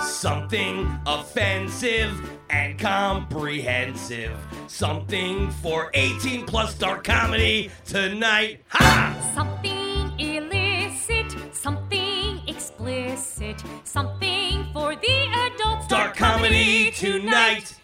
Something 0.00 0.98
offensive 1.06 2.38
and 2.50 2.78
comprehensive. 2.78 4.38
Something 4.68 5.50
for 5.50 5.90
18 5.94 6.46
plus 6.46 6.74
dark 6.74 7.02
comedy 7.02 7.72
tonight. 7.84 8.62
Ha! 8.68 9.32
Something 9.34 10.12
illicit, 10.20 11.34
something 11.52 12.40
explicit, 12.46 13.60
something 13.82 14.68
for 14.72 14.94
the 14.94 15.28
adults. 15.34 15.88
Dark 15.88 16.14
comedy 16.14 16.92
tonight. 16.92 17.74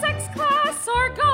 Sex, 0.00 0.28
class, 0.34 0.86
or 0.86 1.08
gods, 1.14 1.33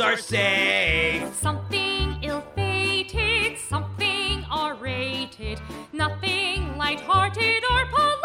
are 0.00 0.16
safe. 0.16 1.34
Something 1.34 2.18
ill-fated, 2.22 3.58
something 3.58 4.44
R-rated, 4.50 5.60
nothing 5.92 6.76
light-hearted 6.76 7.64
or 7.70 7.86
polite. 7.86 8.16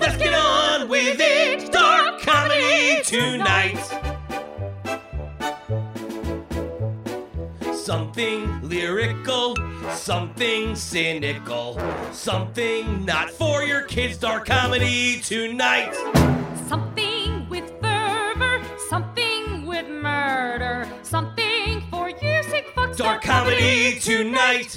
Let's 0.00 0.16
get 0.16 0.34
on 0.34 0.88
with 0.88 1.18
it. 1.20 1.72
Dark 1.72 2.20
comedy 2.20 3.02
tonight. 3.04 3.78
Something 7.74 8.62
lyrical, 8.62 9.56
something 9.92 10.74
cynical, 10.74 11.80
something 12.12 13.04
not 13.04 13.30
for 13.30 13.62
your 13.62 13.82
kids. 13.82 14.18
Dark 14.18 14.46
comedy 14.46 15.20
tonight. 15.20 15.94
Murder, 20.58 20.88
something 21.02 21.82
for 21.90 22.08
you 22.08 22.42
sick 22.44 22.74
fucks. 22.74 22.96
Dark 22.96 23.22
comedy 23.22 23.98
tonight. 24.00 24.70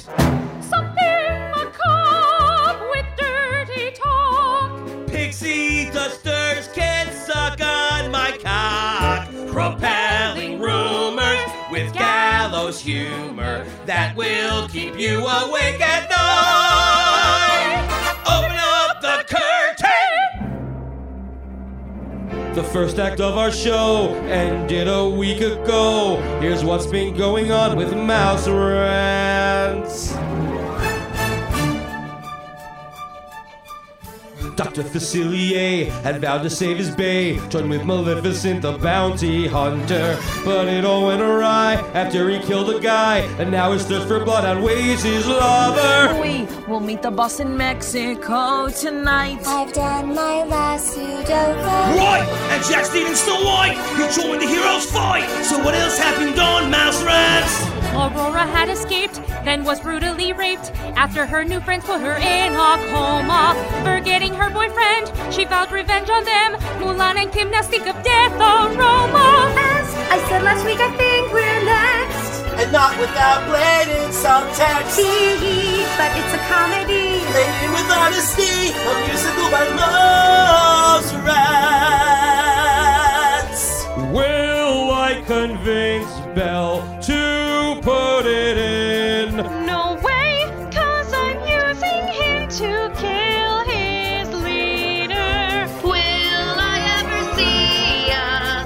Something 0.62 1.52
macabre 1.56 2.90
with 2.90 3.06
dirty 3.17 3.92
talk. 3.92 5.08
Pixie 5.08 5.90
dusters 5.92 6.68
can 6.73 7.14
suck 7.14 7.62
on 7.62 8.12
my 8.12 8.38
cock. 8.44 9.30
Propelling 9.52 10.59
rumors 10.59 11.40
with 11.72 11.94
gallows 11.94 12.81
humor 12.81 13.66
that 13.86 14.16
will 14.18 14.68
keep 14.68 15.00
you 15.00 15.20
awake 15.20 15.80
at 15.80 16.09
night. 16.09 17.86
Open 18.28 18.58
up 18.58 19.02
the 19.02 19.23
curtain. 19.34 19.48
The 22.60 22.66
first 22.66 23.00
act 23.00 23.22
of 23.22 23.38
our 23.38 23.54
show 23.54 24.14
ended 24.26 24.90
a 24.90 25.08
week 25.08 25.40
ago. 25.40 26.18
Here's 26.42 26.62
what's 26.62 26.86
been 26.86 27.16
going 27.16 27.54
on 27.54 27.78
with 27.78 27.96
Mouse 27.96 28.50
Rants. 28.50 30.12
Dr. 34.60 34.84
Facilier 34.84 35.88
had 36.04 36.20
vowed 36.20 36.44
to 36.44 36.50
save 36.50 36.76
his 36.76 36.94
bay, 36.94 37.40
joined 37.48 37.70
with 37.70 37.86
Maleficent 37.86 38.62
the 38.62 38.74
bounty 38.74 39.48
hunter. 39.48 40.20
But 40.44 40.68
it 40.68 40.84
all 40.84 41.08
went 41.08 41.22
awry 41.22 41.76
after 41.94 42.28
he 42.28 42.40
killed 42.40 42.70
a 42.76 42.78
guy, 42.82 43.20
and 43.40 43.52
now 43.52 43.72
his 43.72 43.86
thirst 43.86 44.10
for 44.10 44.20
blood 44.20 44.44
outweighs 44.44 45.02
his 45.02 45.26
lover. 45.26 46.20
We 46.22 46.46
will 46.68 46.82
meet 46.82 47.02
the 47.02 47.10
boss 47.10 47.40
in 47.40 47.56
Mexico 47.56 48.68
tonight. 48.68 49.48
I've 49.48 49.72
done 49.72 50.14
my 50.14 50.44
last 50.44 50.94
Sudoku. 50.94 51.96
Right, 51.96 52.28
and 52.52 52.62
Jack 52.66 52.84
Stevens 52.84 53.22
still 53.22 53.42
white. 53.46 53.78
He 53.96 54.22
joined 54.22 54.42
the 54.42 54.48
heroes 54.48 54.86
fight. 54.92 55.30
So 55.46 55.58
what 55.64 55.74
else 55.74 55.98
happened 55.98 56.38
on 56.38 56.70
Mouse 56.70 57.02
Rats? 57.04 57.78
Aurora 57.94 58.45
had 58.45 58.70
escaped, 58.70 59.22
then 59.45 59.64
was 59.64 59.80
brutally 59.80 60.34
raped. 60.34 60.72
After 60.95 61.26
her 61.26 61.44
new 61.44 61.59
friends 61.62 61.86
put 61.86 62.02
her 62.02 62.16
in 62.18 62.53
a 62.53 62.78
coma. 62.91 63.56
Forgetting 63.84 64.34
her 64.36 64.50
boyfriend, 64.50 65.12
she 65.34 65.46
vowed 65.46 65.72
revenge 65.72 66.09
on 66.09 66.24
them. 66.24 66.56
Mulan 66.80 67.18
and 67.22 67.31
Kim 67.31 67.50
now 67.52 67.62
speak 67.62 67.88
of 67.88 68.02
death 68.03 68.34
aroma. 68.34 69.52
As 69.58 69.88
I 70.12 70.19
said 70.30 70.44
last 70.44 70.66
week, 70.66 70.80
I 70.80 70.91
think 70.97 71.31
we're 71.34 71.63
next. 71.66 72.30
and 72.59 72.72
not 72.74 72.97
without 73.00 73.46
blatant 73.47 74.12
subtext. 74.13 74.96
Tee, 74.96 75.86
but 75.97 76.12
it's 76.19 76.34
a 76.34 76.40
comedy. 76.52 77.24
Laden 77.34 77.72
with 77.72 77.90
honesty, 77.90 78.74
a 78.75 78.94
musical 79.08 79.50
by 79.50 79.66
Mouse 79.80 81.13
Rats. 82.50 83.63
Will 84.12 84.92
I 84.92 85.24
convince 85.25 86.12
Belle 86.36 86.81
to 87.03 87.49
put 87.81 88.25
it 88.25 88.57
in? 88.57 89.35
No 89.66 89.97
way, 90.03 90.45
cause 90.72 91.13
I'm 91.13 91.40
using 91.47 92.07
him 92.19 92.47
to 92.59 92.91
kill 93.00 93.59
his 93.66 94.28
leader. 94.44 95.67
Will 95.84 96.56
I 96.59 96.78
ever 97.00 97.22
see 97.35 98.12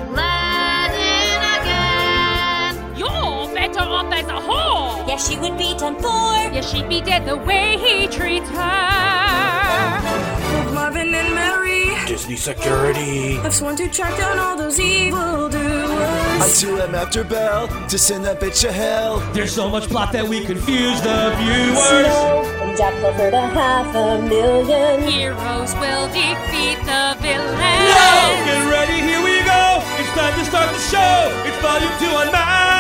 Aladdin 0.10 1.42
again? 1.58 2.98
You're 2.98 3.54
better 3.54 3.82
off 3.82 4.12
as 4.14 4.28
a 4.28 4.40
whore. 4.48 5.08
Yes, 5.08 5.28
she 5.30 5.38
would 5.38 5.58
be 5.58 5.76
done 5.78 5.96
for. 5.96 6.34
Yeah, 6.54 6.62
she'd 6.62 6.90
be 6.90 7.02
dead 7.02 7.26
the 7.26 7.38
way 7.38 7.78
he 7.78 8.08
treats 8.08 8.50
her. 8.50 10.13
Disney 12.14 12.36
security. 12.36 13.40
I've 13.40 13.56
sworn 13.56 13.76
to 13.78 13.90
track 13.90 14.16
down 14.20 14.38
all 14.38 14.56
those 14.56 14.80
evil 14.80 15.50
doers. 15.50 15.90
I 15.90 16.38
doers. 16.38 16.62
too 16.62 16.80
am 16.80 16.94
after 16.94 17.24
Belle 17.24 17.68
to 17.88 17.98
send 17.98 18.24
that 18.26 18.40
bitch 18.40 18.62
to 18.62 18.72
hell. 18.72 19.18
There's 19.34 19.52
so 19.52 19.68
much 19.68 19.90
plot 19.90 20.12
that 20.14 20.28
we 20.28 20.46
confuse 20.46 21.02
the 21.02 21.34
viewers. 21.40 21.74
and 22.62 22.78
Jack 22.78 22.94
Clifford 23.00 23.34
a 23.34 23.48
half 23.48 23.96
a 23.96 24.22
million. 24.22 25.02
Heroes 25.10 25.74
will 25.82 26.06
defeat 26.10 26.78
the 26.86 27.18
villain. 27.20 27.58
Now, 27.58 28.46
get 28.46 28.62
ready, 28.70 29.02
here 29.02 29.24
we 29.26 29.42
go. 29.42 29.82
It's 29.98 30.14
time 30.14 30.38
to 30.38 30.46
start 30.46 30.70
the 30.70 30.84
show. 30.94 31.18
It's 31.50 31.58
volume 31.66 31.98
two 31.98 32.16
on 32.16 32.32
Mouse 32.32 32.73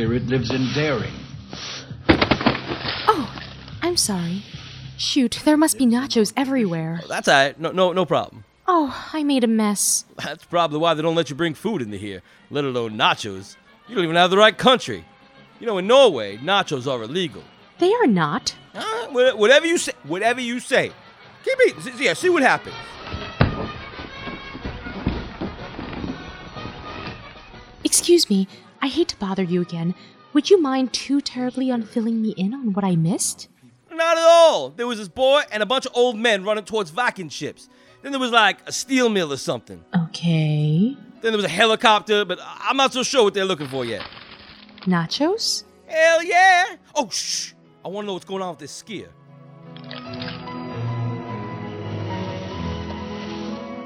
spirit 0.00 0.26
lives 0.28 0.50
in 0.50 0.66
daring. 0.72 1.12
Oh, 2.08 3.30
I'm 3.82 3.98
sorry. 3.98 4.42
Shoot, 4.96 5.42
there 5.44 5.58
must 5.58 5.76
be 5.76 5.84
nachos 5.84 6.32
everywhere. 6.38 7.02
That's 7.06 7.28
all 7.28 7.34
right. 7.34 7.60
No, 7.60 7.70
no, 7.70 7.92
no 7.92 8.06
problem. 8.06 8.44
Oh, 8.66 9.10
I 9.12 9.22
made 9.24 9.44
a 9.44 9.46
mess. 9.46 10.06
That's 10.16 10.46
probably 10.46 10.78
why 10.78 10.94
they 10.94 11.02
don't 11.02 11.14
let 11.14 11.28
you 11.28 11.36
bring 11.36 11.52
food 11.52 11.82
into 11.82 11.98
here, 11.98 12.22
let 12.50 12.64
alone 12.64 12.92
nachos. 12.92 13.56
You 13.88 13.94
don't 13.94 14.04
even 14.04 14.16
have 14.16 14.30
the 14.30 14.38
right 14.38 14.56
country. 14.56 15.04
You 15.58 15.66
know, 15.66 15.76
in 15.76 15.86
Norway, 15.86 16.38
nachos 16.38 16.90
are 16.90 17.02
illegal. 17.02 17.42
They 17.78 17.92
are 17.92 18.06
not. 18.06 18.54
Uh, 18.74 19.08
whatever 19.08 19.66
you 19.66 19.76
say, 19.76 19.92
whatever 20.04 20.40
you 20.40 20.60
say. 20.60 20.92
Keep 21.44 21.58
eating. 21.66 21.80
See- 21.82 22.04
Yeah, 22.06 22.14
see 22.14 22.30
what 22.30 22.42
happens. 22.42 22.74
Excuse 27.84 28.28
me, 28.30 28.46
I 28.82 28.88
hate 28.88 29.08
to 29.08 29.16
bother 29.16 29.42
you 29.42 29.60
again. 29.60 29.94
Would 30.32 30.48
you 30.48 30.60
mind 30.60 30.92
too 30.92 31.20
terribly 31.20 31.70
on 31.70 31.82
filling 31.82 32.22
me 32.22 32.30
in 32.30 32.54
on 32.54 32.72
what 32.72 32.84
I 32.84 32.96
missed? 32.96 33.48
Not 33.90 34.16
at 34.16 34.24
all. 34.24 34.70
There 34.70 34.86
was 34.86 34.98
this 34.98 35.08
boy 35.08 35.42
and 35.52 35.62
a 35.62 35.66
bunch 35.66 35.86
of 35.86 35.92
old 35.94 36.16
men 36.16 36.44
running 36.44 36.64
towards 36.64 36.90
Viking 36.90 37.28
ships. 37.28 37.68
Then 38.02 38.12
there 38.12 38.20
was 38.20 38.30
like 38.30 38.58
a 38.66 38.72
steel 38.72 39.08
mill 39.08 39.32
or 39.32 39.36
something. 39.36 39.84
Okay. 39.94 40.96
Then 41.20 41.32
there 41.32 41.36
was 41.36 41.44
a 41.44 41.48
helicopter, 41.48 42.24
but 42.24 42.38
I'm 42.42 42.76
not 42.76 42.92
so 42.92 43.02
sure 43.02 43.24
what 43.24 43.34
they're 43.34 43.44
looking 43.44 43.68
for 43.68 43.84
yet. 43.84 44.06
Nachos? 44.82 45.64
Hell 45.86 46.22
yeah! 46.22 46.76
Oh, 46.94 47.10
shh! 47.10 47.52
I 47.84 47.88
want 47.88 48.04
to 48.04 48.06
know 48.06 48.12
what's 48.14 48.24
going 48.24 48.42
on 48.42 48.50
with 48.50 48.60
this 48.60 48.82
skier. 48.82 49.08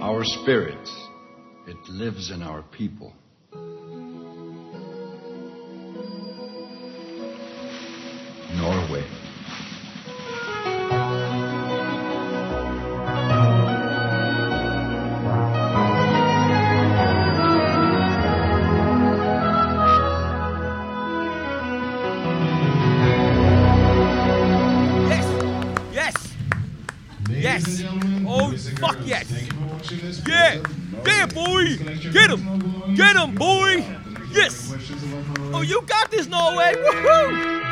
Our 0.01 0.23
spirit, 0.23 0.89
it 1.67 1.89
lives 1.89 2.31
in 2.31 2.43
our 2.43 2.63
people. 2.63 3.15
Norway. 8.57 9.05
Yes! 27.31 27.85
Oh, 28.27 28.53
fuck 28.81 28.97
yes! 29.05 29.31
Yeah! 30.27 30.63
Yeah, 31.05 31.27
boy! 31.27 31.77
Get 32.11 32.31
him! 32.31 32.95
Get 32.95 33.17
him, 33.17 33.35
boy! 33.35 33.85
Yes! 34.33 34.75
Oh, 35.53 35.61
you 35.61 35.83
got 35.83 36.11
this, 36.11 36.27
Norway! 36.27 36.73
Woohoo! 36.75 37.64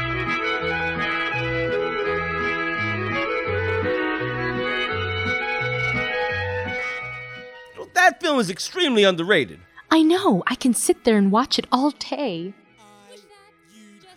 That 8.02 8.20
film 8.20 8.40
is 8.40 8.50
extremely 8.50 9.04
underrated. 9.04 9.60
I 9.88 10.02
know, 10.02 10.42
I 10.48 10.56
can 10.56 10.74
sit 10.74 11.04
there 11.04 11.16
and 11.16 11.30
watch 11.30 11.56
it 11.56 11.68
all 11.70 11.92
day. 11.92 12.52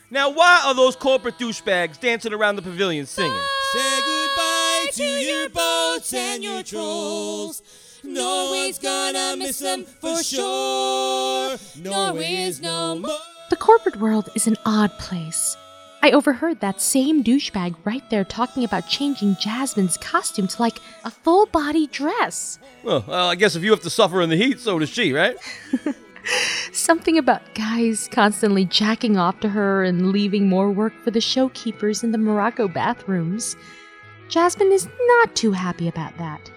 Now, 0.10 0.32
why 0.32 0.64
are 0.66 0.74
those 0.74 0.96
corporate 0.96 1.38
douchebags 1.38 2.00
dancing 2.00 2.34
around 2.34 2.56
the 2.56 2.64
pavilion 2.64 3.06
singing? 3.06 3.40
Say 3.74 4.00
goodbye 4.00 4.88
to 4.94 5.04
your 5.04 5.50
boats 5.50 6.12
and 6.16 6.44
your 6.44 6.64
trolls. 6.64 7.62
Norway's 8.04 8.80
gonna 8.80 9.36
miss 9.38 9.60
them 9.60 9.84
for 9.84 10.24
sure. 10.24 11.56
Norway 11.78 12.38
is 12.42 12.62
no 12.62 12.96
more. 12.96 13.20
The 13.52 13.56
corporate 13.56 13.98
world 13.98 14.30
is 14.34 14.48
an 14.48 14.58
odd 14.66 14.98
place. 14.98 15.56
I 16.06 16.12
overheard 16.12 16.60
that 16.60 16.82
same 16.82 17.24
douchebag 17.24 17.78
right 17.84 18.08
there 18.12 18.24
talking 18.24 18.64
about 18.64 18.88
changing 18.88 19.38
Jasmine's 19.38 19.98
costume 19.98 20.46
to 20.50 20.62
like 20.62 20.80
a 21.04 21.10
full 21.10 21.48
body 21.48 21.88
dress. 21.88 22.60
Well, 22.84 23.04
well, 23.08 23.28
I 23.28 23.34
guess 23.34 23.56
if 23.56 23.64
you 23.64 23.72
have 23.72 23.82
to 23.82 23.90
suffer 23.90 24.22
in 24.22 24.30
the 24.30 24.36
heat, 24.36 24.60
so 24.60 24.78
does 24.78 24.90
she, 24.90 25.14
right? 25.14 25.36
Something 26.72 27.18
about 27.18 27.42
guys 27.56 28.08
constantly 28.12 28.66
jacking 28.66 29.18
off 29.18 29.40
to 29.40 29.50
her 29.50 29.84
and 29.84 30.12
leaving 30.12 30.48
more 30.48 30.70
work 30.70 30.94
for 31.04 31.10
the 31.10 31.18
showkeepers 31.18 32.04
in 32.04 32.12
the 32.12 32.20
Morocco 32.20 32.68
bathrooms. 32.68 33.56
Jasmine 34.30 34.72
is 34.72 34.88
not 35.08 35.36
too 35.36 35.54
happy 35.54 35.88
about 35.88 36.16
that. 36.20 36.52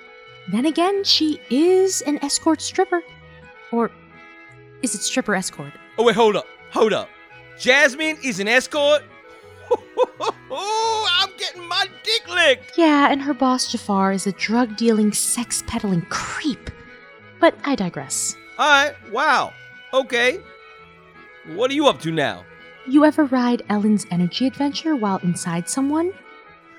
Then 0.53 0.67
again, 0.67 1.05
she 1.05 1.41
is 1.49 2.03
an 2.03 2.19
escort 2.23 2.61
stripper. 2.61 3.03
Or 3.73 3.91
is 4.83 4.95
it 4.95 5.00
stripper 5.00 5.35
escort? 5.35 5.73
Oh, 5.97 6.05
wait, 6.05 6.17
hold 6.17 6.37
up. 6.37 6.47
Hold 6.73 6.93
up. 6.93 7.09
Jasmine 7.59 8.19
is 8.23 8.41
an 8.41 8.49
escort? 8.49 9.05
I'm 10.50 11.31
getting 11.37 11.67
my 11.67 11.87
dick 12.03 12.29
licked. 12.29 12.76
Yeah, 12.76 13.11
and 13.11 13.20
her 13.23 13.35
boss 13.35 13.70
Jafar 13.70 14.12
is 14.12 14.26
a 14.26 14.32
drug 14.32 14.76
dealing, 14.76 15.12
sex 15.12 15.62
peddling 15.67 16.03
creep. 16.03 16.70
But 17.41 17.55
I 17.65 17.75
digress. 17.75 18.37
All 18.59 18.69
right, 18.69 18.94
wow. 19.12 19.53
Okay. 19.93 20.41
What 21.47 21.70
are 21.70 21.75
you 21.75 21.87
up 21.87 22.00
to 22.00 22.11
now? 22.11 22.44
You 22.87 23.05
ever 23.05 23.25
ride 23.26 23.62
Ellen's 23.69 24.06
energy 24.11 24.47
adventure 24.47 24.97
while 24.97 25.19
inside 25.19 25.69
someone? 25.69 26.12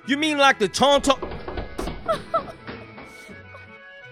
You 0.05 0.17
mean 0.17 0.37
like 0.37 0.57
the 0.59 0.67
tauntaun? 0.67 1.19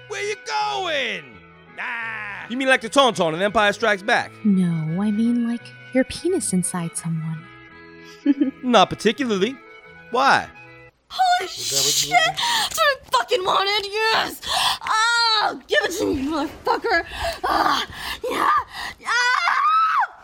Where 0.08 0.24
you 0.24 0.36
going? 0.46 1.38
Ah. 1.80 2.46
You 2.50 2.58
mean 2.58 2.68
like 2.68 2.82
the 2.82 2.90
tauntaun 2.90 3.34
in 3.34 3.42
Empire 3.42 3.74
Strikes 3.74 4.04
Back? 4.04 4.32
No, 4.46 5.02
I 5.02 5.12
mean 5.12 5.48
like 5.48 5.62
your 5.94 6.04
penis 6.04 6.54
inside 6.54 6.96
someone. 6.96 7.44
Not 8.64 8.90
particularly. 8.90 9.56
Why? 10.12 10.50
Holy 11.10 11.48
shit! 11.48 12.10
That's 12.10 12.78
what 12.78 12.80
I 12.80 12.96
fucking 13.12 13.44
wanted, 13.44 13.86
yes! 13.90 14.42
Oh, 14.84 15.62
give 15.68 15.80
it 15.84 15.92
to 16.00 16.06
me, 16.14 16.28
motherfucker! 16.28 17.06
Ah, 17.44 17.86
yeah! 18.30 18.52
Ah! 19.06 20.24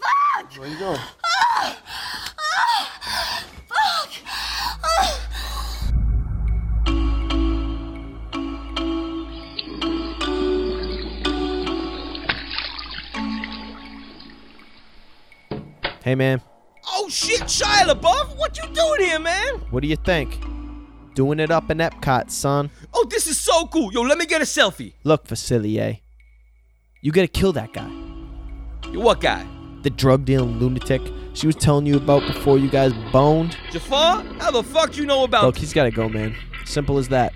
Fuck! 0.00 0.52
Where 0.58 0.68
you 0.68 0.78
going? 0.78 1.00
Ah! 1.24 1.78
Ah! 2.38 3.44
Fuck! 3.68 4.10
Ah! 4.84 5.18
Hey, 16.04 16.14
man. 16.14 16.40
Oh 16.92 17.08
shit, 17.08 17.40
Shia 17.42 17.88
LaBeouf, 17.88 18.36
what 18.36 18.56
you 18.58 18.68
doing 18.74 19.00
here, 19.08 19.18
man? 19.18 19.54
What 19.70 19.82
do 19.82 19.88
you 19.88 19.96
think? 19.96 20.38
Doing 21.14 21.40
it 21.40 21.50
up 21.50 21.70
in 21.70 21.78
Epcot, 21.78 22.30
son. 22.30 22.70
Oh, 22.92 23.06
this 23.08 23.26
is 23.26 23.38
so 23.38 23.66
cool. 23.66 23.92
Yo, 23.92 24.02
let 24.02 24.18
me 24.18 24.26
get 24.26 24.40
a 24.40 24.44
selfie. 24.44 24.94
Look, 25.04 25.26
Facilier. 25.26 25.80
Eh? 25.80 25.96
You 27.00 27.12
gotta 27.12 27.28
kill 27.28 27.52
that 27.54 27.72
guy. 27.72 27.90
Yo, 28.90 29.00
what 29.00 29.20
guy? 29.20 29.46
The 29.82 29.90
drug 29.90 30.24
dealing 30.24 30.58
lunatic 30.58 31.02
she 31.34 31.46
was 31.46 31.56
telling 31.56 31.86
you 31.86 31.96
about 31.96 32.26
before 32.26 32.58
you 32.58 32.68
guys 32.68 32.92
boned. 33.10 33.56
Jafar? 33.70 34.22
How 34.38 34.50
the 34.50 34.62
fuck 34.62 34.96
you 34.96 35.06
know 35.06 35.24
about? 35.24 35.44
Look, 35.44 35.56
he's 35.56 35.72
gotta 35.72 35.90
go, 35.90 36.08
man. 36.08 36.36
Simple 36.64 36.98
as 36.98 37.08
that. 37.08 37.32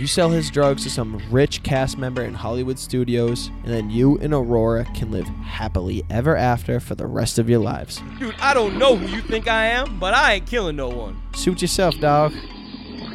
You 0.00 0.06
sell 0.06 0.30
his 0.30 0.50
drugs 0.50 0.84
to 0.84 0.90
some 0.90 1.20
rich 1.30 1.62
cast 1.62 1.98
member 1.98 2.22
in 2.22 2.32
Hollywood 2.32 2.78
studios, 2.78 3.50
and 3.64 3.66
then 3.70 3.90
you 3.90 4.16
and 4.20 4.32
Aurora 4.32 4.86
can 4.94 5.10
live 5.10 5.26
happily 5.26 6.04
ever 6.08 6.38
after 6.38 6.80
for 6.80 6.94
the 6.94 7.06
rest 7.06 7.38
of 7.38 7.50
your 7.50 7.58
lives. 7.58 8.00
Dude, 8.18 8.34
I 8.40 8.54
don't 8.54 8.78
know 8.78 8.96
who 8.96 9.14
you 9.14 9.20
think 9.20 9.46
I 9.46 9.66
am, 9.66 9.98
but 9.98 10.14
I 10.14 10.32
ain't 10.32 10.46
killing 10.46 10.76
no 10.76 10.88
one. 10.88 11.20
Suit 11.34 11.60
yourself, 11.60 12.00
dog. 12.00 12.32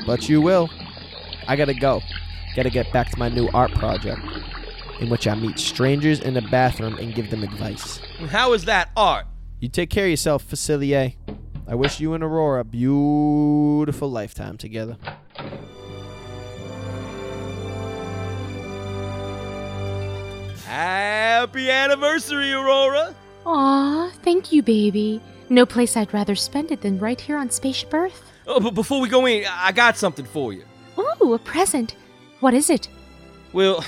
But 0.05 0.29
you 0.29 0.41
will. 0.41 0.69
I 1.47 1.55
gotta 1.55 1.73
go. 1.73 2.01
Gotta 2.55 2.69
get 2.69 2.93
back 2.93 3.09
to 3.09 3.17
my 3.17 3.29
new 3.29 3.49
art 3.51 3.71
project, 3.71 4.21
in 4.99 5.09
which 5.09 5.25
I 5.25 5.33
meet 5.33 5.57
strangers 5.57 6.19
in 6.19 6.35
the 6.35 6.43
bathroom 6.43 6.99
and 6.99 7.15
give 7.15 7.31
them 7.31 7.41
advice. 7.41 7.97
How 8.29 8.53
is 8.53 8.65
that 8.65 8.91
art? 8.95 9.25
You 9.59 9.69
take 9.69 9.89
care 9.89 10.03
of 10.03 10.11
yourself, 10.11 10.47
Facilier. 10.47 11.15
I 11.67 11.73
wish 11.73 11.99
you 11.99 12.13
and 12.13 12.23
Aurora 12.23 12.61
a 12.61 12.63
beautiful 12.63 14.11
lifetime 14.11 14.57
together. 14.59 14.97
Happy 20.75 21.72
anniversary, 21.72 22.51
Aurora. 22.51 23.16
Aw, 23.45 24.10
thank 24.24 24.51
you, 24.51 24.62
baby. 24.62 25.22
No 25.48 25.66
place 25.66 25.95
I'd 25.95 26.13
rather 26.13 26.36
spend 26.36 26.69
it 26.69 26.81
than 26.81 27.00
right 27.00 27.22
here 27.22 27.38
on 27.38 27.50
Spaceship 27.50 27.94
Earth. 27.94 28.30
Oh, 28.45 28.60
but 28.60 28.74
before 28.74 29.00
we 29.00 29.07
go 29.07 29.25
in, 29.25 29.45
I 29.50 29.72
got 29.72 29.95
something 29.95 30.25
for 30.25 30.51
you. 30.51 30.66
Ooh, 31.00 31.33
a 31.33 31.39
present. 31.39 31.95
What 32.42 32.54
is 32.54 32.69
it? 32.69 32.89
Well, 33.54 33.86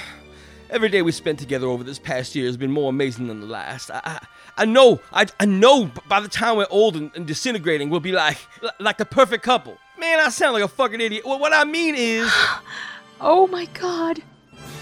every 0.69 0.87
day 0.87 1.01
we 1.01 1.11
spent 1.11 1.39
together 1.39 1.67
over 1.67 1.83
this 1.83 1.99
past 1.99 2.35
year 2.35 2.45
has 2.45 2.55
been 2.55 2.71
more 2.71 2.89
amazing 2.89 3.27
than 3.27 3.41
the 3.41 3.47
last. 3.47 3.91
I, 3.91 3.99
I, 4.05 4.25
I 4.59 4.63
know, 4.63 5.01
I, 5.11 5.25
I 5.41 5.45
know. 5.45 5.91
By 6.07 6.21
the 6.21 6.29
time 6.29 6.55
we're 6.55 6.67
old 6.69 6.95
and, 6.95 7.11
and 7.15 7.27
disintegrating, 7.27 7.89
we'll 7.89 7.99
be 7.99 8.13
like, 8.13 8.37
like 8.79 8.97
the 8.97 9.03
perfect 9.03 9.43
couple. 9.43 9.77
Man, 9.99 10.21
I 10.21 10.29
sound 10.29 10.53
like 10.53 10.63
a 10.63 10.69
fucking 10.69 11.01
idiot. 11.01 11.25
Well, 11.25 11.37
what 11.37 11.51
I 11.51 11.65
mean 11.65 11.95
is, 11.95 12.31
Oh 13.19 13.45
my 13.47 13.65
god. 13.73 14.23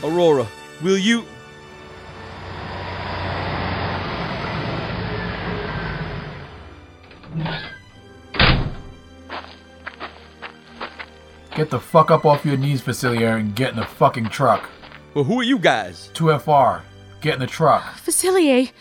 Aurora, 0.04 0.46
will 0.84 1.00
you? 1.00 1.26
Get 11.56 11.70
the 11.70 11.80
fuck 11.80 12.12
up 12.12 12.26
off 12.26 12.46
your 12.46 12.58
knees, 12.58 12.82
Facilier, 12.82 13.40
and 13.40 13.56
get 13.56 13.72
in 13.72 13.78
the 13.78 13.86
fucking 13.86 14.30
truck. 14.30 14.70
Well, 15.14 15.24
who 15.24 15.40
are 15.40 15.44
you 15.44 15.58
guys? 15.58 16.12
2FR, 16.14 16.82
get 17.22 17.36
in 17.36 17.40
the 17.40 17.48
truck. 17.48 17.84
Facilier, 17.96 18.72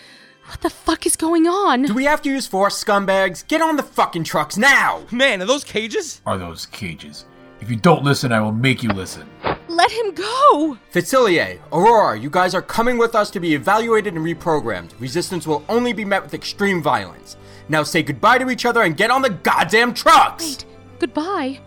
what 0.47 0.61
the 0.61 0.71
fuck 0.71 1.07
is 1.07 1.15
going 1.15 1.47
on? 1.47 1.83
Do 1.83 1.95
we 1.95 2.05
have 2.05 2.21
to 2.23 2.31
use 2.31 2.49
force, 2.49 2.83
scumbags? 2.83 3.47
Get 3.47 3.63
on 3.63 3.77
the 3.77 3.83
fucking 3.85 4.25
trucks 4.25 4.57
now! 4.57 5.05
Man, 5.13 5.41
are 5.41 5.47
those 5.47 5.63
cages? 5.63 6.21
Are 6.27 6.37
those 6.37 6.67
cages? 6.67 7.27
If 7.61 7.71
you 7.71 7.77
don't 7.77 8.03
listen, 8.03 8.33
I 8.33 8.41
will 8.41 8.53
make 8.53 8.83
you 8.83 8.91
listen. 8.91 9.29
Let 9.69 9.91
him 9.91 10.13
go! 10.13 10.77
Facilier, 10.93 11.61
Aurora, 11.73 12.19
you 12.19 12.29
guys 12.29 12.55
are 12.55 12.63
coming 12.63 12.99
with 12.99 13.15
us 13.15 13.31
to 13.31 13.41
be 13.41 13.55
evaluated 13.55 14.15
and 14.15 14.25
reprogrammed. 14.25 14.99
Resistance 15.01 15.47
will 15.47 15.65
only 15.69 15.93
be 15.93 16.05
met 16.05 16.23
with 16.23 16.35
extreme 16.35 16.83
violence. 16.83 17.37
Now 17.69 17.83
say 17.83 18.03
goodbye 18.03 18.39
to 18.39 18.51
each 18.51 18.67
other 18.67 18.83
and 18.83 18.97
get 18.97 19.11
on 19.11 19.23
the 19.23 19.31
goddamn 19.31 19.95
trucks! 19.95 20.45
Wait, 20.45 20.65
goodbye. 20.99 21.61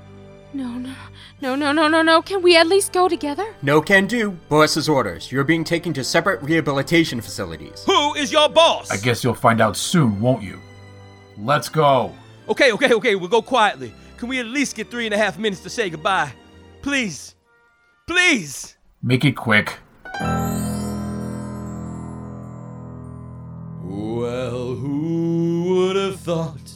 No, 0.54 0.68
no, 0.70 0.94
no, 1.42 1.56
no, 1.56 1.72
no, 1.72 1.88
no, 1.88 2.01
no. 2.01 2.22
Can 2.22 2.42
we 2.42 2.56
at 2.56 2.68
least 2.68 2.94
go 2.94 3.08
together? 3.08 3.46
No 3.62 3.82
can 3.82 4.08
do. 4.08 4.32
Boss's 4.50 4.88
orders. 4.88 5.32
You're 5.32 5.44
being 5.44 5.63
taken 5.63 5.94
to 5.94 6.04
separate 6.04 6.42
rehabilitation 6.42 7.22
facilities. 7.22 7.84
Who 7.86 8.16
is 8.16 8.32
your 8.32 8.50
boss? 8.50 8.89
I 8.89 8.98
guess 8.98 9.24
you'll 9.24 9.34
find 9.34 9.62
out 9.62 9.75
soon, 9.75 10.20
won't 10.22 10.42
you? 10.42 10.60
Let's 11.38 11.70
go. 11.70 12.13
Okay, 12.50 12.72
okay, 12.72 12.94
okay. 12.94 13.16
We'll 13.16 13.30
go 13.30 13.42
quietly. 13.42 13.94
Can 14.18 14.30
we 14.30 14.39
at 14.39 14.48
least 14.48 14.75
get 14.75 14.89
three 14.89 15.06
and 15.06 15.13
a 15.13 15.18
half 15.18 15.38
minutes 15.38 15.62
to 15.62 15.70
say 15.70 15.89
goodbye? 15.89 16.32
Please. 16.82 17.36
Please. 18.08 18.77
Make 19.04 19.25
it 19.25 19.36
quick. 19.36 19.77
Well, 23.84 24.75
who 24.75 24.98
would 24.98 25.04
have 25.04 25.07
thought 26.27 26.74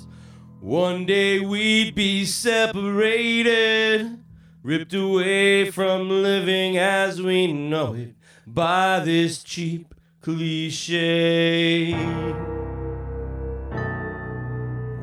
one 0.62 1.06
day 1.06 1.38
we'd 1.38 1.94
be 1.94 2.24
separated, 2.24 4.18
ripped 4.64 4.94
away 4.94 5.70
from 5.70 6.08
living 6.10 6.78
as 6.78 7.22
we 7.22 7.52
know 7.52 7.94
it 7.94 8.16
by 8.48 9.02
this 9.02 9.44
cheap 9.44 9.94
cliche? 10.22 11.92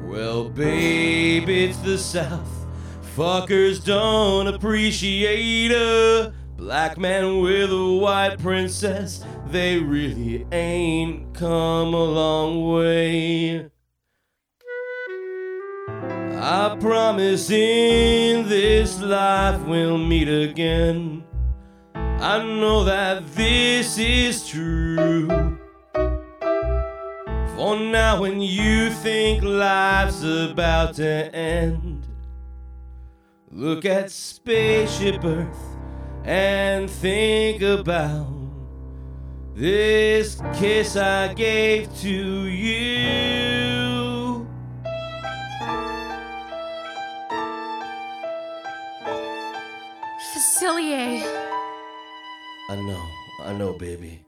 Well, 0.07 0.49
babe, 0.49 1.51
it's 1.51 1.77
the 1.81 1.99
South 1.99 2.67
Fuckers 3.15 3.85
don't 3.85 4.47
appreciate 4.47 5.73
a 5.73 6.33
black 6.57 6.97
man 6.97 7.43
with 7.43 7.71
a 7.71 7.93
white 8.01 8.39
princess. 8.39 9.23
They 9.51 9.79
really 9.79 10.47
ain't 10.51 11.35
come 11.35 11.93
a 11.93 12.05
long 12.05 12.73
way. 12.73 13.69
I 16.41 16.77
promise 16.81 17.51
in 17.51 18.49
this 18.49 19.01
life 19.01 19.61
we'll 19.63 19.99
meet 19.99 20.29
again. 20.29 21.25
I 21.95 22.43
know 22.43 22.85
that 22.85 23.27
this 23.35 23.99
is 23.99 24.47
true. 24.49 25.29
For 27.55 27.77
now, 27.79 28.21
when 28.21 28.41
you 28.41 28.91
think 28.91 29.43
life's 29.43 30.23
about 30.23 30.95
to 30.95 31.35
end, 31.35 32.07
look 33.51 33.85
at 33.85 34.11
Spaceship 34.11 35.25
Earth 35.25 35.77
and 36.25 36.89
think 36.89 37.63
about 37.63 38.29
this 39.55 40.41
kiss 40.55 40.97
I 40.97 41.35
gave 41.35 41.93
to 41.99 42.47
you. 42.47 43.58
Facilier. 50.79 51.25
I 52.71 52.77
know, 52.77 53.03
I 53.43 53.53
know, 53.53 53.73
baby. 53.73 54.25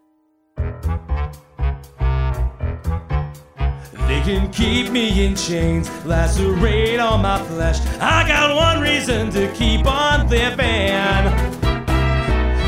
They 4.08 4.20
can 4.22 4.50
keep 4.50 4.90
me 4.90 5.24
in 5.24 5.36
chains, 5.36 5.88
lacerate 6.04 6.98
all 6.98 7.18
my 7.18 7.40
flesh. 7.44 7.78
I 8.00 8.26
got 8.26 8.56
one 8.56 8.80
reason 8.80 9.30
to 9.30 9.52
keep 9.52 9.86
on 9.86 10.28
living. 10.28 11.30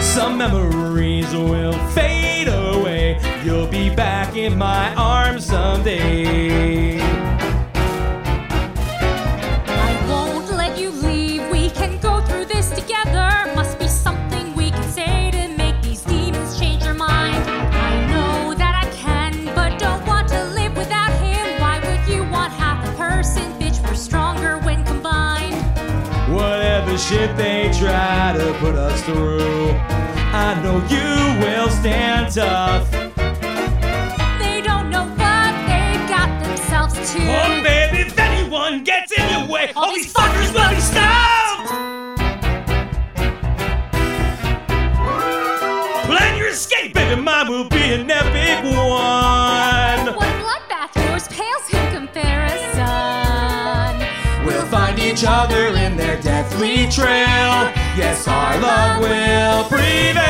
Some 0.01 0.39
memories 0.39 1.33
will 1.35 1.73
fade 1.89 2.47
away. 2.49 3.19
You'll 3.45 3.67
be 3.67 3.93
back 3.93 4.37
in 4.37 4.57
my 4.57 4.95
arms 4.95 5.47
someday. 5.47 7.02
Shit 27.13 27.37
they 27.37 27.71
try 27.79 28.35
to 28.37 28.57
put 28.59 28.75
us 28.75 29.03
through, 29.03 29.71
I 30.33 30.59
know 30.63 30.77
you 30.89 31.41
will 31.43 31.69
stand 31.69 32.33
tough. 32.33 32.91
They 34.41 34.63
don't 34.63 34.89
know 34.91 35.05
what 35.21 35.53
they've 35.69 36.09
got 36.09 36.31
themselves 36.43 36.95
to. 36.95 37.19
Oh, 37.21 37.63
baby, 37.63 38.09
if 38.09 38.19
anyone 38.19 38.83
gets 38.85 39.13
in 39.13 39.29
your 39.29 39.47
way, 39.47 39.73
all 39.77 39.93
these 39.95 40.13
fuckers 40.13 40.53
will 40.55 40.75
be 40.75 40.81
stopped! 40.81 41.42
Each 55.13 55.25
other 55.29 55.69
in 55.77 55.95
their 55.95 56.19
deathly 56.23 56.89
trail. 56.89 57.69
Yes, 58.01 58.27
our 58.27 58.59
love 58.59 59.01
will 59.01 59.65
prevail. 59.69 60.23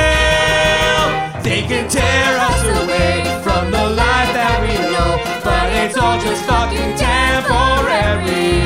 They 1.41 1.61
can 1.63 1.87
tear 1.87 2.31
us 2.49 2.61
away 2.83 3.23
from 3.43 3.71
the 3.71 3.85
life 3.95 4.31
that 4.35 4.59
we 4.59 4.75
know, 4.91 5.23
but 5.39 5.71
it's 5.79 5.95
all 5.95 6.19
just 6.19 6.43
fucking 6.43 6.99
temporary. 6.99 8.59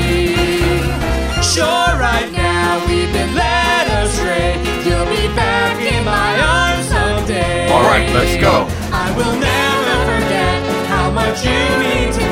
Sure, 1.45 1.93
right 2.01 2.31
now 2.33 2.81
we've 2.89 3.13
been 3.13 3.35
led 3.35 3.85
astray. 4.01 4.57
You'll 4.89 5.05
be 5.05 5.29
back 5.37 5.77
in 5.77 6.03
my 6.03 6.33
arms 6.41 6.87
someday. 6.89 7.69
All 7.69 7.83
right, 7.83 8.09
let's 8.17 8.41
go. 8.41 8.65
I 8.89 9.13
will 9.13 9.37
never 9.37 9.95
forget 10.09 10.65
how 10.89 11.11
much 11.11 11.45
you 11.45 11.61
mean 11.77 12.09
to 12.09 12.26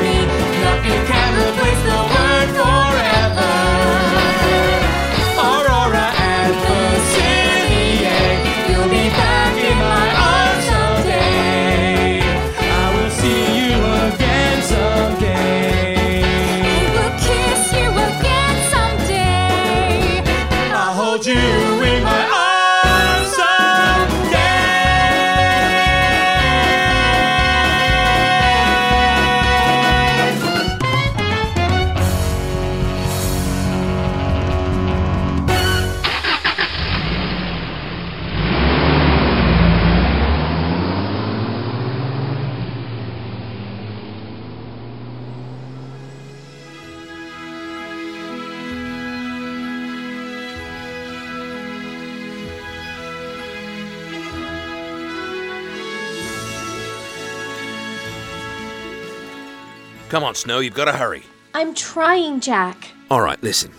Come 60.16 60.24
on, 60.24 60.34
Snow, 60.34 60.60
you've 60.60 60.72
got 60.72 60.86
to 60.86 60.92
hurry. 60.92 61.22
I'm 61.52 61.74
trying, 61.74 62.40
Jack. 62.40 62.90
All 63.10 63.20
right, 63.20 63.40
listen. 63.42 63.70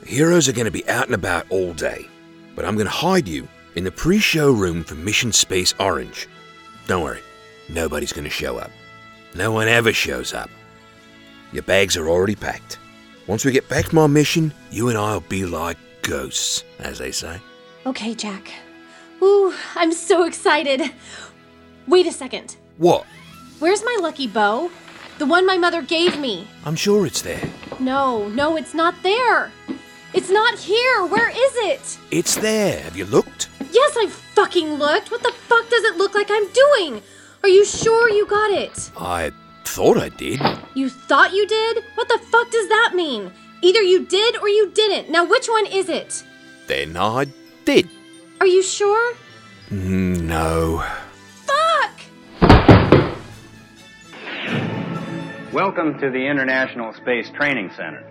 The 0.00 0.08
heroes 0.08 0.48
are 0.48 0.52
going 0.52 0.64
to 0.64 0.72
be 0.72 0.84
out 0.88 1.06
and 1.06 1.14
about 1.14 1.46
all 1.48 1.72
day, 1.74 2.08
but 2.56 2.64
I'm 2.64 2.74
going 2.74 2.88
to 2.88 2.92
hide 2.92 3.28
you 3.28 3.46
in 3.76 3.84
the 3.84 3.92
pre 3.92 4.18
show 4.18 4.50
room 4.50 4.82
for 4.82 4.96
Mission 4.96 5.30
Space 5.30 5.72
Orange. 5.78 6.26
Don't 6.88 7.04
worry, 7.04 7.20
nobody's 7.68 8.12
going 8.12 8.24
to 8.24 8.30
show 8.30 8.58
up. 8.58 8.72
No 9.36 9.52
one 9.52 9.68
ever 9.68 9.92
shows 9.92 10.34
up. 10.34 10.50
Your 11.52 11.62
bags 11.62 11.96
are 11.96 12.08
already 12.08 12.34
packed. 12.34 12.80
Once 13.28 13.44
we 13.44 13.52
get 13.52 13.68
back 13.68 13.90
from 13.90 13.98
our 13.98 14.08
mission, 14.08 14.52
you 14.72 14.88
and 14.88 14.98
I'll 14.98 15.20
be 15.20 15.46
like 15.46 15.78
ghosts, 16.02 16.64
as 16.80 16.98
they 16.98 17.12
say. 17.12 17.40
Okay, 17.86 18.16
Jack. 18.16 18.50
Ooh, 19.22 19.54
I'm 19.76 19.92
so 19.92 20.24
excited. 20.24 20.90
Wait 21.86 22.08
a 22.08 22.12
second. 22.12 22.56
What? 22.78 23.06
Where's 23.60 23.84
my 23.84 23.98
lucky 24.00 24.26
bow? 24.26 24.68
The 25.20 25.26
one 25.26 25.44
my 25.44 25.58
mother 25.58 25.82
gave 25.82 26.18
me. 26.18 26.48
I'm 26.64 26.74
sure 26.76 27.04
it's 27.04 27.20
there. 27.20 27.46
No, 27.78 28.28
no, 28.28 28.56
it's 28.56 28.72
not 28.72 28.94
there. 29.02 29.52
It's 30.14 30.30
not 30.30 30.58
here. 30.58 31.04
Where 31.04 31.28
is 31.28 31.54
it? 31.70 31.98
It's 32.10 32.36
there. 32.36 32.80
Have 32.80 32.96
you 32.96 33.04
looked? 33.04 33.50
Yes, 33.70 33.96
I 33.98 34.06
fucking 34.08 34.76
looked. 34.76 35.10
What 35.10 35.22
the 35.22 35.32
fuck 35.32 35.68
does 35.68 35.84
it 35.84 35.98
look 35.98 36.14
like 36.14 36.30
I'm 36.30 36.48
doing? 36.52 37.02
Are 37.42 37.50
you 37.50 37.66
sure 37.66 38.08
you 38.08 38.24
got 38.26 38.50
it? 38.50 38.90
I 38.96 39.30
thought 39.64 39.98
I 39.98 40.08
did. 40.08 40.40
You 40.72 40.88
thought 40.88 41.34
you 41.34 41.46
did? 41.46 41.84
What 41.96 42.08
the 42.08 42.18
fuck 42.32 42.50
does 42.50 42.68
that 42.70 42.92
mean? 42.94 43.30
Either 43.60 43.82
you 43.82 44.06
did 44.06 44.38
or 44.38 44.48
you 44.48 44.70
didn't. 44.70 45.10
Now, 45.10 45.26
which 45.26 45.48
one 45.48 45.66
is 45.66 45.90
it? 45.90 46.24
Then 46.66 46.96
I 46.96 47.26
did. 47.66 47.90
Are 48.40 48.46
you 48.46 48.62
sure? 48.62 49.14
Mm, 49.70 50.22
No. 50.22 50.82
Welcome 55.52 55.98
to 55.98 56.10
the 56.10 56.28
International 56.28 56.92
Space 56.94 57.28
Training 57.30 57.72
Center. 57.76 58.06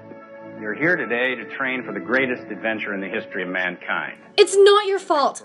You're 0.59 0.73
here 0.73 0.97
today 0.97 1.35
to 1.35 1.45
train 1.55 1.85
for 1.85 1.93
the 1.93 1.99
greatest 2.01 2.43
adventure 2.51 2.93
in 2.93 2.99
the 2.99 3.07
history 3.07 3.43
of 3.43 3.47
mankind. 3.47 4.17
It's 4.35 4.57
not 4.57 4.87
your 4.87 4.99
fault. 4.99 5.41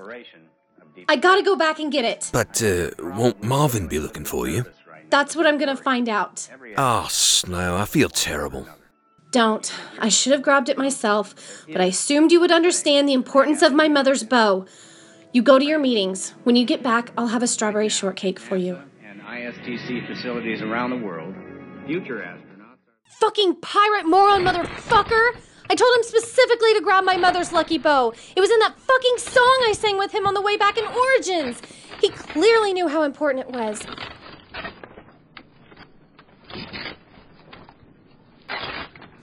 I 1.08 1.14
gotta 1.14 1.44
go 1.44 1.54
back 1.54 1.78
and 1.78 1.92
get 1.92 2.04
it. 2.04 2.30
But 2.32 2.60
uh, 2.60 2.90
won't 2.98 3.44
Marvin 3.44 3.86
be 3.86 4.00
looking 4.00 4.24
for 4.24 4.48
you? 4.48 4.64
That's 5.08 5.36
what 5.36 5.46
I'm 5.46 5.56
gonna 5.56 5.76
find 5.76 6.08
out. 6.08 6.48
Oh, 6.76 7.06
Snow, 7.08 7.76
I 7.76 7.84
feel 7.84 8.08
terrible. 8.08 8.66
Don't. 9.30 9.72
I 10.00 10.08
should 10.08 10.32
have 10.32 10.42
grabbed 10.42 10.68
it 10.68 10.76
myself, 10.76 11.64
but 11.68 11.80
I 11.80 11.84
assumed 11.84 12.32
you 12.32 12.40
would 12.40 12.50
understand 12.50 13.08
the 13.08 13.12
importance 13.14 13.62
of 13.62 13.72
my 13.72 13.86
mother's 13.86 14.24
bow. 14.24 14.66
You 15.32 15.42
go 15.42 15.60
to 15.60 15.64
your 15.64 15.78
meetings. 15.78 16.34
When 16.42 16.56
you 16.56 16.66
get 16.66 16.82
back, 16.82 17.12
I'll 17.16 17.28
have 17.28 17.44
a 17.44 17.46
strawberry 17.46 17.88
shortcake 17.88 18.40
for 18.40 18.56
you. 18.56 18.80
And 19.08 19.20
ISTC 19.20 20.08
facilities 20.08 20.60
around 20.60 20.90
the 20.90 20.96
world. 20.96 21.36
Future 21.86 22.20
astronauts. 22.20 22.78
Fucking 23.04 23.56
pirate 23.56 24.06
moron 24.06 24.42
motherfucker! 24.42 25.36
I 25.68 25.74
I 25.74 25.76
told 25.76 25.96
him 25.96 26.04
specifically 26.04 26.72
to 26.74 26.80
grab 26.80 27.02
my 27.02 27.16
mother's 27.16 27.50
lucky 27.50 27.78
bow. 27.78 28.12
It 28.36 28.40
was 28.40 28.48
in 28.48 28.60
that 28.60 28.78
fucking 28.78 29.18
song 29.18 29.64
I 29.66 29.72
sang 29.76 29.98
with 29.98 30.14
him 30.14 30.24
on 30.24 30.34
the 30.34 30.40
way 30.40 30.56
back 30.56 30.78
in 30.78 30.84
Origins. 30.86 31.60
He 32.00 32.10
clearly 32.10 32.72
knew 32.72 32.86
how 32.86 33.02
important 33.02 33.48
it 33.48 33.52
was. 33.52 33.84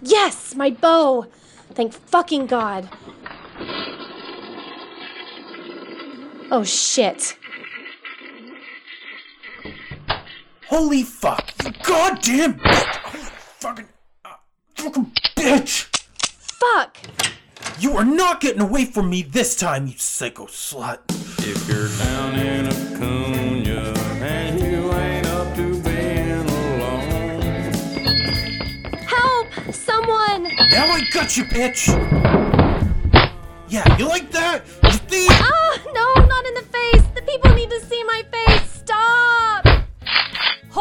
Yes, 0.02 0.54
my 0.54 0.72
bow. 0.72 1.28
Thank 1.74 1.94
fucking 1.94 2.48
God. 2.48 2.90
Oh 6.52 6.66
shit. 6.66 7.38
Holy 10.72 11.04
fuck! 11.04 11.54
You 11.66 11.72
goddamn 11.84 12.54
bitch! 12.54 12.96
Fucking, 13.60 13.88
uh, 14.24 14.30
fucking 14.76 15.12
bitch! 15.36 15.84
Fuck! 16.38 16.96
You 17.78 17.98
are 17.98 18.06
not 18.06 18.40
getting 18.40 18.62
away 18.62 18.86
from 18.86 19.10
me 19.10 19.22
this 19.22 19.58
time, 19.58 19.88
you 19.88 19.96
psycho 19.98 20.46
slut. 20.46 21.00
If 21.40 21.68
you're 21.68 21.90
down 22.00 22.40
in 22.40 22.68
Acuna 22.68 23.94
and 24.24 24.60
you 24.62 24.94
ain't 24.94 25.28
up 25.28 25.54
to 25.58 25.84
being 25.84 26.40
alone, 26.40 27.74
Help! 29.08 29.48
Someone! 29.76 30.44
Now 30.70 30.90
I 30.90 31.02
got 31.12 31.36
you, 31.36 31.44
bitch! 31.44 31.90
Yeah, 33.68 33.98
you 33.98 34.08
like 34.08 34.32
that? 34.32 34.66
You 34.84 34.92
thief! 34.92 35.28
Ah, 35.32 35.82
no, 35.94 36.14
not 36.28 36.46
in 36.46 36.54
the 36.54 36.62
face! 36.62 37.04
The 37.14 37.24
people 37.24 37.54
need 37.56 37.70
to 37.72 37.82
see 37.82 38.02
my 38.06 38.22
face! 38.22 38.30
Stop! 38.30 38.31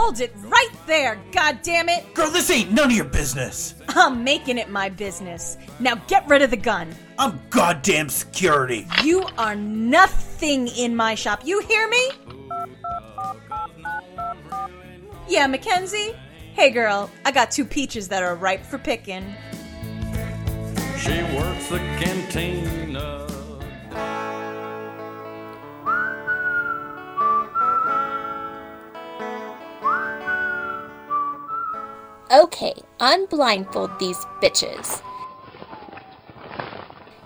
Hold 0.00 0.23
it 0.23 0.33
right 0.45 0.73
there, 0.87 1.21
God 1.30 1.59
damn 1.62 1.90
it! 1.90 2.14
Girl, 2.14 2.30
this 2.30 2.50
ain't 2.50 2.73
none 2.73 2.87
of 2.87 2.97
your 2.97 3.04
business. 3.04 3.75
I'm 3.88 4.25
making 4.25 4.57
it 4.57 4.71
my 4.71 4.88
business. 4.88 5.59
Now 5.78 5.97
get 6.07 6.26
rid 6.26 6.40
of 6.40 6.50
the 6.50 6.57
gun. 6.57 6.97
I'm 7.19 7.38
goddamn 7.50 8.09
security. 8.09 8.87
You 9.04 9.26
are 9.37 9.54
nothing 9.54 10.69
in 10.69 10.97
my 10.97 11.14
shop. 11.14 11.42
You 11.45 11.61
hear 11.61 11.87
me? 11.87 12.11
Yeah, 15.28 15.47
Mackenzie? 15.47 16.16
Hey 16.54 16.71
girl, 16.71 17.11
I 17.26 17.30
got 17.30 17.50
two 17.50 17.66
peaches 17.66 18.09
that 18.09 18.23
are 18.23 18.35
ripe 18.35 18.64
for 18.64 18.78
picking. 18.78 19.35
she 20.97 21.23
works 21.37 21.69
the 21.69 21.78
cantina. 22.00 22.79
Okay, 32.32 32.75
unblindfold 33.00 33.90
these 33.99 34.25
bitches. 34.40 35.02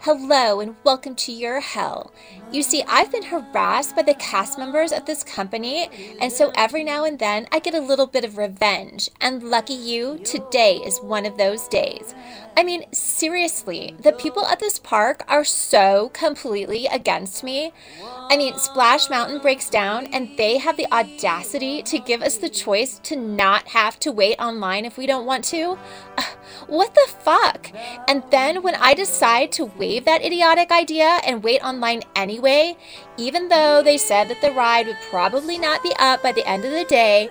Hello 0.05 0.61
and 0.61 0.77
welcome 0.85 1.15
to 1.15 1.33
your 1.33 1.61
hell. 1.61 2.13
You 2.53 2.63
see, 2.63 2.85
I've 2.87 3.11
been 3.11 3.23
harassed 3.23 3.97
by 3.97 4.03
the 4.03 4.13
cast 4.13 4.59
members 4.59 4.93
of 4.93 5.07
this 5.07 5.25
company, 5.25 5.89
and 6.21 6.31
so 6.31 6.53
every 6.55 6.85
now 6.85 7.05
and 7.05 7.19
then 7.19 7.49
I 7.51 7.59
get 7.59 7.73
a 7.73 7.81
little 7.81 8.07
bit 8.07 8.23
of 8.23 8.37
revenge. 8.37 9.09
And 9.23 9.43
lucky 9.43 9.73
you, 9.73 10.19
today 10.19 10.75
is 10.85 10.99
one 10.99 11.25
of 11.25 11.39
those 11.39 11.67
days. 11.69 12.15
I 12.55 12.65
mean, 12.65 12.85
seriously, 12.93 13.97
the 13.99 14.13
people 14.13 14.45
at 14.45 14.61
this 14.61 14.79
park 14.79 15.25
are 15.27 15.43
so 15.43 16.11
completely 16.13 16.85
against 16.85 17.43
me. 17.43 17.73
I 18.03 18.37
mean, 18.37 18.59
Splash 18.59 19.09
Mountain 19.09 19.39
breaks 19.39 19.71
down, 19.71 20.09
and 20.09 20.37
they 20.37 20.59
have 20.59 20.77
the 20.77 20.93
audacity 20.93 21.83
to 21.85 21.99
give 21.99 22.21
us 22.21 22.37
the 22.37 22.51
choice 22.51 22.99
to 23.05 23.17
not 23.17 23.69
have 23.69 23.99
to 24.01 24.13
wait 24.13 24.37
online 24.39 24.85
if 24.85 24.99
we 24.99 25.07
don't 25.07 25.25
want 25.25 25.45
to. 25.45 25.79
What 26.67 26.95
the 26.95 27.09
fuck? 27.21 27.71
And 28.09 28.23
then 28.31 28.63
when 28.63 28.75
I 28.75 28.95
decide 28.95 29.53
to 29.53 29.65
waive 29.65 30.05
that 30.05 30.25
idiotic 30.25 30.71
idea 30.71 31.21
and 31.27 31.43
wait 31.43 31.63
online 31.63 32.03
anyway, 32.17 32.77
even 33.17 33.49
though 33.49 33.83
they 33.83 33.99
said 33.99 34.29
that 34.29 34.41
the 34.41 34.53
ride 34.53 34.87
would 34.87 34.99
probably 35.11 35.59
not 35.59 35.83
be 35.83 35.93
up 35.99 36.23
by 36.23 36.33
the 36.33 36.49
end 36.49 36.65
of 36.65 36.73
the 36.73 36.85
day, 36.85 37.29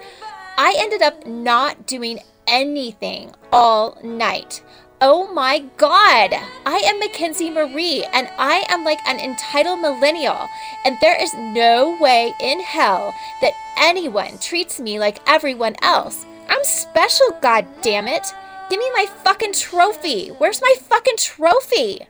I 0.57 0.75
ended 0.77 1.01
up 1.01 1.25
not 1.25 1.87
doing 1.87 2.19
anything 2.47 3.31
all 3.51 3.97
night. 4.03 4.63
Oh 5.01 5.33
my 5.33 5.59
god! 5.75 6.33
I 6.65 6.77
am 6.85 6.99
Mackenzie 6.99 7.49
Marie 7.49 8.05
and 8.13 8.29
I 8.37 8.63
am 8.69 8.85
like 8.85 8.99
an 9.05 9.19
entitled 9.19 9.81
millennial, 9.81 10.47
and 10.85 10.97
there 11.01 11.21
is 11.21 11.33
no 11.33 11.97
way 11.99 12.33
in 12.39 12.61
hell 12.61 13.13
that 13.41 13.51
anyone 13.77 14.37
treats 14.37 14.79
me 14.79 14.99
like 14.99 15.19
everyone 15.27 15.75
else. 15.81 16.25
I'm 16.47 16.63
special, 16.63 17.37
god 17.41 17.67
damn 17.81 18.07
it! 18.07 18.33
Give 18.69 18.79
me 18.79 18.89
my 18.93 19.05
fucking 19.23 19.53
trophy! 19.53 20.29
Where's 20.29 20.61
my 20.61 20.75
fucking 20.79 21.17
trophy? 21.17 22.07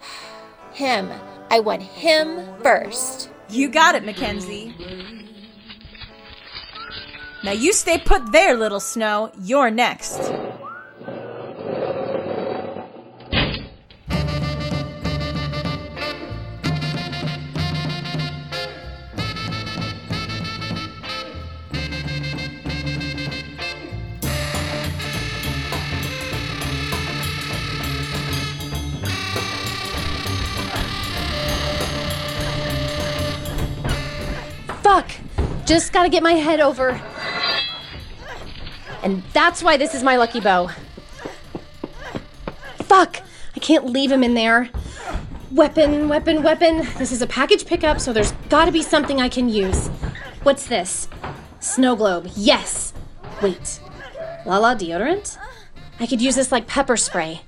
Him. 0.72 1.10
I 1.50 1.60
want 1.60 1.82
him 1.82 2.44
first. 2.62 3.30
You 3.48 3.70
got 3.70 3.94
it, 3.94 4.04
Mackenzie. 4.04 4.74
Now 7.42 7.52
you 7.52 7.72
stay 7.72 7.98
put 7.98 8.32
there, 8.32 8.54
little 8.54 8.80
Snow. 8.80 9.32
You're 9.40 9.70
next. 9.70 10.30
Just 35.68 35.92
gotta 35.92 36.08
get 36.08 36.22
my 36.22 36.32
head 36.32 36.60
over. 36.60 36.98
And 39.02 39.22
that's 39.34 39.62
why 39.62 39.76
this 39.76 39.94
is 39.94 40.02
my 40.02 40.16
lucky 40.16 40.40
bow. 40.40 40.70
Fuck! 42.78 43.20
I 43.54 43.58
can't 43.60 43.84
leave 43.84 44.10
him 44.10 44.24
in 44.24 44.32
there. 44.32 44.70
Weapon, 45.52 46.08
weapon, 46.08 46.42
weapon. 46.42 46.88
This 46.96 47.12
is 47.12 47.20
a 47.20 47.26
package 47.26 47.66
pickup, 47.66 48.00
so 48.00 48.14
there's 48.14 48.32
gotta 48.48 48.72
be 48.72 48.80
something 48.80 49.20
I 49.20 49.28
can 49.28 49.50
use. 49.50 49.88
What's 50.42 50.66
this? 50.66 51.06
Snow 51.60 51.96
globe. 51.96 52.30
Yes! 52.34 52.94
Wait. 53.42 53.78
Lala 54.46 54.74
deodorant? 54.74 55.36
I 56.00 56.06
could 56.06 56.22
use 56.22 56.34
this 56.34 56.50
like 56.50 56.66
pepper 56.66 56.96
spray. 56.96 57.42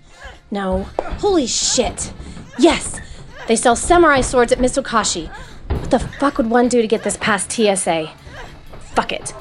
No. 0.50 0.82
Holy 1.20 1.46
shit. 1.46 2.12
Yes! 2.58 3.00
They 3.48 3.56
sell 3.56 3.76
samurai 3.76 4.20
swords 4.20 4.52
at 4.52 4.58
Mitsukoshi. 4.58 5.34
What 5.80 5.90
the 5.90 5.98
fuck 5.98 6.38
would 6.38 6.48
one 6.48 6.68
do 6.68 6.82
to 6.82 6.86
get 6.86 7.02
this 7.02 7.16
past 7.16 7.50
TSA? 7.50 8.12
Fuck 8.94 9.12
it. 9.12 9.34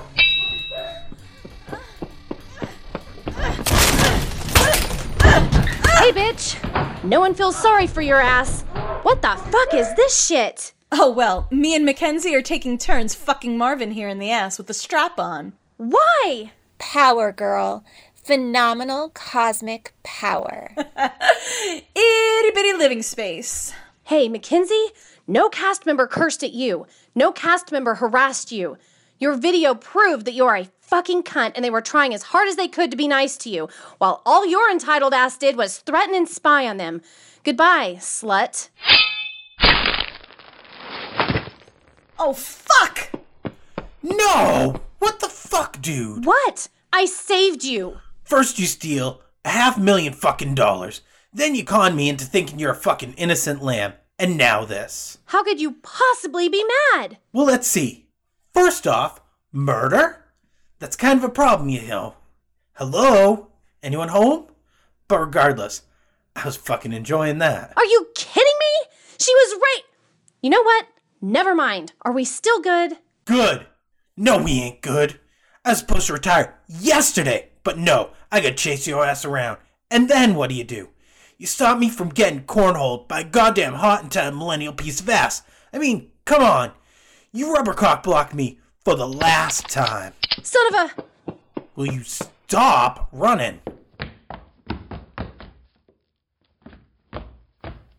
Hey, 6.00 6.12
bitch! 6.12 7.04
No 7.04 7.20
one 7.20 7.36
feels 7.36 7.56
sorry 7.56 7.86
for 7.86 8.02
your 8.02 8.20
ass. 8.20 8.64
What 9.04 9.22
the 9.22 9.36
fuck 9.52 9.74
is 9.74 9.94
this 9.96 10.26
shit? 10.26 10.74
Oh 10.92 11.12
well, 11.12 11.48
me 11.52 11.76
and 11.76 11.86
Mackenzie 11.86 12.34
are 12.34 12.42
taking 12.42 12.78
turns 12.78 13.14
fucking 13.14 13.58
Marvin 13.58 13.92
here 13.92 14.10
in 14.10 14.18
the 14.18 14.32
ass 14.32 14.58
with 14.58 14.68
the 14.68 14.74
strap 14.74 15.20
on. 15.20 15.54
Why? 15.78 16.52
Power 16.80 17.32
girl. 17.32 17.84
Phenomenal 18.16 19.10
cosmic 19.10 19.94
power. 20.04 20.72
Itty 20.78 22.52
bitty 22.56 22.74
living 22.74 23.04
space. 23.04 23.74
Hey, 24.04 24.28
Mackenzie, 24.28 24.88
no 25.30 25.48
cast 25.48 25.86
member 25.86 26.08
cursed 26.08 26.44
at 26.44 26.54
you. 26.54 26.88
No 27.14 27.32
cast 27.32 27.72
member 27.72 27.96
harassed 27.96 28.52
you. 28.52 28.78
Your 29.20 29.36
video 29.36 29.76
proved 29.76 30.26
that 30.26 30.34
you're 30.34 30.56
a 30.56 30.70
fucking 30.80 31.24
cunt 31.24 31.52
and 31.56 31.64
they 31.64 31.70
were 31.70 31.82
trying 31.82 32.14
as 32.14 32.24
hard 32.24 32.48
as 32.48 32.56
they 32.56 32.68
could 32.68 32.90
to 32.90 32.98
be 32.98 33.08
nice 33.08 33.38
to 33.38 33.50
you, 33.50 33.70
while 34.00 34.22
all 34.26 34.46
your 34.46 34.72
entitled 34.72 35.14
ass 35.14 35.38
did 35.38 35.56
was 35.56 35.78
threaten 35.78 36.16
and 36.16 36.28
spy 36.28 36.68
on 36.68 36.78
them. 36.78 37.02
Goodbye, 37.44 37.98
slut. 38.00 38.70
Oh, 42.18 42.34
fuck! 42.34 43.12
No! 44.02 44.82
What 44.98 45.20
the 45.20 45.30
fuck, 45.30 45.82
dude? 45.82 46.26
What? 46.26 46.70
I 46.92 47.06
saved 47.06 47.64
you. 47.64 48.00
First 48.24 48.58
you 48.58 48.66
steal 48.66 49.22
a 49.46 49.50
half 49.50 49.78
million 49.78 50.14
fucking 50.14 50.56
dollars. 50.56 51.02
Then 51.32 51.56
you 51.56 51.64
con 51.64 51.96
me 51.96 52.10
into 52.10 52.26
thinking 52.26 52.58
you're 52.58 52.72
a 52.72 52.76
fucking 52.76 53.14
innocent 53.14 53.62
lamb. 53.62 53.94
And 54.20 54.38
now 54.38 54.66
this. 54.66 55.18
How 55.28 55.44
could 55.44 55.62
you 55.62 55.78
possibly 55.82 56.50
be 56.50 56.66
mad? 56.94 57.18
Well, 57.32 57.46
let's 57.46 57.68
see. 57.68 58.10
First 58.54 58.86
off, 58.86 59.22
murder? 59.54 60.26
That's 60.80 60.98
kind 60.98 61.18
of 61.18 61.24
a 61.24 61.30
problem, 61.30 61.70
you 61.70 61.84
know. 61.84 62.16
Hello? 62.74 63.48
Anyone 63.82 64.10
home? 64.10 64.48
But 65.08 65.22
regardless, 65.22 65.84
I 66.36 66.46
was 66.46 66.58
fucking 66.58 66.92
enjoying 66.92 67.38
that. 67.38 67.72
Are 67.78 67.86
you 67.86 68.08
kidding 68.14 68.44
me? 68.44 68.90
She 69.18 69.34
was 69.34 69.58
right. 69.62 69.82
You 70.42 70.50
know 70.50 70.64
what? 70.64 70.88
Never 71.22 71.56
mind. 71.56 71.94
Are 72.02 72.12
we 72.12 72.26
still 72.26 72.60
good? 72.62 72.98
Good. 73.24 73.68
No, 74.18 74.44
we 74.44 74.52
ain't 74.60 74.82
good. 74.82 75.18
I 75.64 75.70
was 75.70 75.80
supposed 75.80 76.08
to 76.08 76.14
retire 76.14 76.60
yesterday, 76.68 77.50
but 77.64 77.78
no, 77.78 78.12
I 78.34 78.42
gotta 78.42 78.56
chase 78.56 78.86
your 78.86 79.06
ass 79.06 79.24
around. 79.24 79.60
And 79.90 80.10
then 80.10 80.36
what 80.36 80.50
do 80.50 80.56
you 80.56 80.66
do? 80.66 80.90
You 81.40 81.48
stopped 81.48 81.80
me 81.80 81.90
from 81.90 82.10
getting 82.10 82.44
cornholed 82.44 83.08
by 83.08 83.22
a 83.22 83.24
goddamn 83.24 83.76
hot 83.76 84.04
entitled 84.04 84.36
millennial 84.36 84.74
piece 84.74 85.00
of 85.00 85.08
ass. 85.08 85.42
I 85.72 85.78
mean, 85.78 86.12
come 86.26 86.44
on. 86.44 86.74
You 87.32 87.54
rubber 87.54 87.74
cock 87.74 88.04
blocked 88.04 88.34
me 88.34 88.60
for 88.84 88.94
the 88.94 89.08
last 89.08 89.70
time. 89.70 90.12
Son 90.44 90.62
of 90.68 90.74
a. 91.28 91.34
Will 91.78 91.88
you 91.88 92.04
stop 92.04 93.08
running? 93.14 93.62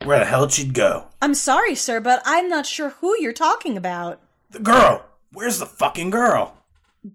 Where 0.04 0.18
the 0.18 0.26
hell 0.26 0.46
she'd 0.50 0.74
go? 0.74 1.06
I'm 1.22 1.32
sorry, 1.34 1.74
sir, 1.74 1.98
but 1.98 2.20
I'm 2.26 2.46
not 2.46 2.66
sure 2.66 2.90
who 2.90 3.16
you're 3.18 3.32
talking 3.32 3.78
about. 3.78 4.20
The 4.50 4.58
girl! 4.58 5.06
Where's 5.32 5.60
the 5.60 5.66
fucking 5.66 6.10
girl? 6.10 6.58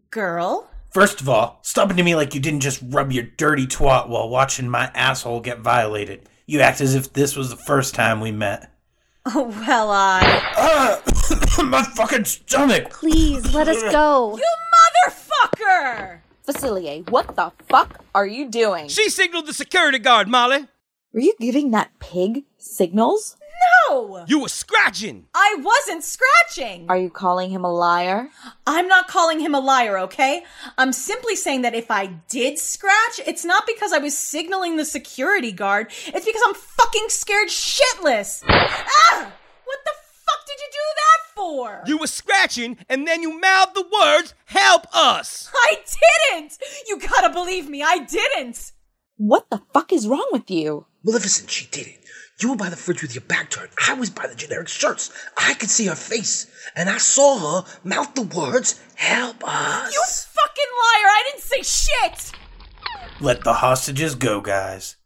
Girl? 0.10 0.72
First 0.96 1.20
of 1.20 1.28
all, 1.28 1.60
stop 1.62 1.92
it 1.92 1.96
to 1.96 2.04
me 2.04 2.16
like 2.16 2.34
you 2.34 2.40
didn't 2.40 2.62
just 2.62 2.82
rub 2.82 3.12
your 3.12 3.26
dirty 3.26 3.68
twat 3.68 4.08
while 4.08 4.30
watching 4.30 4.70
my 4.70 4.90
asshole 4.96 5.42
get 5.42 5.60
violated. 5.60 6.30
You 6.46 6.62
act 6.62 6.80
as 6.80 6.96
if 6.96 7.12
this 7.12 7.36
was 7.36 7.50
the 7.50 7.58
first 7.58 7.94
time 7.94 8.22
we 8.22 8.32
met. 8.32 8.72
Oh, 9.26 9.54
well, 9.68 9.92
I. 9.92 10.42
Uh, 10.56 11.64
my 11.66 11.84
fucking 11.84 12.24
stomach! 12.24 12.92
Please, 12.92 13.54
let 13.54 13.68
us 13.68 13.84
go. 13.92 14.38
You 15.06 15.12
motherfucker! 15.12 16.20
Facilier, 16.48 17.10
what 17.10 17.36
the 17.36 17.52
fuck 17.68 18.02
are 18.16 18.26
you 18.26 18.50
doing? 18.50 18.88
She 18.88 19.10
signaled 19.10 19.48
the 19.48 19.54
security 19.54 20.00
guard, 20.00 20.30
Molly. 20.30 20.66
Were 21.12 21.20
you 21.20 21.36
giving 21.42 21.72
that 21.72 21.92
pig 22.00 22.46
signals? 22.58 23.36
No! 23.90 24.26
You 24.28 24.42
were 24.42 24.50
scratching. 24.50 25.28
I 25.34 25.58
wasn't 25.60 26.04
scratching! 26.04 26.88
Are 26.90 26.98
you 26.98 27.10
calling 27.10 27.50
him 27.50 27.64
a 27.64 27.72
liar? 27.74 28.30
I'm 28.66 28.88
not 28.88 29.08
calling 29.08 29.40
him 29.40 29.54
a 29.56 29.60
liar, 29.60 29.98
okay? 30.00 30.44
I'm 30.78 30.94
simply 30.94 31.36
saying 31.36 31.62
that 31.64 31.76
if 31.76 31.92
I 31.92 32.08
did 32.28 32.60
scratch, 32.60 33.20
it's 33.26 33.46
not 33.46 33.66
because 33.68 33.94
I 33.94 34.00
was 34.00 34.18
signaling 34.18 34.78
the 34.78 34.86
security 34.86 35.52
guard, 35.52 35.92
it's 36.08 36.26
because 36.26 36.42
I'm 36.46 36.54
fucking 36.56 37.06
scared 37.10 37.50
shitless! 37.50 38.44
Ah! 38.48 39.32
What 39.66 39.80
the 39.86 39.92
fuck 40.26 40.46
did 40.48 40.60
you 40.60 40.70
do 40.72 40.86
that 40.96 41.36
for? 41.36 41.84
You 41.86 41.98
were 41.98 42.08
scratching, 42.08 42.78
and 42.90 43.08
then 43.08 43.22
you 43.22 43.40
mouthed 43.40 43.76
the 43.76 43.88
words, 43.92 44.34
help 44.46 44.86
us! 44.94 45.50
I 45.54 45.78
didn't! 46.32 46.58
You 46.88 47.00
gotta 47.00 47.34
believe 47.34 47.70
me, 47.70 47.84
I 47.84 48.00
didn't! 48.00 48.72
What 49.18 49.50
the 49.50 49.62
fuck 49.74 49.94
is 49.94 50.08
wrong 50.08 50.28
with 50.32 50.52
you? 50.52 50.88
Maleficent, 51.04 51.50
she 51.50 51.68
did 51.68 51.88
it. 51.88 52.00
You 52.40 52.50
were 52.50 52.58
by 52.58 52.70
the 52.70 52.76
fridge 52.76 53.02
with 53.02 53.16
your 53.16 53.24
back 53.24 53.50
turned. 53.50 53.72
I 53.88 53.94
was 53.94 54.10
by 54.10 54.28
the 54.28 54.36
generic 54.36 54.68
shirts. 54.68 55.10
I 55.38 55.54
could 55.54 55.70
see 55.70 55.86
her 55.86 55.96
face, 55.96 56.48
and 56.76 56.90
I 56.90 56.98
saw 56.98 57.62
her 57.62 57.70
mouth 57.86 58.14
the 58.14 58.24
words, 58.24 58.82
help 58.96 59.42
us. 59.48 59.94
You 59.94 60.04
fucking 60.04 60.72
liar! 60.82 61.08
I 61.08 61.24
didn't 61.32 61.44
say 61.44 61.62
shit! 61.62 62.32
Let 63.22 63.46
the 63.46 63.54
hostages 63.54 64.16
go, 64.16 64.42
guys. 64.42 64.98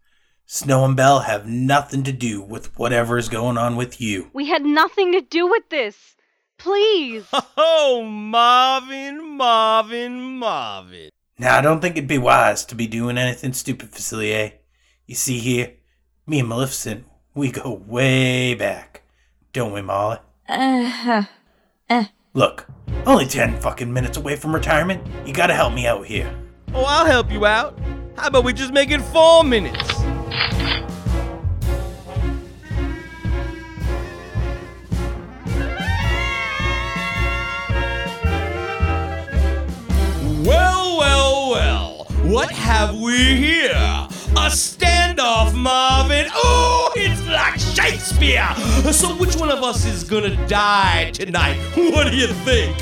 Snow 0.47 0.83
and 0.83 0.95
Belle 0.95 1.19
have 1.19 1.45
nothing 1.45 2.01
to 2.03 2.11
do 2.11 2.41
with 2.41 2.75
whatever 2.79 3.19
is 3.19 3.29
going 3.29 3.59
on 3.59 3.75
with 3.75 4.01
you. 4.01 4.31
We 4.33 4.47
had 4.47 4.65
nothing 4.65 5.11
to 5.11 5.21
do 5.21 5.47
with 5.47 5.69
this. 5.69 6.15
Please. 6.57 7.25
Oh, 7.61 8.03
Marvin, 8.03 9.37
Marvin, 9.37 10.37
Marvin. 10.39 11.09
Now, 11.37 11.57
I 11.57 11.61
don't 11.61 11.81
think 11.81 11.97
it'd 11.97 12.07
be 12.07 12.17
wise 12.17 12.65
to 12.65 12.75
be 12.75 12.87
doing 12.87 13.17
anything 13.17 13.53
stupid, 13.53 13.91
Facilier. 13.91 14.53
You 15.05 15.15
see 15.15 15.39
here, 15.39 15.73
me 16.25 16.39
and 16.39 16.49
Maleficent, 16.49 17.05
we 17.33 17.51
go 17.51 17.81
way 17.87 18.53
back. 18.53 19.03
Don't 19.53 19.71
we, 19.71 19.81
Molly? 19.81 20.17
Uh 20.47 20.83
huh. 20.85 21.23
uh. 21.89 22.03
Look, 22.33 22.67
only 23.05 23.25
10 23.25 23.59
fucking 23.59 23.91
minutes 23.91 24.17
away 24.17 24.35
from 24.35 24.53
retirement. 24.53 25.03
You 25.25 25.33
gotta 25.33 25.53
help 25.53 25.73
me 25.73 25.87
out 25.87 26.05
here. 26.05 26.33
Oh, 26.73 26.83
I'll 26.83 27.05
help 27.05 27.31
you 27.31 27.45
out. 27.45 27.77
How 28.17 28.27
about 28.27 28.43
we 28.43 28.53
just 28.53 28.73
make 28.73 28.91
it 28.91 29.01
four 29.01 29.43
minutes? 29.43 29.93
Well, 40.45 40.97
well, 40.97 41.49
well. 41.51 42.05
What 42.23 42.51
have 42.51 42.95
we 42.95 43.35
here? 43.35 44.07
A 44.31 44.51
standoff, 44.51 45.55
Marvin. 45.55 46.27
Oh, 46.33 46.91
it's 46.95 47.25
like 47.27 47.59
Shakespeare. 47.59 48.47
So, 48.93 49.15
which 49.15 49.35
one 49.35 49.49
of 49.51 49.63
us 49.63 49.85
is 49.85 50.03
gonna 50.03 50.35
die 50.47 51.11
tonight? 51.11 51.57
What 51.75 52.11
do 52.11 52.15
you 52.15 52.27
think? 52.27 52.77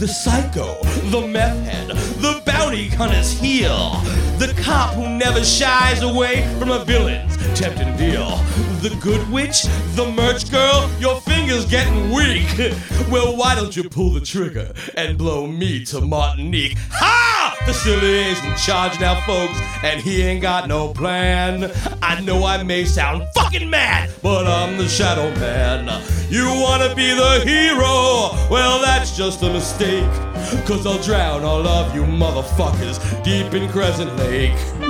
The 0.00 0.08
psycho, 0.08 0.74
the 1.10 1.26
meth 1.26 1.56
head, 1.64 1.88
the 2.20 2.42
bounty 2.44 2.88
hunter's 2.88 3.32
heel, 3.32 3.90
the 4.38 4.52
cop 4.62 4.94
who 4.94 5.08
never 5.08 5.42
shies 5.44 6.02
away 6.02 6.42
from 6.58 6.70
a 6.70 6.84
villain's 6.84 7.36
tempting 7.58 7.96
deal, 7.96 8.36
the 8.82 8.96
good 9.00 9.26
witch, 9.30 9.62
the 9.94 10.10
merch 10.14 10.50
girl. 10.50 10.90
Your 10.98 11.20
finger's 11.20 11.64
getting 11.66 12.12
weak. 12.12 12.74
Well, 13.10 13.36
why 13.36 13.54
don't 13.54 13.76
you 13.76 13.88
pull 13.88 14.10
the 14.10 14.20
trigger 14.22 14.72
and 14.96 15.16
blow 15.18 15.46
me 15.46 15.84
to 15.84 16.00
Martinique? 16.00 16.76
Ha! 16.90 17.54
The 17.66 17.72
silly 17.72 18.30
is 18.30 18.42
in 18.44 18.56
charge 18.56 18.98
now, 18.98 19.20
folks, 19.26 19.58
and 19.82 20.00
he 20.00 20.22
ain't 20.22 20.40
got 20.42 20.68
no 20.68 20.88
plan. 20.88 21.70
I 22.02 22.20
know 22.22 22.44
I 22.44 22.62
may 22.62 22.86
sound 22.86 23.24
fucking 23.34 23.68
mad, 23.68 24.10
but 24.22 24.46
I'm 24.46 24.78
the 24.78 24.88
Shadow 24.88 25.30
Man. 25.38 25.86
You 26.30 26.46
wanna 26.46 26.94
be 26.94 27.14
the 27.14 27.40
hero? 27.44 28.30
Well, 28.50 28.80
that's 28.80 29.16
just 29.16 29.42
a 29.42 29.52
mistake. 29.52 29.83
Cause 29.84 30.86
I'll 30.86 31.02
drown 31.02 31.44
all 31.44 31.66
of 31.66 31.94
you 31.94 32.04
motherfuckers 32.04 32.98
deep 33.22 33.52
in 33.52 33.68
Crescent 33.68 34.16
Lake. 34.16 34.54
No! 34.80 34.86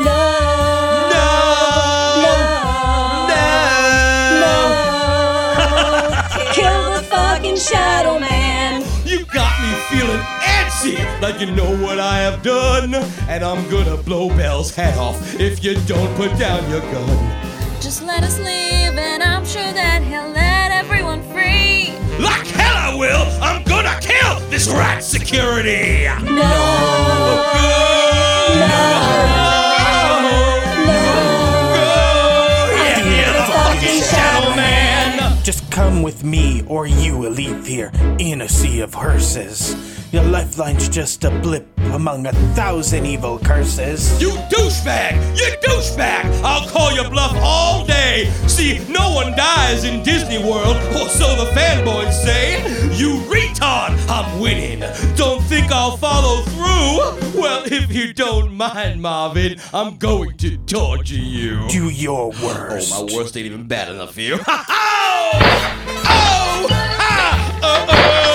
No! 1.11 1.31
No! 2.23 2.35
No! 3.33 3.55
no. 4.39 4.53
Kill 6.53 6.95
the 6.95 7.03
fucking 7.11 7.57
Shadow 7.57 8.21
Man! 8.21 8.83
You 9.05 9.25
got 9.27 9.61
me 9.61 9.73
feeling 9.91 10.21
antsy, 10.43 11.21
like 11.21 11.41
you 11.41 11.51
know 11.51 11.77
what 11.85 11.99
I 11.99 12.19
have 12.19 12.45
done. 12.45 12.95
And 13.29 13.43
I'm 13.43 13.69
gonna 13.69 13.97
blow 13.97 14.29
Belle's 14.29 14.73
head 14.73 14.97
off 14.97 15.41
if 15.41 15.65
you 15.65 15.75
don't 15.87 16.15
put 16.15 16.39
down 16.39 16.71
your 16.71 16.83
gun. 16.93 17.81
Just 17.81 18.01
let 18.05 18.23
us 18.23 18.39
leave, 18.39 18.97
and 18.97 19.25
I'm 19.25 19.45
sure 19.45 19.73
that 19.73 20.05
he'll 20.05 20.31
let 20.31 20.71
everyone 20.71 21.21
free. 21.33 21.74
Like 22.95 23.11
hell 23.11 23.23
I 23.23 23.33
will! 23.35 23.43
I'm 23.43 23.63
gonna 23.65 23.99
kill 24.01 24.41
this 24.51 24.69
rat 24.69 25.03
security! 25.03 26.05
No! 26.25 26.33
No! 28.55 29.01
Just 35.43 35.71
come 35.71 36.03
with 36.03 36.25
me, 36.25 36.63
or 36.67 36.87
you 36.87 37.19
will 37.19 37.31
leave 37.31 37.67
here 37.67 37.91
in 38.19 38.41
a 38.41 38.49
sea 38.49 38.81
of 38.81 38.95
hearses. 38.95 39.75
Your 40.15 40.23
lifeline's 40.23 40.89
just 40.89 41.25
a 41.25 41.31
blip 41.41 41.67
among 41.93 42.27
a 42.27 42.33
thousand 42.55 43.05
evil 43.05 43.37
curses. 43.37 44.23
You 44.23 44.29
douchebag! 44.49 45.37
You 45.37 45.57
douchebag! 45.59 46.41
I'll 46.45 46.69
call 46.69 46.93
your 46.93 47.11
bluff 47.11 47.37
all 47.39 47.85
day! 47.85 48.31
See, 48.47 48.79
no 48.89 49.11
one 49.13 49.33
dies 49.33 49.83
in 49.83 50.05
Disney 50.05 50.39
World, 50.39 50.77
or 50.95 51.09
so 51.09 51.35
the 51.35 51.51
fanboys 51.51 52.13
say! 52.13 52.63
You 52.97 53.23
retard! 53.23 53.99
I'm 54.09 54.39
winning! 54.39 54.85
Don't 55.17 55.43
think 55.43 55.73
I'll 55.73 55.97
follow 55.97 56.43
through? 56.43 57.41
Well, 57.41 57.65
if 57.67 57.93
you 57.93 58.15
don't 58.15 58.55
mind, 58.55 59.03
Marvin, 59.03 59.59
I'm 59.73 59.97
going 59.97 60.37
to 60.37 60.57
torture 60.59 61.17
you. 61.17 61.67
Do 61.67 61.89
your 61.89 62.29
worst. 62.41 62.93
Oh, 62.95 63.09
my 63.09 63.17
worst 63.17 63.37
ain't 63.37 63.47
even 63.47 63.67
bad 63.67 63.89
enough 63.89 64.15
for 64.15 64.21
you. 64.21 64.35
oh! 64.47 65.31
Oh! 66.07 66.69
Ah! 66.71 67.61
Oh! 67.65 67.87
oh! 67.89 68.34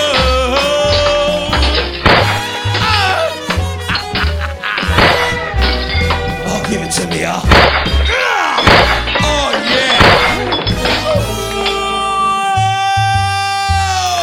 Uh. 7.25 7.41
Oh, 9.21 9.51
yeah. 9.73 9.99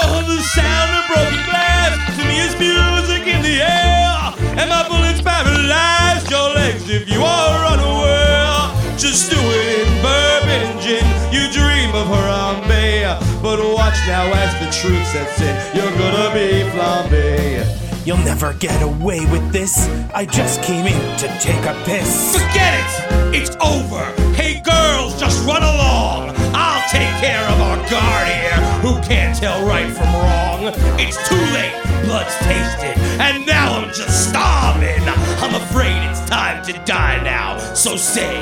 Oh, 0.04 0.22
the 0.26 0.40
sound 0.40 0.90
of 0.96 1.04
broken 1.06 1.44
glass 1.44 1.92
to 2.16 2.22
me 2.24 2.40
is 2.40 2.54
music 2.59 3.26
in 3.26 3.42
the 3.42 3.61
air. 3.61 4.32
And 4.59 4.70
my 4.70 4.88
bullets 4.88 5.20
paralyze 5.20 6.28
your 6.30 6.54
legs 6.54 6.88
if 6.88 7.09
you 7.09 7.22
are 7.22 7.64
unaware. 7.66 8.72
Just 8.96 9.30
do 9.30 9.38
it 9.38 9.87
in 9.87 10.02
bourbon 10.02 10.62
and 10.70 10.80
gin. 10.80 11.04
You 11.32 11.50
dream 11.52 11.94
of 11.94 12.06
Harambe. 12.09 13.18
But 13.42 13.59
watch 13.74 13.98
now 14.06 14.32
as 14.32 14.54
the 14.61 14.70
truth 14.72 15.06
sets 15.09 15.40
in. 15.40 15.54
You're 15.76 15.96
gonna 15.98 16.32
be 16.32 16.64
flambe. 16.72 17.86
You'll 18.07 18.19
never 18.19 18.53
get 18.55 18.81
away 18.83 19.19
with 19.33 19.51
this. 19.51 19.88
I 20.14 20.27
just 20.27 20.62
came 20.62 20.87
in 20.87 21.19
to 21.19 21.27
take 21.40 21.64
a 21.64 21.75
piss. 21.85 22.37
Forget 22.38 22.79
it! 22.79 23.35
It's 23.35 23.57
over! 23.57 24.05
Hey 24.33 24.61
girls, 24.61 25.19
just 25.19 25.45
run 25.45 25.64
along! 25.64 26.31
I'll 26.55 26.88
take 26.88 27.11
care 27.19 27.45
of 27.49 27.61
our 27.61 27.77
guard 27.90 28.29
here, 28.29 28.62
who 28.81 29.03
can't 29.03 29.37
tell 29.37 29.66
right 29.66 29.90
from 29.90 30.07
wrong. 30.07 30.73
It's 31.01 31.19
too 31.29 31.35
late, 31.35 31.75
blood's 32.05 32.33
tasted, 32.47 32.97
and 33.21 33.45
now 33.45 33.75
I'm 33.75 33.88
just 33.88 34.31
starving. 34.31 35.03
I'm 35.42 35.57
afraid 35.57 36.09
it's 36.09 36.25
time 36.31 36.64
to 36.66 36.75
die 36.85 37.21
now, 37.25 37.59
so 37.75 37.97
say 37.97 38.38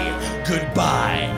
goodbye, 0.46 1.32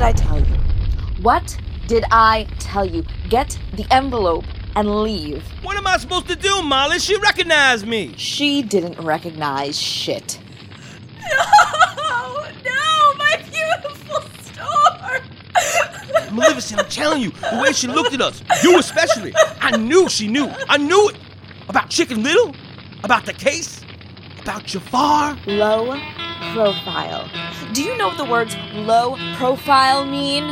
Marvin. 0.00 0.44
What 1.20 1.58
did 1.86 2.04
I 2.10 2.46
tell 2.58 2.86
you? 2.86 3.04
Get 3.28 3.58
the 3.74 3.86
envelope 3.90 4.44
and 4.74 5.02
leave. 5.02 5.44
What 5.62 5.76
am 5.76 5.86
I 5.86 5.98
supposed 5.98 6.26
to 6.28 6.36
do, 6.36 6.62
Molly? 6.62 6.98
She 6.98 7.16
recognized 7.18 7.86
me. 7.86 8.14
She 8.16 8.62
didn't 8.62 8.98
recognize 8.98 9.78
shit. 9.80 10.40
No, 11.96 12.46
no, 12.64 13.14
my 13.18 13.36
beautiful 13.50 14.22
store. 14.42 15.20
Maleficent, 16.32 16.80
I'm 16.80 16.88
telling 16.88 17.22
you, 17.22 17.30
the 17.30 17.60
way 17.62 17.72
she 17.72 17.86
looked 17.86 18.14
at 18.14 18.20
us, 18.20 18.42
you 18.64 18.78
especially, 18.78 19.32
I 19.60 19.76
knew 19.76 20.08
she 20.08 20.26
knew. 20.26 20.48
I 20.68 20.76
knew 20.78 21.10
it. 21.10 21.16
About 21.68 21.88
Chicken 21.90 22.22
Little, 22.22 22.54
about 23.04 23.26
the 23.26 23.32
case, 23.32 23.82
about 24.42 24.64
Jafar. 24.64 25.38
Low 25.46 25.98
profile. 26.52 27.28
Do 27.72 27.84
you 27.84 27.96
know 27.96 28.08
what 28.08 28.16
the 28.16 28.24
words 28.24 28.56
low 28.74 29.16
profile 29.36 30.04
mean? 30.04 30.42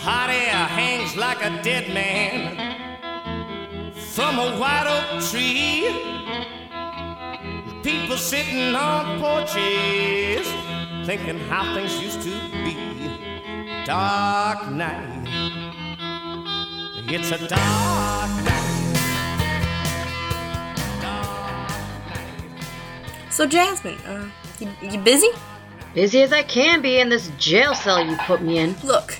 Hot 0.00 0.30
air 0.30 0.64
hangs 0.78 1.16
like 1.16 1.44
a 1.44 1.62
dead 1.62 1.92
man 1.92 2.56
from 3.94 4.38
a 4.38 4.56
white 4.58 4.86
oak 4.88 5.22
tree. 5.24 5.90
People 7.82 8.16
sitting 8.16 8.74
on 8.74 9.20
porches 9.20 10.48
thinking 11.04 11.38
how 11.50 11.74
things 11.74 12.02
used 12.02 12.22
to 12.22 12.30
be. 12.64 12.74
Dark 13.84 14.70
night. 14.70 15.17
It's 17.10 17.30
a 17.30 17.38
dark 17.48 18.30
night. 18.44 18.64
So, 23.30 23.46
Jasmine, 23.46 23.96
uh, 24.06 24.28
you, 24.60 24.68
you 24.82 24.98
busy? 24.98 25.28
Busy 25.94 26.20
as 26.22 26.32
I 26.34 26.42
can 26.42 26.82
be 26.82 26.98
in 27.00 27.08
this 27.08 27.30
jail 27.38 27.74
cell 27.74 28.04
you 28.04 28.14
put 28.26 28.42
me 28.42 28.58
in. 28.58 28.76
Look, 28.84 29.18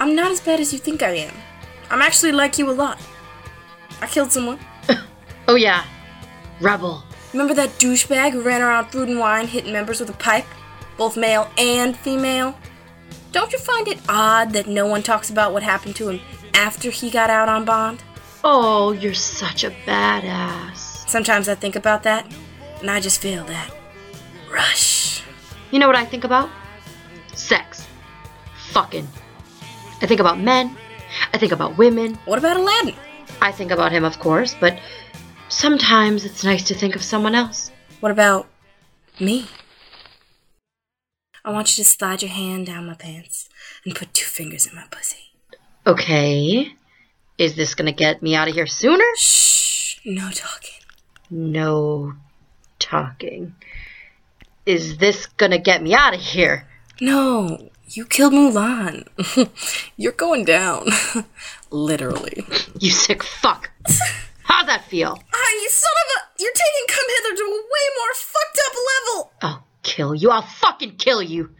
I'm 0.00 0.14
not 0.14 0.30
as 0.30 0.40
bad 0.40 0.60
as 0.60 0.72
you 0.74 0.78
think 0.78 1.02
I 1.02 1.12
am. 1.12 1.34
I'm 1.90 2.02
actually 2.02 2.32
like 2.32 2.58
you 2.58 2.70
a 2.70 2.72
lot. 2.72 2.98
I 4.00 4.06
killed 4.06 4.32
someone. 4.32 4.58
Oh, 5.48 5.56
yeah. 5.56 5.84
Rebel. 6.60 7.02
Remember 7.32 7.54
that 7.54 7.70
douchebag 7.70 8.30
who 8.30 8.40
ran 8.42 8.62
around 8.62 8.92
food 8.92 9.08
and 9.08 9.18
wine 9.18 9.48
hitting 9.48 9.72
members 9.72 9.98
with 9.98 10.08
a 10.08 10.12
pipe? 10.12 10.44
Both 10.96 11.16
male 11.16 11.50
and 11.58 11.96
female? 11.96 12.56
Don't 13.32 13.52
you 13.52 13.58
find 13.58 13.86
it 13.86 14.00
odd 14.08 14.52
that 14.52 14.66
no 14.66 14.86
one 14.86 15.02
talks 15.02 15.30
about 15.30 15.52
what 15.52 15.62
happened 15.62 15.94
to 15.96 16.08
him 16.08 16.20
after 16.52 16.90
he 16.90 17.10
got 17.10 17.30
out 17.30 17.48
on 17.48 17.64
bond? 17.64 18.02
Oh, 18.42 18.92
you're 18.92 19.14
such 19.14 19.62
a 19.64 19.70
badass. 19.86 21.08
Sometimes 21.08 21.48
I 21.48 21.54
think 21.54 21.76
about 21.76 22.02
that, 22.04 22.26
and 22.80 22.90
I 22.90 23.00
just 23.00 23.20
feel 23.20 23.44
that 23.44 23.70
rush. 24.50 25.22
You 25.70 25.78
know 25.78 25.86
what 25.86 25.96
I 25.96 26.04
think 26.04 26.24
about? 26.24 26.50
Sex. 27.34 27.86
Fucking. 28.70 29.06
I 30.02 30.06
think 30.06 30.20
about 30.20 30.40
men. 30.40 30.76
I 31.32 31.38
think 31.38 31.52
about 31.52 31.78
women. 31.78 32.14
What 32.24 32.38
about 32.38 32.56
Aladdin? 32.56 32.94
I 33.40 33.52
think 33.52 33.70
about 33.70 33.92
him, 33.92 34.04
of 34.04 34.18
course, 34.18 34.56
but 34.58 34.78
sometimes 35.48 36.24
it's 36.24 36.42
nice 36.42 36.64
to 36.64 36.74
think 36.74 36.96
of 36.96 37.02
someone 37.02 37.34
else. 37.34 37.70
What 38.00 38.10
about 38.10 38.48
me? 39.20 39.46
I 41.44 41.50
want 41.50 41.76
you 41.76 41.84
to 41.84 41.88
slide 41.88 42.22
your 42.22 42.30
hand 42.30 42.66
down 42.66 42.86
my 42.86 42.94
pants 42.94 43.48
and 43.84 43.94
put 43.94 44.12
two 44.12 44.26
fingers 44.26 44.66
in 44.66 44.74
my 44.74 44.84
pussy. 44.90 45.32
Okay. 45.86 46.74
Is 47.38 47.54
this 47.56 47.74
gonna 47.74 47.92
get 47.92 48.22
me 48.22 48.34
out 48.34 48.48
of 48.48 48.54
here 48.54 48.66
sooner? 48.66 49.04
Shh. 49.16 49.96
No 50.04 50.30
talking. 50.30 50.80
No 51.30 52.14
talking. 52.78 53.54
Is 54.66 54.98
this 54.98 55.26
gonna 55.26 55.58
get 55.58 55.82
me 55.82 55.94
out 55.94 56.14
of 56.14 56.20
here? 56.20 56.66
No, 57.00 57.70
you 57.88 58.04
killed 58.04 58.34
Mulan. 58.34 59.06
You're 59.96 60.12
going 60.12 60.44
down. 60.44 60.88
Literally. 61.70 62.44
You 62.78 62.90
sick 62.90 63.22
fuck. 63.22 63.70
How's 64.42 64.66
that 64.66 64.84
feel? 64.84 65.18
Ah, 65.32 65.50
you 65.62 65.68
son 65.70 65.90
of 66.04 66.22
a. 66.22 66.42
You're 66.42 66.52
taking 66.52 66.86
Come 66.88 67.06
Hither 67.08 67.36
to 67.36 67.42
a 67.42 67.56
way 67.56 67.86
more 67.96 68.14
fucked 68.14 68.60
up 68.66 68.74
level. 68.90 69.32
I'll 69.42 69.66
kill 69.90 70.14
you. 70.14 70.30
I'll 70.30 70.42
fucking 70.42 70.96
kill 70.96 71.22
you. 71.22 71.50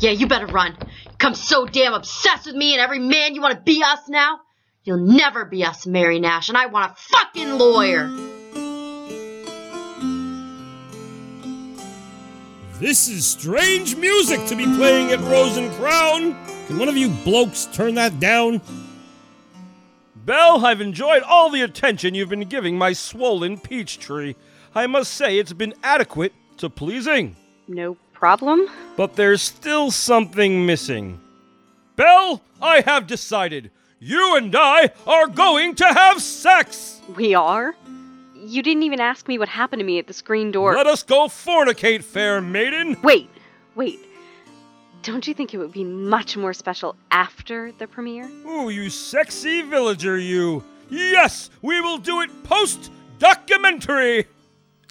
Yeah, 0.00 0.10
you 0.10 0.26
better 0.26 0.46
run. 0.46 0.76
You 0.80 1.16
come 1.18 1.34
so 1.34 1.64
damn 1.64 1.94
obsessed 1.94 2.46
with 2.46 2.56
me 2.56 2.72
and 2.72 2.80
every 2.80 2.98
man 2.98 3.34
you 3.34 3.40
want 3.40 3.54
to 3.54 3.60
be 3.60 3.82
us 3.84 4.08
now? 4.08 4.40
You'll 4.84 4.98
never 4.98 5.44
be 5.44 5.64
us, 5.64 5.86
Mary 5.86 6.18
Nash, 6.18 6.48
and 6.48 6.58
I 6.58 6.66
want 6.66 6.92
a 6.92 6.94
fucking 6.94 7.58
lawyer. 7.58 8.08
This 12.80 13.08
is 13.08 13.26
strange 13.26 13.96
music 13.96 14.44
to 14.46 14.56
be 14.56 14.64
playing 14.64 15.10
at 15.10 15.20
Rose 15.20 15.56
and 15.56 15.70
Crown. 15.72 16.36
Can 16.66 16.78
one 16.78 16.88
of 16.88 16.96
you 16.96 17.10
blokes 17.24 17.66
turn 17.72 17.94
that 17.94 18.20
down? 18.20 18.60
Belle, 20.14 20.64
I've 20.64 20.80
enjoyed 20.80 21.22
all 21.22 21.50
the 21.50 21.62
attention 21.62 22.14
you've 22.14 22.28
been 22.28 22.48
giving 22.48 22.78
my 22.78 22.92
swollen 22.92 23.58
peach 23.58 23.98
tree. 23.98 24.36
I 24.74 24.86
must 24.86 25.12
say 25.14 25.38
it's 25.38 25.52
been 25.52 25.74
adequate 25.82 26.32
to 26.58 26.70
pleasing. 26.70 27.34
No 27.68 27.96
problem. 28.14 28.66
But 28.96 29.14
there's 29.14 29.42
still 29.42 29.90
something 29.90 30.66
missing. 30.66 31.20
Belle, 31.96 32.42
I 32.60 32.80
have 32.80 33.06
decided. 33.06 33.70
You 34.00 34.36
and 34.36 34.54
I 34.56 34.90
are 35.06 35.26
going 35.26 35.74
to 35.76 35.84
have 35.84 36.22
sex! 36.22 37.00
We 37.16 37.34
are? 37.34 37.74
You 38.34 38.62
didn't 38.62 38.84
even 38.84 39.00
ask 39.00 39.28
me 39.28 39.38
what 39.38 39.48
happened 39.48 39.80
to 39.80 39.84
me 39.84 39.98
at 39.98 40.06
the 40.06 40.12
screen 40.12 40.52
door. 40.52 40.74
Let 40.74 40.86
us 40.86 41.02
go 41.02 41.26
fornicate, 41.26 42.04
fair 42.04 42.40
maiden! 42.40 42.96
Wait, 43.02 43.28
wait. 43.74 43.98
Don't 45.02 45.26
you 45.26 45.34
think 45.34 45.52
it 45.52 45.58
would 45.58 45.72
be 45.72 45.84
much 45.84 46.36
more 46.36 46.52
special 46.52 46.96
after 47.10 47.72
the 47.72 47.86
premiere? 47.86 48.28
Ooh, 48.46 48.70
you 48.70 48.88
sexy 48.88 49.62
villager, 49.62 50.16
you! 50.18 50.64
Yes, 50.90 51.50
we 51.60 51.80
will 51.80 51.98
do 51.98 52.20
it 52.22 52.30
post 52.44 52.90
documentary! 53.18 54.26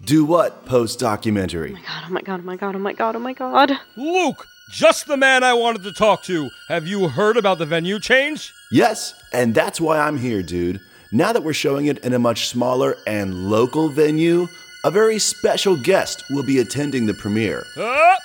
Do 0.03 0.25
what 0.25 0.65
post 0.65 0.99
documentary? 0.99 1.75
Oh 1.75 2.07
my 2.09 2.21
god, 2.21 2.41
oh 2.41 2.43
my 2.43 2.55
god, 2.55 2.75
oh 2.75 2.79
my 2.79 2.93
god, 2.93 3.15
oh 3.15 3.19
my 3.19 3.33
god. 3.33 3.47
Oh 3.47 3.49
my 3.51 3.65
god. 3.65 3.79
Luke, 3.95 4.47
just 4.71 5.07
the 5.07 5.17
man 5.17 5.43
I 5.43 5.53
wanted 5.53 5.83
to 5.83 5.91
talk 5.91 6.23
to. 6.23 6.49
Have 6.69 6.85
you 6.85 7.07
heard 7.07 7.35
about 7.35 7.57
the 7.57 7.65
venue 7.65 7.99
change? 7.99 8.53
Yes, 8.71 9.15
and 9.33 9.55
that's 9.55 9.81
why 9.81 9.99
I'm 9.99 10.17
here, 10.17 10.43
dude. 10.43 10.79
Now 11.11 11.33
that 11.33 11.43
we're 11.43 11.53
showing 11.53 11.87
it 11.87 11.97
in 11.99 12.13
a 12.13 12.19
much 12.19 12.47
smaller 12.47 12.95
and 13.07 13.49
local 13.49 13.89
venue, 13.89 14.47
a 14.85 14.91
very 14.91 15.17
special 15.19 15.75
guest 15.75 16.23
will 16.29 16.43
be 16.45 16.59
attending 16.59 17.05
the 17.07 17.13
premiere. 17.15 17.65
Uh, 17.75 18.15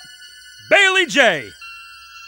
Bailey 0.68 1.06
J. 1.06 1.48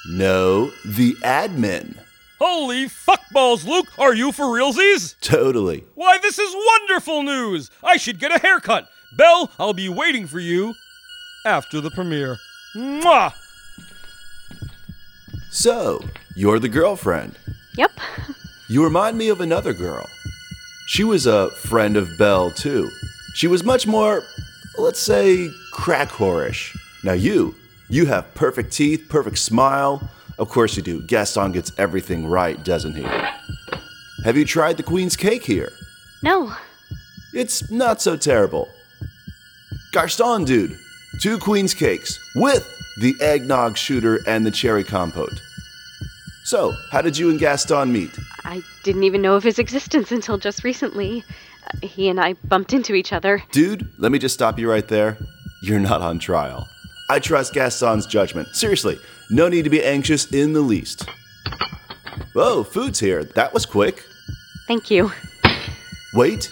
No, 0.08 0.70
the 0.84 1.14
admin. 1.22 1.96
Holy 2.38 2.86
fuckballs, 2.86 3.66
Luke! 3.66 3.88
Are 3.98 4.14
you 4.14 4.32
for 4.32 4.44
realsies? 4.46 5.16
Totally. 5.20 5.84
Why, 5.94 6.18
this 6.18 6.38
is 6.38 6.54
wonderful 6.54 7.22
news! 7.22 7.70
I 7.82 7.96
should 7.96 8.18
get 8.18 8.34
a 8.34 8.38
haircut. 8.38 8.88
Belle, 9.16 9.50
I'll 9.58 9.72
be 9.72 9.88
waiting 9.88 10.26
for 10.26 10.40
you 10.40 10.74
after 11.46 11.80
the 11.80 11.90
premiere. 11.90 12.38
Mwah! 12.74 13.32
So, 15.50 16.00
you're 16.34 16.58
the 16.58 16.68
girlfriend. 16.68 17.36
Yep. 17.76 17.92
You 18.68 18.82
remind 18.82 19.16
me 19.16 19.28
of 19.28 19.40
another 19.40 19.72
girl. 19.72 20.04
She 20.86 21.04
was 21.04 21.26
a 21.26 21.50
friend 21.50 21.96
of 21.96 22.18
Belle, 22.18 22.50
too. 22.50 22.90
She 23.34 23.46
was 23.46 23.62
much 23.62 23.86
more, 23.86 24.22
let's 24.78 25.00
say, 25.00 25.48
crack 25.72 26.08
whorish. 26.08 26.76
Now, 27.04 27.12
you, 27.12 27.54
you 27.88 28.06
have 28.06 28.34
perfect 28.34 28.72
teeth, 28.72 29.06
perfect 29.08 29.38
smile. 29.38 30.10
Of 30.38 30.48
course 30.48 30.76
you 30.76 30.82
do. 30.82 31.02
Gaston 31.02 31.52
gets 31.52 31.72
everything 31.78 32.26
right, 32.26 32.62
doesn't 32.64 32.94
he? 32.94 33.06
Have 34.24 34.36
you 34.36 34.44
tried 34.44 34.76
the 34.76 34.82
Queen's 34.82 35.16
cake 35.16 35.44
here? 35.44 35.70
No. 36.22 36.52
It's 37.32 37.70
not 37.70 38.00
so 38.00 38.16
terrible. 38.16 38.68
Gaston, 39.94 40.44
dude. 40.44 40.76
Two 41.20 41.38
Queen's 41.38 41.72
cakes 41.72 42.18
with 42.34 42.68
the 42.98 43.14
eggnog 43.20 43.76
shooter 43.76 44.18
and 44.26 44.44
the 44.44 44.50
cherry 44.50 44.82
compote. 44.82 45.40
So, 46.42 46.74
how 46.90 47.00
did 47.00 47.16
you 47.16 47.30
and 47.30 47.38
Gaston 47.38 47.92
meet? 47.92 48.10
I 48.44 48.64
didn't 48.82 49.04
even 49.04 49.22
know 49.22 49.36
of 49.36 49.44
his 49.44 49.60
existence 49.60 50.10
until 50.10 50.36
just 50.36 50.64
recently. 50.64 51.22
Uh, 51.62 51.86
he 51.86 52.08
and 52.08 52.18
I 52.18 52.32
bumped 52.32 52.72
into 52.72 52.94
each 52.94 53.12
other. 53.12 53.40
Dude, 53.52 53.88
let 53.96 54.10
me 54.10 54.18
just 54.18 54.34
stop 54.34 54.58
you 54.58 54.68
right 54.68 54.86
there. 54.88 55.16
You're 55.62 55.78
not 55.78 56.02
on 56.02 56.18
trial. 56.18 56.68
I 57.08 57.20
trust 57.20 57.54
Gaston's 57.54 58.04
judgment. 58.04 58.48
Seriously, 58.48 58.98
no 59.30 59.48
need 59.48 59.62
to 59.62 59.70
be 59.70 59.82
anxious 59.84 60.32
in 60.32 60.54
the 60.54 60.60
least. 60.60 61.08
Whoa, 62.32 62.64
food's 62.64 62.98
here. 62.98 63.22
That 63.22 63.54
was 63.54 63.64
quick. 63.64 64.04
Thank 64.66 64.90
you. 64.90 65.12
Wait 66.14 66.50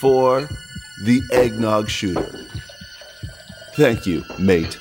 for 0.00 0.48
the 1.04 1.22
eggnog 1.32 1.88
shooter. 1.88 2.30
Thank 3.74 4.06
you, 4.06 4.24
mate. 4.38 4.78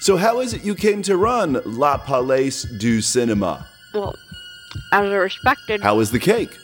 So, 0.00 0.16
how 0.16 0.40
is 0.40 0.54
it 0.54 0.64
you 0.64 0.74
came 0.74 1.02
to 1.02 1.16
run 1.16 1.60
La 1.64 1.98
Palais 1.98 2.62
du 2.78 3.00
Cinema? 3.00 3.66
Well, 3.94 4.14
as 4.92 5.10
a 5.10 5.18
respected. 5.18 5.80
How 5.80 6.00
is 6.00 6.10
the 6.10 6.18
cake? 6.18 6.56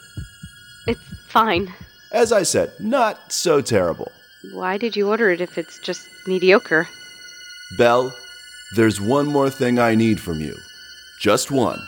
It's 0.86 1.00
fine. 1.28 1.72
As 2.12 2.32
I 2.32 2.42
said, 2.42 2.72
not 2.78 3.32
so 3.32 3.60
terrible. 3.60 4.12
Why 4.52 4.76
did 4.76 4.94
you 4.94 5.08
order 5.08 5.30
it 5.30 5.40
if 5.40 5.58
it's 5.58 5.78
just 5.80 6.06
mediocre? 6.26 6.86
Belle, 7.78 8.12
there's 8.76 9.00
one 9.00 9.26
more 9.26 9.50
thing 9.50 9.78
I 9.78 9.94
need 9.94 10.20
from 10.20 10.40
you. 10.40 10.54
Just 11.20 11.50
one. 11.50 11.80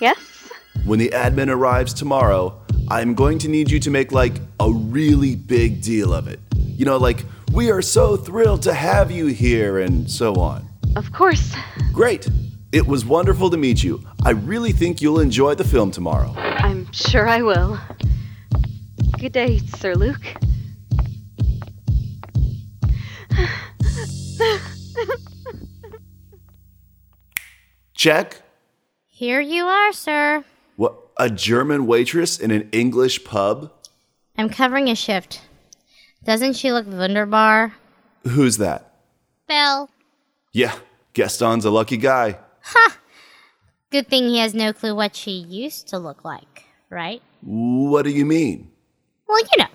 Yes? 0.00 0.50
When 0.84 0.98
the 0.98 1.10
admin 1.10 1.48
arrives 1.48 1.94
tomorrow, 1.94 2.61
I'm 2.92 3.14
going 3.14 3.38
to 3.38 3.48
need 3.48 3.70
you 3.70 3.80
to 3.80 3.90
make 3.90 4.12
like 4.12 4.34
a 4.60 4.70
really 4.70 5.34
big 5.34 5.80
deal 5.80 6.12
of 6.12 6.28
it. 6.28 6.40
You 6.54 6.84
know, 6.84 6.98
like, 6.98 7.24
we 7.50 7.70
are 7.70 7.80
so 7.80 8.18
thrilled 8.18 8.60
to 8.64 8.74
have 8.74 9.10
you 9.10 9.28
here, 9.28 9.78
and 9.78 10.10
so 10.10 10.34
on. 10.34 10.68
Of 10.94 11.10
course. 11.10 11.54
Great! 11.94 12.28
It 12.70 12.86
was 12.86 13.06
wonderful 13.06 13.48
to 13.48 13.56
meet 13.56 13.82
you. 13.82 14.04
I 14.26 14.32
really 14.32 14.72
think 14.72 15.00
you'll 15.00 15.20
enjoy 15.20 15.54
the 15.54 15.64
film 15.64 15.90
tomorrow. 15.90 16.34
I'm 16.36 16.92
sure 16.92 17.26
I 17.26 17.40
will. 17.40 17.80
Good 19.18 19.32
day, 19.32 19.56
Sir 19.78 19.94
Luke. 19.94 20.34
Check? 27.94 28.42
Here 29.06 29.40
you 29.40 29.64
are, 29.64 29.92
sir. 29.94 30.44
A 31.16 31.28
German 31.30 31.86
waitress 31.86 32.38
in 32.38 32.50
an 32.50 32.68
English 32.72 33.24
pub? 33.24 33.72
I'm 34.38 34.48
covering 34.48 34.88
a 34.88 34.94
shift. 34.94 35.42
Doesn't 36.24 36.54
she 36.54 36.72
look 36.72 36.86
wunderbar? 36.86 37.74
Who's 38.24 38.58
that? 38.58 38.94
Belle. 39.48 39.90
Yeah, 40.52 40.74
Gaston's 41.12 41.64
a 41.64 41.70
lucky 41.70 41.96
guy. 41.96 42.38
Ha! 42.62 42.98
Good 43.90 44.08
thing 44.08 44.28
he 44.28 44.38
has 44.38 44.54
no 44.54 44.72
clue 44.72 44.94
what 44.94 45.14
she 45.16 45.32
used 45.32 45.88
to 45.88 45.98
look 45.98 46.24
like, 46.24 46.64
right? 46.88 47.20
What 47.42 48.02
do 48.02 48.10
you 48.10 48.24
mean? 48.24 48.70
Well, 49.28 49.40
you 49.40 49.62
know, 49.64 49.70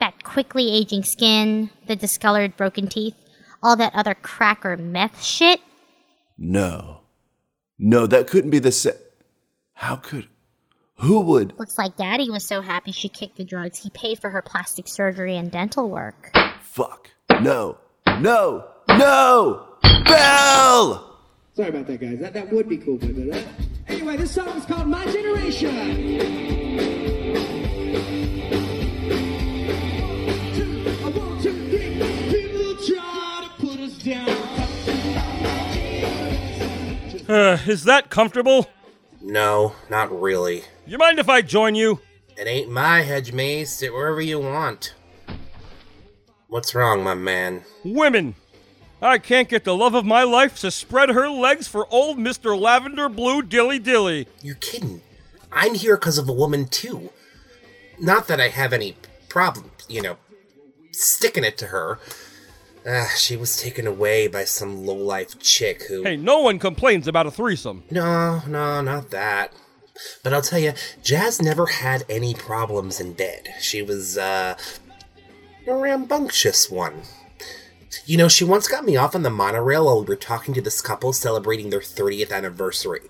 that 0.00 0.22
quickly 0.22 0.70
aging 0.70 1.02
skin, 1.02 1.70
the 1.86 1.96
discolored 1.96 2.56
broken 2.56 2.86
teeth, 2.86 3.14
all 3.62 3.76
that 3.76 3.94
other 3.94 4.14
cracker 4.14 4.76
meth 4.76 5.22
shit. 5.22 5.60
No. 6.38 7.00
No, 7.78 8.06
that 8.06 8.26
couldn't 8.28 8.50
be 8.50 8.58
the 8.58 8.72
sa- 8.72 8.90
How 9.74 9.96
could. 9.96 10.28
Who 10.98 11.20
would. 11.20 11.58
Looks 11.58 11.76
like 11.76 11.96
Daddy 11.96 12.30
was 12.30 12.46
so 12.46 12.62
happy 12.62 12.90
she 12.90 13.08
kicked 13.08 13.36
the 13.36 13.44
drugs, 13.44 13.78
he 13.82 13.90
paid 13.90 14.18
for 14.18 14.30
her 14.30 14.40
plastic 14.40 14.88
surgery 14.88 15.36
and 15.36 15.50
dental 15.50 15.90
work. 15.90 16.34
Fuck. 16.62 17.10
No. 17.40 17.76
No! 18.18 18.64
No! 18.88 19.66
Belle! 19.82 21.18
Sorry 21.54 21.68
about 21.68 21.86
that, 21.86 22.00
guys. 22.00 22.18
That, 22.20 22.32
that 22.32 22.50
would 22.50 22.68
be 22.68 22.78
cool, 22.78 22.96
but 22.96 23.36
uh, 23.36 23.42
anyway, 23.88 24.16
this 24.16 24.30
song 24.30 24.48
is 24.56 24.64
called 24.64 24.88
My 24.88 25.04
Generation. 25.06 25.74
People 32.30 32.76
try 32.86 33.42
to 33.42 33.50
put 33.58 33.80
us 33.80 33.98
down. 33.98 34.28
Uh, 37.28 37.58
is 37.66 37.84
that 37.84 38.08
comfortable? 38.08 38.66
No, 39.20 39.74
not 39.90 40.10
really. 40.18 40.62
You 40.88 40.98
mind 40.98 41.18
if 41.18 41.28
I 41.28 41.42
join 41.42 41.74
you? 41.74 42.00
It 42.36 42.46
ain't 42.46 42.70
my 42.70 43.00
hedge 43.00 43.32
maze. 43.32 43.72
Sit 43.72 43.92
wherever 43.92 44.20
you 44.20 44.38
want. 44.38 44.94
What's 46.46 46.76
wrong, 46.76 47.02
my 47.02 47.14
man? 47.14 47.64
Women! 47.84 48.36
I 49.02 49.18
can't 49.18 49.48
get 49.48 49.64
the 49.64 49.76
love 49.76 49.94
of 49.94 50.04
my 50.06 50.22
life 50.22 50.60
to 50.60 50.70
spread 50.70 51.08
her 51.08 51.28
legs 51.28 51.66
for 51.66 51.92
old 51.92 52.18
Mr. 52.18 52.58
Lavender 52.58 53.08
Blue 53.08 53.42
Dilly 53.42 53.80
Dilly. 53.80 54.28
You're 54.42 54.54
kidding. 54.54 55.02
I'm 55.50 55.74
here 55.74 55.96
because 55.96 56.18
of 56.18 56.28
a 56.28 56.32
woman, 56.32 56.68
too. 56.68 57.10
Not 57.98 58.28
that 58.28 58.40
I 58.40 58.48
have 58.48 58.72
any 58.72 58.96
problem, 59.28 59.72
you 59.88 60.02
know, 60.02 60.16
sticking 60.92 61.44
it 61.44 61.58
to 61.58 61.66
her. 61.66 61.98
Ah, 62.88 63.12
she 63.16 63.36
was 63.36 63.60
taken 63.60 63.86
away 63.86 64.28
by 64.28 64.44
some 64.44 64.86
lowlife 64.86 65.38
chick 65.40 65.82
who. 65.88 66.04
Hey, 66.04 66.16
no 66.16 66.40
one 66.40 66.60
complains 66.60 67.08
about 67.08 67.26
a 67.26 67.30
threesome. 67.32 67.82
No, 67.90 68.42
no, 68.46 68.80
not 68.82 69.10
that. 69.10 69.52
But 70.22 70.32
I'll 70.34 70.42
tell 70.42 70.58
you, 70.58 70.72
Jazz 71.02 71.40
never 71.40 71.66
had 71.66 72.04
any 72.08 72.34
problems 72.34 73.00
in 73.00 73.12
bed. 73.14 73.48
She 73.60 73.82
was, 73.82 74.18
uh, 74.18 74.56
a 75.66 75.74
rambunctious 75.74 76.70
one. 76.70 77.02
You 78.04 78.16
know, 78.16 78.28
she 78.28 78.44
once 78.44 78.68
got 78.68 78.84
me 78.84 78.96
off 78.96 79.14
on 79.14 79.22
the 79.22 79.30
monorail 79.30 79.86
while 79.86 80.00
we 80.00 80.06
were 80.06 80.16
talking 80.16 80.54
to 80.54 80.60
this 80.60 80.80
couple 80.80 81.12
celebrating 81.12 81.70
their 81.70 81.80
30th 81.80 82.30
anniversary. 82.30 83.00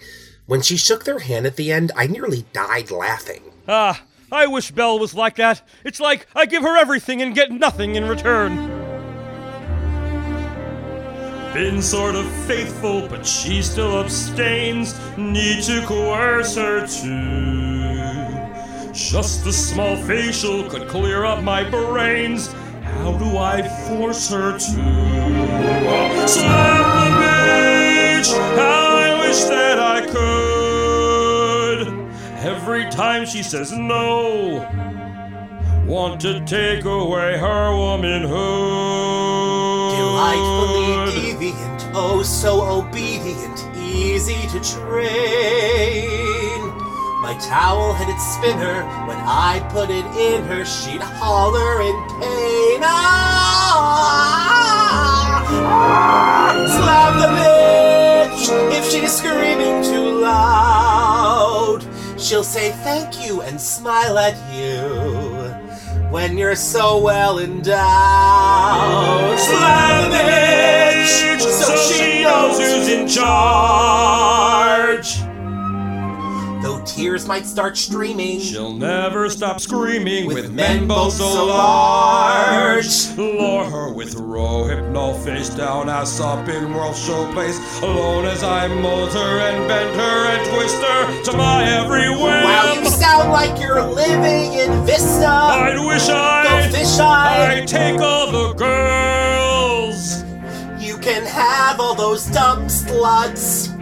When 0.47 0.63
she 0.63 0.77
shook 0.77 1.05
their 1.05 1.19
hand 1.19 1.45
at 1.45 1.57
the 1.57 1.73
end, 1.73 1.93
I 1.97 2.07
nearly 2.07 2.47
died 2.53 2.91
laughing. 2.91 3.43
Ah, 3.69 4.03
I 4.31 4.47
wish 4.47 4.71
Belle 4.71 4.99
was 4.99 5.13
like 5.13 5.37
that. 5.37 5.63
It's 5.85 6.01
like 6.01 6.27
I 6.35 6.47
give 6.47 6.63
her 6.63 6.77
everything 6.77 7.21
and 7.21 7.35
get 7.35 7.51
nothing 7.51 7.97
in 7.97 8.09
return. 8.09 8.86
Been 11.57 11.81
sort 11.81 12.17
of 12.17 12.29
faithful, 12.47 13.09
but 13.09 13.27
she 13.27 13.63
still 13.63 13.99
abstains. 13.99 14.95
Need 15.17 15.63
to 15.63 15.81
coerce 15.87 16.55
her 16.55 16.87
to. 16.87 18.91
Just 18.93 19.47
a 19.47 19.53
small 19.55 19.97
facial 19.97 20.69
could 20.69 20.87
clear 20.87 21.25
up 21.25 21.43
my 21.43 21.65
brains. 21.65 22.53
How 22.83 23.17
do 23.17 23.39
I 23.39 23.63
force 23.89 24.29
her 24.29 24.53
to? 24.53 24.59
Slap 26.29 26.95
the 26.95 27.11
bitch! 27.25 28.31
How 28.57 28.99
I 28.99 29.19
wish 29.27 29.41
that 29.45 29.79
I 29.79 30.03
could. 30.05 31.89
Every 32.45 32.85
time 32.91 33.25
she 33.25 33.43
says 33.43 33.73
no, 33.73 34.69
want 35.87 36.21
to 36.21 36.45
take 36.45 36.85
away 36.85 37.39
her 37.39 37.75
womanhood. 37.75 39.07
Delightfully 39.97 41.06
deviant, 41.37 41.93
oh 41.95 42.23
so 42.23 42.63
obedient, 42.63 43.69
easy 43.77 44.47
to 44.49 44.61
train. 44.61 45.07
My 47.21 47.37
towel 47.41 47.93
headed 47.93 48.21
spinner, 48.21 48.85
when 49.07 49.19
I 49.19 49.61
put 49.71 49.91
it 49.91 50.07
in 50.17 50.45
her, 50.45 50.65
she'd 50.65 51.03
holler 51.03 51.83
in 51.83 51.95
pain. 52.21 52.81
Ah! 52.83 53.03
Slap 56.77 57.15
the 57.21 57.29
bitch 57.37 58.49
if 58.79 58.85
she's 58.91 59.13
screaming 59.13 59.83
too 59.83 60.21
loud. 60.21 61.85
She'll 62.19 62.45
say 62.45 62.73
thank 62.85 63.27
you 63.27 63.43
and 63.43 63.61
smile 63.61 64.19
at 64.19 64.37
you 64.55 65.46
when 66.11 66.39
you're 66.39 66.57
so 66.57 66.99
well 66.99 67.39
endowed. 67.39 67.77
Bitch 71.07 71.41
so 71.41 71.77
she 71.77 72.23
knows 72.23 72.59
who's 72.59 72.89
in 72.89 73.07
charge. 73.09 74.47
Though 76.67 76.83
tears 76.85 77.29
might 77.29 77.47
start 77.47 77.77
streaming, 77.77 78.41
She'll 78.41 78.73
never 78.73 79.31
stop 79.31 79.61
screaming 79.61 80.27
with, 80.27 80.51
men 80.51 80.89
both 80.89 81.13
so 81.13 81.47
large. 81.47 83.17
Lure 83.17 83.65
her 83.67 83.93
with 83.93 84.17
row 84.17 84.65
hypno 84.65 85.13
face 85.13 85.49
down 85.49 85.89
ass 85.89 86.19
up 86.19 86.49
in 86.49 86.75
World 86.75 86.97
Showcase. 86.97 87.61
Alone 87.83 88.25
as 88.25 88.43
I 88.43 88.67
mold 88.67 89.13
her 89.13 89.39
and 89.39 89.69
bend 89.69 89.95
her 89.95 90.27
and 90.27 90.45
twist 90.51 90.83
her 90.83 91.23
to 91.31 91.37
my 91.37 91.63
every 91.71 92.09
whim. 92.09 92.19
Wow, 92.19 92.75
you 92.75 92.87
sound 92.87 93.31
like 93.31 93.61
you're 93.61 93.85
living 93.85 94.55
in 94.55 94.85
Vista. 94.85 95.29
I'd 95.29 95.79
wish 95.87 96.09
I 96.09 96.65
Go 96.65 96.77
fish 96.77 96.99
eye. 96.99 97.61
I'd 97.61 97.69
take 97.69 98.01
all 98.01 98.33
the 98.33 98.55
girls. 98.55 100.25
You 100.85 100.99
can 100.99 101.25
have 101.27 101.79
all 101.79 101.95
those 101.95 102.27
dumb 102.27 102.67
sluts. 102.67 103.73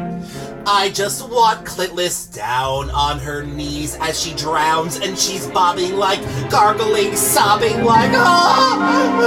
I 0.67 0.91
just 0.95 1.29
want 1.29 1.67
Clitless 1.67 2.33
down 2.35 2.91
on 2.91 3.19
her 3.19 3.43
knees 3.43 3.97
as 4.01 4.19
she 4.19 4.35
drowns 4.35 4.97
and 4.99 5.19
she's 5.19 5.47
bobbing 5.49 5.97
like 5.97 6.21
gargling, 6.51 7.15
sobbing 7.17 7.85
like 7.85 8.11
ah! 8.15 9.21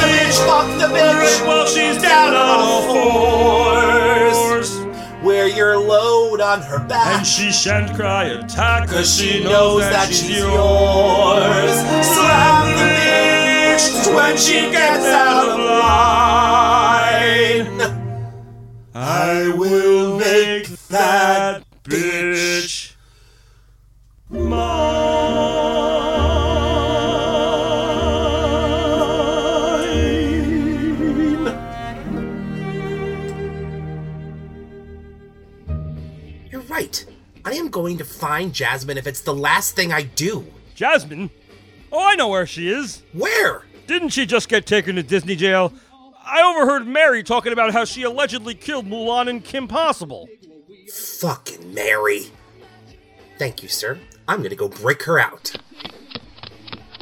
the 0.00 0.06
bitch, 0.06 0.38
fuck 0.46 0.68
the 0.78 0.86
bitch. 0.94 1.46
Well, 1.46 1.66
she's 1.66 2.00
down 2.00 2.34
on 2.34 2.60
all 2.60 2.82
fours. 2.94 4.70
Wear 5.22 5.48
your 5.48 5.76
load 5.78 6.40
on 6.40 6.62
her 6.62 6.78
back. 6.78 7.18
And 7.18 7.26
she 7.26 7.52
shan't 7.52 7.94
cry 7.94 8.24
attack 8.24 8.88
Cause 8.88 9.14
she 9.14 9.44
knows 9.44 9.82
that 9.82 10.08
she's 10.08 10.30
yours. 10.30 11.74
Slap 12.06 12.64
the 12.76 12.84
bitch 12.94 13.43
when 13.74 14.36
she 14.36 14.70
gets 14.70 15.04
out 15.06 15.48
of 15.48 15.58
line. 15.58 16.94
I 18.94 19.52
will 19.56 20.16
make 20.16 20.68
that 20.88 21.64
bitch 21.82 22.94
mine. 24.30 25.24
You're 36.50 36.60
right. 36.62 37.04
I 37.44 37.54
am 37.54 37.70
going 37.70 37.98
to 37.98 38.04
find 38.04 38.52
Jasmine 38.52 38.98
if 38.98 39.08
it's 39.08 39.22
the 39.22 39.34
last 39.34 39.74
thing 39.74 39.92
I 39.92 40.02
do? 40.02 40.46
Jasmine? 40.76 41.30
Oh, 41.96 42.04
I 42.04 42.16
know 42.16 42.26
where 42.26 42.44
she 42.44 42.68
is. 42.68 43.04
Where? 43.12 43.62
Didn't 43.86 44.08
she 44.08 44.26
just 44.26 44.48
get 44.48 44.66
taken 44.66 44.96
to 44.96 45.02
Disney 45.04 45.36
jail? 45.36 45.72
I 46.26 46.42
overheard 46.42 46.88
Mary 46.88 47.22
talking 47.22 47.52
about 47.52 47.72
how 47.72 47.84
she 47.84 48.02
allegedly 48.02 48.56
killed 48.56 48.84
Mulan 48.84 49.30
and 49.30 49.44
Kim 49.44 49.68
Possible. 49.68 50.28
Fucking 50.92 51.72
Mary. 51.72 52.24
Thank 53.38 53.62
you, 53.62 53.68
sir. 53.68 54.00
I'm 54.26 54.42
gonna 54.42 54.56
go 54.56 54.68
break 54.68 55.04
her 55.04 55.20
out. 55.20 55.54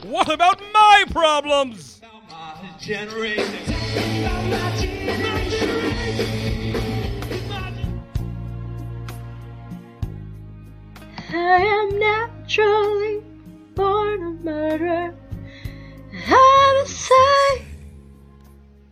What 0.05 0.30
about 0.30 0.61
my 0.74 1.05
problems? 1.09 2.03
I 11.34 11.62
am 11.62 11.99
naturally 11.99 13.22
born 14.17 14.23
a 14.23 14.45
murderer. 14.45 15.15
Homicide, 16.25 17.67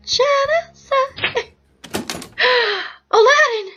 genocide. 0.04 1.52
Aladdin! 3.10 3.72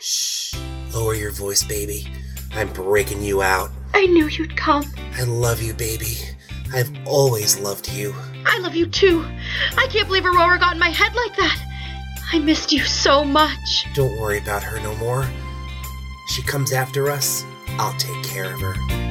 Lower 0.94 1.16
your 1.16 1.32
voice, 1.32 1.64
baby. 1.64 2.08
I'm 2.54 2.72
breaking 2.72 3.22
you 3.22 3.42
out. 3.42 3.72
I 3.94 4.06
knew 4.08 4.28
you'd 4.28 4.56
come. 4.56 4.86
I 5.14 5.24
love 5.24 5.62
you, 5.62 5.74
baby. 5.74 6.18
I've 6.74 6.92
always 7.06 7.60
loved 7.60 7.92
you. 7.92 8.14
I 8.46 8.60
love 8.60 8.76
you 8.76 8.88
too. 8.88 9.26
I 9.78 9.88
can't 9.88 10.08
believe 10.08 10.26
Aurora 10.26 10.60
got 10.60 10.74
in 10.74 10.80
my 10.80 10.90
head 10.90 11.16
like 11.16 11.36
that. 11.36 11.60
I 12.32 12.40
missed 12.40 12.72
you 12.72 12.84
so 12.84 13.24
much. 13.24 13.86
Don't 13.94 14.20
worry 14.20 14.40
about 14.40 14.64
her 14.64 14.80
no 14.80 14.96
more. 14.96 15.28
She 16.30 16.42
comes 16.42 16.72
after 16.72 17.12
us, 17.12 17.44
I'll 17.78 17.98
take 17.98 18.24
care 18.24 18.52
of 18.52 18.62
her. 18.62 19.03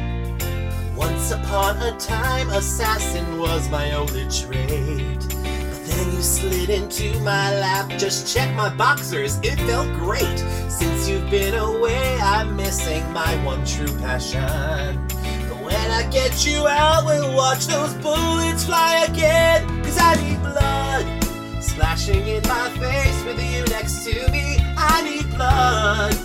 Once 1.02 1.32
upon 1.32 1.76
a 1.82 1.90
time, 1.98 2.48
assassin 2.50 3.36
was 3.36 3.68
my 3.70 3.90
only 3.90 4.24
trade. 4.30 5.18
But 5.18 5.84
then 5.86 6.12
you 6.12 6.22
slid 6.22 6.70
into 6.70 7.18
my 7.22 7.58
lap, 7.58 7.88
just 7.98 8.32
check 8.32 8.54
my 8.54 8.72
boxers, 8.72 9.40
it 9.42 9.58
felt 9.66 9.88
great. 9.94 10.38
Since 10.68 11.08
you've 11.08 11.28
been 11.28 11.54
away, 11.54 12.20
I'm 12.22 12.54
missing 12.54 13.02
my 13.12 13.34
one 13.44 13.66
true 13.66 13.92
passion. 13.98 15.04
But 15.48 15.60
when 15.60 15.90
I 15.90 16.08
get 16.08 16.46
you 16.46 16.68
out, 16.68 17.04
we'll 17.04 17.34
watch 17.34 17.66
those 17.66 17.94
bullets 17.94 18.64
fly 18.64 19.04
again. 19.08 19.66
Cause 19.82 19.98
I 19.98 20.14
need 20.22 20.40
blood 20.40 21.04
splashing 21.60 22.28
in 22.28 22.42
my 22.44 22.68
face 22.78 23.24
with 23.24 23.42
you 23.42 23.64
next 23.74 24.04
to 24.04 24.30
me. 24.30 24.56
I 24.76 25.02
need 25.02 25.28
blood 25.34 26.16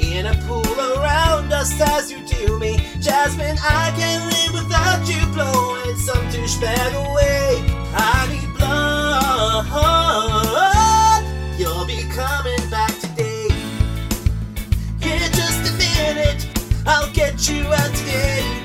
in 0.00 0.24
a 0.24 0.34
pool 0.46 0.80
around 0.80 1.52
us 1.52 1.78
as 1.78 2.10
you 2.10 2.24
do 2.46 2.58
me. 2.58 2.76
Jasmine, 3.00 3.56
I 3.60 3.92
can't 3.96 4.24
live 4.32 4.52
without 4.62 5.06
you 5.08 5.26
blowing 5.32 5.96
some 5.96 6.24
douchebag 6.30 6.92
away. 7.10 7.62
I 7.94 8.26
need 8.30 8.50
blood. 8.56 9.66
You'll 11.58 11.86
be 11.86 12.02
coming 12.14 12.70
back 12.70 12.98
today. 13.00 13.48
Yeah, 15.00 15.28
just 15.30 15.70
a 15.70 15.72
minute. 15.78 16.46
I'll 16.86 17.12
get 17.12 17.48
you 17.48 17.64
out 17.66 17.94
today. 17.94 18.61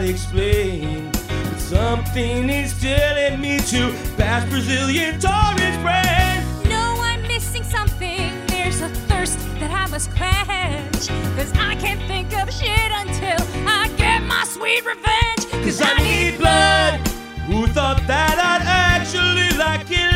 Cannot 0.00 0.08
explain. 0.08 1.10
But 1.12 1.60
something 1.60 2.50
is 2.50 2.80
telling 2.80 3.40
me 3.40 3.58
to 3.58 3.92
pass 4.16 4.48
Brazilian 4.48 5.20
Torres 5.20 5.76
brand. 5.78 6.68
No, 6.68 6.96
I'm 7.00 7.22
missing 7.22 7.64
something. 7.64 8.32
There's 8.46 8.80
a 8.80 8.88
thirst 9.08 9.38
that 9.60 9.70
I 9.70 9.86
must 9.90 10.10
quench. 10.12 11.08
Cause 11.36 11.52
I 11.54 11.76
can't 11.76 12.02
think 12.06 12.32
of 12.34 12.52
shit 12.52 12.90
until 12.92 13.40
I 13.68 13.90
get 13.96 14.22
my 14.22 14.44
sweet 14.44 14.84
revenge. 14.84 15.64
Cause 15.64 15.80
I 15.82 15.94
need 15.98 16.38
blood. 16.38 17.00
Who 17.46 17.66
thought 17.66 18.02
that 18.06 18.36
I'd 18.38 18.64
actually 18.96 19.50
like 19.58 19.90
it? 19.90 20.10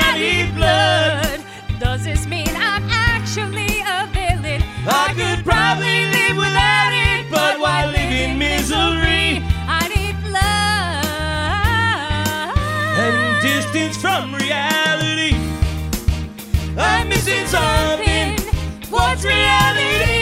I 0.00 0.18
need 0.18 0.54
blood. 0.54 1.40
Does 1.80 2.04
this 2.04 2.26
mean 2.26 2.48
I'm 2.48 2.88
actually 2.90 3.80
a 3.80 4.06
villain? 4.12 4.62
I 4.86 5.12
could 5.14 5.44
probably 5.44 6.06
live 6.06 6.36
without 6.36 6.77
distance 13.88 13.96
from 13.96 14.34
reality? 14.34 15.34
I'm 16.76 17.08
missing 17.08 17.46
something. 17.46 18.38
What's 18.90 19.24
reality? 19.24 20.17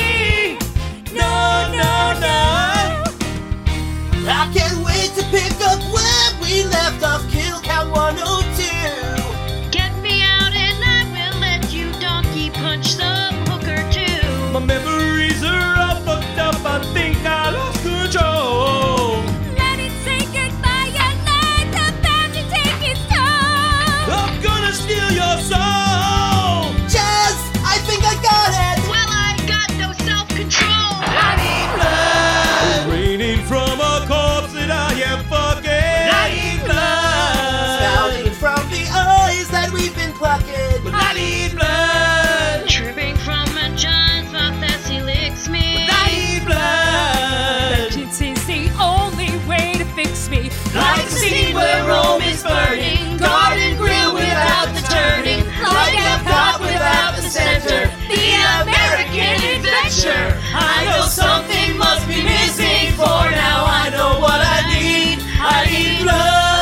Like 50.77 51.09
scene 51.09 51.55
where 51.55 51.85
Rome 51.89 52.22
is 52.22 52.43
burning. 52.43 53.16
Garden 53.18 53.77
grill 53.77 54.14
without 54.14 54.68
the 54.77 54.83
turning. 54.93 55.43
Like 55.62 55.97
a 55.97 56.16
pot 56.29 56.61
without 56.61 57.16
the 57.16 57.22
center. 57.22 57.89
The 58.12 58.24
American 58.62 59.39
adventure. 59.57 60.27
I 60.53 60.85
know 60.85 61.03
something 61.07 61.77
must 61.79 62.07
be 62.07 62.22
missing. 62.22 62.93
For 63.01 63.24
now, 63.31 63.64
I 63.64 63.91
know 63.95 64.20
what 64.20 64.41
I 64.41 64.59
need. 64.74 65.18
I 65.41 65.66
need 65.70 66.03
blood. 66.03 66.55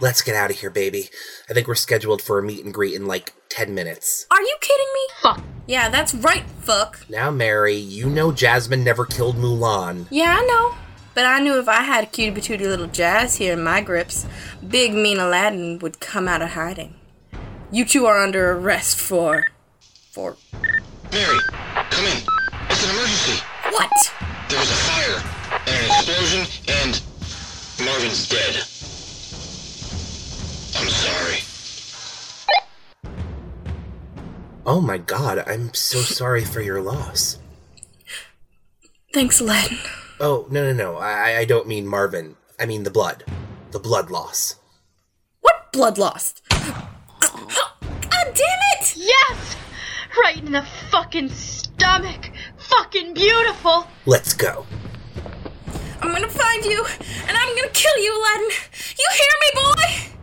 Let's 0.00 0.22
get 0.22 0.34
out 0.34 0.50
of 0.50 0.58
here, 0.58 0.70
baby. 0.70 1.10
I 1.48 1.52
think 1.52 1.68
we're 1.68 1.74
scheduled 1.74 2.22
for 2.22 2.38
a 2.38 2.42
meet 2.42 2.64
and 2.64 2.72
greet 2.72 2.94
in 2.94 3.06
like 3.06 3.34
10 3.50 3.74
minutes. 3.74 4.26
Are 4.30 4.40
you 4.40 4.56
kidding 4.60 4.86
me? 4.94 5.00
Fuck. 5.22 5.42
Yeah, 5.66 5.90
that's 5.90 6.14
right, 6.14 6.44
fuck. 6.60 7.04
Now, 7.10 7.30
Mary, 7.30 7.74
you 7.76 8.08
know 8.08 8.32
Jasmine 8.32 8.82
never 8.82 9.04
killed 9.04 9.36
Mulan. 9.36 10.06
Yeah, 10.10 10.38
I 10.40 10.46
know. 10.46 10.74
But 11.14 11.26
I 11.26 11.40
knew 11.40 11.58
if 11.58 11.68
I 11.68 11.82
had 11.82 12.04
a 12.04 12.06
cutie 12.06 12.40
patootie 12.40 12.60
little 12.60 12.86
Jazz 12.86 13.36
here 13.36 13.52
in 13.52 13.62
my 13.62 13.82
grips, 13.82 14.26
big 14.66 14.94
mean 14.94 15.18
Aladdin 15.18 15.78
would 15.80 16.00
come 16.00 16.28
out 16.28 16.40
of 16.40 16.50
hiding. 16.50 16.94
You 17.70 17.84
two 17.84 18.06
are 18.06 18.18
under 18.22 18.52
arrest 18.52 18.98
for. 18.98 19.48
for. 20.12 20.36
Mary, 21.12 21.38
come 21.90 22.04
in. 22.06 22.22
It's 22.70 22.84
an 22.84 22.90
emergency. 22.90 23.44
What? 23.70 23.90
There 24.48 24.58
was 24.58 24.70
a 24.70 24.74
fire 24.74 25.22
and 25.66 25.84
an 25.84 25.90
explosion, 25.90 26.46
and 26.68 27.02
Marvin's 27.84 28.28
dead. 28.28 28.64
I'm 30.76 30.88
sorry. 30.88 31.38
Oh 34.66 34.80
my 34.80 34.98
god, 34.98 35.42
I'm 35.46 35.72
so 35.74 35.98
sorry 35.98 36.44
for 36.44 36.60
your 36.60 36.80
loss. 36.80 37.38
Thanks, 39.12 39.40
Aladdin. 39.40 39.78
Oh, 40.20 40.46
no, 40.50 40.72
no, 40.72 40.72
no. 40.72 40.96
I, 40.98 41.38
I 41.38 41.44
don't 41.44 41.66
mean 41.66 41.86
Marvin. 41.86 42.36
I 42.58 42.66
mean 42.66 42.84
the 42.84 42.90
blood. 42.90 43.24
The 43.72 43.80
blood 43.80 44.10
loss. 44.10 44.56
What 45.40 45.72
blood 45.72 45.98
lost? 45.98 46.42
God 46.48 46.74
damn 48.10 48.60
it! 48.80 48.96
Yes! 48.96 49.56
Right 50.22 50.38
in 50.38 50.52
the 50.52 50.64
fucking 50.90 51.30
stomach. 51.30 52.30
Fucking 52.58 53.14
beautiful. 53.14 53.86
Let's 54.06 54.34
go. 54.34 54.66
I'm 56.02 56.12
gonna 56.12 56.28
find 56.28 56.64
you, 56.64 56.84
and 57.26 57.36
I'm 57.36 57.56
gonna 57.56 57.68
kill 57.72 57.98
you, 57.98 58.12
Aladdin. 58.16 58.50
You 58.98 59.08
hear 59.12 59.34
me, 59.40 59.50
boy? 59.54 60.19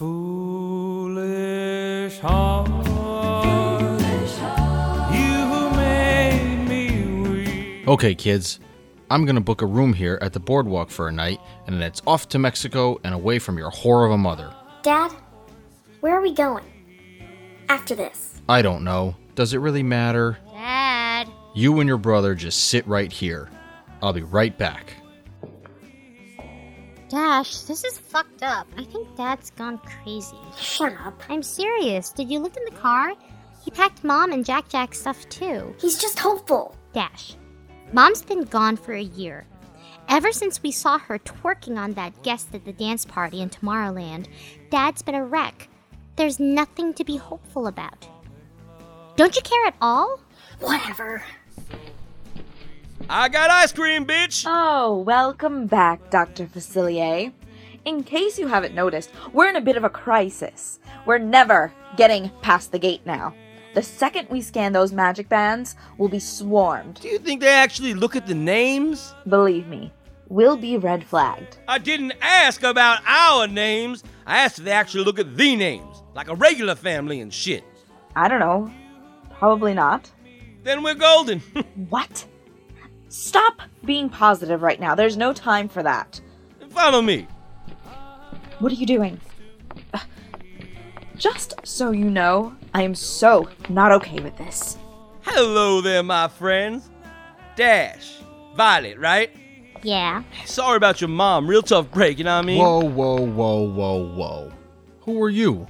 Foolish 0.00 1.28
heart, 2.20 2.70
you 5.12 5.70
made. 5.76 7.84
Okay, 7.86 8.14
kids. 8.14 8.60
I'm 9.10 9.26
gonna 9.26 9.42
book 9.42 9.60
a 9.60 9.66
room 9.66 9.92
here 9.92 10.18
at 10.22 10.32
the 10.32 10.40
boardwalk 10.40 10.88
for 10.88 11.08
a 11.08 11.12
night, 11.12 11.38
and 11.66 11.76
then 11.76 11.82
it's 11.82 12.00
off 12.06 12.30
to 12.30 12.38
Mexico 12.38 12.98
and 13.04 13.12
away 13.12 13.38
from 13.38 13.58
your 13.58 13.70
whore 13.70 14.06
of 14.06 14.12
a 14.12 14.16
mother. 14.16 14.50
Dad, 14.82 15.12
where 16.00 16.14
are 16.14 16.22
we 16.22 16.32
going? 16.32 16.64
After 17.68 17.94
this. 17.94 18.40
I 18.48 18.62
don't 18.62 18.84
know. 18.84 19.16
Does 19.34 19.52
it 19.52 19.58
really 19.58 19.82
matter? 19.82 20.38
Dad. 20.50 21.28
You 21.54 21.78
and 21.78 21.86
your 21.86 21.98
brother 21.98 22.34
just 22.34 22.68
sit 22.68 22.86
right 22.86 23.12
here. 23.12 23.50
I'll 24.02 24.14
be 24.14 24.22
right 24.22 24.56
back. 24.56 24.94
Dash, 27.10 27.62
this 27.62 27.82
is 27.82 27.98
fucked 27.98 28.44
up. 28.44 28.68
I 28.78 28.84
think 28.84 29.16
Dad's 29.16 29.50
gone 29.50 29.78
crazy. 29.78 30.38
Shut 30.56 30.92
up. 31.04 31.20
I'm 31.28 31.42
serious. 31.42 32.10
Did 32.10 32.30
you 32.30 32.38
look 32.38 32.56
in 32.56 32.64
the 32.64 32.80
car? 32.80 33.14
He 33.64 33.72
packed 33.72 34.04
Mom 34.04 34.30
and 34.30 34.44
Jack 34.44 34.68
Jack's 34.68 35.00
stuff 35.00 35.28
too. 35.28 35.74
He's 35.80 36.00
just 36.00 36.20
hopeful. 36.20 36.76
Dash, 36.92 37.34
Mom's 37.92 38.22
been 38.22 38.44
gone 38.44 38.76
for 38.76 38.92
a 38.92 39.02
year. 39.02 39.44
Ever 40.08 40.30
since 40.30 40.62
we 40.62 40.70
saw 40.70 40.98
her 40.98 41.18
twerking 41.18 41.76
on 41.76 41.94
that 41.94 42.22
guest 42.22 42.54
at 42.54 42.64
the 42.64 42.72
dance 42.72 43.04
party 43.04 43.40
in 43.40 43.50
Tomorrowland, 43.50 44.28
Dad's 44.70 45.02
been 45.02 45.16
a 45.16 45.24
wreck. 45.24 45.68
There's 46.14 46.38
nothing 46.38 46.94
to 46.94 47.02
be 47.02 47.16
hopeful 47.16 47.66
about. 47.66 48.06
Don't 49.16 49.34
you 49.34 49.42
care 49.42 49.66
at 49.66 49.74
all? 49.80 50.20
Whatever. 50.60 51.24
I 53.08 53.28
got 53.28 53.50
ice 53.50 53.72
cream, 53.72 54.04
bitch! 54.06 54.44
Oh, 54.46 54.98
welcome 54.98 55.66
back, 55.66 56.10
Dr. 56.10 56.46
Facilier. 56.46 57.32
In 57.84 58.04
case 58.04 58.38
you 58.38 58.46
haven't 58.46 58.74
noticed, 58.74 59.10
we're 59.32 59.48
in 59.48 59.56
a 59.56 59.60
bit 59.60 59.76
of 59.76 59.84
a 59.84 59.90
crisis. 59.90 60.78
We're 61.06 61.18
never 61.18 61.72
getting 61.96 62.30
past 62.42 62.72
the 62.72 62.78
gate 62.78 63.00
now. 63.04 63.34
The 63.74 63.82
second 63.82 64.28
we 64.28 64.40
scan 64.40 64.72
those 64.72 64.92
magic 64.92 65.28
bands, 65.28 65.76
we'll 65.96 66.08
be 66.08 66.18
swarmed. 66.18 67.00
Do 67.00 67.08
you 67.08 67.18
think 67.18 67.40
they 67.40 67.48
actually 67.48 67.94
look 67.94 68.16
at 68.16 68.26
the 68.26 68.34
names? 68.34 69.14
Believe 69.28 69.66
me, 69.66 69.92
we'll 70.28 70.56
be 70.56 70.76
red 70.76 71.04
flagged. 71.04 71.58
I 71.68 71.78
didn't 71.78 72.12
ask 72.20 72.62
about 72.62 73.00
our 73.06 73.46
names. 73.46 74.04
I 74.26 74.38
asked 74.38 74.58
if 74.58 74.64
they 74.64 74.72
actually 74.72 75.04
look 75.04 75.18
at 75.18 75.36
the 75.36 75.56
names, 75.56 76.02
like 76.14 76.28
a 76.28 76.34
regular 76.34 76.74
family 76.74 77.20
and 77.20 77.32
shit. 77.32 77.64
I 78.14 78.28
don't 78.28 78.40
know. 78.40 78.70
Probably 79.38 79.72
not. 79.72 80.10
Then 80.62 80.82
we're 80.82 80.94
golden. 80.94 81.40
what? 81.88 82.26
Stop 83.10 83.62
being 83.84 84.08
positive 84.08 84.62
right 84.62 84.78
now. 84.78 84.94
There's 84.94 85.16
no 85.16 85.32
time 85.32 85.68
for 85.68 85.82
that. 85.82 86.20
Follow 86.70 87.02
me. 87.02 87.26
What 88.60 88.70
are 88.70 88.76
you 88.76 88.86
doing? 88.86 89.20
Just 91.16 91.54
so 91.64 91.90
you 91.90 92.08
know, 92.08 92.54
I 92.72 92.82
am 92.82 92.94
so 92.94 93.48
not 93.68 93.90
okay 93.90 94.20
with 94.20 94.38
this. 94.38 94.78
Hello 95.22 95.80
there, 95.80 96.04
my 96.04 96.28
friends. 96.28 96.88
Dash. 97.56 98.18
Violet, 98.54 98.96
right? 98.96 99.30
Yeah. 99.82 100.22
Sorry 100.46 100.76
about 100.76 101.00
your 101.00 101.08
mom. 101.08 101.48
Real 101.48 101.62
tough 101.62 101.90
break, 101.90 102.16
you 102.16 102.22
know 102.22 102.36
what 102.36 102.44
I 102.44 102.46
mean? 102.46 102.58
Whoa, 102.58 102.84
whoa, 102.84 103.26
whoa, 103.26 103.68
whoa, 103.68 104.14
whoa. 104.14 104.52
Who 105.00 105.20
are 105.20 105.30
you? 105.30 105.66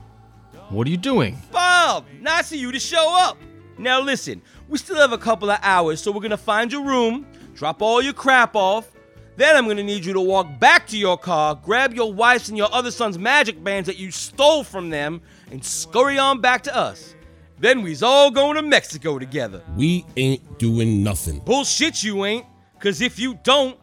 What 0.68 0.86
are 0.86 0.91
you 0.91 0.99
doing? 0.99 1.38
Bob, 1.51 2.05
nice 2.20 2.53
of 2.53 2.59
you 2.59 2.70
to 2.70 2.78
show 2.78 3.16
up. 3.18 3.38
Now 3.78 4.03
listen, 4.03 4.43
we 4.68 4.76
still 4.76 4.97
have 4.97 5.12
a 5.12 5.18
couple 5.18 5.51
of 5.51 5.59
hours, 5.62 6.03
so 6.03 6.12
we're 6.12 6.20
gonna 6.20 6.36
find 6.36 6.70
your 6.70 6.84
room, 6.84 7.26
drop 7.61 7.83
all 7.83 8.01
your 8.01 8.15
crap 8.15 8.57
off. 8.57 8.89
Then 9.37 9.55
I'm 9.55 9.69
gonna 9.69 9.83
need 9.83 10.03
you 10.03 10.15
to 10.15 10.21
walk 10.21 10.59
back 10.59 10.87
to 10.87 10.97
your 10.97 11.19
car, 11.19 11.55
grab 11.55 11.93
your 11.93 12.11
wife's 12.11 12.49
and 12.49 12.57
your 12.57 12.73
other 12.73 12.91
son's 12.91 13.19
magic 13.19 13.63
bands 13.63 13.87
that 13.87 13.99
you 13.99 14.11
stole 14.11 14.65
from 14.65 14.89
them, 14.89 15.21
and 15.51 15.63
scurry 15.63 16.17
on 16.17 16.41
back 16.41 16.63
to 16.63 16.75
us. 16.75 17.15
Then 17.59 17.83
we's 17.83 18.03
all 18.03 18.31
going 18.31 18.57
to 18.57 18.63
Mexico 18.63 19.19
together. 19.19 19.63
We 19.77 20.07
ain't 20.17 20.59
doing 20.59 21.03
nothing. 21.03 21.41
Bullshit, 21.41 22.03
you 22.03 22.25
ain't. 22.25 22.47
Cause 22.79 23.03
if 23.03 23.19
you 23.19 23.39
don't, 23.43 23.79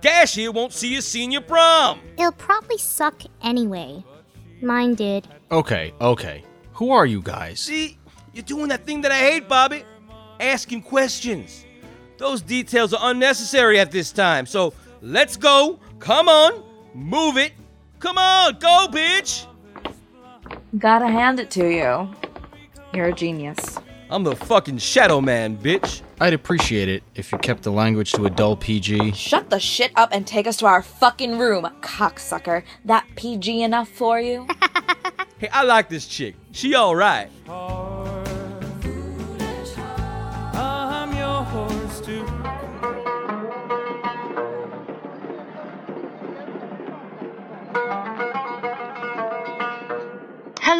Dash 0.00 0.36
here 0.36 0.52
won't 0.52 0.72
see 0.72 0.92
your 0.92 1.02
senior 1.02 1.40
prom. 1.40 1.98
It'll 2.16 2.30
probably 2.30 2.78
suck 2.78 3.22
anyway. 3.42 4.04
Mine 4.62 4.94
did. 4.94 5.26
Okay, 5.50 5.92
okay. 6.00 6.44
Who 6.74 6.92
are 6.92 7.06
you 7.06 7.22
guys? 7.22 7.58
See, 7.58 7.98
you're 8.32 8.44
doing 8.44 8.68
that 8.68 8.86
thing 8.86 9.00
that 9.00 9.10
I 9.10 9.18
hate, 9.18 9.48
Bobby. 9.48 9.82
Asking 10.38 10.82
questions. 10.82 11.65
Those 12.18 12.42
details 12.42 12.94
are 12.94 13.10
unnecessary 13.10 13.78
at 13.78 13.90
this 13.90 14.12
time. 14.12 14.46
So 14.46 14.72
let's 15.02 15.36
go. 15.36 15.78
Come 15.98 16.28
on. 16.28 16.62
Move 16.94 17.36
it. 17.36 17.52
Come 17.98 18.18
on. 18.18 18.58
Go, 18.58 18.88
bitch. 18.90 19.46
Gotta 20.78 21.08
hand 21.08 21.40
it 21.40 21.50
to 21.52 21.68
you. 21.68 22.10
You're 22.94 23.06
a 23.06 23.12
genius. 23.12 23.78
I'm 24.08 24.22
the 24.22 24.36
fucking 24.36 24.78
shadow 24.78 25.20
man, 25.20 25.56
bitch. 25.56 26.02
I'd 26.20 26.32
appreciate 26.32 26.88
it 26.88 27.02
if 27.16 27.32
you 27.32 27.38
kept 27.38 27.64
the 27.64 27.72
language 27.72 28.12
to 28.12 28.24
a 28.24 28.30
dull 28.30 28.56
PG. 28.56 29.12
Shut 29.12 29.50
the 29.50 29.58
shit 29.58 29.90
up 29.96 30.10
and 30.12 30.26
take 30.26 30.46
us 30.46 30.56
to 30.58 30.66
our 30.66 30.82
fucking 30.82 31.38
room, 31.38 31.64
cocksucker. 31.80 32.62
That 32.84 33.04
PG 33.16 33.62
enough 33.62 33.88
for 33.88 34.20
you? 34.20 34.46
Hey, 35.38 35.48
I 35.52 35.64
like 35.64 35.90
this 35.90 36.06
chick. 36.06 36.34
She 36.52 36.74
alright. 36.74 37.28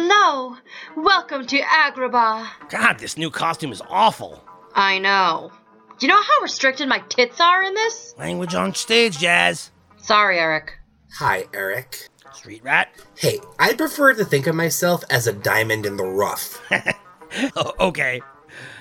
Hello. 0.09 0.55
Welcome 0.95 1.45
to 1.47 1.59
Agrabah. 1.59 2.47
God, 2.69 2.97
this 2.97 3.17
new 3.17 3.29
costume 3.29 3.73
is 3.73 3.81
awful. 3.89 4.41
I 4.73 4.99
know. 4.99 5.51
Do 5.99 6.05
you 6.05 6.13
know 6.13 6.21
how 6.21 6.41
restricted 6.41 6.87
my 6.87 6.99
tits 7.09 7.41
are 7.41 7.61
in 7.61 7.73
this? 7.73 8.15
Language 8.17 8.55
on 8.55 8.73
stage, 8.73 9.17
Jazz. 9.17 9.69
Sorry, 9.97 10.39
Eric. 10.39 10.79
Hi, 11.15 11.47
Eric. 11.53 12.07
Street 12.31 12.63
rat. 12.63 12.87
Hey, 13.17 13.39
I 13.59 13.73
prefer 13.73 14.13
to 14.13 14.23
think 14.23 14.47
of 14.47 14.55
myself 14.55 15.03
as 15.09 15.27
a 15.27 15.33
diamond 15.33 15.85
in 15.85 15.97
the 15.97 16.05
rough. 16.05 16.61
Oh, 17.57 17.73
okay. 17.89 18.21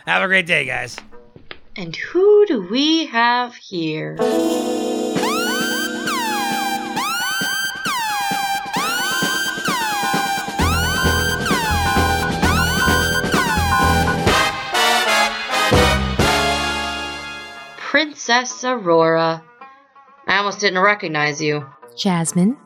Have 0.06 0.22
a 0.22 0.28
great 0.28 0.46
day, 0.46 0.64
guys. 0.64 0.96
And 1.74 1.96
who 1.96 2.46
do 2.46 2.68
we 2.70 3.06
have 3.06 3.56
here? 3.56 4.16
Princess 17.96 18.62
Aurora. 18.62 19.42
I 20.26 20.36
almost 20.36 20.60
didn't 20.60 20.80
recognize 20.80 21.40
you. 21.40 21.64
Jasmine. 21.96 22.58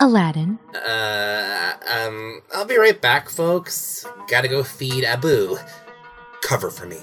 Aladdin. 0.00 0.58
Uh, 0.74 1.74
um, 1.88 2.42
I'll 2.52 2.64
be 2.64 2.76
right 2.76 3.00
back, 3.00 3.28
folks. 3.30 4.04
Gotta 4.26 4.48
go 4.48 4.64
feed 4.64 5.04
Abu. 5.04 5.58
Cover 6.42 6.70
for 6.70 6.86
me. 6.86 6.98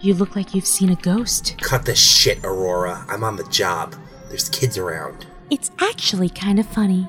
You 0.00 0.14
look 0.14 0.36
like 0.36 0.54
you've 0.54 0.64
seen 0.64 0.90
a 0.90 0.94
ghost. 0.94 1.56
Cut 1.60 1.84
the 1.84 1.96
shit, 1.96 2.38
Aurora. 2.44 3.04
I'm 3.08 3.24
on 3.24 3.34
the 3.34 3.48
job. 3.48 3.96
There's 4.28 4.50
kids 4.50 4.78
around. 4.78 5.26
It's 5.50 5.72
actually 5.80 6.28
kind 6.28 6.60
of 6.60 6.66
funny. 6.66 7.08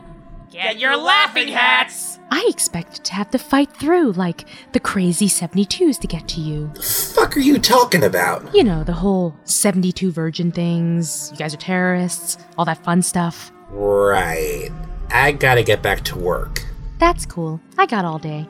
Get 0.50 0.80
your 0.80 0.98
laughing 0.98 1.50
hats! 1.50 2.13
I 2.36 2.44
expected 2.50 3.04
to 3.06 3.14
have 3.14 3.30
to 3.30 3.38
fight 3.38 3.72
through 3.78 4.14
like 4.14 4.46
the 4.72 4.80
crazy 4.80 5.28
72s 5.28 6.00
to 6.00 6.08
get 6.08 6.28
to 6.30 6.42
you. 6.42 6.72
The 6.74 6.82
Fuck 6.82 7.38
are 7.38 7.40
you 7.40 7.60
talking 7.60 8.04
about? 8.04 8.56
You 8.56 8.64
know, 8.64 8.84
the 8.84 8.92
whole 8.92 9.38
72 9.44 10.12
virgin 10.12 10.52
things, 10.52 11.30
you 11.32 11.38
guys 11.38 11.54
are 11.54 11.58
terrorists, 11.58 12.40
all 12.58 12.66
that 12.66 12.84
fun 12.84 13.04
stuff. 13.04 13.52
Right. 13.70 14.72
I 15.12 15.34
gotta 15.34 15.62
get 15.62 15.84
back 15.84 16.02
to 16.06 16.18
work. 16.18 16.66
That's 16.98 17.28
cool. 17.28 17.62
I 17.78 17.86
got 17.86 18.04
all 18.04 18.18
day. 18.18 18.48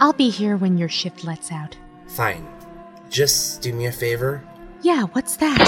I'll 0.00 0.12
be 0.12 0.30
here 0.30 0.56
when 0.56 0.76
your 0.76 0.88
shift 0.88 1.22
lets 1.22 1.52
out. 1.52 1.76
Fine. 2.08 2.44
Just 3.10 3.62
do 3.62 3.72
me 3.72 3.86
a 3.86 3.92
favor. 3.92 4.42
Yeah, 4.82 5.04
what's 5.04 5.36
that? 5.36 5.60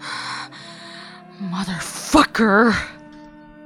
Ah! 0.00 0.50
Motherfucker! 1.38 2.97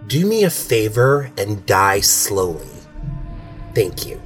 Do 0.07 0.27
me 0.27 0.45
a 0.45 0.51
favor 0.51 1.31
and 1.39 1.65
die 1.65 2.01
slowly. 2.01 2.69
Thank 3.75 4.07
you. 4.07 4.21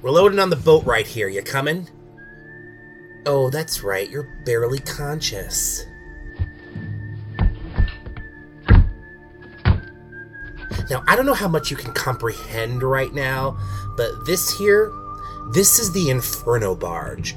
We're 0.00 0.10
loading 0.10 0.38
on 0.38 0.50
the 0.50 0.56
boat 0.56 0.84
right 0.84 1.06
here. 1.06 1.28
You 1.28 1.42
coming? 1.42 1.88
Oh, 3.26 3.50
that's 3.50 3.82
right. 3.82 4.08
You're 4.08 4.28
barely 4.44 4.78
conscious. 4.78 5.84
Now, 10.90 11.04
I 11.06 11.14
don't 11.14 11.26
know 11.26 11.34
how 11.34 11.48
much 11.48 11.70
you 11.70 11.76
can 11.76 11.92
comprehend 11.92 12.82
right 12.82 13.12
now, 13.12 13.56
but 13.96 14.10
this 14.26 14.58
here, 14.58 14.92
this 15.52 15.78
is 15.78 15.92
the 15.92 16.10
Inferno 16.10 16.74
Barge. 16.74 17.36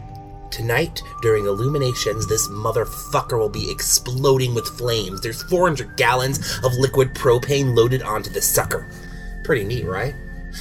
Tonight, 0.56 1.03
during 1.22 1.47
illuminations, 1.47 2.26
this 2.28 2.47
motherfucker 2.47 3.38
will 3.38 3.49
be 3.49 3.70
exploding 3.70 4.56
with 4.56 4.66
flames. 4.66 5.20
There's 5.20 5.43
400 5.43 5.97
gallons 5.97 6.39
of 6.64 6.74
liquid 6.76 7.14
propane 7.14 7.76
loaded 7.76 8.01
onto 8.01 8.30
the 8.30 8.41
sucker. 8.41 8.89
Pretty 9.43 9.66
neat, 9.66 9.86
right? 9.86 10.16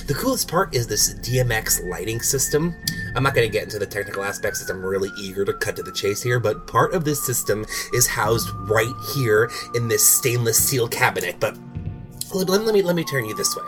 The 0.08 0.14
coolest 0.14 0.48
part 0.48 0.74
is 0.74 0.88
this 0.88 1.14
DMX 1.14 1.88
lighting 1.88 2.20
system. 2.20 2.74
I'm 3.14 3.22
not 3.22 3.36
going 3.36 3.46
to 3.46 3.52
get 3.52 3.62
into 3.62 3.78
the 3.78 3.86
technical 3.86 4.24
aspects 4.24 4.60
as 4.60 4.68
I'm 4.68 4.84
really 4.84 5.10
eager 5.16 5.44
to 5.44 5.52
cut 5.52 5.76
to 5.76 5.84
the 5.84 5.92
chase 5.92 6.20
here, 6.20 6.40
but 6.40 6.66
part 6.66 6.92
of 6.92 7.04
this 7.04 7.24
system 7.24 7.64
is 7.92 8.08
housed 8.08 8.50
right 8.68 8.92
here 9.14 9.48
in 9.76 9.86
this 9.86 10.04
stainless 10.04 10.58
steel 10.58 10.88
cabinet. 10.88 11.38
But 11.38 11.56
let, 12.32 12.74
me 12.74 12.82
let 12.82 12.96
me 12.96 13.04
turn 13.04 13.26
you 13.26 13.36
this 13.36 13.54
way. 13.54 13.62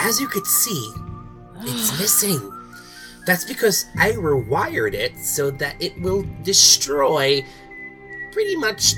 As 0.00 0.18
you 0.18 0.28
could 0.28 0.46
see, 0.46 0.94
it's 1.56 1.98
missing. 2.00 2.51
That's 3.24 3.44
because 3.44 3.86
I 3.98 4.12
rewired 4.12 4.94
it 4.94 5.18
so 5.18 5.50
that 5.52 5.80
it 5.80 6.00
will 6.00 6.24
destroy 6.42 7.44
pretty 8.32 8.56
much 8.56 8.94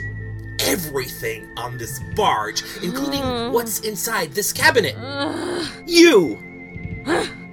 everything 0.61 1.49
on 1.57 1.77
this 1.77 2.01
barge, 2.15 2.63
including 2.83 3.23
mm. 3.23 3.53
what's 3.53 3.81
inside 3.81 4.33
this 4.33 4.53
cabinet. 4.53 4.97
You! 5.87 6.39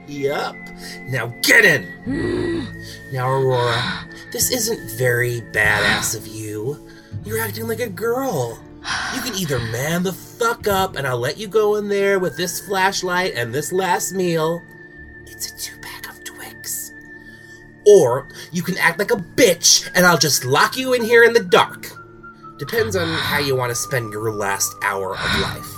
yup. 0.07 0.55
Now 1.07 1.27
get 1.41 1.65
in! 1.65 2.67
Now, 3.11 3.29
Aurora, 3.29 4.07
this 4.31 4.51
isn't 4.51 4.91
very 4.91 5.41
badass 5.41 6.15
of 6.15 6.27
you. 6.27 6.87
You're 7.25 7.39
acting 7.39 7.67
like 7.67 7.81
a 7.81 7.89
girl. 7.89 8.59
You 9.13 9.21
can 9.21 9.35
either 9.35 9.59
man 9.59 10.03
the 10.03 10.13
fuck 10.13 10.67
up 10.67 10.95
and 10.95 11.05
I'll 11.05 11.19
let 11.19 11.37
you 11.37 11.47
go 11.47 11.75
in 11.75 11.87
there 11.87 12.17
with 12.17 12.37
this 12.37 12.65
flashlight 12.65 13.33
and 13.35 13.53
this 13.53 13.71
last 13.71 14.13
meal. 14.13 14.61
It's 15.25 15.51
a 15.51 15.57
two 15.57 15.77
pack 15.77 15.80
of 15.80 15.80
Twix. 15.80 15.80
Or 17.91 18.29
you 18.51 18.63
can 18.63 18.77
act 18.77 18.99
like 18.99 19.11
a 19.11 19.17
bitch 19.17 19.89
and 19.93 20.05
I'll 20.05 20.17
just 20.17 20.45
lock 20.45 20.77
you 20.77 20.93
in 20.93 21.03
here 21.03 21.23
in 21.23 21.33
the 21.33 21.43
dark. 21.43 21.87
Depends 22.57 22.95
on 22.95 23.07
how 23.07 23.39
you 23.39 23.55
want 23.55 23.71
to 23.71 23.75
spend 23.75 24.13
your 24.13 24.31
last 24.31 24.73
hour 24.83 25.15
of 25.17 25.39
life. 25.41 25.75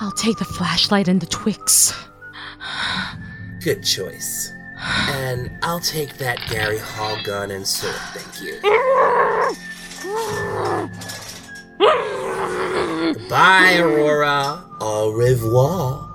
I'll 0.00 0.12
take 0.12 0.36
the 0.38 0.44
flashlight 0.44 1.08
and 1.08 1.20
the 1.20 1.26
Twix. 1.26 1.94
Good 3.62 3.84
choice. 3.84 4.52
And 5.10 5.50
I'll 5.62 5.80
take 5.80 6.18
that 6.18 6.40
Gary 6.50 6.78
Hall 6.78 7.16
gun 7.22 7.52
and 7.52 7.66
sword, 7.66 7.94
thank 8.12 8.42
you. 8.42 8.60
Bye, 13.28 13.78
Aurora. 13.78 14.64
Au 14.80 15.12
revoir. 15.12 16.11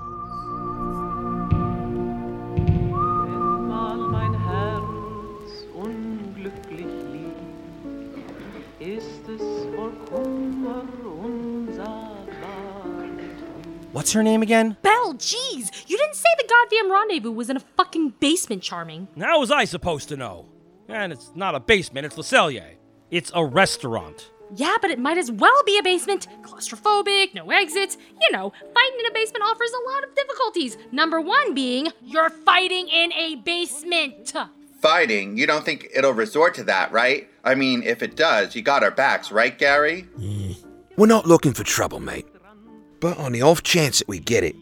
What's 13.98 14.12
her 14.12 14.22
name 14.22 14.42
again? 14.42 14.76
Belle, 14.82 15.14
jeez! 15.14 15.72
You 15.88 15.96
didn't 15.96 16.14
say 16.14 16.28
the 16.38 16.46
goddamn 16.46 16.92
rendezvous 16.92 17.32
was 17.32 17.50
in 17.50 17.56
a 17.56 17.60
fucking 17.76 18.10
basement, 18.20 18.62
Charming. 18.62 19.08
How 19.18 19.40
was 19.40 19.50
I 19.50 19.64
supposed 19.64 20.08
to 20.10 20.16
know? 20.16 20.46
And 20.86 21.12
it's 21.12 21.32
not 21.34 21.56
a 21.56 21.60
basement, 21.60 22.06
it's 22.06 22.16
Le 22.16 22.22
Cellier. 22.22 22.76
It's 23.10 23.32
a 23.34 23.44
restaurant. 23.44 24.30
Yeah, 24.54 24.76
but 24.80 24.92
it 24.92 25.00
might 25.00 25.18
as 25.18 25.32
well 25.32 25.64
be 25.66 25.78
a 25.78 25.82
basement. 25.82 26.28
Claustrophobic, 26.42 27.34
no 27.34 27.50
exits. 27.50 27.98
You 28.20 28.30
know, 28.30 28.52
fighting 28.72 29.00
in 29.00 29.06
a 29.06 29.12
basement 29.12 29.42
offers 29.44 29.72
a 29.72 29.90
lot 29.90 30.04
of 30.04 30.14
difficulties. 30.14 30.78
Number 30.92 31.20
one 31.20 31.52
being, 31.52 31.88
you're 32.00 32.30
fighting 32.30 32.86
in 32.86 33.12
a 33.14 33.34
basement. 33.34 34.32
Fighting? 34.80 35.36
You 35.36 35.48
don't 35.48 35.64
think 35.64 35.88
it'll 35.92 36.12
resort 36.12 36.54
to 36.54 36.62
that, 36.64 36.92
right? 36.92 37.28
I 37.42 37.56
mean, 37.56 37.82
if 37.82 38.04
it 38.04 38.14
does, 38.14 38.54
you 38.54 38.62
got 38.62 38.84
our 38.84 38.92
backs, 38.92 39.32
right, 39.32 39.58
Gary? 39.58 40.06
Mm. 40.16 40.56
We're 40.96 41.08
not 41.08 41.26
looking 41.26 41.52
for 41.52 41.64
trouble, 41.64 41.98
mate. 41.98 42.26
But 43.00 43.16
on 43.18 43.32
the 43.32 43.42
off 43.42 43.62
chance 43.62 44.00
that 44.00 44.08
we 44.08 44.18
get 44.18 44.42
it, 44.42 44.56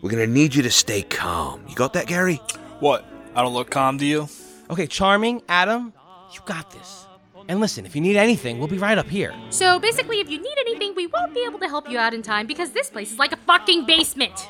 we're 0.00 0.10
gonna 0.10 0.26
need 0.26 0.54
you 0.54 0.62
to 0.62 0.70
stay 0.70 1.02
calm. 1.02 1.62
You 1.68 1.74
got 1.74 1.92
that, 1.92 2.06
Gary? 2.06 2.40
What? 2.80 3.04
I 3.34 3.42
don't 3.42 3.52
look 3.52 3.70
calm 3.70 3.98
to 3.98 4.06
you? 4.06 4.28
Okay, 4.70 4.86
Charming, 4.86 5.42
Adam, 5.48 5.92
you 6.32 6.40
got 6.46 6.70
this. 6.70 7.06
And 7.48 7.60
listen, 7.60 7.84
if 7.84 7.94
you 7.94 8.00
need 8.00 8.16
anything, 8.16 8.58
we'll 8.58 8.68
be 8.68 8.78
right 8.78 8.96
up 8.96 9.08
here. 9.08 9.34
So 9.50 9.78
basically, 9.78 10.20
if 10.20 10.30
you 10.30 10.38
need 10.40 10.54
anything, 10.60 10.94
we 10.94 11.06
won't 11.06 11.34
be 11.34 11.44
able 11.44 11.58
to 11.58 11.68
help 11.68 11.90
you 11.90 11.98
out 11.98 12.14
in 12.14 12.22
time 12.22 12.46
because 12.46 12.70
this 12.70 12.88
place 12.88 13.12
is 13.12 13.18
like 13.18 13.32
a 13.32 13.36
fucking 13.36 13.84
basement. 13.84 14.48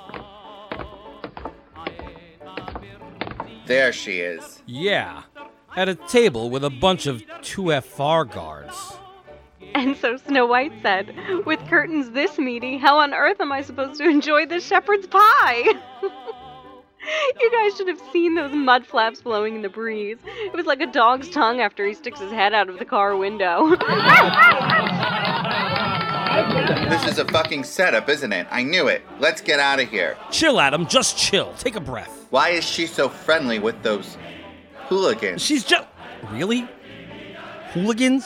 There 3.66 3.92
she 3.92 4.20
is. 4.20 4.62
Yeah, 4.66 5.22
at 5.76 5.88
a 5.88 5.94
table 5.94 6.50
with 6.50 6.64
a 6.64 6.70
bunch 6.70 7.06
of 7.06 7.22
2FR 7.40 8.30
guards. 8.30 8.92
And 9.74 9.96
so 9.96 10.16
Snow 10.16 10.46
White 10.46 10.72
said, 10.82 11.14
With 11.46 11.60
curtains 11.68 12.10
this 12.10 12.38
meaty, 12.38 12.78
how 12.78 12.98
on 12.98 13.14
earth 13.14 13.40
am 13.40 13.52
I 13.52 13.62
supposed 13.62 14.00
to 14.00 14.08
enjoy 14.08 14.46
this 14.46 14.66
shepherd's 14.66 15.06
pie? 15.06 15.62
you 17.40 17.50
guys 17.50 17.76
should 17.76 17.88
have 17.88 18.00
seen 18.12 18.34
those 18.34 18.52
mud 18.52 18.86
flaps 18.86 19.22
blowing 19.22 19.56
in 19.56 19.62
the 19.62 19.68
breeze. 19.68 20.18
It 20.26 20.54
was 20.54 20.66
like 20.66 20.80
a 20.80 20.86
dog's 20.86 21.30
tongue 21.30 21.60
after 21.60 21.86
he 21.86 21.94
sticks 21.94 22.20
his 22.20 22.32
head 22.32 22.52
out 22.52 22.68
of 22.68 22.78
the 22.78 22.84
car 22.84 23.16
window. 23.16 23.76
This 26.32 27.04
is 27.06 27.18
a 27.18 27.26
fucking 27.26 27.64
setup, 27.64 28.08
isn't 28.08 28.32
it? 28.32 28.46
I 28.50 28.62
knew 28.62 28.88
it. 28.88 29.02
Let's 29.18 29.42
get 29.42 29.60
out 29.60 29.80
of 29.80 29.90
here. 29.90 30.16
Chill, 30.30 30.60
Adam, 30.60 30.86
just 30.86 31.18
chill. 31.18 31.52
Take 31.58 31.76
a 31.76 31.80
breath. 31.80 32.26
Why 32.30 32.50
is 32.50 32.64
she 32.64 32.86
so 32.86 33.10
friendly 33.10 33.58
with 33.58 33.82
those 33.82 34.16
hooligans? 34.88 35.42
She's 35.42 35.62
just. 35.64 35.86
Really? 36.30 36.66
Hooligans? 37.72 38.24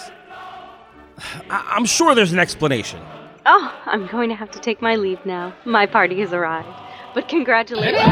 I- 1.51 1.73
I'm 1.77 1.85
sure 1.87 2.15
there's 2.15 2.33
an 2.33 2.39
explanation. 2.39 3.01
oh, 3.47 3.73
I'm 3.87 4.07
going 4.09 4.29
to 4.29 4.35
have 4.35 4.51
to 4.53 4.59
take 4.59 4.83
my 4.83 4.97
leave 4.97 5.25
now. 5.25 5.55
My 5.65 5.87
party 5.87 6.21
has 6.21 6.33
arrived. 6.33 6.69
But 7.15 7.29
congratulations. 7.29 8.03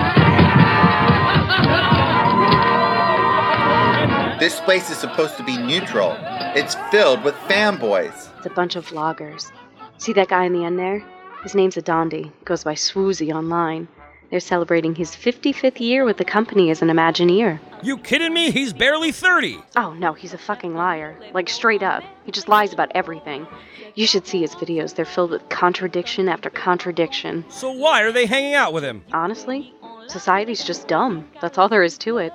This 4.41 4.61
place 4.61 4.91
is 4.91 4.99
supposed 4.99 5.37
to 5.37 5.45
be 5.45 5.57
neutral. 5.57 6.17
It's 6.57 6.75
filled 6.91 7.23
with 7.25 7.35
fanboys. 7.49 8.29
It's 8.39 8.47
a 8.47 8.51
bunch 8.51 8.77
of 8.77 8.87
vloggers. 8.89 9.51
See 9.99 10.13
that 10.15 10.29
guy 10.29 10.45
in 10.45 10.53
the 10.53 10.65
end 10.65 10.79
there? 10.79 11.05
His 11.43 11.55
name's 11.55 11.77
Adondi. 11.77 12.31
Goes 12.45 12.65
by 12.65 12.75
Swoozy 12.75 13.33
online. 13.35 13.87
They're 14.31 14.41
celebrating 14.41 14.95
his 14.95 15.11
55th 15.11 15.81
year 15.81 16.05
with 16.05 16.17
the 16.17 16.25
company 16.25 16.71
as 16.71 16.83
an 16.83 16.89
Imagineer. 16.89 17.61
You 17.83 17.99
kidding 17.99 18.33
me? 18.33 18.51
He's 18.51 18.73
barely 18.73 19.13
30. 19.13 19.59
Oh, 19.77 19.93
no, 19.95 20.13
he's 20.13 20.35
a 20.35 20.39
fucking 20.39 20.75
liar. 20.75 21.17
Like, 21.33 21.49
straight 21.49 21.83
up. 21.83 22.03
He 22.25 22.33
just 22.33 22.49
lies 22.49 22.73
about 22.73 22.91
everything. 22.95 23.47
You 23.95 24.07
should 24.07 24.27
see 24.27 24.41
his 24.41 24.55
videos. 24.55 24.95
They're 24.95 25.05
filled 25.05 25.31
with 25.31 25.49
contradiction 25.49 26.29
after 26.29 26.51
contradiction. 26.51 27.45
So 27.49 27.71
why 27.71 28.03
are 28.03 28.13
they 28.13 28.27
hanging 28.27 28.55
out 28.55 28.73
with 28.73 28.83
him? 28.83 29.05
Honestly, 29.13 29.73
society's 30.09 30.65
just 30.65 30.89
dumb. 30.89 31.29
That's 31.41 31.59
all 31.59 31.69
there 31.69 31.85
is 31.85 31.99
to 31.99 32.19
it. 32.19 32.33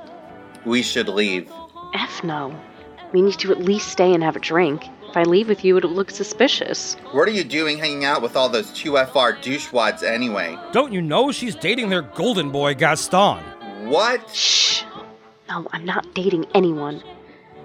We 0.66 0.82
should 0.82 1.10
leave. 1.10 1.52
F 1.94 2.24
no. 2.24 2.58
We 3.12 3.22
need 3.22 3.40
to 3.40 3.52
at 3.52 3.60
least 3.60 3.90
stay 3.90 4.14
and 4.14 4.24
have 4.24 4.36
a 4.36 4.40
drink. 4.40 4.84
If 5.10 5.18
I 5.18 5.24
leave 5.24 5.48
with 5.48 5.66
you, 5.66 5.76
it'll 5.76 5.90
look 5.90 6.12
suspicious. 6.12 6.94
What 7.14 7.28
are 7.28 7.32
you 7.32 7.44
doing 7.44 7.80
hanging 7.80 8.06
out 8.06 8.22
with 8.22 8.36
all 8.36 8.48
those 8.48 8.68
2FR 8.68 9.42
douchewads 9.42 10.04
anyway? 10.04 10.56
Don't 10.72 10.94
you 10.94 11.02
know 11.02 11.32
she's 11.32 11.56
dating 11.56 11.90
their 11.90 12.04
golden 12.04 12.52
boy 12.52 12.76
Gaston? 12.76 13.40
What? 13.90 14.30
Shh. 14.30 14.84
No, 15.50 15.66
I'm 15.74 15.84
not 15.84 16.14
dating 16.14 16.46
anyone. 16.54 17.02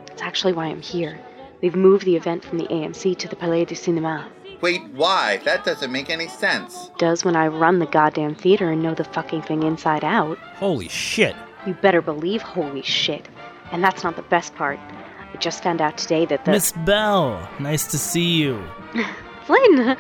That's 0.07 0.23
actually 0.23 0.55
why 0.55 0.69
I'm 0.69 0.81
here. 0.81 1.21
We've 1.61 1.77
moved 1.77 2.07
the 2.07 2.17
event 2.17 2.43
from 2.43 2.57
the 2.57 2.67
AMC 2.69 3.19
to 3.19 3.29
the 3.29 3.37
Palais 3.37 3.67
du 3.67 3.75
Cinéma. 3.75 4.25
Wait, 4.63 4.83
why? 4.95 5.37
That 5.45 5.67
doesn't 5.67 5.93
make 5.93 6.09
any 6.09 6.29
sense. 6.29 6.91
Does 6.97 7.27
when 7.27 7.37
I 7.37 7.49
run 7.49 7.79
the 7.79 7.85
goddamn 7.85 8.37
theater 8.37 8.71
and 8.71 8.83
know 8.83 8.95
the 8.95 9.05
fucking 9.05 9.43
thing 9.43 9.65
inside 9.65 10.03
out. 10.03 10.39
Holy 10.57 10.89
shit. 10.89 11.37
You 11.67 11.75
better 11.75 12.01
believe 12.01 12.41
holy 12.41 12.81
shit. 12.81 13.29
And 13.71 13.85
that's 13.85 14.03
not 14.03 14.17
the 14.17 14.23
best 14.23 14.55
part. 14.55 14.81
Just 15.45 15.63
found 15.63 15.83
out 15.83 15.99
today 15.99 16.25
that 16.25 16.47
the. 16.47 16.53
Miss 16.53 16.73
Belle, 16.73 17.47
nice 17.61 17.87
to 17.89 17.99
see 17.99 18.33
you. 18.33 18.65
Flynn! 19.45 19.95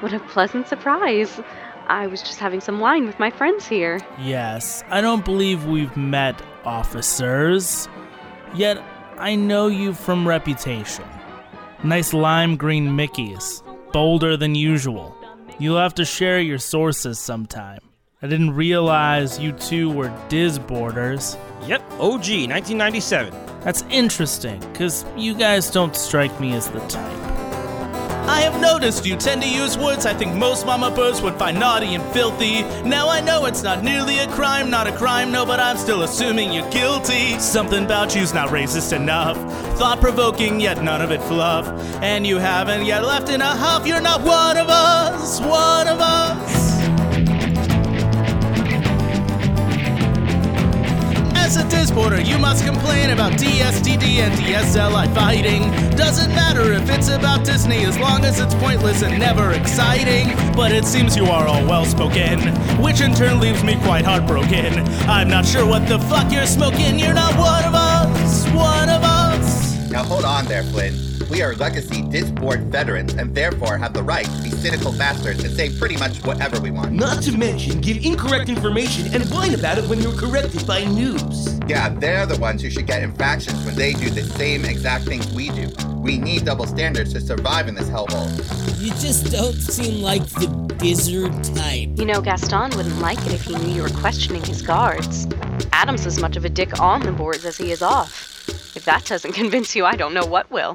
What 0.00 0.12
a 0.12 0.20
pleasant 0.20 0.68
surprise. 0.68 1.40
I 1.88 2.06
was 2.06 2.20
just 2.20 2.38
having 2.38 2.60
some 2.60 2.80
wine 2.80 3.06
with 3.06 3.18
my 3.18 3.30
friends 3.30 3.66
here. 3.66 3.98
Yes, 4.18 4.84
I 4.90 5.00
don't 5.00 5.24
believe 5.24 5.64
we've 5.64 5.96
met 5.96 6.42
officers. 6.66 7.88
Yet, 8.54 8.76
I 9.16 9.36
know 9.36 9.68
you 9.68 9.94
from 9.94 10.28
reputation. 10.28 11.06
Nice 11.82 12.12
lime 12.12 12.56
green 12.56 12.88
Mickeys, 12.88 13.62
bolder 13.92 14.36
than 14.36 14.54
usual. 14.54 15.16
You'll 15.58 15.78
have 15.78 15.94
to 15.94 16.04
share 16.04 16.40
your 16.40 16.58
sources 16.58 17.18
sometime. 17.18 17.80
I 18.22 18.26
didn't 18.26 18.54
realize 18.54 19.38
you 19.38 19.52
two 19.52 19.90
were 19.90 20.10
Disboarders. 20.28 21.38
Yep, 21.66 21.80
OG, 21.92 22.50
1997. 22.50 23.32
That's 23.62 23.82
interesting, 23.88 24.60
because 24.60 25.06
you 25.16 25.34
guys 25.34 25.70
don't 25.70 25.96
strike 25.96 26.38
me 26.38 26.52
as 26.52 26.68
the 26.68 26.80
type. 26.80 27.16
I 28.28 28.42
have 28.42 28.60
noticed 28.60 29.06
you 29.06 29.16
tend 29.16 29.40
to 29.40 29.48
use 29.48 29.78
words 29.78 30.04
I 30.04 30.12
think 30.12 30.34
most 30.34 30.66
mama 30.66 30.90
birds 30.90 31.22
would 31.22 31.36
find 31.36 31.58
naughty 31.58 31.94
and 31.94 32.04
filthy. 32.12 32.60
Now 32.86 33.08
I 33.08 33.22
know 33.22 33.46
it's 33.46 33.62
not 33.62 33.82
nearly 33.82 34.18
a 34.18 34.28
crime, 34.32 34.68
not 34.68 34.86
a 34.86 34.92
crime, 34.92 35.32
no, 35.32 35.46
but 35.46 35.58
I'm 35.58 35.78
still 35.78 36.02
assuming 36.02 36.52
you're 36.52 36.70
guilty. 36.70 37.38
Something 37.38 37.86
about 37.86 38.14
you's 38.14 38.34
not 38.34 38.50
racist 38.50 38.94
enough. 38.94 39.38
Thought 39.78 40.02
provoking, 40.02 40.60
yet 40.60 40.82
none 40.82 41.00
of 41.00 41.10
it 41.10 41.22
fluff. 41.22 41.66
And 42.02 42.26
you 42.26 42.36
haven't 42.36 42.84
yet 42.84 43.02
left 43.02 43.30
in 43.30 43.40
a 43.40 43.46
huff, 43.46 43.86
you're 43.86 44.02
not 44.02 44.20
one 44.20 44.58
of 44.58 44.68
us, 44.68 45.40
one 45.40 45.88
of 45.88 46.00
us. 46.00 46.59
A 51.60 51.62
disboarder, 51.64 52.24
you 52.24 52.38
must 52.38 52.64
complain 52.64 53.10
about 53.10 53.32
DSTD 53.32 54.20
and 54.24 54.32
DSLI 54.40 55.14
fighting. 55.14 55.70
Doesn't 55.94 56.30
matter 56.30 56.72
if 56.72 56.88
it's 56.88 57.10
about 57.10 57.44
Disney 57.44 57.84
as 57.84 57.98
long 57.98 58.24
as 58.24 58.40
it's 58.40 58.54
pointless 58.54 59.02
and 59.02 59.18
never 59.18 59.52
exciting. 59.52 60.28
But 60.56 60.72
it 60.72 60.86
seems 60.86 61.18
you 61.18 61.26
are 61.26 61.46
all 61.46 61.62
well 61.66 61.84
spoken, 61.84 62.40
which 62.80 63.02
in 63.02 63.14
turn 63.14 63.40
leaves 63.40 63.62
me 63.62 63.74
quite 63.82 64.06
heartbroken. 64.06 64.72
I'm 65.06 65.28
not 65.28 65.44
sure 65.44 65.66
what 65.66 65.86
the 65.86 65.98
fuck 65.98 66.32
you're 66.32 66.46
smoking, 66.46 66.98
you're 66.98 67.12
not 67.12 67.36
one 67.38 67.69
Now 70.00 70.06
hold 70.06 70.24
on 70.24 70.46
there, 70.46 70.62
Flynn. 70.62 70.94
We 71.28 71.42
are 71.42 71.54
legacy 71.56 72.00
disboard 72.00 72.72
veterans 72.72 73.12
and 73.12 73.34
therefore 73.34 73.76
have 73.76 73.92
the 73.92 74.02
right 74.02 74.24
to 74.24 74.42
be 74.42 74.50
cynical 74.50 74.92
bastards 74.92 75.44
and 75.44 75.54
say 75.54 75.68
pretty 75.78 75.98
much 75.98 76.24
whatever 76.24 76.58
we 76.58 76.70
want. 76.70 76.92
Not 76.92 77.22
to 77.24 77.36
mention, 77.36 77.82
give 77.82 78.02
incorrect 78.02 78.48
information 78.48 79.12
and 79.12 79.22
whine 79.30 79.54
about 79.54 79.76
it 79.76 79.84
when 79.90 80.00
you're 80.00 80.16
corrected 80.16 80.66
by 80.66 80.84
noobs. 80.84 81.68
Yeah, 81.68 81.90
they're 81.90 82.24
the 82.24 82.38
ones 82.40 82.62
who 82.62 82.70
should 82.70 82.86
get 82.86 83.02
infractions 83.02 83.62
when 83.66 83.76
they 83.76 83.92
do 83.92 84.08
the 84.08 84.22
same 84.22 84.64
exact 84.64 85.04
things 85.04 85.30
we 85.34 85.50
do. 85.50 85.70
We 85.96 86.16
need 86.16 86.46
double 86.46 86.66
standards 86.66 87.12
to 87.12 87.20
survive 87.20 87.68
in 87.68 87.74
this 87.74 87.90
hellhole. 87.90 88.30
You 88.80 88.92
just 88.92 89.30
don't 89.30 89.52
seem 89.52 90.00
like 90.00 90.24
the 90.24 90.46
gizzard 90.78 91.44
type. 91.44 91.90
You 91.96 92.06
know, 92.06 92.22
Gaston 92.22 92.70
wouldn't 92.74 93.00
like 93.00 93.18
it 93.26 93.34
if 93.34 93.42
he 93.42 93.54
knew 93.54 93.74
you 93.74 93.82
were 93.82 93.90
questioning 93.90 94.42
his 94.42 94.62
guards. 94.62 95.26
Adam's 95.74 96.06
as 96.06 96.18
much 96.18 96.38
of 96.38 96.46
a 96.46 96.48
dick 96.48 96.80
on 96.80 97.02
the 97.02 97.12
boards 97.12 97.44
as 97.44 97.58
he 97.58 97.70
is 97.70 97.82
off. 97.82 98.30
If 98.80 98.88
that 98.88 99.04
doesn't 99.04 99.32
convince 99.42 99.76
you, 99.76 99.84
I 99.84 99.92
don't 99.94 100.14
know 100.16 100.24
what 100.24 100.50
will. 100.50 100.74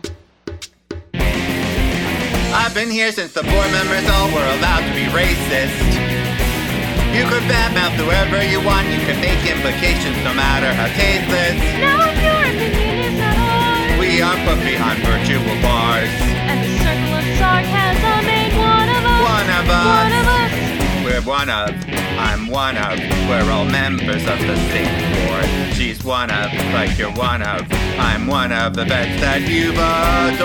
I've 2.53 2.75
been 2.77 2.91
here 2.93 3.11
since 3.11 3.33
the 3.33 3.41
board 3.41 3.69
members 3.73 4.05
all 4.13 4.29
were 4.29 4.45
allowed 4.61 4.85
to 4.85 4.93
be 4.93 5.09
racist. 5.09 5.73
You 7.17 7.25
could 7.25 7.41
badmouth 7.49 7.97
whoever 7.97 8.45
you 8.45 8.61
want, 8.61 8.85
you 8.93 9.01
can 9.09 9.17
make 9.25 9.41
implications 9.49 10.21
no 10.21 10.37
matter 10.37 10.69
how 10.69 10.85
tasteless. 10.93 11.57
Now 11.81 12.05
if 12.05 12.21
your 12.21 12.45
opinion 12.45 13.09
is 13.09 13.17
not 13.17 13.41
ours. 13.41 13.97
We 13.97 14.21
are 14.21 14.37
put 14.45 14.61
behind 14.61 15.01
virtual 15.01 15.57
bars. 15.65 16.13
And 16.45 16.61
the 16.61 16.77
circle 16.77 17.09
of 17.09 17.25
sarcasm 17.41 18.05
one 18.53 18.85
of 18.85 19.01
us. 19.01 19.21
One 19.33 19.49
of 19.49 19.65
us. 19.65 19.81
One 19.81 20.13
of 20.13 20.27
us. 20.29 20.44
We're 21.15 21.21
one 21.21 21.49
of, 21.49 21.69
I'm 22.19 22.47
one 22.47 22.75
of, 22.75 22.99
we're 23.29 23.49
all 23.49 23.63
members 23.63 24.27
of 24.27 24.37
the 24.37 24.55
same 24.67 25.29
board. 25.29 25.45
She's 25.73 26.03
one 26.03 26.29
of, 26.29 26.51
like 26.73 26.97
you're 26.97 27.13
one 27.13 27.41
of, 27.41 27.61
I'm 27.71 28.27
one 28.27 28.51
of 28.51 28.73
the 28.73 28.83
vets 28.83 29.21
that 29.21 29.39
you've 29.39 29.75
adored. 29.75 30.35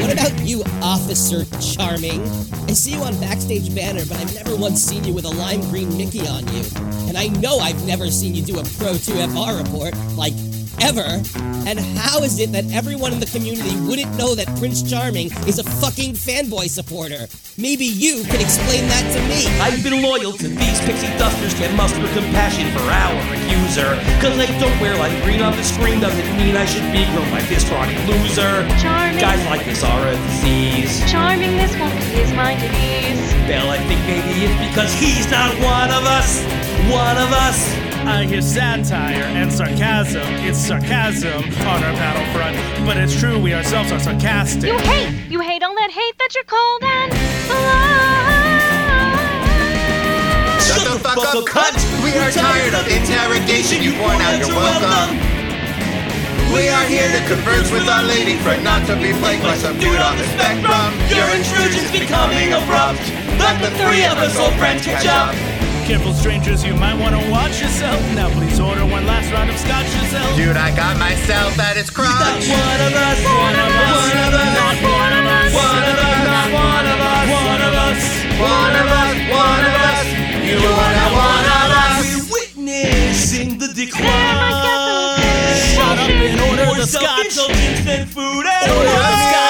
What 0.00 0.10
about 0.10 0.48
you, 0.48 0.62
Officer 0.82 1.44
Charming? 1.60 2.22
I 2.66 2.72
see 2.72 2.92
you 2.94 3.02
on 3.02 3.20
Backstage 3.20 3.74
Banner, 3.74 4.06
but 4.06 4.16
I've 4.16 4.34
never 4.34 4.56
once 4.56 4.82
seen 4.82 5.04
you 5.04 5.12
with 5.12 5.26
a 5.26 5.30
lime 5.30 5.60
green 5.68 5.94
Mickey 5.98 6.26
on 6.28 6.48
you. 6.48 6.64
And 7.08 7.18
I 7.18 7.26
know 7.26 7.58
I've 7.58 7.86
never 7.86 8.10
seen 8.10 8.34
you 8.34 8.42
do 8.42 8.58
a 8.58 8.62
Pro 8.62 8.94
2FR 8.94 9.62
report, 9.62 9.94
like, 10.16 10.32
ever. 10.80 11.22
And 11.68 11.78
how 12.00 12.22
is 12.22 12.38
it 12.38 12.52
that 12.52 12.64
everyone 12.72 13.12
in 13.12 13.20
the 13.20 13.26
community 13.26 13.76
wouldn't 13.84 14.16
know 14.16 14.34
that 14.34 14.48
Prince 14.58 14.82
Charming 14.82 15.30
is 15.46 15.58
a 15.58 15.64
fucking 15.64 16.14
fanboy 16.14 16.70
supporter? 16.70 17.28
Maybe 17.58 17.84
you 17.84 18.24
can 18.24 18.40
explain 18.40 18.88
that 18.88 19.04
to 19.12 19.20
me. 19.28 19.44
I've 19.60 19.82
been 19.82 20.00
loyal 20.02 20.32
to 20.32 20.48
these 20.48 20.80
pixie 20.86 21.12
dusters, 21.18 21.54
can't 21.54 21.76
muster 21.76 22.00
compassion 22.14 22.70
for 22.72 22.84
our 22.88 23.16
accuser. 23.34 23.98
Cause 24.22 24.38
I 24.38 24.46
don't 24.58 24.72
wear 24.80 24.96
lime 24.96 25.20
green 25.24 25.42
on 25.42 25.56
the 25.56 25.64
screen 25.64 26.00
doesn't 26.00 26.30
mean 26.36 26.56
I 26.56 26.64
should 26.64 26.86
be 26.92 27.04
grown 27.12 27.28
by 27.30 27.42
this 27.52 27.68
rotting 27.68 28.00
loser. 28.06 28.64
Charming. 28.80 29.20
Guys 29.20 29.44
like 29.46 29.64
this 29.64 29.84
are 29.84 30.08
a 30.08 30.16
disease. 30.16 31.04
Charming, 31.10 31.56
this 31.56 31.76
won't 31.76 31.92
put 31.92 32.14
his 32.16 32.32
mind 32.32 32.62
at 32.62 32.72
ease. 32.72 33.20
Well, 33.48 33.68
I 33.70 33.78
think 33.84 34.00
maybe 34.08 34.44
it's 34.44 34.56
because 34.72 34.92
he's 34.94 35.30
not 35.30 35.52
one 35.60 35.90
of 35.90 36.04
us. 36.04 36.40
One 36.88 37.16
of 37.18 37.32
us. 37.32 37.87
I 38.06 38.24
hear 38.26 38.42
satire 38.42 39.24
and 39.34 39.52
sarcasm. 39.52 40.22
It's 40.46 40.58
sarcasm 40.58 41.42
on 41.66 41.82
our 41.82 41.94
battlefront, 41.94 42.86
but 42.86 42.96
it's 42.96 43.18
true 43.18 43.38
we 43.38 43.54
ourselves 43.54 43.90
are 43.92 44.00
sarcastic. 44.00 44.70
You 44.70 44.78
hate. 44.78 45.30
You 45.30 45.40
hate 45.40 45.62
all 45.62 45.74
that 45.74 45.90
hate 45.90 46.16
that 46.18 46.34
you're 46.34 46.44
cold 46.44 46.82
and 46.82 47.10
blind. 47.48 48.38
Shut 50.62 50.82
the 50.84 50.98
fuck 51.00 51.18
up, 51.18 51.46
cut! 51.46 51.74
We 52.04 52.12
are 52.18 52.30
tired 52.30 52.74
of 52.74 52.86
interrogation. 52.88 53.82
You've 53.82 53.98
worn 53.98 54.20
out 54.20 54.38
your 54.38 54.54
welcome. 54.54 55.16
We 56.52 56.68
are 56.68 56.84
here 56.88 57.08
to 57.12 57.20
converse 57.28 57.70
with 57.70 57.88
our 57.88 58.02
lady 58.04 58.36
friend, 58.40 58.64
not 58.64 58.86
to 58.86 58.96
be 58.96 59.12
plagued 59.20 59.42
by 59.42 59.56
some 59.56 59.78
dude 59.78 60.00
on 60.00 60.16
the 60.16 60.24
spectrum. 60.32 60.96
Your 61.12 61.28
intrusion's 61.34 61.92
becoming 61.92 62.52
abrupt. 62.56 63.04
Let 63.36 63.60
the 63.60 63.70
three 63.76 64.04
of 64.06 64.16
us 64.16 64.36
old 64.38 64.54
friends 64.54 64.84
catch 64.84 65.06
up. 65.06 65.57
Careful, 65.88 66.12
strangers, 66.12 66.62
you 66.62 66.74
might 66.76 67.00
want 67.00 67.16
to 67.16 67.30
watch 67.30 67.62
yourself. 67.62 67.96
Now, 68.14 68.28
please 68.36 68.60
order 68.60 68.84
one 68.84 69.06
last 69.06 69.32
round 69.32 69.48
of 69.48 69.56
scotch 69.56 69.86
yourself. 69.96 70.36
Dude, 70.36 70.54
I 70.54 70.68
got 70.76 70.98
myself 70.98 71.58
at 71.58 71.78
his 71.78 71.88
crotch. 71.88 72.12
One 72.12 72.80
of 72.84 72.92
us. 72.92 73.16
One 73.24 73.56
of 73.56 73.72
us. 73.72 73.96
One 73.96 74.20
of 74.20 74.36
us. 74.36 74.52
Not 74.52 74.76
one 74.84 75.16
of 75.16 75.24
us. 75.24 75.48
One 75.56 75.88
of 75.88 75.96
us. 75.96 76.28
Not 76.28 76.52
one 76.52 76.84
of 76.92 77.00
us. 77.00 77.24
One 77.24 77.64
of 77.64 77.72
us. 77.72 78.04
One 78.36 78.76
of 78.76 78.84
us, 78.84 79.16
one 79.32 79.64
of 79.64 79.80
us. 79.80 80.04
You 80.44 80.60
are 80.60 80.92
not 80.92 81.12
one 81.24 81.48
of 81.56 81.72
us. 81.72 82.04
We're 82.04 82.36
witnessing 82.36 83.56
the 83.56 83.72
decline. 83.72 85.24
Shut 85.72 85.96
up 85.96 86.04
and 86.04 86.36
order 86.52 86.68
the 86.76 86.86
scotch. 86.86 87.32
Self-indulgence 87.32 87.88
and 87.88 88.04
food 88.12 88.44
and 88.44 88.72
Order 88.76 88.84
the 88.84 88.92
wine. 88.92 89.47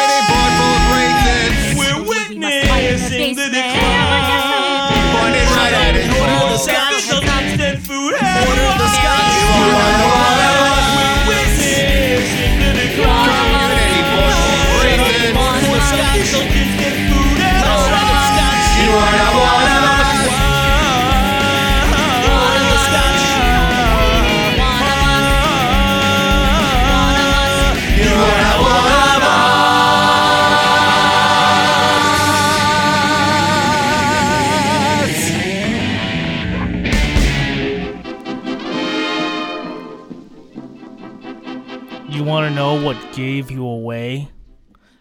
Want 42.48 42.56
to 42.56 42.62
know 42.62 42.82
what 42.82 43.12
gave 43.14 43.50
you 43.50 43.66
away? 43.66 44.30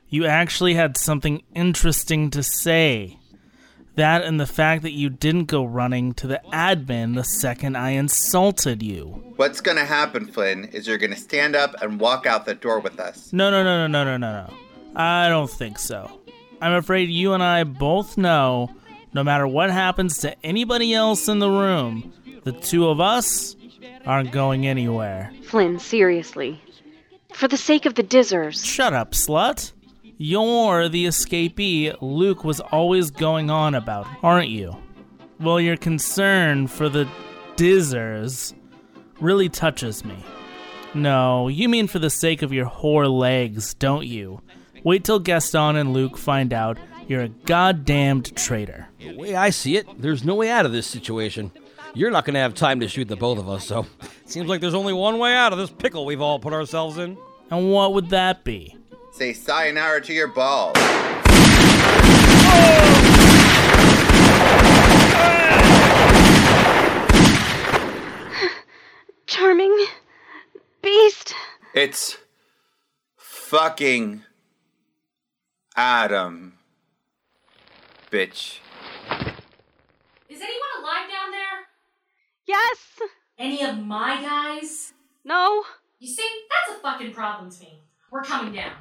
You 0.10 0.26
actually 0.26 0.74
had 0.74 0.98
something 0.98 1.44
interesting 1.56 2.30
to 2.32 2.44
say. 2.44 3.20
That 3.96 4.24
and 4.24 4.38
the 4.38 4.46
fact 4.46 4.84
that 4.84 4.92
you 4.92 5.10
didn't 5.10 5.46
go 5.46 5.64
running 5.64 6.14
to 6.16 6.28
the 6.28 6.42
admin 6.52 7.16
the 7.16 7.24
second 7.24 7.78
I 7.78 7.92
insulted 7.92 8.84
you. 8.84 9.34
What's 9.38 9.62
gonna 9.62 9.86
happen, 9.86 10.28
Flynn, 10.28 10.66
is 10.66 10.88
you're 10.88 10.98
gonna 10.98 11.16
stand 11.16 11.56
up 11.56 11.74
and 11.82 12.02
walk 12.02 12.26
out 12.26 12.46
the 12.46 12.54
door 12.54 12.80
with 12.80 13.00
us. 13.00 13.32
No, 13.32 13.50
no, 13.50 13.64
no, 13.64 13.88
no, 13.88 14.04
no, 14.04 14.04
no, 14.04 14.18
no, 14.18 14.48
no. 14.48 14.54
I 14.96 15.30
don't 15.30 15.50
think 15.50 15.80
so. 15.80 16.20
I'm 16.62 16.74
afraid 16.74 17.10
you 17.10 17.34
and 17.34 17.42
I 17.42 17.64
both 17.64 18.18
know 18.18 18.70
no 19.14 19.24
matter 19.24 19.48
what 19.48 19.72
happens 19.72 20.18
to 20.20 20.46
anybody 20.46 20.94
else 20.94 21.30
in 21.30 21.40
the 21.40 21.50
room, 21.50 22.14
the 22.44 22.52
two 22.52 22.90
of 22.90 23.00
us 23.00 23.56
aren't 24.06 24.32
going 24.32 24.68
anywhere. 24.68 25.32
Flynn, 25.44 25.80
seriously. 25.80 26.62
For 27.38 27.48
the 27.48 27.56
sake 27.56 27.86
of 27.86 27.94
the 27.94 28.02
Dizzers. 28.02 28.66
Shut 28.66 28.94
up, 28.94 29.12
slut. 29.12 29.72
You're 30.18 30.90
the 30.90 31.06
escapee 31.06 31.96
Luke 32.02 32.44
was 32.44 32.60
always 32.60 33.12
going 33.12 33.52
on 33.52 33.76
about, 33.76 34.08
aren't 34.24 34.50
you? 34.50 34.76
Well, 35.40 35.62
your 35.62 35.78
concern 35.78 36.66
for 36.66 36.90
the 36.90 37.08
Dizzers 37.56 38.56
really 39.22 39.50
touches 39.50 40.04
me. 40.04 40.16
No, 40.96 41.48
you 41.48 41.70
mean 41.70 41.86
for 41.86 42.00
the 42.00 42.10
sake 42.10 42.42
of 42.42 42.52
your 42.52 42.66
whore 42.66 43.08
legs, 43.08 43.76
don't 43.76 44.08
you? 44.08 44.42
Wait 44.84 45.04
till 45.04 45.20
Gaston 45.20 45.76
and 45.76 45.94
Luke 45.94 46.18
find 46.18 46.52
out 46.52 46.80
you're 47.08 47.22
a 47.22 47.30
goddamned 47.30 48.36
traitor. 48.36 48.88
The 48.98 49.16
way 49.16 49.36
I 49.36 49.52
see 49.52 49.78
it, 49.78 49.86
there's 50.02 50.24
no 50.24 50.34
way 50.34 50.50
out 50.50 50.66
of 50.66 50.72
this 50.72 50.88
situation. 50.88 51.52
You're 51.94 52.10
not 52.10 52.26
going 52.26 52.34
to 52.34 52.40
have 52.40 52.56
time 52.56 52.80
to 52.80 52.88
shoot 52.88 53.08
the 53.08 53.16
both 53.16 53.38
of 53.38 53.48
us, 53.48 53.68
so 53.68 53.86
seems 54.26 54.50
like 54.50 54.60
there's 54.60 54.74
only 54.74 54.94
one 54.94 55.20
way 55.20 55.36
out 55.36 55.54
of 55.54 55.60
this 55.60 55.70
pickle 55.70 56.04
we've 56.04 56.20
all 56.20 56.40
put 56.40 56.52
ourselves 56.52 56.98
in. 56.98 57.16
And 57.50 57.72
what 57.72 57.94
would 57.94 58.10
that 58.10 58.44
be? 58.44 58.76
Say 59.12 59.34
sayonara 59.34 60.02
to 60.02 60.14
your 60.14 60.28
balls. 60.28 60.76
Charming. 69.28 69.86
Beast. 70.82 71.34
It's 71.74 72.18
fucking 73.16 74.24
Adam. 75.76 76.58
Bitch. 78.12 78.60
Is 80.30 80.42
anyone 80.42 80.70
alive 80.80 81.10
down 81.10 81.32
there? 81.32 81.68
Yes. 82.46 83.00
Any 83.38 83.64
of 83.64 83.78
my 83.78 84.22
guys? 84.22 84.94
No. 85.24 85.64
You 86.00 86.08
see, 86.08 86.30
that's 86.68 86.78
a 86.78 86.82
fucking 86.82 87.12
problem 87.12 87.50
to 87.50 87.60
me. 87.60 87.82
We're 88.12 88.22
coming 88.24 88.54
down. 88.54 88.74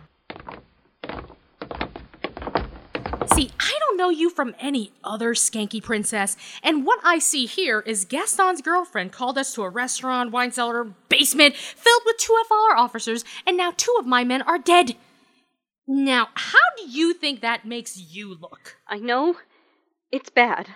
See, 3.35 3.51
I 3.59 3.79
don't 3.81 3.97
know 3.97 4.11
you 4.11 4.29
from 4.29 4.55
any 4.61 4.93
other 5.03 5.33
skanky 5.33 5.83
princess, 5.83 6.37
and 6.63 6.85
what 6.85 7.01
I 7.03 7.19
see 7.19 7.47
here 7.47 7.81
is 7.81 8.05
Gaston's 8.05 8.61
girlfriend 8.61 9.13
called 9.13 9.39
us 9.39 9.55
to 9.55 9.63
a 9.63 9.71
restaurant, 9.71 10.31
wine 10.31 10.53
cellar, 10.53 10.85
basement 11.09 11.57
filled 11.57 12.03
with 12.05 12.19
two 12.19 12.37
FR 12.49 12.77
officers, 12.77 13.25
and 13.47 13.57
now 13.57 13.73
two 13.75 13.97
of 13.99 14.07
my 14.07 14.23
men 14.23 14.43
are 14.43 14.59
dead. 14.59 14.95
Now, 15.89 16.29
how 16.35 16.59
do 16.77 16.87
you 16.87 17.15
think 17.15 17.41
that 17.41 17.65
makes 17.65 17.97
you 17.97 18.35
look? 18.35 18.77
I 18.87 18.99
know 18.99 19.37
it's 20.13 20.31
bad. 20.31 20.69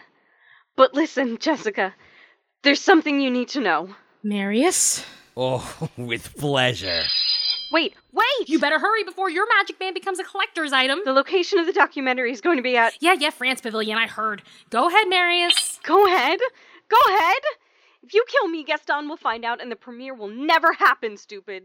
But 0.74 0.94
listen, 0.94 1.36
Jessica, 1.38 1.94
there's 2.62 2.80
something 2.80 3.20
you 3.20 3.30
need 3.30 3.48
to 3.48 3.60
know. 3.60 3.94
Marius? 4.22 5.04
Oh, 5.36 5.88
with 5.96 6.36
pleasure. 6.36 7.04
Wait, 7.72 7.94
wait! 8.12 8.48
You 8.48 8.58
better 8.58 8.80
hurry 8.80 9.04
before 9.04 9.30
your 9.30 9.46
magic 9.56 9.78
band 9.78 9.94
becomes 9.94 10.18
a 10.18 10.24
collector's 10.24 10.72
item. 10.72 11.00
The 11.04 11.12
location 11.12 11.58
of 11.60 11.66
the 11.66 11.72
documentary 11.72 12.32
is 12.32 12.40
going 12.40 12.56
to 12.56 12.62
be 12.62 12.76
at. 12.76 12.94
Yeah, 13.00 13.14
yeah, 13.18 13.30
France 13.30 13.60
Pavilion, 13.60 13.96
I 13.96 14.08
heard. 14.08 14.42
Go 14.70 14.88
ahead, 14.88 15.08
Marius. 15.08 15.78
Go 15.84 16.04
ahead. 16.06 16.40
Go 16.88 16.98
ahead. 17.14 17.42
If 18.02 18.14
you 18.14 18.24
kill 18.26 18.48
me, 18.48 18.64
Gaston 18.64 19.08
will 19.08 19.16
find 19.16 19.44
out 19.44 19.60
and 19.62 19.70
the 19.70 19.76
premiere 19.76 20.14
will 20.14 20.28
never 20.28 20.72
happen, 20.72 21.16
stupid. 21.16 21.64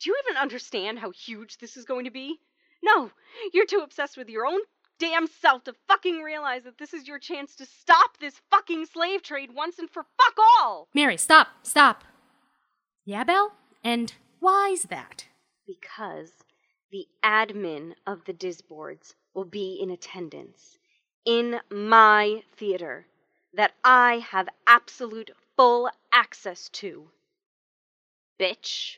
Do 0.00 0.10
you 0.10 0.16
even 0.24 0.40
understand 0.40 0.98
how 0.98 1.10
huge 1.10 1.58
this 1.58 1.76
is 1.76 1.84
going 1.84 2.04
to 2.06 2.10
be? 2.10 2.40
No, 2.82 3.10
you're 3.52 3.66
too 3.66 3.80
obsessed 3.84 4.16
with 4.16 4.28
your 4.28 4.46
own 4.46 4.60
damn 4.98 5.26
self 5.26 5.64
to 5.64 5.74
fucking 5.88 6.20
realize 6.20 6.62
that 6.64 6.78
this 6.78 6.94
is 6.94 7.08
your 7.08 7.18
chance 7.18 7.56
to 7.56 7.66
stop 7.66 8.18
this 8.18 8.40
fucking 8.50 8.86
slave 8.86 9.22
trade 9.22 9.50
once 9.54 9.78
and 9.78 9.90
for 9.90 10.04
fuck 10.16 10.36
all! 10.60 10.88
Mary, 10.94 11.16
stop, 11.16 11.48
stop. 11.62 12.04
Yeah, 13.06 13.24
Belle? 13.24 13.52
And 13.82 14.14
why's 14.40 14.84
that? 14.84 15.26
Because 15.66 16.30
the 16.90 17.06
admin 17.22 17.92
of 18.06 18.24
the 18.24 18.32
Disboards 18.32 19.12
will 19.34 19.44
be 19.44 19.78
in 19.78 19.90
attendance 19.90 20.78
in 21.26 21.60
my 21.70 22.42
theater 22.56 23.04
that 23.52 23.72
I 23.84 24.24
have 24.30 24.48
absolute 24.66 25.32
full 25.54 25.90
access 26.14 26.70
to. 26.70 27.10
Bitch. 28.40 28.96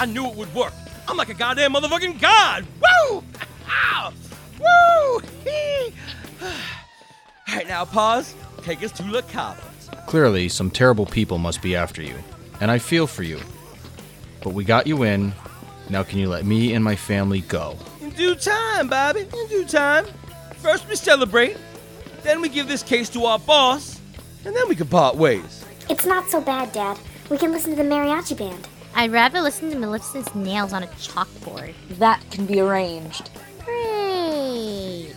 I 0.00 0.06
knew 0.06 0.26
it 0.26 0.34
would 0.34 0.52
work. 0.52 0.72
I'm 1.06 1.16
like 1.16 1.28
a 1.28 1.34
goddamn 1.34 1.74
motherfucking 1.74 2.20
god. 2.20 2.66
Woo! 2.80 3.22
Woo! 4.58 5.20
All 6.42 7.54
right, 7.54 7.68
now 7.68 7.84
pause. 7.84 8.34
Take 8.62 8.82
us 8.82 8.92
to 8.92 9.02
the 9.02 9.22
Cava. 9.22 9.62
Clearly, 10.06 10.48
some 10.48 10.70
terrible 10.70 11.06
people 11.06 11.38
must 11.38 11.62
be 11.62 11.74
after 11.76 12.02
you, 12.02 12.14
and 12.60 12.70
I 12.70 12.78
feel 12.78 13.06
for 13.06 13.22
you. 13.22 13.40
But 14.42 14.50
we 14.54 14.64
got 14.64 14.86
you 14.86 15.02
in. 15.02 15.32
Now, 15.90 16.02
can 16.02 16.18
you 16.18 16.28
let 16.28 16.44
me 16.44 16.74
and 16.74 16.84
my 16.84 16.96
family 16.96 17.40
go? 17.42 17.76
In 18.00 18.10
due 18.10 18.34
time, 18.34 18.88
Bobby. 18.88 19.20
In 19.20 19.48
due 19.48 19.64
time. 19.64 20.06
First 20.56 20.88
we 20.88 20.96
celebrate, 20.96 21.56
then 22.22 22.40
we 22.40 22.48
give 22.48 22.68
this 22.68 22.82
case 22.82 23.08
to 23.10 23.24
our 23.24 23.38
boss, 23.38 24.00
and 24.44 24.54
then 24.54 24.68
we 24.68 24.74
can 24.74 24.88
part 24.88 25.16
ways. 25.16 25.64
It's 25.88 26.04
not 26.04 26.28
so 26.28 26.40
bad, 26.40 26.72
Dad. 26.72 26.98
We 27.30 27.38
can 27.38 27.52
listen 27.52 27.76
to 27.76 27.82
the 27.82 27.88
mariachi 27.88 28.36
band. 28.36 28.68
I'd 28.94 29.12
rather 29.12 29.40
listen 29.40 29.70
to 29.70 29.76
Maleficent's 29.76 30.34
nails 30.34 30.72
on 30.72 30.82
a 30.82 30.86
chalkboard. 30.88 31.74
That 31.98 32.22
can 32.30 32.46
be 32.46 32.60
arranged. 32.60 33.30
Great. 34.68 35.14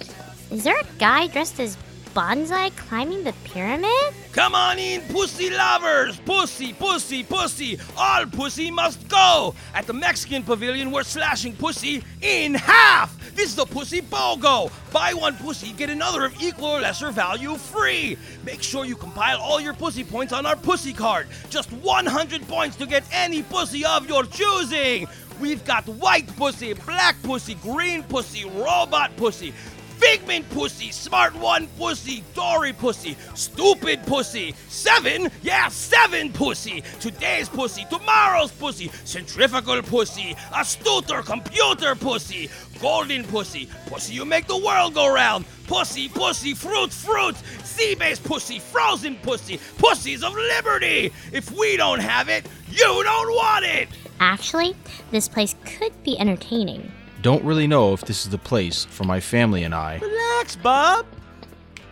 Is 0.49 0.63
there 0.63 0.79
a 0.79 0.85
guy 0.97 1.27
dressed 1.27 1.59
as 1.59 1.77
Bonsai 2.13 2.73
climbing 2.77 3.25
the 3.25 3.33
pyramid? 3.43 4.13
Come 4.31 4.55
on 4.55 4.79
in, 4.79 5.01
pussy 5.13 5.49
lovers! 5.49 6.17
Pussy, 6.21 6.71
pussy, 6.71 7.23
pussy! 7.23 7.77
All 7.97 8.25
pussy 8.27 8.71
must 8.71 9.07
go! 9.09 9.53
At 9.73 9.87
the 9.87 9.93
Mexican 9.93 10.43
pavilion, 10.43 10.91
we're 10.91 11.03
slashing 11.03 11.53
pussy 11.53 12.01
in 12.21 12.53
half! 12.53 13.17
This 13.35 13.51
is 13.51 13.59
a 13.59 13.65
pussy 13.65 14.01
BOGO! 14.01 14.71
Buy 14.93 15.13
one 15.13 15.35
pussy, 15.35 15.73
get 15.73 15.89
another 15.89 16.25
of 16.25 16.41
equal 16.41 16.67
or 16.67 16.81
lesser 16.81 17.11
value 17.11 17.55
free! 17.55 18.17
Make 18.45 18.63
sure 18.63 18.85
you 18.85 18.95
compile 18.95 19.39
all 19.39 19.59
your 19.59 19.73
pussy 19.73 20.03
points 20.05 20.31
on 20.31 20.45
our 20.45 20.55
pussy 20.55 20.93
card. 20.93 21.27
Just 21.49 21.71
100 21.71 22.47
points 22.47 22.77
to 22.77 22.85
get 22.85 23.03
any 23.11 23.43
pussy 23.43 23.83
of 23.83 24.07
your 24.07 24.23
choosing! 24.25 25.07
We've 25.41 25.65
got 25.65 25.87
white 25.87 26.27
pussy, 26.37 26.73
black 26.73 27.15
pussy, 27.23 27.55
green 27.55 28.03
pussy, 28.03 28.45
robot 28.45 29.17
pussy, 29.17 29.55
Figment 29.97 30.49
pussy, 30.49 30.91
smart 30.91 31.35
one 31.35 31.67
pussy, 31.77 32.23
Dory 32.33 32.73
pussy, 32.73 33.15
stupid 33.35 34.03
pussy, 34.07 34.55
seven, 34.67 35.29
yeah, 35.43 35.67
seven 35.67 36.33
pussy, 36.33 36.83
today's 36.99 37.47
pussy, 37.47 37.85
tomorrow's 37.87 38.51
pussy, 38.51 38.91
centrifugal 39.03 39.81
pussy, 39.83 40.35
astuter 40.53 41.23
computer 41.23 41.93
pussy, 41.93 42.49
golden 42.79 43.23
pussy, 43.25 43.69
pussy 43.85 44.15
you 44.15 44.25
make 44.25 44.47
the 44.47 44.57
world 44.57 44.95
go 44.95 45.13
round, 45.13 45.45
pussy, 45.67 46.09
pussy, 46.09 46.55
fruit, 46.55 46.91
fruit, 46.91 47.35
sea-based 47.63 48.23
pussy, 48.23 48.57
frozen 48.57 49.15
pussy, 49.17 49.59
pussies 49.77 50.23
of 50.23 50.33
liberty. 50.33 51.13
If 51.31 51.51
we 51.51 51.77
don't 51.77 51.99
have 51.99 52.27
it, 52.27 52.47
you 52.71 53.03
don't 53.03 53.29
want 53.35 53.65
it. 53.65 53.87
Actually, 54.21 54.75
this 55.09 55.27
place 55.27 55.55
could 55.65 55.91
be 56.03 56.17
entertaining. 56.19 56.91
Don't 57.23 57.43
really 57.43 57.65
know 57.65 57.91
if 57.91 58.01
this 58.01 58.23
is 58.23 58.29
the 58.29 58.37
place 58.37 58.85
for 58.85 59.03
my 59.03 59.19
family 59.19 59.63
and 59.63 59.73
I. 59.73 59.97
Relax, 59.97 60.55
Bob. 60.55 61.07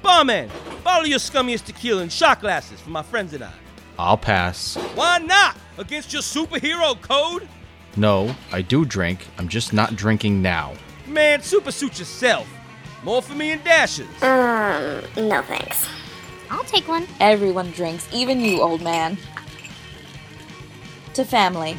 Barman, 0.04 0.48
bottle 0.84 1.08
your 1.08 1.18
scummiest 1.18 1.66
tequila 1.66 2.04
and 2.04 2.12
shot 2.12 2.40
glasses 2.40 2.80
for 2.80 2.92
my 2.92 3.02
friends 3.02 3.34
and 3.34 3.44
I. 3.44 3.52
I'll 3.98 4.16
pass. 4.16 4.76
Why 4.94 5.18
not? 5.18 5.58
Against 5.80 6.14
your 6.14 6.22
superhero 6.22 7.02
code? 7.02 7.48
No, 7.98 8.36
I 8.52 8.62
do 8.62 8.86
drink. 8.86 9.26
I'm 9.40 9.48
just 9.48 9.74
not 9.74 9.96
drinking 9.96 10.40
now. 10.40 10.74
Man, 11.08 11.42
super 11.42 11.72
suit 11.72 11.98
yourself. 11.98 12.48
More 13.04 13.24
for 13.24 13.34
me 13.34 13.54
and 13.54 13.64
Dashes. 13.64 14.08
Um, 14.22 15.02
no 15.18 15.42
thanks. 15.42 15.88
I'll 16.52 16.64
take 16.66 16.88
one. 16.88 17.08
Everyone 17.20 17.72
drinks, 17.72 18.08
even 18.14 18.40
you, 18.40 18.62
old 18.62 18.84
man. 18.84 19.18
To 21.16 21.26
family. 21.26 21.76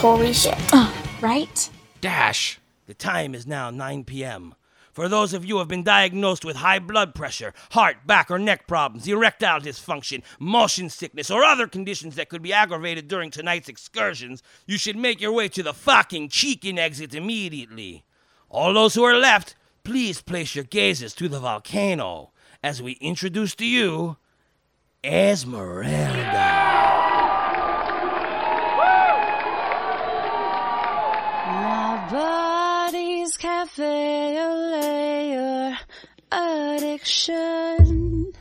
Holy 0.00 0.32
shit. 0.32 0.56
Uh, 0.72 0.90
right? 1.20 1.68
Dash. 2.00 2.58
The 2.86 2.94
time 2.94 3.34
is 3.34 3.46
now 3.46 3.68
9 3.68 4.04
p.m. 4.04 4.54
For 4.92 5.10
those 5.10 5.34
of 5.34 5.44
you 5.44 5.56
who 5.56 5.58
have 5.58 5.68
been 5.68 5.82
diagnosed 5.82 6.42
with 6.42 6.56
high 6.56 6.78
blood 6.78 7.14
pressure, 7.14 7.52
heart, 7.72 8.06
back, 8.06 8.30
or 8.30 8.38
neck 8.38 8.66
problems, 8.66 9.06
erectile 9.06 9.60
dysfunction, 9.60 10.22
motion 10.38 10.88
sickness, 10.88 11.30
or 11.30 11.44
other 11.44 11.68
conditions 11.68 12.16
that 12.16 12.30
could 12.30 12.40
be 12.40 12.50
aggravated 12.50 13.08
during 13.08 13.30
tonight's 13.30 13.68
excursions, 13.68 14.42
you 14.66 14.78
should 14.78 14.96
make 14.96 15.20
your 15.20 15.32
way 15.32 15.48
to 15.48 15.62
the 15.62 15.74
fucking 15.74 16.30
chicken 16.30 16.78
exit 16.78 17.14
immediately. 17.14 18.02
All 18.48 18.72
those 18.72 18.94
who 18.94 19.04
are 19.04 19.18
left, 19.18 19.54
please 19.84 20.22
place 20.22 20.54
your 20.54 20.64
gazes 20.64 21.12
to 21.16 21.28
the 21.28 21.40
volcano 21.40 22.30
as 22.62 22.80
we 22.80 22.92
introduce 23.02 23.54
to 23.56 23.66
you 23.66 24.16
Esmeralda. 25.04 26.59
Body's 32.10 33.36
cafe 33.36 34.34
layer 34.34 35.76
addiction. 36.32 38.32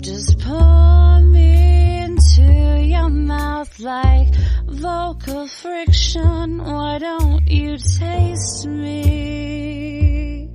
Just 0.00 0.40
pour 0.40 1.20
me 1.20 2.04
into 2.04 2.80
your 2.82 3.10
mouth 3.10 3.78
like 3.80 4.34
vocal 4.66 5.46
friction. 5.46 6.64
Why 6.64 6.98
don't 6.98 7.46
you 7.46 7.76
taste 7.76 8.66
me? 8.66 10.48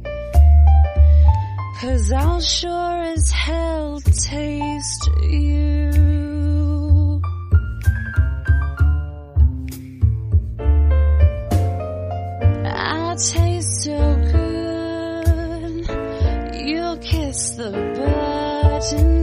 Cause 1.80 2.12
I'll 2.12 2.42
sure 2.42 3.04
as 3.04 3.30
hell 3.30 4.02
taste 4.02 5.10
you. 5.22 6.11
I 12.84 13.16
taste 13.16 13.84
so 13.84 14.16
good. 14.32 15.88
You'll 16.66 16.98
kiss 16.98 17.52
the 17.52 17.72
button 17.72 19.21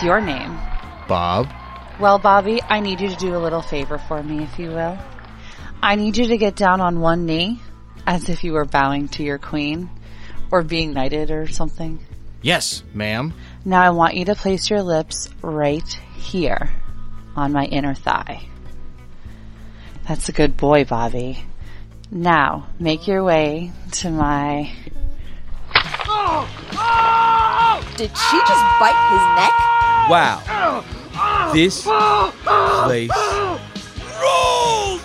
What's 0.00 0.06
your 0.06 0.22
name? 0.22 0.58
Bob? 1.08 1.52
Well, 2.00 2.18
Bobby, 2.18 2.62
I 2.62 2.80
need 2.80 3.02
you 3.02 3.10
to 3.10 3.16
do 3.16 3.36
a 3.36 3.44
little 3.44 3.60
favor 3.60 3.98
for 3.98 4.22
me, 4.22 4.42
if 4.42 4.58
you 4.58 4.70
will. 4.70 4.96
I 5.82 5.94
need 5.94 6.16
you 6.16 6.28
to 6.28 6.38
get 6.38 6.56
down 6.56 6.80
on 6.80 7.00
one 7.00 7.26
knee, 7.26 7.60
as 8.06 8.30
if 8.30 8.42
you 8.42 8.54
were 8.54 8.64
bowing 8.64 9.08
to 9.08 9.22
your 9.22 9.36
queen, 9.36 9.90
or 10.50 10.62
being 10.62 10.94
knighted 10.94 11.30
or 11.30 11.48
something. 11.48 11.98
Yes, 12.40 12.82
ma'am. 12.94 13.34
Now 13.66 13.82
I 13.82 13.90
want 13.90 14.14
you 14.14 14.24
to 14.24 14.34
place 14.34 14.70
your 14.70 14.82
lips 14.82 15.28
right 15.42 15.86
here, 16.16 16.72
on 17.36 17.52
my 17.52 17.66
inner 17.66 17.94
thigh. 17.94 18.40
That's 20.08 20.30
a 20.30 20.32
good 20.32 20.56
boy, 20.56 20.86
Bobby. 20.86 21.44
Now, 22.10 22.68
make 22.78 23.06
your 23.06 23.22
way 23.22 23.70
to 23.90 24.08
my. 24.08 24.72
Oh! 25.74 26.48
Did 27.98 28.08
she 28.16 28.38
just 28.38 28.64
bite 28.80 29.10
his 29.10 29.44
neck? 29.44 29.79
Wow. 30.10 30.82
This 31.54 31.84
place 31.84 33.10
rules! 34.18 35.00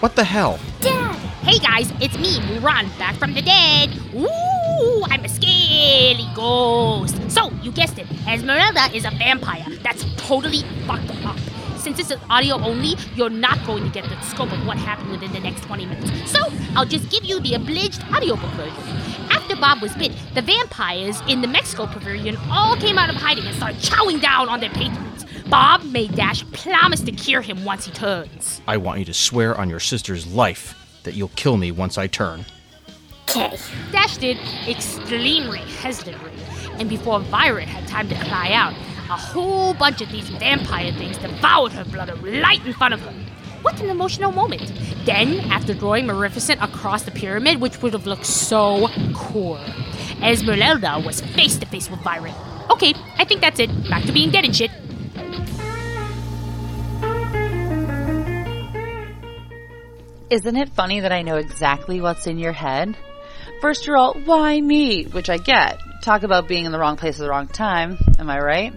What 0.00 0.14
the 0.16 0.24
hell? 0.24 0.58
Dad! 0.82 1.14
Hey, 1.40 1.58
guys, 1.58 1.90
it's 1.98 2.18
me, 2.18 2.38
Muran, 2.40 2.90
back 2.98 3.16
from 3.16 3.32
the 3.32 3.40
dead. 3.40 3.96
Ooh, 4.14 5.02
I'm 5.08 5.24
a 5.24 5.28
scaly 5.30 6.28
ghost. 6.34 7.16
So, 7.30 7.50
you 7.62 7.72
guessed 7.72 7.98
it, 7.98 8.06
Esmeralda 8.28 8.94
is 8.94 9.06
a 9.06 9.10
vampire. 9.12 9.64
That's 9.82 10.04
totally 10.16 10.62
fucked 10.86 11.24
up. 11.24 11.38
Since 11.80 11.96
this 11.96 12.10
is 12.10 12.18
audio 12.28 12.56
only, 12.56 12.94
you're 13.14 13.30
not 13.30 13.64
going 13.64 13.84
to 13.84 13.88
get 13.88 14.04
the 14.04 14.20
scope 14.20 14.52
of 14.52 14.66
what 14.66 14.76
happened 14.76 15.12
within 15.12 15.32
the 15.32 15.40
next 15.40 15.62
20 15.62 15.86
minutes. 15.86 16.30
So, 16.30 16.40
I'll 16.76 16.84
just 16.84 17.08
give 17.10 17.24
you 17.24 17.40
the 17.40 17.54
abridged 17.54 18.04
audiobook 18.12 18.50
version. 18.50 18.84
After 19.30 19.56
Bob 19.56 19.80
was 19.80 19.94
bit, 19.94 20.12
the 20.34 20.42
vampires 20.42 21.22
in 21.26 21.40
the 21.40 21.48
Mexico 21.48 21.86
pavilion 21.86 22.36
all 22.50 22.76
came 22.76 22.98
out 22.98 23.08
of 23.08 23.16
hiding 23.16 23.46
and 23.46 23.56
started 23.56 23.80
chowing 23.80 24.20
down 24.20 24.50
on 24.50 24.60
their 24.60 24.68
patrons. 24.68 25.24
Bob 25.48 25.82
made 25.84 26.14
Dash 26.14 26.44
promise 26.52 27.00
to 27.00 27.12
cure 27.12 27.40
him 27.40 27.64
once 27.64 27.86
he 27.86 27.92
turns. 27.92 28.60
I 28.68 28.76
want 28.76 28.98
you 28.98 29.06
to 29.06 29.14
swear 29.14 29.56
on 29.58 29.70
your 29.70 29.80
sister's 29.80 30.26
life 30.26 31.00
that 31.04 31.14
you'll 31.14 31.28
kill 31.28 31.56
me 31.56 31.72
once 31.72 31.96
I 31.96 32.08
turn. 32.08 32.44
Okay. 33.30 33.56
Dash 33.90 34.18
did 34.18 34.36
extremely 34.68 35.60
hesitantly, 35.60 36.32
and 36.74 36.90
before 36.90 37.20
Violet 37.20 37.68
had 37.68 37.88
time 37.88 38.08
to 38.10 38.14
cry 38.26 38.52
out, 38.52 38.74
a 39.10 39.16
whole 39.16 39.74
bunch 39.74 40.00
of 40.00 40.08
these 40.12 40.28
vampire 40.30 40.92
things 40.92 41.18
devoured 41.18 41.72
her 41.72 41.84
blood 41.84 42.10
right 42.22 42.64
in 42.64 42.72
front 42.72 42.94
of 42.94 43.00
her. 43.00 43.12
What 43.62 43.80
an 43.80 43.90
emotional 43.90 44.30
moment. 44.30 44.72
Then, 45.04 45.40
after 45.50 45.74
drawing 45.74 46.06
Maleficent 46.06 46.62
across 46.62 47.02
the 47.02 47.10
pyramid, 47.10 47.60
which 47.60 47.82
would 47.82 47.92
have 47.92 48.06
looked 48.06 48.24
so 48.24 48.88
cool, 49.12 49.58
Esmeralda 50.22 51.02
was 51.04 51.20
face 51.20 51.56
to 51.56 51.66
face 51.66 51.90
with 51.90 52.00
Violet. 52.00 52.34
Okay, 52.70 52.94
I 53.18 53.24
think 53.24 53.40
that's 53.40 53.58
it. 53.58 53.68
Back 53.90 54.04
to 54.04 54.12
being 54.12 54.30
dead 54.30 54.44
and 54.44 54.54
shit. 54.54 54.70
Isn't 60.30 60.56
it 60.56 60.68
funny 60.68 61.00
that 61.00 61.10
I 61.10 61.22
know 61.22 61.36
exactly 61.36 62.00
what's 62.00 62.28
in 62.28 62.38
your 62.38 62.52
head? 62.52 62.96
First, 63.60 63.86
you're 63.86 63.96
all, 63.96 64.14
why 64.14 64.58
me? 64.58 65.04
Which 65.04 65.28
I 65.28 65.36
get. 65.36 65.80
Talk 66.00 66.22
about 66.22 66.48
being 66.48 66.64
in 66.64 66.72
the 66.72 66.78
wrong 66.78 66.96
place 66.96 67.16
at 67.16 67.22
the 67.22 67.28
wrong 67.28 67.46
time. 67.46 67.98
Am 68.18 68.30
I 68.30 68.38
right? 68.38 68.74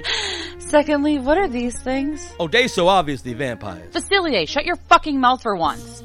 Secondly, 0.58 1.20
what 1.20 1.38
are 1.38 1.46
these 1.46 1.78
things? 1.78 2.34
Oh, 2.40 2.48
they 2.48 2.66
so 2.66 2.88
obviously 2.88 3.32
vampires. 3.34 3.94
Facilier, 3.94 4.48
shut 4.48 4.64
your 4.64 4.74
fucking 4.74 5.20
mouth 5.20 5.42
for 5.42 5.54
once. 5.54 6.02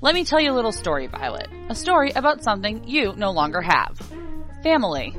Let 0.00 0.14
me 0.14 0.24
tell 0.24 0.38
you 0.40 0.52
a 0.52 0.54
little 0.54 0.70
story, 0.70 1.08
Violet. 1.08 1.48
A 1.68 1.74
story 1.74 2.12
about 2.12 2.44
something 2.44 2.86
you 2.86 3.14
no 3.16 3.32
longer 3.32 3.60
have. 3.60 3.98
Family. 4.62 5.16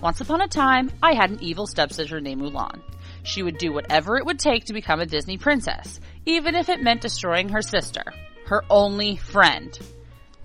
Once 0.00 0.22
upon 0.22 0.40
a 0.40 0.48
time, 0.48 0.90
I 1.02 1.12
had 1.12 1.30
an 1.30 1.42
evil 1.42 1.66
stepsister 1.66 2.22
named 2.22 2.40
Mulan. 2.40 2.80
She 3.22 3.42
would 3.42 3.58
do 3.58 3.70
whatever 3.70 4.16
it 4.16 4.24
would 4.24 4.38
take 4.38 4.64
to 4.66 4.72
become 4.72 5.00
a 5.00 5.06
Disney 5.06 5.36
princess, 5.36 6.00
even 6.24 6.54
if 6.54 6.70
it 6.70 6.82
meant 6.82 7.02
destroying 7.02 7.50
her 7.50 7.60
sister, 7.60 8.04
her 8.46 8.64
only 8.70 9.16
friend, 9.16 9.78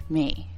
me. 0.09 0.49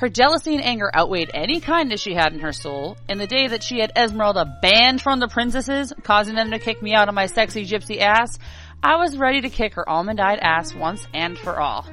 Her 0.00 0.08
jealousy 0.08 0.54
and 0.54 0.64
anger 0.64 0.90
outweighed 0.96 1.30
any 1.34 1.60
kindness 1.60 2.00
she 2.00 2.14
had 2.14 2.32
in 2.32 2.40
her 2.40 2.54
soul, 2.54 2.96
and 3.06 3.20
the 3.20 3.26
day 3.26 3.48
that 3.48 3.62
she 3.62 3.80
had 3.80 3.92
Esmeralda 3.94 4.46
banned 4.62 5.02
from 5.02 5.20
the 5.20 5.28
princesses, 5.28 5.92
causing 6.02 6.36
them 6.36 6.52
to 6.52 6.58
kick 6.58 6.80
me 6.80 6.94
out 6.94 7.10
of 7.10 7.14
my 7.14 7.26
sexy 7.26 7.66
gypsy 7.66 8.00
ass, 8.00 8.38
I 8.82 8.96
was 8.96 9.18
ready 9.18 9.42
to 9.42 9.50
kick 9.50 9.74
her 9.74 9.86
almond-eyed 9.86 10.38
ass 10.38 10.74
once 10.74 11.06
and 11.12 11.36
for 11.36 11.60
all. 11.60 11.86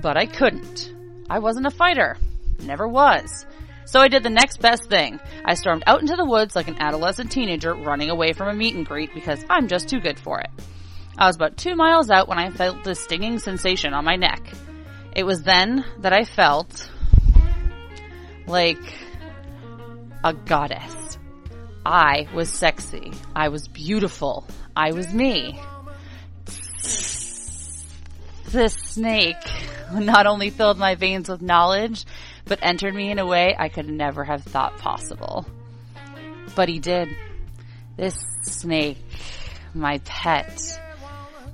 But 0.00 0.16
I 0.16 0.26
couldn't. 0.26 0.92
I 1.30 1.38
wasn't 1.38 1.66
a 1.66 1.70
fighter. 1.70 2.16
Never 2.58 2.88
was. 2.88 3.46
So 3.84 4.00
I 4.00 4.08
did 4.08 4.24
the 4.24 4.28
next 4.28 4.60
best 4.60 4.88
thing. 4.88 5.20
I 5.44 5.54
stormed 5.54 5.84
out 5.86 6.00
into 6.00 6.16
the 6.16 6.24
woods 6.24 6.56
like 6.56 6.66
an 6.66 6.82
adolescent 6.82 7.30
teenager 7.30 7.72
running 7.72 8.10
away 8.10 8.32
from 8.32 8.48
a 8.48 8.52
meet 8.52 8.74
and 8.74 8.84
greet 8.84 9.14
because 9.14 9.44
I'm 9.48 9.68
just 9.68 9.88
too 9.88 10.00
good 10.00 10.18
for 10.18 10.40
it. 10.40 10.50
I 11.16 11.28
was 11.28 11.36
about 11.36 11.56
two 11.56 11.76
miles 11.76 12.10
out 12.10 12.26
when 12.26 12.40
I 12.40 12.50
felt 12.50 12.82
this 12.82 12.98
stinging 12.98 13.38
sensation 13.38 13.94
on 13.94 14.04
my 14.04 14.16
neck. 14.16 14.44
It 15.14 15.22
was 15.22 15.44
then 15.44 15.84
that 15.98 16.12
I 16.12 16.24
felt 16.24 16.90
like 18.46 18.78
a 20.24 20.32
goddess. 20.32 21.18
I 21.84 22.28
was 22.34 22.48
sexy. 22.48 23.12
I 23.34 23.48
was 23.48 23.66
beautiful. 23.68 24.46
I 24.76 24.92
was 24.92 25.12
me. 25.12 25.60
This 28.50 28.74
snake 28.74 29.36
not 29.92 30.26
only 30.26 30.50
filled 30.50 30.78
my 30.78 30.94
veins 30.94 31.28
with 31.28 31.42
knowledge, 31.42 32.04
but 32.44 32.58
entered 32.62 32.94
me 32.94 33.10
in 33.10 33.18
a 33.18 33.26
way 33.26 33.56
I 33.58 33.68
could 33.68 33.88
never 33.88 34.24
have 34.24 34.44
thought 34.44 34.78
possible. 34.78 35.46
But 36.54 36.68
he 36.68 36.78
did. 36.78 37.08
This 37.96 38.16
snake, 38.42 38.98
my 39.74 39.98
pet, 40.04 40.60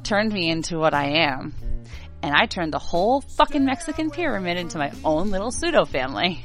turned 0.02 0.32
me 0.32 0.50
into 0.50 0.78
what 0.78 0.94
I 0.94 1.22
am. 1.22 1.54
And 2.22 2.34
I 2.34 2.46
turned 2.46 2.72
the 2.72 2.78
whole 2.78 3.20
fucking 3.20 3.64
Mexican 3.64 4.10
pyramid 4.10 4.56
into 4.56 4.78
my 4.78 4.92
own 5.04 5.30
little 5.30 5.52
pseudo 5.52 5.84
family. 5.84 6.44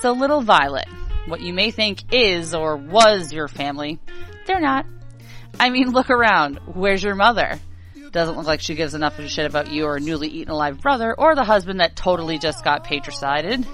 So 0.00 0.12
little 0.12 0.40
Violet, 0.40 0.88
what 1.26 1.40
you 1.40 1.52
may 1.52 1.70
think 1.70 2.12
is 2.12 2.54
or 2.54 2.76
was 2.76 3.32
your 3.32 3.46
family, 3.46 4.00
they're 4.46 4.60
not. 4.60 4.86
I 5.60 5.70
mean, 5.70 5.90
look 5.90 6.10
around. 6.10 6.58
Where's 6.66 7.02
your 7.02 7.14
mother? 7.14 7.60
Doesn't 8.10 8.36
look 8.36 8.46
like 8.46 8.60
she 8.60 8.74
gives 8.74 8.94
enough 8.94 9.18
of 9.18 9.24
a 9.24 9.28
shit 9.28 9.46
about 9.46 9.70
you 9.70 9.86
or 9.86 9.96
a 9.96 10.00
newly 10.00 10.28
eaten 10.28 10.52
alive 10.52 10.80
brother 10.80 11.14
or 11.14 11.34
the 11.34 11.44
husband 11.44 11.80
that 11.80 11.96
totally 11.96 12.38
just 12.38 12.64
got 12.64 12.84
patricided. 12.84 13.66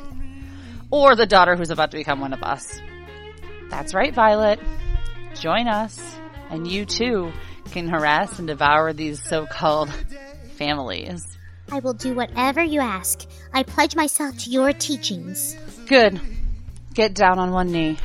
Or 0.90 1.16
the 1.16 1.26
daughter 1.26 1.56
who's 1.56 1.70
about 1.70 1.90
to 1.90 1.96
become 1.96 2.20
one 2.20 2.32
of 2.32 2.42
us. 2.42 2.80
That's 3.68 3.94
right, 3.94 4.14
Violet. 4.14 4.60
Join 5.34 5.66
us. 5.66 6.00
And 6.50 6.66
you 6.66 6.84
too 6.84 7.32
can 7.72 7.88
harass 7.88 8.38
and 8.38 8.48
devour 8.48 8.92
these 8.92 9.22
so-called 9.22 9.90
families. 10.56 11.38
I 11.70 11.80
will 11.80 11.92
do 11.92 12.14
whatever 12.14 12.62
you 12.62 12.80
ask. 12.80 13.28
I 13.52 13.62
pledge 13.62 13.94
myself 13.94 14.38
to 14.38 14.50
your 14.50 14.72
teachings. 14.72 15.56
Good. 15.88 16.20
Get 16.92 17.14
down 17.14 17.38
on 17.38 17.50
one 17.50 17.72
knee. 17.72 17.96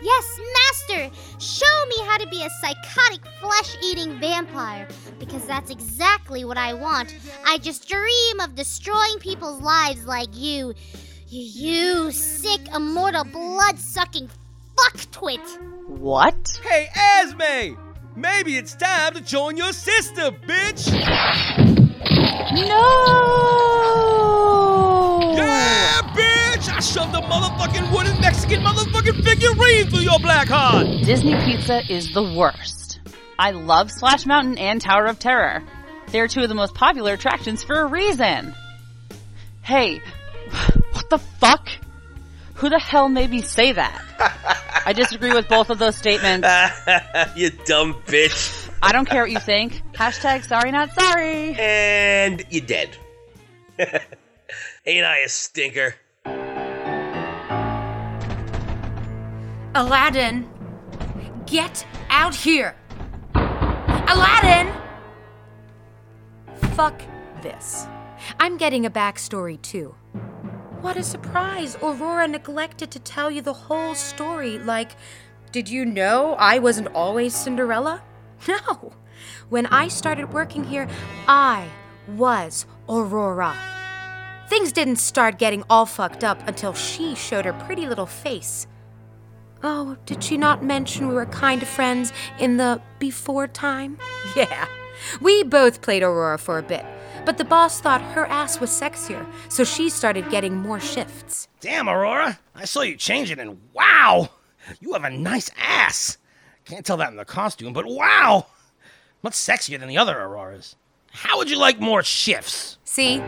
Yes, 0.00 0.40
Master! 0.54 1.10
Show 1.40 1.86
me 1.88 1.96
how 2.06 2.18
to 2.18 2.28
be 2.28 2.44
a 2.44 2.50
psychotic 2.60 3.26
flesh 3.40 3.76
eating 3.82 4.20
vampire, 4.20 4.86
because 5.18 5.44
that's 5.44 5.72
exactly 5.72 6.44
what 6.44 6.56
I 6.56 6.74
want. 6.74 7.16
I 7.44 7.58
just 7.58 7.88
dream 7.88 8.40
of 8.40 8.54
destroying 8.54 9.18
people's 9.18 9.60
lives 9.60 10.06
like 10.06 10.28
you. 10.32 10.74
You 11.26 12.12
sick, 12.12 12.60
immortal, 12.72 13.24
blood 13.24 13.78
sucking 13.78 14.30
fuck 14.76 15.10
twit! 15.10 15.40
What? 15.88 16.60
Hey, 16.62 16.88
Esme! 16.94 17.76
Maybe 18.14 18.56
it's 18.56 18.76
time 18.76 19.14
to 19.14 19.20
join 19.20 19.56
your 19.56 19.72
sister, 19.72 20.30
bitch! 20.30 20.92
No! 22.68 24.67
Yeah, 25.20 26.00
bitch! 26.14 26.68
I 26.68 26.80
shoved 26.80 27.14
a 27.14 27.20
motherfucking 27.20 27.92
wooden 27.92 28.20
Mexican 28.20 28.62
motherfucking 28.62 29.24
figurine 29.24 29.90
through 29.90 30.00
your 30.00 30.18
black 30.20 30.48
heart! 30.48 30.86
Disney 31.04 31.34
Pizza 31.44 31.82
is 31.92 32.12
the 32.12 32.22
worst. 32.22 33.00
I 33.38 33.50
love 33.50 33.90
Splash 33.90 34.26
Mountain 34.26 34.58
and 34.58 34.80
Tower 34.80 35.06
of 35.06 35.18
Terror. 35.18 35.62
They're 36.08 36.28
two 36.28 36.42
of 36.42 36.48
the 36.48 36.54
most 36.54 36.74
popular 36.74 37.14
attractions 37.14 37.64
for 37.64 37.80
a 37.80 37.86
reason. 37.86 38.54
Hey, 39.62 40.00
what 40.92 41.10
the 41.10 41.18
fuck? 41.18 41.68
Who 42.54 42.68
the 42.68 42.78
hell 42.78 43.08
made 43.08 43.30
me 43.30 43.42
say 43.42 43.72
that? 43.72 44.04
I 44.86 44.92
disagree 44.92 45.32
with 45.32 45.48
both 45.48 45.70
of 45.70 45.78
those 45.78 45.96
statements. 45.96 46.46
you 47.36 47.50
dumb 47.50 47.94
bitch. 48.06 48.70
I 48.82 48.92
don't 48.92 49.04
care 49.08 49.22
what 49.22 49.30
you 49.30 49.40
think. 49.40 49.82
Hashtag 49.94 50.44
sorry 50.44 50.70
not 50.70 50.92
sorry. 50.92 51.54
And 51.58 52.44
you're 52.50 52.64
dead. 52.64 52.96
Ain't 54.88 55.04
I 55.04 55.18
a 55.18 55.28
stinker? 55.28 55.96
Aladdin, 59.74 60.48
get 61.44 61.86
out 62.08 62.34
here. 62.34 62.74
Aladdin! 63.34 64.72
Fuck 66.74 67.02
this. 67.42 67.86
I'm 68.40 68.56
getting 68.56 68.86
a 68.86 68.90
backstory 68.90 69.60
too. 69.60 69.94
What 70.80 70.96
a 70.96 71.02
surprise! 71.02 71.76
Aurora 71.82 72.26
neglected 72.26 72.90
to 72.92 72.98
tell 72.98 73.30
you 73.30 73.42
the 73.42 73.52
whole 73.52 73.94
story. 73.94 74.58
Like, 74.58 74.92
did 75.52 75.68
you 75.68 75.84
know 75.84 76.34
I 76.38 76.60
wasn't 76.60 76.88
always 76.94 77.34
Cinderella? 77.34 78.02
No. 78.48 78.94
When 79.50 79.66
I 79.66 79.88
started 79.88 80.32
working 80.32 80.64
here, 80.64 80.88
I 81.26 81.68
was 82.16 82.64
Aurora. 82.88 83.77
Things 84.48 84.72
didn't 84.72 84.96
start 84.96 85.38
getting 85.38 85.62
all 85.68 85.84
fucked 85.84 86.24
up 86.24 86.46
until 86.48 86.72
she 86.72 87.14
showed 87.14 87.44
her 87.44 87.52
pretty 87.52 87.86
little 87.86 88.06
face. 88.06 88.66
Oh, 89.62 89.96
did 90.06 90.24
she 90.24 90.38
not 90.38 90.64
mention 90.64 91.06
we 91.08 91.14
were 91.14 91.26
kind 91.26 91.62
of 91.62 91.68
friends 91.68 92.14
in 92.38 92.56
the 92.56 92.80
before 92.98 93.46
time? 93.46 93.98
Yeah. 94.36 94.66
We 95.20 95.44
both 95.44 95.80
played 95.80 96.02
Aurora 96.02 96.38
for 96.38 96.58
a 96.58 96.62
bit, 96.62 96.84
but 97.24 97.38
the 97.38 97.44
boss 97.44 97.80
thought 97.80 98.02
her 98.02 98.26
ass 98.26 98.58
was 98.58 98.68
sexier, 98.68 99.24
so 99.48 99.62
she 99.62 99.88
started 99.90 100.28
getting 100.28 100.56
more 100.56 100.80
shifts. 100.80 101.46
Damn, 101.60 101.88
Aurora! 101.88 102.40
I 102.54 102.64
saw 102.64 102.80
you 102.80 102.96
change 102.96 103.30
it, 103.30 103.38
and 103.38 103.60
wow! 103.74 104.28
You 104.80 104.92
have 104.94 105.04
a 105.04 105.10
nice 105.10 105.52
ass! 105.56 106.18
Can't 106.64 106.84
tell 106.84 106.96
that 106.96 107.10
in 107.10 107.16
the 107.16 107.24
costume, 107.24 107.72
but 107.72 107.86
wow! 107.86 108.46
Much 109.22 109.34
sexier 109.34 109.78
than 109.78 109.88
the 109.88 109.98
other 109.98 110.18
Auroras. 110.20 110.74
How 111.12 111.38
would 111.38 111.48
you 111.48 111.58
like 111.58 111.78
more 111.78 112.02
shifts? 112.02 112.76
See? 112.82 113.22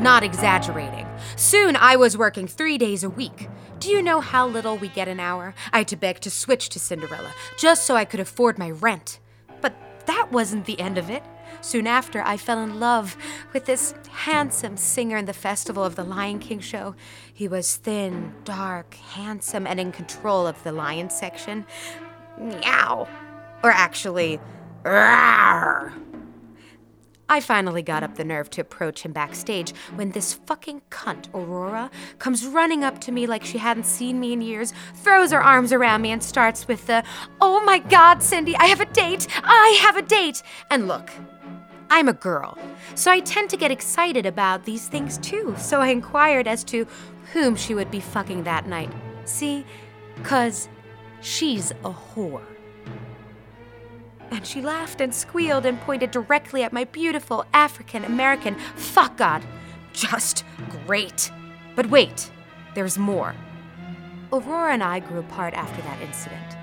Not 0.00 0.22
exaggerating. 0.22 1.06
Soon 1.36 1.76
I 1.76 1.96
was 1.96 2.16
working 2.16 2.46
three 2.46 2.78
days 2.78 3.04
a 3.04 3.10
week. 3.10 3.50
Do 3.80 3.90
you 3.90 4.02
know 4.02 4.20
how 4.20 4.46
little 4.46 4.78
we 4.78 4.88
get 4.88 5.08
an 5.08 5.20
hour? 5.20 5.54
I 5.74 5.78
had 5.78 5.88
to 5.88 5.96
beg 5.96 6.20
to 6.20 6.30
switch 6.30 6.70
to 6.70 6.78
Cinderella 6.78 7.34
just 7.58 7.84
so 7.84 7.96
I 7.96 8.06
could 8.06 8.18
afford 8.18 8.58
my 8.58 8.70
rent. 8.70 9.20
But 9.60 9.74
that 10.06 10.32
wasn't 10.32 10.64
the 10.64 10.80
end 10.80 10.96
of 10.96 11.10
it. 11.10 11.22
Soon 11.60 11.86
after, 11.86 12.22
I 12.22 12.38
fell 12.38 12.60
in 12.60 12.80
love 12.80 13.14
with 13.52 13.66
this 13.66 13.92
handsome 14.10 14.78
singer 14.78 15.18
in 15.18 15.26
the 15.26 15.34
Festival 15.34 15.84
of 15.84 15.96
the 15.96 16.04
Lion 16.04 16.38
King 16.38 16.60
show. 16.60 16.94
He 17.34 17.46
was 17.46 17.76
thin, 17.76 18.32
dark, 18.44 18.94
handsome, 18.94 19.66
and 19.66 19.78
in 19.78 19.92
control 19.92 20.46
of 20.46 20.62
the 20.62 20.72
lion 20.72 21.10
section. 21.10 21.66
Meow. 22.38 23.06
Or 23.62 23.70
actually, 23.70 24.40
rawr. 24.82 25.92
I 27.30 27.38
finally 27.38 27.82
got 27.82 28.02
up 28.02 28.16
the 28.16 28.24
nerve 28.24 28.50
to 28.50 28.60
approach 28.60 29.02
him 29.02 29.12
backstage 29.12 29.72
when 29.94 30.10
this 30.10 30.34
fucking 30.34 30.82
cunt, 30.90 31.32
Aurora, 31.32 31.88
comes 32.18 32.44
running 32.44 32.82
up 32.82 33.00
to 33.02 33.12
me 33.12 33.28
like 33.28 33.44
she 33.44 33.58
hadn't 33.58 33.86
seen 33.86 34.18
me 34.18 34.32
in 34.32 34.42
years, 34.42 34.72
throws 34.96 35.30
her 35.30 35.40
arms 35.40 35.72
around 35.72 36.02
me, 36.02 36.10
and 36.10 36.24
starts 36.24 36.66
with 36.66 36.88
the, 36.88 37.04
Oh 37.40 37.62
my 37.64 37.78
god, 37.78 38.20
Cindy, 38.20 38.56
I 38.56 38.66
have 38.66 38.80
a 38.80 38.86
date! 38.86 39.28
I 39.44 39.78
have 39.80 39.96
a 39.96 40.02
date! 40.02 40.42
And 40.72 40.88
look, 40.88 41.08
I'm 41.88 42.08
a 42.08 42.12
girl, 42.12 42.58
so 42.96 43.12
I 43.12 43.20
tend 43.20 43.48
to 43.50 43.56
get 43.56 43.70
excited 43.70 44.26
about 44.26 44.64
these 44.64 44.88
things 44.88 45.16
too, 45.18 45.54
so 45.56 45.80
I 45.80 45.88
inquired 45.90 46.48
as 46.48 46.64
to 46.64 46.84
whom 47.32 47.54
she 47.54 47.74
would 47.74 47.92
be 47.92 48.00
fucking 48.00 48.42
that 48.42 48.66
night. 48.66 48.90
See? 49.24 49.64
Cause 50.24 50.68
she's 51.20 51.70
a 51.70 51.92
whore. 51.92 52.49
And 54.30 54.46
she 54.46 54.62
laughed 54.62 55.00
and 55.00 55.14
squealed 55.14 55.66
and 55.66 55.80
pointed 55.80 56.10
directly 56.10 56.62
at 56.62 56.72
my 56.72 56.84
beautiful 56.84 57.44
African 57.52 58.04
American 58.04 58.54
fuck 58.76 59.16
god. 59.16 59.42
Just 59.92 60.44
great. 60.86 61.32
But 61.74 61.86
wait, 61.90 62.30
there's 62.74 62.98
more. 62.98 63.34
Aurora 64.32 64.72
and 64.72 64.82
I 64.82 65.00
grew 65.00 65.18
apart 65.18 65.54
after 65.54 65.82
that 65.82 66.00
incident. 66.00 66.56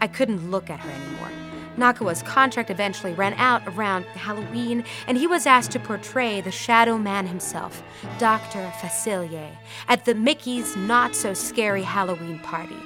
I 0.00 0.06
couldn't 0.06 0.50
look 0.50 0.70
at 0.70 0.80
her 0.80 0.90
anymore. 0.90 1.30
Nakawa's 1.76 2.22
contract 2.22 2.70
eventually 2.70 3.12
ran 3.12 3.34
out 3.34 3.62
around 3.66 4.04
Halloween, 4.04 4.84
and 5.06 5.18
he 5.18 5.26
was 5.26 5.46
asked 5.46 5.72
to 5.72 5.80
portray 5.80 6.40
the 6.40 6.50
Shadow 6.50 6.98
Man 6.98 7.26
himself, 7.26 7.82
Dr. 8.18 8.70
Facilier, 8.78 9.50
at 9.88 10.04
the 10.04 10.14
Mickey's 10.14 10.76
Not 10.76 11.16
So 11.16 11.34
Scary 11.34 11.82
Halloween 11.82 12.38
party. 12.38 12.76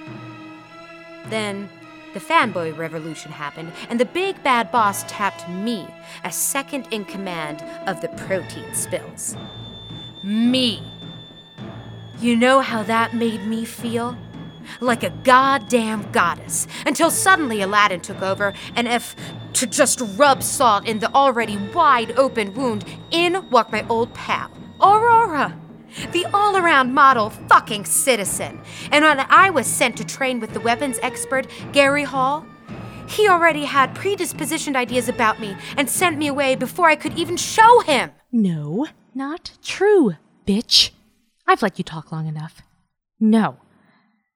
Then 1.27 1.69
the 2.15 2.21
fanboy 2.21 2.77
revolution 2.77 3.33
happened, 3.33 3.73
and 3.89 4.01
the 4.01 4.05
big 4.05 4.43
bad 4.43 4.71
boss 4.73 5.05
tapped 5.05 5.49
me 5.49 5.87
as 6.25 6.37
second 6.37 6.89
in 6.91 7.05
command 7.05 7.63
of 7.89 8.01
the 8.01 8.09
protein 8.09 8.73
spills. 8.75 9.37
Me. 10.23 10.83
You 12.21 12.37
know 12.37 12.61
how 12.61 12.83
that 12.83 13.15
made 13.15 13.47
me 13.47 13.65
feel? 13.65 14.17
Like 14.81 15.03
a 15.03 15.11
goddamn 15.11 16.11
goddess. 16.13 16.67
Until 16.85 17.11
suddenly 17.11 17.63
Aladdin 17.63 18.01
took 18.01 18.21
over, 18.23 18.53
and 18.75 18.89
if 18.89 19.15
to 19.55 19.67
just 19.67 20.03
rub 20.17 20.43
salt 20.43 20.87
in 20.87 20.99
the 20.99 21.13
already 21.15 21.57
wide 21.75 22.19
open 22.19 22.55
wound, 22.55 22.85
in 23.11 23.49
walked 23.51 23.73
my 23.73 23.87
old 23.89 24.13
pal, 24.15 24.51
Aurora 24.81 25.59
the 26.13 26.27
all 26.33 26.57
around 26.57 26.95
model 26.95 27.31
fucking 27.31 27.85
citizen. 27.85 28.61
And 28.91 29.05
when 29.05 29.21
I 29.29 29.51
was 29.51 29.67
sent 29.67 29.97
to 29.99 30.05
train 30.05 30.41
with 30.41 30.53
the 30.53 30.61
weapons 30.61 30.99
expert, 31.03 31.47
Gary 31.73 32.05
Hall, 32.05 32.47
he 33.09 33.29
already 33.29 33.65
had 33.65 33.95
predispositioned 33.95 34.77
ideas 34.77 35.09
about 35.09 35.41
me 35.41 35.57
and 35.77 35.89
sent 35.89 36.19
me 36.19 36.27
away 36.27 36.55
before 36.55 36.89
I 36.89 36.97
could 36.97 37.19
even 37.19 37.37
show 37.37 37.81
him. 37.81 38.11
No, 38.31 38.87
not 39.15 39.53
true, 39.63 40.17
bitch. 40.47 40.91
I've 41.47 41.63
let 41.63 41.79
you 41.79 41.85
talk 41.85 42.13
long 42.13 42.27
enough. 42.27 42.63
No. 43.19 43.57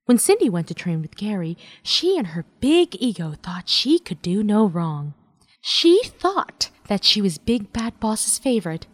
When 0.06 0.18
Cindy 0.18 0.48
went 0.48 0.66
to 0.68 0.74
train 0.74 1.00
with 1.00 1.16
Gary, 1.16 1.56
she 1.82 2.18
and 2.18 2.28
her 2.28 2.44
big 2.60 2.96
ego 2.98 3.34
thought 3.42 3.68
she 3.68 3.98
could 3.98 4.20
do 4.20 4.42
no 4.42 4.66
wrong. 4.66 5.14
She 5.60 6.02
thought 6.04 6.70
that 6.88 7.04
she 7.04 7.22
was 7.22 7.38
Big 7.38 7.72
Bad 7.72 8.00
Boss's 8.00 8.36
favorite, 8.36 8.88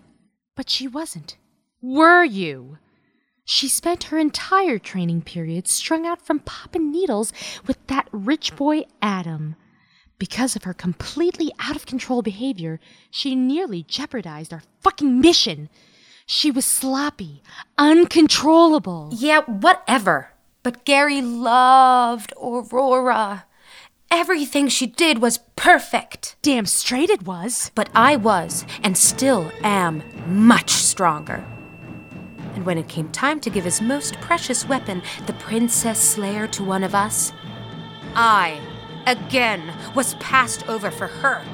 but 0.54 0.68
she 0.68 0.86
wasn't. 0.86 1.37
Were 1.80 2.24
you? 2.24 2.78
She 3.44 3.68
spent 3.68 4.04
her 4.04 4.18
entire 4.18 4.78
training 4.78 5.22
period 5.22 5.68
strung 5.68 6.06
out 6.06 6.20
from 6.20 6.40
popping 6.40 6.90
needles 6.90 7.32
with 7.66 7.78
that 7.86 8.08
rich 8.12 8.56
boy 8.56 8.82
Adam. 9.00 9.56
Because 10.18 10.56
of 10.56 10.64
her 10.64 10.74
completely 10.74 11.52
out 11.60 11.76
of 11.76 11.86
control 11.86 12.20
behavior, 12.20 12.80
she 13.10 13.36
nearly 13.36 13.84
jeopardized 13.84 14.52
our 14.52 14.62
fucking 14.80 15.20
mission. 15.20 15.68
She 16.26 16.50
was 16.50 16.66
sloppy, 16.66 17.42
uncontrollable. 17.78 19.10
Yeah, 19.12 19.42
whatever. 19.42 20.32
But 20.64 20.84
Gary 20.84 21.22
loved 21.22 22.32
Aurora. 22.36 23.46
Everything 24.10 24.68
she 24.68 24.86
did 24.86 25.22
was 25.22 25.38
perfect. 25.54 26.36
Damn 26.42 26.66
straight 26.66 27.08
it 27.08 27.22
was. 27.22 27.70
But 27.74 27.88
I 27.94 28.16
was, 28.16 28.66
and 28.82 28.98
still 28.98 29.52
am, 29.62 30.02
much 30.26 30.70
stronger. 30.70 31.44
And 32.58 32.66
when 32.66 32.76
it 32.76 32.88
came 32.88 33.08
time 33.10 33.38
to 33.42 33.50
give 33.50 33.62
his 33.62 33.80
most 33.80 34.20
precious 34.20 34.68
weapon, 34.68 35.00
the 35.26 35.32
Princess 35.34 36.00
Slayer, 36.00 36.48
to 36.48 36.64
one 36.64 36.82
of 36.82 36.92
us, 36.92 37.32
I, 38.16 38.60
again, 39.06 39.72
was 39.94 40.14
passed 40.14 40.68
over 40.68 40.90
for 40.90 41.06
her. 41.06 41.44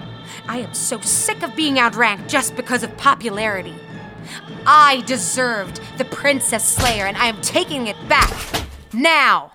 I 0.49 0.61
am 0.61 0.73
so 0.73 0.99
sick 1.03 1.43
of 1.43 1.55
being 1.55 1.79
outranked 1.79 2.31
just 2.31 2.57
because 2.57 2.83
of 2.83 2.97
popularity. 2.97 3.75
I 4.67 5.03
deserved 5.03 5.83
the 5.99 6.07
Princess 6.07 6.67
Slayer, 6.67 7.05
and 7.05 7.19
I 7.19 7.27
am 7.27 7.39
taking 7.43 7.89
it 7.89 8.09
back. 8.09 8.65
Now! 8.95 9.53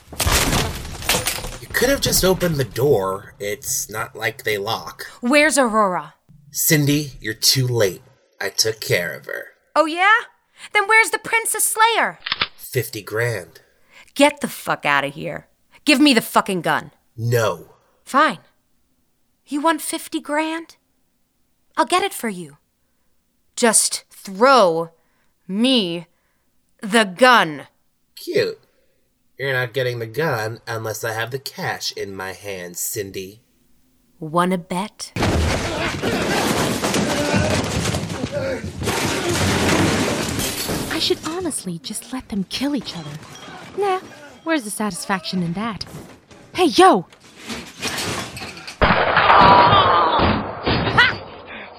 You 1.61 1.67
could 1.69 1.89
have 1.89 2.01
just 2.01 2.23
opened 2.23 2.57
the 2.57 2.63
door. 2.63 3.33
It's 3.39 3.89
not 3.89 4.15
like 4.15 4.43
they 4.43 4.59
lock. 4.59 5.07
Where's 5.21 5.57
Aurora? 5.57 6.13
Cindy, 6.51 7.13
you're 7.19 7.33
too 7.33 7.65
late. 7.67 8.03
I 8.39 8.49
took 8.49 8.79
care 8.79 9.13
of 9.13 9.25
her. 9.25 9.45
Oh, 9.75 9.87
yeah? 9.87 10.13
Then 10.73 10.87
where's 10.87 11.09
the 11.09 11.19
Princess 11.19 11.75
Slayer? 11.75 12.19
50 12.55 13.01
grand. 13.01 13.61
Get 14.15 14.41
the 14.41 14.47
fuck 14.47 14.85
out 14.85 15.03
of 15.03 15.13
here. 15.13 15.47
Give 15.85 15.99
me 15.99 16.13
the 16.13 16.21
fucking 16.21 16.61
gun. 16.61 16.91
No. 17.17 17.73
Fine. 18.03 18.39
You 19.47 19.61
want 19.61 19.81
50 19.81 20.19
grand? 20.19 20.77
I'll 21.75 21.85
get 21.85 22.03
it 22.03 22.13
for 22.13 22.29
you. 22.29 22.57
Just 23.55 24.05
throw 24.09 24.91
me 25.47 26.07
the 26.81 27.03
gun. 27.03 27.67
Cute. 28.15 28.59
You're 29.37 29.53
not 29.53 29.73
getting 29.73 29.99
the 29.99 30.05
gun 30.05 30.59
unless 30.67 31.03
I 31.03 31.13
have 31.13 31.31
the 31.31 31.39
cash 31.39 31.91
in 31.93 32.15
my 32.15 32.33
hand, 32.33 32.77
Cindy. 32.77 33.41
Wanna 34.19 34.57
bet? 34.57 35.13
I 40.99 41.01
should 41.01 41.25
honestly 41.25 41.79
just 41.79 42.11
let 42.11 42.27
them 42.27 42.43
kill 42.49 42.75
each 42.75 42.93
other. 42.97 43.11
Nah, 43.77 44.01
where's 44.43 44.65
the 44.65 44.69
satisfaction 44.69 45.41
in 45.41 45.53
that? 45.53 45.85
Hey, 46.53 46.65
yo! 46.65 47.07
Ha! 48.81 50.43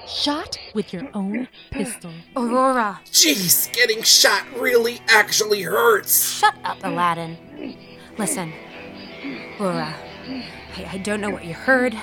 Shot 0.08 0.58
with 0.72 0.94
your 0.94 1.06
own 1.12 1.48
pistol. 1.70 2.10
Aurora. 2.34 2.98
Jeez, 3.12 3.70
getting 3.74 4.02
shot 4.02 4.42
really 4.58 5.00
actually 5.08 5.60
hurts. 5.60 6.38
Shut 6.38 6.54
up, 6.64 6.78
Aladdin. 6.82 7.36
Listen, 8.16 8.50
Aurora, 9.60 9.94
I, 10.78 10.92
I 10.92 10.96
don't 10.96 11.20
know 11.20 11.28
what 11.28 11.44
you 11.44 11.52
heard, 11.52 11.94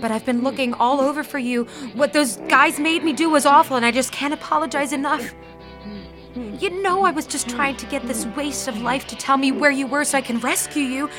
but 0.00 0.12
I've 0.12 0.24
been 0.24 0.44
looking 0.44 0.74
all 0.74 1.00
over 1.00 1.24
for 1.24 1.40
you. 1.40 1.64
What 1.94 2.12
those 2.12 2.36
guys 2.46 2.78
made 2.78 3.02
me 3.02 3.12
do 3.12 3.28
was 3.28 3.44
awful, 3.44 3.76
and 3.76 3.84
I 3.84 3.90
just 3.90 4.12
can't 4.12 4.32
apologize 4.32 4.92
enough. 4.92 5.34
You 6.34 6.82
know, 6.82 7.04
I 7.04 7.10
was 7.10 7.26
just 7.26 7.48
trying 7.48 7.76
to 7.76 7.86
get 7.86 8.06
this 8.06 8.24
waste 8.36 8.68
of 8.68 8.80
life 8.82 9.06
to 9.08 9.16
tell 9.16 9.36
me 9.36 9.50
where 9.50 9.72
you 9.72 9.88
were 9.88 10.04
so 10.04 10.18
I 10.18 10.20
can 10.20 10.38
rescue 10.38 10.84
you. 10.84 11.10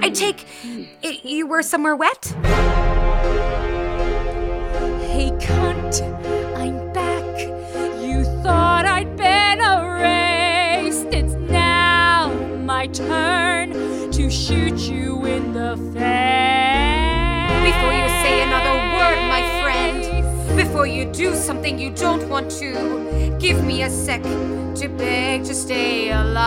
I 0.00 0.08
take 0.08 0.46
it 1.02 1.24
you 1.24 1.46
were 1.46 1.62
somewhere 1.62 1.94
wet? 1.94 2.24
Hey, 5.04 5.30
cunt, 5.38 6.00
I'm 6.56 6.92
back. 6.94 7.40
You 8.02 8.24
thought 8.42 8.86
I'd 8.86 9.14
been 9.18 9.60
erased. 9.60 11.08
It's 11.12 11.34
now 11.34 12.32
my 12.64 12.86
turn 12.86 13.72
to 14.12 14.30
shoot 14.30 14.78
you 14.78 15.26
in 15.26 15.52
the 15.52 15.76
face. 15.92 17.64
Before 17.64 17.92
you 17.92 18.08
before 20.64 20.86
you 20.86 21.04
do 21.04 21.34
something 21.34 21.78
you 21.78 21.90
don't 21.90 22.26
want 22.28 22.50
to, 22.50 22.72
give 23.38 23.62
me 23.64 23.82
a 23.82 23.90
sec 23.90 24.22
to 24.74 24.88
beg 24.88 25.44
to 25.44 25.54
stay 25.54 26.10
alive. 26.10 26.40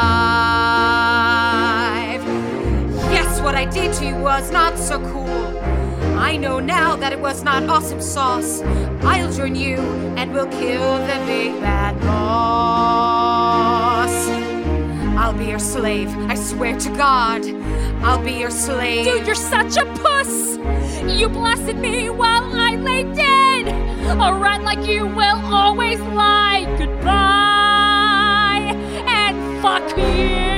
Yes, 3.14 3.40
what 3.42 3.54
I 3.56 3.66
did 3.66 3.94
to 3.94 4.06
you 4.08 4.16
was 4.16 4.52
not 4.52 4.78
so 4.78 5.00
cool. 5.12 5.44
I 6.30 6.36
know 6.36 6.60
now 6.60 6.96
that 6.96 7.14
it 7.14 7.20
was 7.20 7.44
not 7.44 7.64
awesome 7.70 8.02
sauce. 8.02 8.62
I'll 9.04 9.32
join 9.32 9.56
you 9.56 9.78
and 10.18 10.34
we'll 10.34 10.52
kill 10.62 10.98
the 11.10 11.24
big 11.28 11.52
bad 11.62 12.00
boss. 12.02 13.57
I'll 15.18 15.34
be 15.34 15.46
your 15.46 15.58
slave, 15.60 16.10
I 16.30 16.36
swear 16.36 16.78
to 16.78 16.90
God. 16.92 17.44
I'll 18.04 18.24
be 18.24 18.34
your 18.34 18.52
slave. 18.52 19.06
Dude, 19.06 19.26
you're 19.26 19.34
such 19.34 19.76
a 19.76 19.86
puss! 19.86 20.58
You 21.08 21.28
blasted 21.28 21.78
me 21.78 22.12
while 22.12 22.44
I 22.44 22.76
lay 22.76 23.04
dead! 23.16 23.68
A 24.12 24.34
rat 24.38 24.62
like 24.62 24.88
you 24.88 25.08
will 25.08 25.42
always 25.54 26.00
lie. 26.00 26.66
Goodbye! 26.78 28.76
And 29.08 29.62
fuck 29.62 29.90
you! 29.98 30.58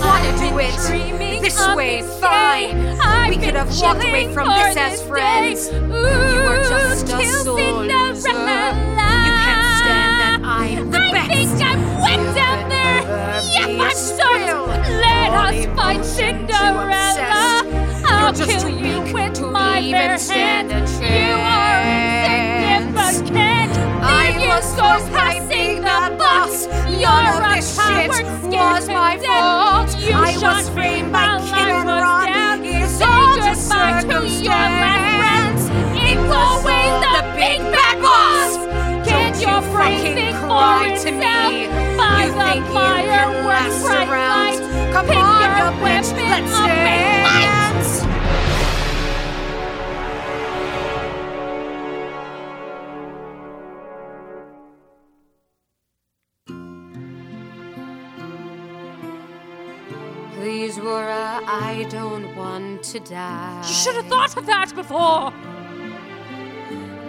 Wanna 0.00 0.32
do 0.38 0.58
it 0.60 1.42
this 1.42 1.76
way, 1.76 2.02
fine. 2.20 3.28
we 3.28 3.36
could 3.36 3.54
have 3.54 3.68
walked 3.78 4.02
away 4.02 4.32
from 4.32 4.48
this 4.48 4.76
as 4.78 5.02
friends. 5.02 5.68
you 5.70 5.78
were 5.78 6.62
just 6.70 7.06
a 7.06 7.22
soldier. 7.44 7.84
You 7.84 7.90
can't 7.90 8.16
stand 8.16 8.54
that 9.84 10.40
I'm 10.42 10.90
the 10.90 10.98
I 10.98 11.12
best. 11.12 11.83
I'm 13.84 13.96
soaked! 13.96 14.88
Let 15.04 15.30
us 15.44 15.66
fight 15.76 16.04
Cinderella! 16.04 17.62
I'll 18.06 18.32
kill 18.32 18.68
you 18.70 19.00
with 19.12 19.40
my 19.42 19.80
bare 19.90 20.18
hands! 20.18 20.92
You 21.00 21.36
are 21.36 21.82
insignificant! 22.80 23.72
I 24.02 24.38
you 24.40 24.48
was 24.48 24.74
go, 24.74 24.88
passing 25.12 25.82
the 25.82 26.16
buck! 26.16 26.50
You're 26.88 27.10
a 27.10 27.60
coward, 27.76 28.26
was 28.50 28.88
my 28.88 29.18
fault. 29.18 29.90
You 30.00 30.14
I 30.14 30.34
was 30.40 30.68
framed 30.70 31.12
by 31.12 31.38
Kim 31.44 31.68
and 31.68 31.88
Ron. 31.88 32.64
It's 32.64 33.00
all 33.02 33.36
just 33.36 33.68
goodbye 33.68 34.00
to 34.00 34.26
your 34.48 34.64
friends. 34.80 35.62
It's 36.06 36.32
always 36.32 36.94
the 37.04 37.20
big 37.36 37.60
bad 37.72 37.83
fucking 39.84 40.34
cry 40.34 40.96
to 40.98 41.10
me. 41.12 41.62
You 41.62 41.70
think 41.70 42.56
you 42.56 42.72
can 42.72 43.44
bright 43.44 43.80
around? 44.08 44.58
Come 44.92 45.10
on, 45.10 45.56
you 45.58 45.64
bitch, 45.84 46.10
let's 46.12 46.52
up 46.52 46.68
and 46.68 47.26
fight! 47.26 47.44
dance. 47.44 47.92
Please, 60.34 60.78
Rora, 60.78 61.40
I 61.46 61.86
don't 61.90 62.34
want 62.36 62.82
to 62.84 63.00
die. 63.00 63.62
You 63.66 63.74
should 63.74 63.96
have 63.96 64.06
thought 64.06 64.36
of 64.36 64.46
that 64.46 64.74
before! 64.74 65.32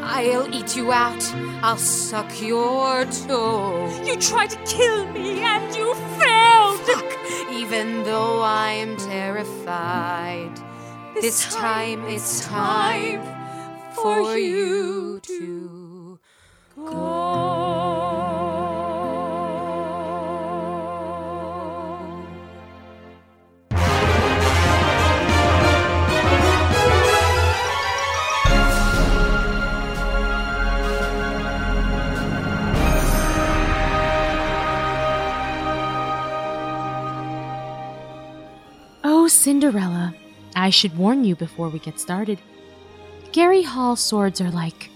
I'll 0.07 0.53
eat 0.53 0.75
you 0.75 0.91
out. 0.91 1.23
I'll 1.63 1.77
suck 1.77 2.41
your 2.41 3.05
toe. 3.05 3.89
You 4.05 4.15
tried 4.17 4.51
to 4.51 4.57
kill 4.65 5.05
me 5.11 5.39
and 5.41 5.75
you 5.75 5.93
failed! 6.19 6.79
Even 7.51 8.03
though 8.03 8.43
I'm 8.43 8.95
terrified, 8.97 10.51
this, 11.15 11.53
time, 11.53 12.05
it's 12.07 12.45
time 12.45 13.21
for 13.93 14.37
you 14.37 15.19
to 15.21 16.19
go. 16.75 17.14
Cinderella, 39.45 40.15
I 40.55 40.71
should 40.71 40.97
warn 40.97 41.23
you 41.23 41.35
before 41.35 41.69
we 41.69 41.77
get 41.77 41.99
started. 41.99 42.39
Gary 43.31 43.61
Hall 43.61 43.95
swords 43.95 44.41
are 44.41 44.49
like 44.49 44.89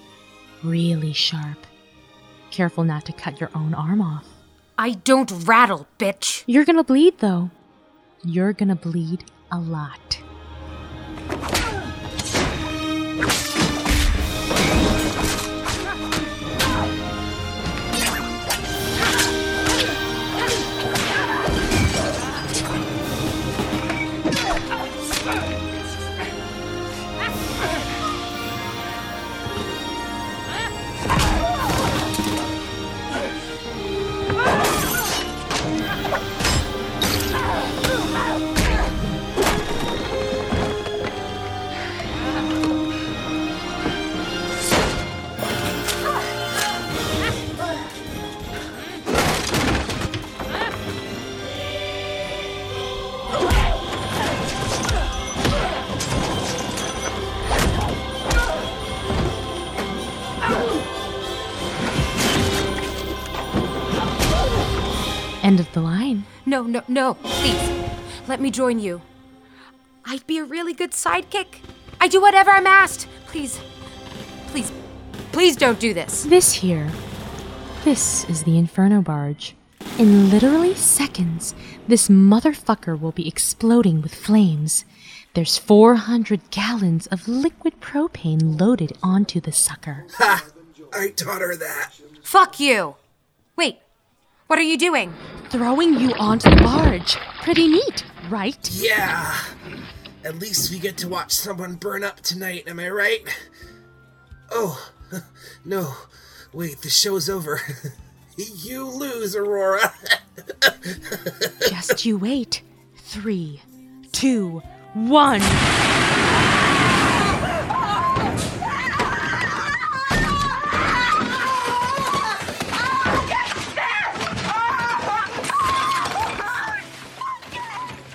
really 0.63 1.13
sharp. 1.13 1.67
Careful 2.49 2.84
not 2.84 3.05
to 3.05 3.13
cut 3.13 3.39
your 3.39 3.51
own 3.53 3.76
arm 3.76 4.01
off. 4.01 4.26
I 4.76 4.93
don't 4.93 5.31
rattle, 5.45 5.85
bitch. 5.99 6.43
You're 6.47 6.65
gonna 6.65 6.84
bleed, 6.84 7.19
though. 7.19 7.51
You're 8.23 8.53
gonna 8.53 8.76
bleed 8.76 9.23
a 9.51 9.59
lot. 9.59 10.19
End 65.49 65.59
of 65.59 65.73
the 65.73 65.81
line. 65.81 66.26
No, 66.45 66.61
no, 66.61 66.84
no, 66.88 67.15
please. 67.15 67.89
Let 68.27 68.39
me 68.39 68.51
join 68.51 68.77
you. 68.77 69.01
I'd 70.05 70.27
be 70.27 70.38
a 70.38 70.43
really 70.43 70.73
good 70.73 70.91
sidekick. 70.91 71.61
I 71.99 72.07
do 72.07 72.21
whatever 72.21 72.51
I'm 72.51 72.67
asked. 72.67 73.07
Please, 73.26 73.59
please, 74.49 74.71
please 75.31 75.55
don't 75.55 75.80
do 75.80 75.91
this. 75.91 76.26
This 76.26 76.53
here. 76.53 76.91
This 77.84 78.30
is 78.30 78.43
the 78.43 78.59
Inferno 78.59 79.01
Barge. 79.01 79.55
In 79.97 80.30
literally 80.30 80.76
seconds, 80.76 81.55
this 81.88 82.09
motherfucker 82.09 82.99
will 82.99 83.11
be 83.11 83.27
exploding 83.27 84.03
with 84.03 84.13
flames. 84.13 84.85
There's 85.34 85.57
400 85.57 86.51
gallons 86.51 87.07
of 87.07 87.27
liquid 87.27 87.81
propane 87.81 88.61
loaded 88.61 88.95
onto 89.01 89.41
the 89.41 89.51
sucker. 89.51 90.05
Ha! 90.17 90.45
I 90.93 91.07
taught 91.07 91.41
her 91.41 91.55
that. 91.55 91.93
Fuck 92.21 92.59
you. 92.59 92.97
Wait, 93.55 93.80
what 94.49 94.57
are 94.57 94.63
you 94.63 94.80
doing? 94.80 95.13
Throwing 95.51 95.99
you 95.99 96.11
onto 96.15 96.49
the 96.49 96.55
barge. 96.55 97.17
Pretty 97.43 97.67
neat, 97.67 98.03
right? 98.31 98.57
Yeah. 98.73 99.38
At 100.23 100.39
least 100.39 100.71
we 100.71 100.80
get 100.80 100.97
to 100.97 101.07
watch 101.07 101.31
someone 101.31 101.76
burn 101.76 102.03
up 102.03 102.21
tonight, 102.21 102.63
am 102.65 102.80
I 102.80 102.89
right? 102.89 103.21
Oh, 104.49 104.91
no. 105.65 105.93
Wait, 106.51 106.81
the 106.81 106.89
show's 106.89 107.30
over. 107.30 107.61
you 108.38 108.85
lose, 108.85 109.35
Aurora. 109.35 109.93
Just 111.69 112.03
you 112.03 112.17
wait. 112.17 112.63
Three, 112.95 113.61
two, 114.11 114.63
one. 114.95 115.41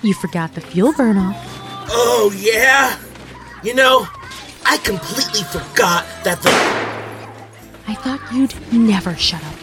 You 0.05 0.13
forgot 0.13 0.53
the 0.53 0.61
fuel 0.61 0.93
burn 0.93 1.17
off. 1.17 1.35
oh, 1.89 2.31
yeah? 2.37 2.95
You 3.63 3.73
know, 3.73 4.07
I 4.63 4.77
completely 4.77 5.41
forgot 5.41 6.05
that 6.23 6.39
the. 6.43 6.51
I 7.87 7.95
thought 7.95 8.21
you'd 8.31 8.53
never 8.71 9.15
shut 9.15 9.43
up. 9.43 9.55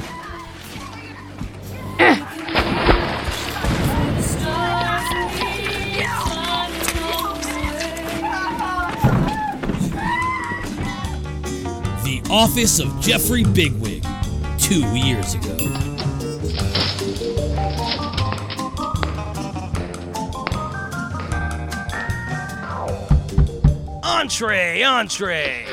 The 12.02 12.20
Office 12.28 12.80
of 12.80 13.00
Jeffrey 13.00 13.44
Bigwig, 13.44 14.04
two 14.58 14.84
years 14.96 15.34
ago. 15.34 15.81
Entree, 24.02 24.82
entree. 24.82 25.64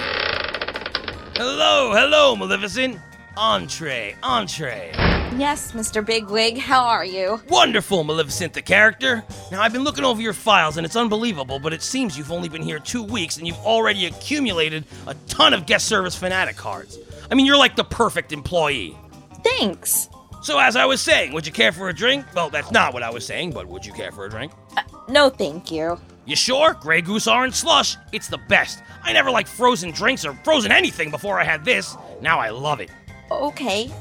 Hello, 1.35 1.91
hello, 1.93 2.35
Maleficent. 2.35 2.99
Entree, 3.35 4.15
entree. 4.21 4.91
Yes, 5.35 5.71
Mr. 5.71 6.05
Bigwig, 6.05 6.59
how 6.59 6.83
are 6.83 7.03
you? 7.03 7.41
Wonderful, 7.49 8.03
Maleficent 8.03 8.53
the 8.53 8.61
character. 8.61 9.23
Now, 9.51 9.63
I've 9.63 9.73
been 9.73 9.83
looking 9.83 10.03
over 10.03 10.21
your 10.21 10.33
files 10.33 10.77
and 10.77 10.85
it's 10.85 10.95
unbelievable, 10.95 11.57
but 11.57 11.73
it 11.73 11.81
seems 11.81 12.19
you've 12.19 12.31
only 12.31 12.49
been 12.49 12.61
here 12.61 12.77
two 12.77 13.01
weeks 13.01 13.37
and 13.37 13.47
you've 13.47 13.57
already 13.57 14.05
accumulated 14.05 14.85
a 15.07 15.15
ton 15.27 15.55
of 15.55 15.65
guest 15.65 15.87
service 15.87 16.15
fanatic 16.15 16.55
cards. 16.55 16.99
I 17.31 17.35
mean, 17.35 17.47
you're 17.47 17.57
like 17.57 17.75
the 17.75 17.83
perfect 17.83 18.31
employee. 18.31 18.95
Thanks. 19.43 20.07
So, 20.43 20.59
as 20.59 20.75
I 20.75 20.85
was 20.85 21.01
saying, 21.01 21.33
would 21.33 21.47
you 21.47 21.51
care 21.51 21.71
for 21.71 21.89
a 21.89 21.93
drink? 21.93 22.25
Well, 22.35 22.51
that's 22.51 22.71
not 22.71 22.93
what 22.93 23.01
I 23.01 23.09
was 23.09 23.25
saying, 23.25 23.53
but 23.53 23.67
would 23.67 23.85
you 23.85 23.91
care 23.93 24.11
for 24.11 24.25
a 24.25 24.29
drink? 24.29 24.51
Uh, 24.77 24.83
no, 25.07 25.29
thank 25.29 25.71
you. 25.71 25.99
You 26.29 26.35
sure? 26.35 26.75
Grey 26.75 27.01
Goose 27.01 27.27
Orange 27.27 27.55
Slush? 27.55 27.97
It's 28.11 28.27
the 28.27 28.37
best. 28.37 28.83
I 29.01 29.13
never 29.13 29.31
liked 29.31 29.49
frozen 29.49 29.89
drinks 29.89 30.23
or 30.23 30.33
frozen 30.43 30.71
anything 30.71 31.09
before 31.09 31.39
I 31.39 31.43
had 31.43 31.65
this. 31.65 31.97
Now 32.21 32.37
I 32.37 32.51
love 32.51 32.79
it. 32.79 32.91
Okay. 33.31 33.91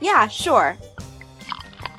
Yeah, 0.00 0.26
sure. 0.26 0.76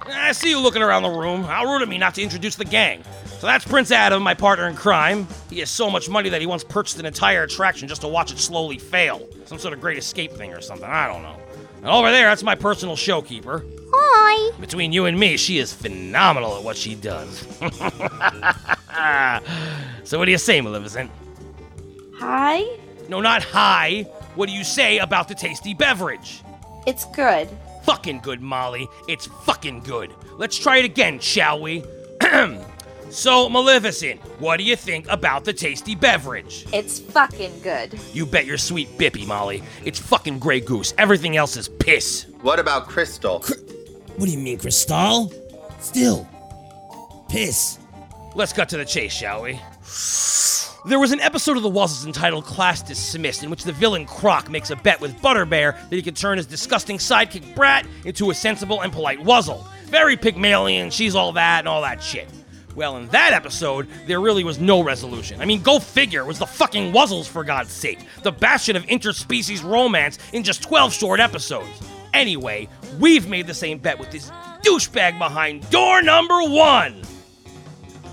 I 0.06 0.34
see 0.34 0.49
you 0.49 0.60
looking 0.60 0.81
around 0.81 1.03
the 1.03 1.10
room. 1.10 1.45
How 1.45 1.64
rude 1.64 1.81
of 1.81 1.88
me 1.88 1.97
not 1.97 2.14
to 2.15 2.22
introduce 2.22 2.57
the 2.57 2.65
gang. 2.65 3.03
So 3.39 3.47
that's 3.47 3.64
Prince 3.64 3.91
Adam, 3.91 4.22
my 4.22 4.34
partner 4.34 4.68
in 4.68 4.76
crime. 4.76 5.30
He 5.49 5.60
has 5.60 5.69
so 5.69 5.89
much 5.89 6.10
money 6.10 6.27
that 6.27 6.41
he 6.41 6.47
once 6.47 6.65
purchased 6.65 6.99
an 6.99 7.06
entire 7.06 7.43
attraction 7.43 7.88
just 7.88 8.01
to 8.01 8.10
watch 8.10 8.34
it 8.34 8.39
slowly 8.39 8.77
fail. 8.77 9.26
Some 9.45 9.60
sort 9.60 9.73
of 9.73 9.80
great 9.80 9.97
escape 9.97 10.34
thing 10.34 10.51
or 10.51 10.60
something. 10.60 10.89
I 10.89 11.07
don't 11.07 11.23
know. 11.23 11.38
And 11.80 11.88
over 11.88 12.11
there, 12.11 12.27
that's 12.27 12.43
my 12.43 12.56
personal 12.56 12.95
showkeeper. 12.95 13.64
Hi. 13.93 14.51
Between 14.60 14.91
you 14.91 15.06
and 15.06 15.18
me, 15.18 15.38
she 15.38 15.60
is 15.60 15.73
phenomenal 15.73 16.57
at 16.57 16.64
what 16.64 16.76
she 16.76 16.95
does. 16.95 17.39
so 20.03 20.19
what 20.19 20.26
do 20.26 20.31
you 20.31 20.38
say, 20.38 20.60
Maleficent? 20.60 21.10
Hi? 22.18 22.65
No, 23.07 23.22
not 23.22 23.43
hi. 23.43 24.01
What 24.35 24.49
do 24.49 24.56
you 24.56 24.65
say 24.65 24.99
about 24.99 25.30
the 25.30 25.35
tasty 25.35 25.73
beverage? 25.73 26.43
It's 26.85 27.06
good. 27.15 27.47
Fucking 27.84 28.19
good, 28.19 28.41
Molly. 28.41 28.88
It's 29.07 29.27
fucking 29.45 29.81
good. 29.81 30.14
Let's 30.38 30.57
try 30.57 30.77
it 30.77 30.85
again, 30.85 31.19
shall 31.19 31.61
we? 31.61 31.84
so, 33.10 33.49
Maleficent, 33.49 34.22
what 34.40 34.57
do 34.57 34.64
you 34.64 34.76
think 34.76 35.07
about 35.10 35.45
the 35.45 35.53
tasty 35.53 35.95
beverage? 35.95 36.65
It's 36.73 36.99
fucking 36.99 37.61
good. 37.61 37.99
You 38.14 38.26
bet 38.26 38.45
your 38.45 38.57
sweet 38.57 38.98
bippy, 38.98 39.26
Molly. 39.26 39.64
It's 39.84 39.99
fucking 39.99 40.40
Grey 40.40 40.60
Goose. 40.60 40.94
Everything 40.98 41.36
else 41.38 41.57
is 41.57 41.69
piss. 41.69 42.27
What 42.41 42.60
about 42.60 42.88
Cristal? 42.88 43.40
What 43.40 44.26
do 44.26 44.31
you 44.31 44.38
mean, 44.38 44.60
Cristal? 44.60 45.34
Still. 45.80 46.27
Piss. 47.30 47.80
Let's 48.36 48.53
cut 48.53 48.69
to 48.69 48.77
the 48.77 48.86
chase, 48.86 49.14
shall 49.14 49.41
we? 49.44 49.60
There 50.86 50.99
was 50.99 51.11
an 51.11 51.19
episode 51.19 51.57
of 51.57 51.64
The 51.64 51.69
Wuzzles 51.69 52.06
entitled 52.06 52.45
Class 52.45 52.81
Dismissed, 52.81 53.44
in 53.44 53.49
which 53.49 53.64
the 53.64 53.73
villain 53.73 54.06
Croc 54.06 54.49
makes 54.49 54.69
a 54.69 54.76
bet 54.77 55.02
with 55.02 55.19
Butterbear 55.22 55.73
that 55.90 55.95
he 55.95 56.02
can 56.02 56.14
turn 56.14 56.38
his 56.38 56.45
disgusting 56.48 56.98
sidekick 56.98 57.53
Brat 57.53 57.86
into 58.06 58.30
a 58.30 58.34
sensible 58.34 58.81
and 58.81 58.94
polite 58.94 59.19
Wuzzle. 59.19 59.65
Very 59.88 60.15
Pygmalion, 60.15 60.90
she's 60.90 61.15
all 61.15 61.34
that, 61.34 61.60
and 61.60 61.68
all 61.68 61.81
that 61.81 62.02
shit. 62.02 62.30
Well, 62.80 62.95
in 62.95 63.10
that 63.10 63.34
episode, 63.34 63.89
there 64.07 64.22
really 64.22 64.45
was 64.45 64.57
no 64.57 64.81
resolution. 64.81 65.41
I 65.41 65.45
mean, 65.45 65.61
go 65.61 65.80
figure, 65.80 66.22
it 66.22 66.26
was 66.26 66.39
the 66.39 66.45
fucking 66.45 66.93
Wuzzles, 66.93 67.27
for 67.27 67.43
God's 67.43 67.73
sake. 67.73 67.99
The 68.23 68.31
bastion 68.31 68.77
of 68.77 68.85
interspecies 68.85 69.61
romance 69.61 70.18
in 70.31 70.45
just 70.45 70.64
12 70.64 70.93
short 70.93 71.19
episodes. 71.19 71.68
Anyway, 72.14 72.69
we've 72.97 73.27
made 73.27 73.47
the 73.47 73.53
same 73.53 73.80
bet 73.80 73.99
with 73.99 74.11
this 74.11 74.31
douchebag 74.64 75.19
behind 75.19 75.69
door 75.69 76.01
number 76.01 76.41
one 76.43 77.01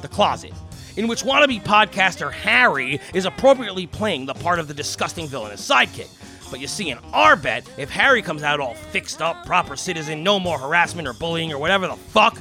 the 0.02 0.09
closet, 0.09 0.52
in 0.97 1.06
which 1.06 1.22
wannabe 1.22 1.62
podcaster 1.62 2.32
Harry 2.32 3.01
is 3.14 3.24
appropriately 3.24 3.86
playing 3.86 4.26
the 4.26 4.34
part 4.34 4.59
of 4.59 4.66
the 4.66 4.74
disgusting 4.74 5.28
villainous 5.28 5.64
sidekick. 5.64 6.09
But 6.51 6.59
you 6.59 6.66
see, 6.66 6.90
in 6.90 6.98
our 7.12 7.36
bet, 7.36 7.68
if 7.76 7.88
Harry 7.90 8.20
comes 8.20 8.43
out 8.43 8.59
all 8.59 8.74
fixed 8.74 9.22
up, 9.22 9.47
proper 9.47 9.76
citizen, 9.76 10.24
no 10.24 10.40
more 10.40 10.59
harassment 10.59 11.06
or 11.06 11.12
bullying 11.12 11.52
or 11.52 11.59
whatever 11.59 11.86
the 11.86 11.94
fuck, 11.94 12.36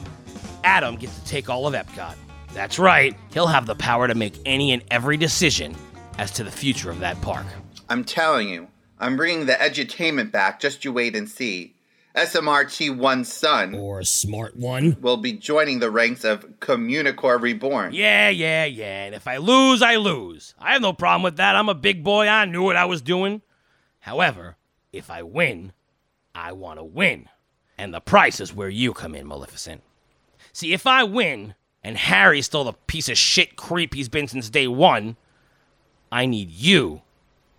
Adam 0.65 0.95
gets 0.95 1.17
to 1.19 1.25
take 1.25 1.49
all 1.49 1.67
of 1.67 1.75
Epcot. 1.75 2.15
That's 2.53 2.79
right, 2.79 3.15
he'll 3.31 3.47
have 3.47 3.67
the 3.67 3.75
power 3.75 4.07
to 4.07 4.15
make 4.15 4.33
any 4.45 4.71
and 4.71 4.83
every 4.89 5.15
decision 5.15 5.75
as 6.17 6.31
to 6.31 6.43
the 6.43 6.51
future 6.51 6.89
of 6.89 6.99
that 6.99 7.21
park. 7.21 7.45
I'm 7.87 8.03
telling 8.03 8.49
you, 8.49 8.67
I'm 8.99 9.15
bringing 9.15 9.45
the 9.45 9.53
edutainment 9.53 10.31
back. 10.31 10.59
Just 10.59 10.83
you 10.83 10.91
wait 10.91 11.15
and 11.15 11.29
see. 11.29 11.75
SMRT 12.15 12.97
One 12.97 13.25
Son, 13.25 13.75
or 13.75 14.01
Smart 14.03 14.55
One, 14.55 14.97
will 15.01 15.17
be 15.17 15.33
joining 15.33 15.79
the 15.79 15.91
ranks 15.91 16.23
of 16.23 16.45
Communicore 16.59 17.39
Reborn. 17.39 17.93
Yeah, 17.93 18.29
yeah, 18.29 18.63
yeah. 18.63 19.03
And 19.03 19.13
if 19.13 19.27
I 19.27 19.37
lose, 19.37 19.81
I 19.81 19.97
lose. 19.97 20.55
I 20.57 20.73
have 20.73 20.81
no 20.81 20.93
problem 20.93 21.23
with 21.23 21.37
that. 21.37 21.57
I'm 21.57 21.69
a 21.69 21.75
big 21.75 22.03
boy. 22.03 22.27
I 22.27 22.45
knew 22.45 22.63
what 22.63 22.77
I 22.77 22.85
was 22.85 23.01
doing. 23.01 23.41
However, 23.99 24.55
if 24.93 25.11
I 25.11 25.23
win, 25.23 25.73
I 26.33 26.53
want 26.53 26.79
to 26.79 26.85
win. 26.85 27.27
And 27.77 27.93
the 27.93 27.99
price 27.99 28.39
is 28.39 28.53
where 28.53 28.69
you 28.69 28.93
come 28.93 29.13
in, 29.13 29.27
Maleficent. 29.27 29.83
See, 30.55 30.71
if 30.71 30.87
I 30.87 31.03
win, 31.03 31.53
and 31.83 31.97
Harry's 31.97 32.45
still 32.45 32.63
the 32.63 32.71
piece 32.71 33.09
of 33.09 33.17
shit 33.17 33.57
creep 33.57 33.93
he's 33.93 34.07
been 34.07 34.29
since 34.29 34.49
day 34.49 34.69
one, 34.69 35.17
I 36.13 36.25
need 36.25 36.49
you 36.49 37.01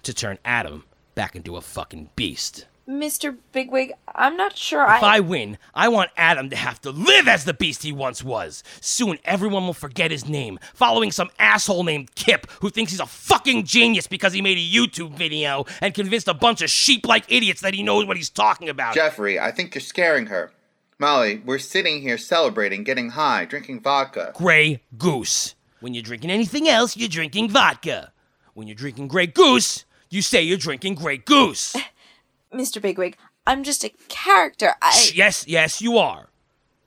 to 0.03 0.15
turn 0.15 0.39
Adam 0.47 0.85
back 1.15 1.37
into 1.37 1.59
a 1.59 1.61
fucking 1.61 2.09
beast. 2.17 2.65
Mr. 2.89 3.37
Bigwig, 3.53 3.93
I'm 4.15 4.39
not 4.39 4.57
sure 4.57 4.83
If 4.85 4.89
I. 4.89 4.97
If 4.97 5.03
I 5.03 5.21
win, 5.21 5.59
I 5.75 5.89
want 5.89 6.11
Adam 6.17 6.49
to 6.49 6.57
have 6.57 6.81
to 6.81 6.91
live 6.91 7.29
as 7.29 7.45
the 7.45 7.53
beast 7.53 7.83
he 7.83 7.93
once 7.93 8.25
was. 8.25 8.65
Soon 8.81 9.19
everyone 9.27 9.67
will 9.67 9.75
forget 9.75 10.11
his 10.11 10.27
name, 10.27 10.59
following 10.73 11.13
some 11.13 11.29
asshole 11.39 11.85
named 11.85 12.15
Kip 12.15 12.51
who 12.63 12.71
thinks 12.71 12.93
he's 12.93 13.01
a 13.01 13.05
fucking 13.05 13.65
genius 13.65 14.07
because 14.07 14.33
he 14.33 14.41
made 14.41 14.57
a 14.57 14.75
YouTube 14.75 15.13
video 15.13 15.67
and 15.83 15.93
convinced 15.93 16.29
a 16.29 16.35
bunch 16.35 16.63
of 16.63 16.71
sheep 16.71 17.05
like 17.05 17.31
idiots 17.31 17.61
that 17.61 17.75
he 17.75 17.83
knows 17.83 18.07
what 18.07 18.17
he's 18.17 18.31
talking 18.31 18.71
about. 18.71 18.95
Jeffrey, 18.95 19.39
I 19.39 19.51
think 19.51 19.75
you're 19.75 19.83
scaring 19.83 20.29
her. 20.29 20.51
Molly, 20.99 21.43
we're 21.45 21.59
sitting 21.59 22.01
here 22.01 22.17
celebrating, 22.17 22.83
getting 22.83 23.11
high, 23.11 23.45
drinking 23.45 23.81
vodka. 23.81 24.33
Grey 24.35 24.83
Goose. 24.97 25.55
When 25.81 25.93
you're 25.93 26.03
drinking 26.03 26.31
anything 26.31 26.67
else, 26.69 26.97
you're 26.97 27.11
drinking 27.11 27.51
vodka. 27.51 28.13
When 28.55 28.67
you're 28.67 28.75
drinking 28.75 29.09
Grey 29.09 29.27
Goose, 29.27 29.85
you 30.09 30.23
say 30.23 30.41
you're 30.41 30.57
drinking 30.57 30.95
Grey 30.95 31.19
Goose. 31.19 31.77
Mr. 32.55 32.81
Bigwig, 32.81 33.17
I'm 33.47 33.63
just 33.63 33.85
a 33.85 33.91
character. 34.09 34.73
I. 34.81 35.11
Yes, 35.15 35.47
yes, 35.47 35.83
you 35.83 35.99
are. 35.99 36.31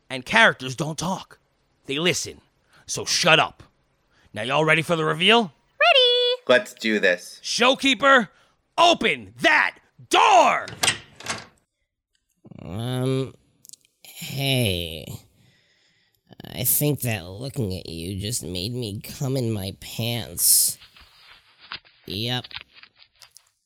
And 0.09 0.25
characters 0.25 0.75
don't 0.75 0.97
talk, 0.97 1.37
they 1.85 1.99
listen. 1.99 2.41
So 2.87 3.05
shut 3.05 3.39
up. 3.39 3.61
Now, 4.33 4.41
y'all 4.41 4.65
ready 4.65 4.81
for 4.81 4.95
the 4.95 5.05
reveal? 5.05 5.41
Ready! 5.43 6.41
Let's 6.47 6.73
do 6.73 6.99
this. 6.99 7.39
Showkeeper, 7.43 8.29
open 8.75 9.35
that 9.41 9.77
door! 10.09 10.65
Um, 12.63 13.35
hey. 14.29 15.05
I 16.53 16.63
think 16.63 17.01
that 17.01 17.27
looking 17.27 17.75
at 17.75 17.89
you 17.89 18.19
just 18.19 18.43
made 18.43 18.73
me 18.73 19.01
come 19.01 19.35
in 19.35 19.51
my 19.51 19.75
pants. 19.81 20.77
Yep. 22.05 22.45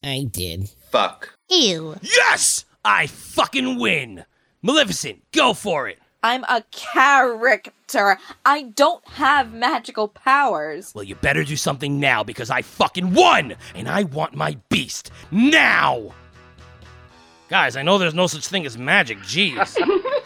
I 0.04 0.28
did. 0.30 0.70
Fuck. 0.90 1.38
Ew. 1.50 1.98
Yes! 2.02 2.66
I 2.84 3.08
fucking 3.08 3.80
win! 3.80 4.26
Maleficent, 4.62 5.24
go 5.32 5.54
for 5.54 5.88
it! 5.88 6.00
I'm 6.24 6.44
a 6.46 6.64
character. 6.72 8.18
I 8.46 8.64
don't 8.64 9.06
have 9.10 9.54
magical 9.54 10.08
powers. 10.08 10.94
Well, 10.96 11.04
you 11.04 11.16
better 11.16 11.44
do 11.44 11.56
something 11.58 12.00
now 12.00 12.24
because 12.24 12.50
I 12.50 12.62
fucking 12.62 13.14
won! 13.14 13.56
And 13.76 13.88
I 13.88 14.04
want 14.04 14.36
my 14.36 14.58
beast 14.70 15.12
now! 15.32 16.14
Guys, 17.50 17.76
I 17.76 17.84
know 17.84 17.98
there's 17.98 18.14
no 18.14 18.28
such 18.28 18.48
thing 18.48 18.66
as 18.66 18.78
magic, 18.78 19.20
jeez. 19.20 19.78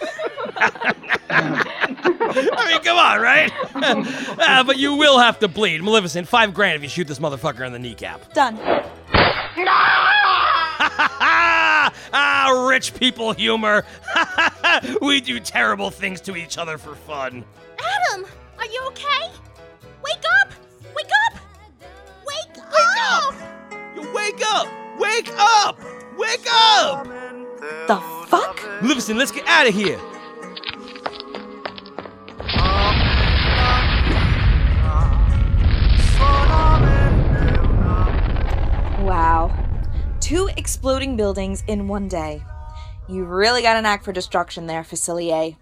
I 1.29 2.65
mean, 2.67 2.81
come 2.81 2.97
on, 2.97 3.21
right? 3.21 3.51
Ah, 4.39 4.63
but 4.65 4.77
you 4.77 4.95
will 4.95 5.19
have 5.19 5.39
to 5.39 5.47
bleed. 5.47 5.81
Maleficent, 5.83 6.27
five 6.27 6.53
grand 6.53 6.75
if 6.75 6.83
you 6.83 6.89
shoot 6.89 7.07
this 7.07 7.19
motherfucker 7.19 7.65
in 7.65 7.73
the 7.73 7.79
kneecap. 7.79 8.33
Done. 8.33 8.57
ah, 12.13 12.67
rich 12.69 12.93
people 12.93 13.33
humor. 13.33 13.85
we 15.01 15.21
do 15.21 15.39
terrible 15.39 15.89
things 15.89 16.21
to 16.21 16.35
each 16.35 16.57
other 16.57 16.77
for 16.77 16.95
fun. 16.95 17.43
Adam, 17.79 18.25
are 18.57 18.65
you 18.65 18.81
okay? 18.87 19.29
Wake 20.03 20.23
up! 20.41 20.51
Wake 20.95 21.11
up! 21.25 21.39
Wake, 22.25 22.57
up! 23.01 23.35
You 23.95 24.13
wake 24.13 24.41
up! 24.43 24.67
Wake 24.99 25.29
up! 25.37 25.79
Wake 26.17 26.47
up! 26.51 27.05
The 27.87 27.99
fuck? 28.27 28.61
Maleficent, 28.81 29.17
let's 29.19 29.31
get 29.31 29.47
out 29.47 29.67
of 29.67 29.73
here. 29.73 29.99
Wow. 39.07 39.55
Two 40.19 40.49
exploding 40.57 41.15
buildings 41.15 41.63
in 41.67 41.87
one 41.87 42.09
day. 42.09 42.43
You 43.07 43.23
really 43.23 43.61
got 43.61 43.77
an 43.77 43.85
act 43.85 44.03
for 44.03 44.11
destruction 44.11 44.67
there, 44.67 44.83
Facilier. 44.83 45.55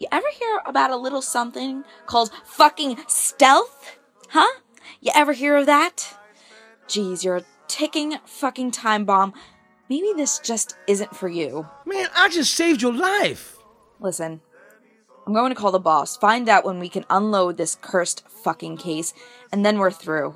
You 0.00 0.08
ever 0.10 0.26
hear 0.32 0.60
about 0.66 0.90
a 0.90 0.96
little 0.96 1.22
something 1.22 1.84
called 2.06 2.32
fucking 2.44 2.98
stealth? 3.06 3.96
Huh? 4.30 4.58
You 5.00 5.12
ever 5.14 5.34
hear 5.34 5.56
of 5.56 5.66
that? 5.66 6.18
Geez, 6.88 7.22
you're 7.22 7.36
a 7.36 7.44
ticking 7.68 8.18
fucking 8.24 8.72
time 8.72 9.04
bomb. 9.04 9.34
Maybe 9.88 10.12
this 10.16 10.40
just 10.40 10.74
isn't 10.88 11.14
for 11.14 11.28
you. 11.28 11.68
Man, 11.86 12.08
I 12.16 12.28
just 12.28 12.54
saved 12.54 12.82
your 12.82 12.92
life. 12.92 13.56
Listen, 14.00 14.40
I'm 15.28 15.32
going 15.32 15.50
to 15.50 15.60
call 15.60 15.70
the 15.70 15.78
boss, 15.78 16.16
find 16.16 16.48
out 16.48 16.64
when 16.64 16.80
we 16.80 16.88
can 16.88 17.04
unload 17.08 17.56
this 17.56 17.78
cursed 17.80 18.28
fucking 18.28 18.78
case, 18.78 19.14
and 19.52 19.64
then 19.64 19.78
we're 19.78 19.92
through. 19.92 20.34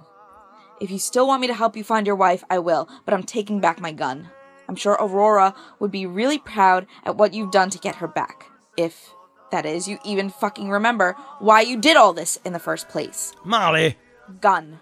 If 0.84 0.90
you 0.90 0.98
still 0.98 1.26
want 1.26 1.40
me 1.40 1.46
to 1.46 1.54
help 1.54 1.78
you 1.78 1.82
find 1.82 2.06
your 2.06 2.14
wife, 2.14 2.44
I 2.50 2.58
will, 2.58 2.90
but 3.06 3.14
I'm 3.14 3.22
taking 3.22 3.58
back 3.58 3.80
my 3.80 3.90
gun. 3.90 4.28
I'm 4.68 4.76
sure 4.76 4.98
Aurora 5.00 5.54
would 5.78 5.90
be 5.90 6.04
really 6.04 6.36
proud 6.36 6.86
at 7.04 7.16
what 7.16 7.32
you've 7.32 7.50
done 7.52 7.70
to 7.70 7.78
get 7.78 7.94
her 7.94 8.06
back. 8.06 8.50
If, 8.76 9.14
that 9.50 9.64
is, 9.64 9.88
you 9.88 9.96
even 10.04 10.28
fucking 10.28 10.68
remember 10.68 11.16
why 11.38 11.62
you 11.62 11.80
did 11.80 11.96
all 11.96 12.12
this 12.12 12.38
in 12.44 12.52
the 12.52 12.58
first 12.58 12.90
place. 12.90 13.32
Molly. 13.46 13.96
Gun. 14.42 14.80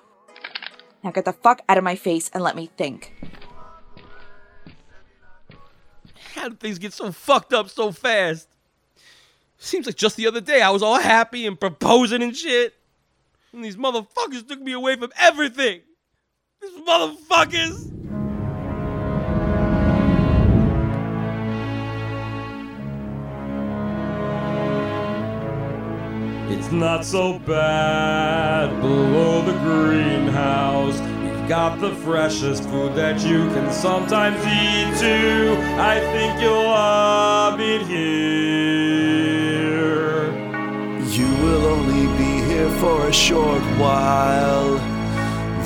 Now 1.05 1.12
get 1.12 1.24
the 1.24 1.33
fuck 1.33 1.62
out 1.69 1.79
of 1.79 1.85
my 1.85 1.95
face 1.95 2.29
and 2.35 2.43
let 2.43 2.57
me 2.57 2.69
think. 2.77 3.15
How 6.35 6.49
did 6.49 6.59
things 6.59 6.81
get 6.81 6.95
so 6.95 7.12
fucked 7.12 7.53
up 7.53 7.69
so 7.69 7.93
fast? 7.93 8.49
Seems 9.57 9.87
like 9.87 9.95
just 9.95 10.16
the 10.16 10.27
other 10.27 10.41
day 10.41 10.62
I 10.62 10.70
was 10.70 10.83
all 10.83 10.99
happy 10.99 11.47
and 11.47 11.61
proposing 11.61 12.24
and 12.24 12.37
shit. 12.37 12.74
And 13.53 13.65
these 13.65 13.77
motherfuckers 13.77 14.49
took 14.49 14.61
me 14.61 14.73
away 14.73 14.97
from 14.97 15.12
everything. 15.16 15.83
These 16.62 16.80
motherfuckers. 16.86 17.90
It's 26.52 26.70
not 26.70 27.05
so 27.05 27.40
bad 27.40 28.80
below 28.80 29.43
the 29.43 29.52
greenhouse. 29.59 31.01
We've 31.01 31.48
got 31.48 31.80
the 31.80 31.97
freshest 31.97 32.62
food 32.64 32.94
that 32.94 33.20
you 33.22 33.48
can 33.48 33.72
sometimes 33.72 34.36
eat 34.47 35.01
too. 35.01 35.56
I 35.80 35.98
think 36.12 36.40
you'll 36.40 36.62
love 36.62 37.59
it 37.59 37.82
here. 37.89 39.02
You 41.10 41.28
will 41.43 41.66
only 41.66 42.06
be 42.16 42.40
here 42.47 42.70
for 42.78 43.09
a 43.09 43.12
short 43.12 43.62
while. 43.80 44.91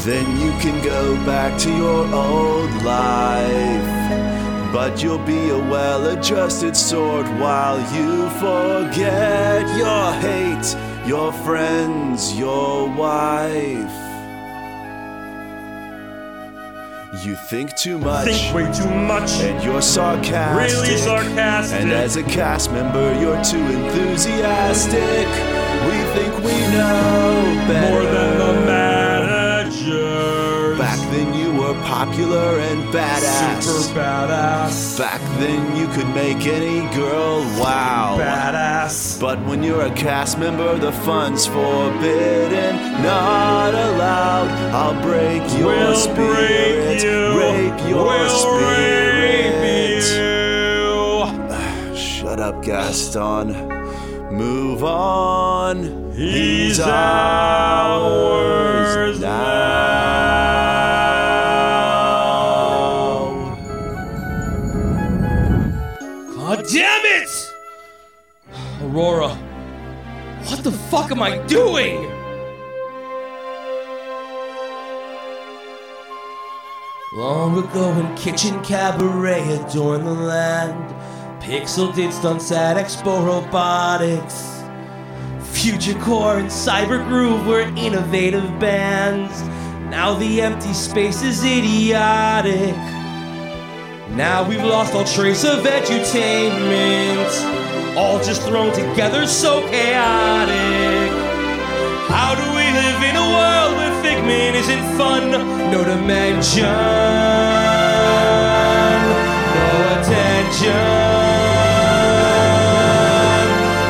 Then 0.07 0.39
you 0.39 0.53
can 0.61 0.81
go 0.85 1.17
back 1.27 1.59
to 1.63 1.69
your 1.69 2.07
old 2.15 2.71
life. 2.85 4.73
But 4.73 5.03
you'll 5.03 5.27
be 5.27 5.49
a 5.49 5.59
well 5.59 6.07
adjusted 6.07 6.77
sort 6.77 7.27
while 7.41 7.81
you 7.93 8.31
forget 8.39 9.67
your 9.77 10.13
hate, 10.23 11.09
your 11.09 11.33
friends, 11.33 12.39
your 12.39 12.89
wife. 12.89 13.91
You 17.25 17.35
think 17.35 17.75
too 17.75 17.99
much. 17.99 18.27
Think 18.27 18.55
way 18.55 18.73
too 18.73 18.89
much. 18.89 19.33
And 19.41 19.61
you're 19.65 19.83
sarcastic. 19.83 20.73
Really 20.73 20.97
sarcastic. 20.99 21.81
And 21.81 21.91
as 21.91 22.15
a 22.15 22.23
cast 22.23 22.71
member, 22.71 23.13
you're 23.21 23.43
too 23.43 23.59
enthusiastic. 23.59 25.27
We 25.89 25.99
think 26.15 26.33
we 26.45 26.53
know 26.71 27.65
better. 27.67 28.36
Badass. 34.67 34.99
Back 34.99 35.21
then 35.39 35.77
you 35.77 35.87
could 35.89 36.09
make 36.15 36.47
any 36.47 36.81
girl 36.95 37.41
wow. 37.61 38.17
Badass. 38.19 39.21
But 39.21 39.39
when 39.47 39.63
you're 39.63 39.83
a 39.83 39.95
cast 39.95 40.39
member, 40.39 40.79
the 40.79 40.93
fun's 40.93 41.47
forbidden, 41.47 42.77
not 43.03 43.75
allowed. 43.75 44.49
I'll 44.75 45.01
break 45.03 45.43
your 45.59 45.67
We'll 45.69 45.95
spirit, 45.97 46.87
break 46.87 47.03
you. 47.03 47.39
rape 47.39 47.89
your 47.89 48.05
We'll 48.05 48.29
spirit. 48.29 49.15
rape 49.21 49.57
Shut 51.97 52.41
up, 52.41 52.63
Gaston. 52.63 53.55
Move 54.33 54.83
on. 54.85 56.13
He's 56.13 56.81
ours 56.81 56.91
now. 59.21 59.46
Aurora, 68.97 69.29
what 70.47 70.65
the 70.65 70.73
fuck 70.73 71.11
am 71.11 71.23
I 71.23 71.37
doing? 71.47 72.11
Long 77.13 77.59
ago 77.59 77.93
in 77.93 78.17
Kitchen 78.17 78.59
Cabaret 78.65 79.53
adorned 79.53 80.07
the 80.07 80.15
land. 80.15 80.95
Pixel 81.43 81.95
did 81.95 82.11
stunts 82.11 82.51
at 82.53 82.79
Expo 82.79 83.27
Robotics. 83.27 84.63
Future 85.53 85.99
Corps 86.01 86.39
and 86.39 86.49
Cyber 86.49 87.07
Groove 87.07 87.47
were 87.47 87.69
innovative 87.77 88.59
bands. 88.59 89.43
Now 89.91 90.15
the 90.15 90.41
empty 90.41 90.73
space 90.73 91.23
is 91.23 91.45
idiotic. 91.45 92.75
Now 94.17 94.49
we've 94.49 94.65
lost 94.65 94.95
all 94.95 95.05
trace 95.05 95.45
of 95.45 95.65
edutainment. 95.65 97.66
All 97.97 98.23
just 98.23 98.43
thrown 98.43 98.75
together 98.75 99.27
so 99.27 99.67
chaotic. 99.71 101.11
How 102.13 102.35
do 102.35 102.43
we 102.53 102.71
live 102.83 103.03
in 103.03 103.17
a 103.17 103.27
world 103.37 103.77
where 103.79 104.03
Figment 104.03 104.55
isn't 104.55 104.85
fun? 104.99 105.31
No 105.73 105.83
dimension, 105.83 106.65
no 109.57 109.69
attention. 109.97 110.77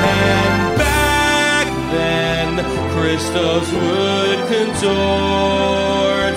And 0.06 0.78
back 0.78 1.66
then, 1.90 2.62
crystals 2.94 3.68
would 3.72 4.38
contort. 4.46 6.36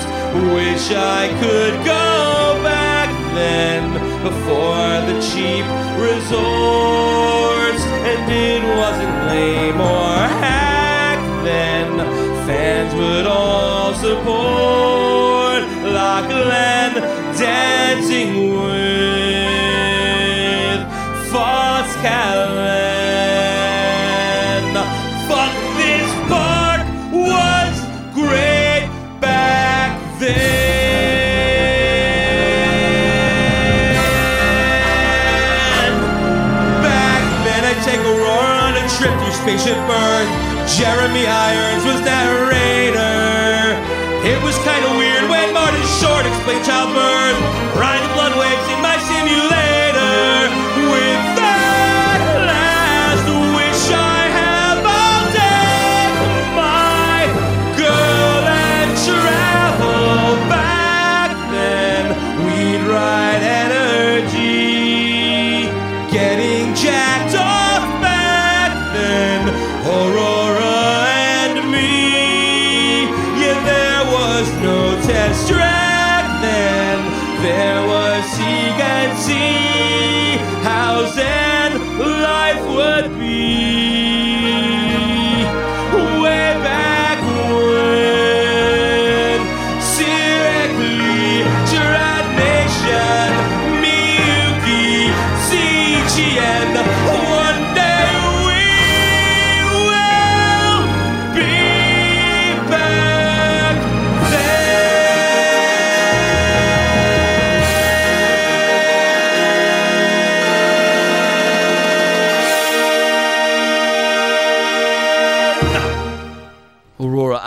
Wish 0.55 0.89
I 0.91 1.27
could 1.39 1.85
go 1.85 2.63
back 2.63 3.09
then 3.35 4.08
before 4.23 5.01
the 5.09 5.17
cheap 5.31 5.65
resorts. 5.97 7.83
And 8.09 8.31
it 8.31 8.63
wasn't 8.77 9.15
lame 9.27 9.79
or 9.79 10.17
hack 10.41 11.19
then. 11.43 11.97
Fans 12.47 12.93
would 12.95 13.27
all 13.27 13.93
support 13.93 15.63
Lachlan 15.93 16.93
dancing 17.37 18.31
with 18.53 19.59
Foss 21.31 21.89
Callan. 22.01 22.98
Jeremy 40.77 41.25
Irons 41.25 41.83
was 41.83 41.99
narrator. 42.01 42.48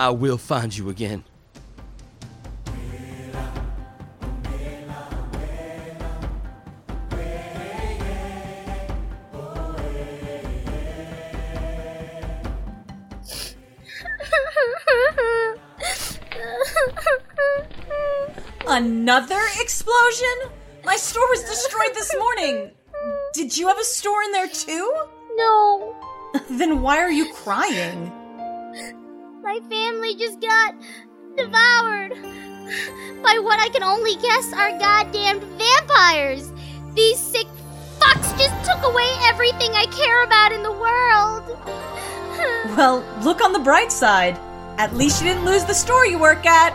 I 0.03 0.11
will 0.11 0.37
find 0.37 0.77
you 0.77 0.89
again. 0.89 1.23
Another 18.67 19.41
explosion? 19.61 20.27
My 20.85 20.97
store 20.97 21.29
was 21.29 21.45
destroyed 21.45 21.95
this 21.95 22.13
morning. 22.19 22.73
Did 23.35 23.57
you 23.57 23.69
have 23.69 23.79
a 23.79 23.85
store 23.85 24.21
in 24.25 24.33
there 24.33 24.49
too? 24.49 24.93
No. 25.37 25.95
then 26.51 26.83
why 26.83 26.99
are 26.99 27.13
you 27.13 27.33
crying? 27.33 28.22
My 29.43 29.59
family 29.69 30.15
just 30.15 30.41
got 30.41 30.75
devoured 31.37 32.13
by 33.23 33.41
what 33.43 33.59
I 33.59 33.69
can 33.73 33.83
only 33.83 34.15
guess 34.17 34.53
are 34.53 34.79
goddamned 34.79 35.43
vampires. 35.59 36.53
These 36.95 37.19
sick 37.19 37.49
fucks 37.99 38.39
just 38.39 38.55
took 38.65 38.85
away 38.85 39.09
everything 39.25 39.73
I 39.73 39.87
care 39.87 40.23
about 40.23 40.53
in 40.53 40.63
the 40.63 40.73
world. 40.73 41.59
Well, 42.77 43.05
look 43.23 43.43
on 43.43 43.53
the 43.53 43.59
bright 43.59 43.93
side. 43.93 44.39
At 44.79 44.95
least 44.95 45.21
you 45.21 45.29
didn't 45.29 45.45
lose 45.45 45.65
the 45.65 45.75
store 45.75 46.07
you 46.07 46.19
work 46.19 46.47
at. 46.47 46.73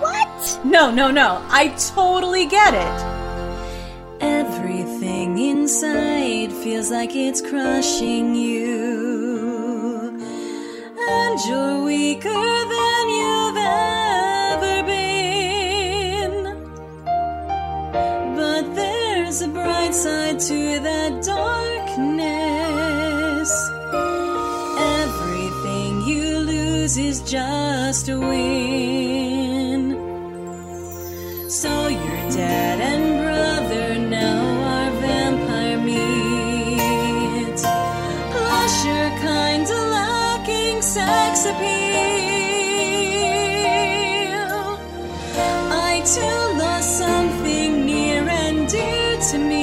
What? 0.00 0.64
No, 0.64 0.90
no, 0.90 1.10
no. 1.10 1.44
I 1.48 1.68
totally 1.94 2.46
get 2.46 2.74
it. 2.74 4.22
Everything 4.22 5.38
inside 5.38 6.52
feels 6.52 6.90
like 6.90 7.14
it's 7.14 7.40
crushing 7.40 8.34
you. 8.34 9.37
And 11.10 11.38
you're 11.48 11.82
weaker 11.84 12.28
than 12.74 13.04
you've 13.18 13.56
ever 13.56 14.76
been. 14.92 16.34
But 18.36 18.64
there's 18.74 19.40
a 19.42 19.48
bright 19.48 19.94
side 19.94 20.38
to 20.40 20.80
that 20.80 21.22
darkness. 21.24 22.30
Everything 25.00 26.02
you 26.02 26.38
lose 26.38 26.96
is 26.98 27.20
just 27.22 28.08
a 28.08 28.18
win. 28.18 29.82
So 31.48 31.88
you're 31.88 32.30
dead 32.30 32.80
and 32.80 33.27
to 49.20 49.36
me. 49.36 49.57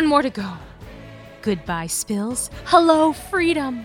One 0.00 0.08
more 0.08 0.22
to 0.22 0.30
go. 0.30 0.50
Goodbye, 1.42 1.86
Spills. 1.86 2.48
Hello, 2.64 3.12
freedom. 3.12 3.79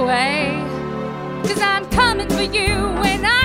Away. 0.00 0.52
Cause 1.42 1.60
I'm 1.60 1.84
coming 1.90 2.28
for 2.28 2.42
you 2.42 2.70
when 3.00 3.24
I 3.24 3.35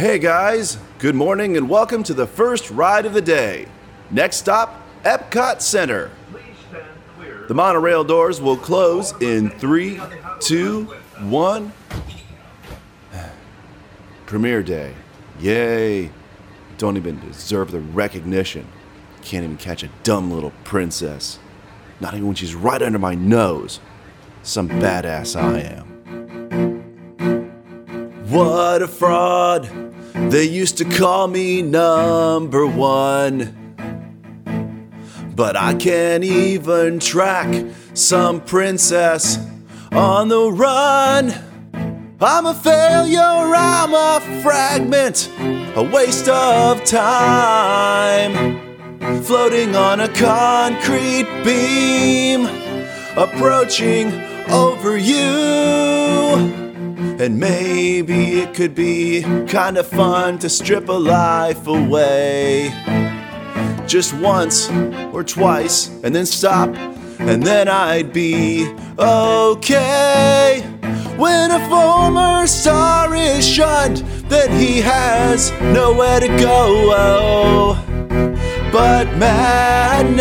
Hey 0.00 0.18
guys, 0.18 0.78
good 0.98 1.14
morning 1.14 1.58
and 1.58 1.68
welcome 1.68 2.02
to 2.04 2.14
the 2.14 2.26
first 2.26 2.70
ride 2.70 3.04
of 3.04 3.12
the 3.12 3.20
day. 3.20 3.66
Next 4.10 4.38
stop, 4.38 4.80
Epcot 5.02 5.60
Center. 5.60 6.10
The 7.48 7.52
monorail 7.52 8.02
doors 8.02 8.40
will 8.40 8.56
close 8.56 9.12
in 9.20 9.50
three, 9.50 10.00
two, 10.40 10.84
one. 11.18 11.74
Premiere 14.24 14.62
day. 14.62 14.94
Yay. 15.38 16.10
Don't 16.78 16.96
even 16.96 17.20
deserve 17.20 17.70
the 17.70 17.80
recognition. 17.80 18.66
Can't 19.20 19.44
even 19.44 19.58
catch 19.58 19.82
a 19.82 19.90
dumb 20.02 20.30
little 20.30 20.54
princess. 20.64 21.38
Not 22.00 22.14
even 22.14 22.28
when 22.28 22.36
she's 22.36 22.54
right 22.54 22.80
under 22.80 22.98
my 22.98 23.14
nose. 23.14 23.80
Some 24.42 24.66
badass 24.66 25.38
I 25.38 25.58
am. 25.58 25.89
What 28.30 28.80
a 28.80 28.86
fraud. 28.86 29.68
They 30.14 30.44
used 30.44 30.78
to 30.78 30.84
call 30.84 31.26
me 31.26 31.62
number 31.62 32.64
one. 32.64 33.56
But 35.34 35.56
I 35.56 35.74
can't 35.74 36.22
even 36.22 37.00
track 37.00 37.66
some 37.92 38.40
princess 38.40 39.36
on 39.90 40.28
the 40.28 40.48
run. 40.48 41.34
I'm 42.20 42.46
a 42.46 42.54
failure, 42.54 43.18
I'm 43.20 43.94
a 43.94 44.20
fragment, 44.42 45.28
a 45.74 45.82
waste 45.82 46.28
of 46.28 46.84
time. 46.84 48.22
Floating 49.24 49.74
on 49.74 49.98
a 49.98 50.08
concrete 50.08 51.26
beam, 51.42 52.46
approaching 53.16 54.12
over 54.48 54.96
you. 54.96 56.69
And 57.00 57.38
maybe 57.38 58.40
it 58.40 58.54
could 58.54 58.74
be 58.74 59.22
kinda 59.46 59.82
fun 59.82 60.38
to 60.38 60.48
strip 60.48 60.88
a 60.88 60.92
life 60.92 61.66
away. 61.66 62.72
Just 63.86 64.12
once 64.14 64.70
or 65.12 65.22
twice, 65.24 65.90
and 66.04 66.14
then 66.14 66.26
stop, 66.26 66.68
and 67.18 67.42
then 67.42 67.68
I'd 67.68 68.12
be 68.12 68.68
okay. 68.98 70.62
When 71.16 71.50
a 71.50 71.60
former 71.68 72.46
star 72.46 73.14
is 73.14 73.46
shunned, 73.46 74.04
then 74.28 74.50
he 74.58 74.80
has 74.80 75.52
nowhere 75.60 76.20
to 76.20 76.28
go. 76.28 77.76
But 78.72 79.06
madness, 79.16 80.20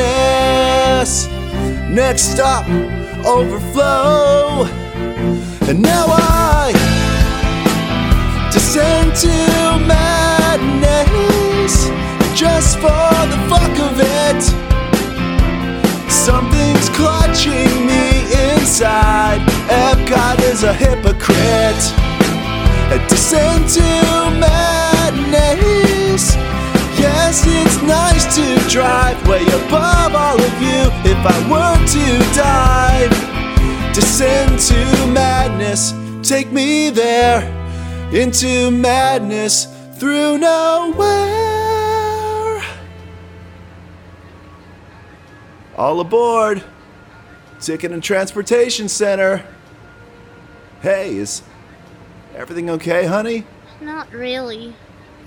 next 1.89 2.23
stop, 2.33 2.65
overflow. 3.25 4.67
And 5.69 5.81
now 5.83 6.05
I 6.07 6.38
descend 8.71 9.15
to 9.15 9.27
madness 9.87 11.09
just 12.39 12.77
for 12.77 13.09
the 13.31 13.37
fuck 13.49 13.79
of 13.79 13.99
it. 13.99 14.43
Something's 16.07 16.89
clutching 16.89 17.87
me 17.87 18.29
inside. 18.53 19.41
Epcot 19.69 20.39
is 20.51 20.61
a 20.61 20.71
hypocrite. 20.71 21.83
descend 23.09 23.67
to 23.69 23.81
madness. 24.37 26.35
Yes, 26.95 27.43
it's 27.47 27.81
nice 27.81 28.35
to 28.35 28.69
drive 28.69 29.17
way 29.27 29.47
above 29.47 30.13
all 30.13 30.39
of 30.39 30.61
you. 30.61 30.91
If 31.09 31.17
I 31.25 31.37
were 31.49 31.75
to 31.95 32.19
dive, 32.35 33.15
descend 33.95 34.59
to 34.59 35.07
madness, 35.07 35.95
take 36.21 36.51
me 36.51 36.91
there 36.91 37.58
into 38.13 38.71
madness 38.71 39.65
through 39.97 40.37
nowhere. 40.39 40.99
All 45.77 45.99
aboard! 45.99 46.63
Ticket 47.61 47.91
and 47.91 48.01
Transportation 48.03 48.89
Center. 48.89 49.45
Hey, 50.81 51.15
is 51.15 51.43
everything 52.35 52.69
okay, 52.71 53.05
honey? 53.05 53.45
Not 53.81 54.11
really. 54.11 54.73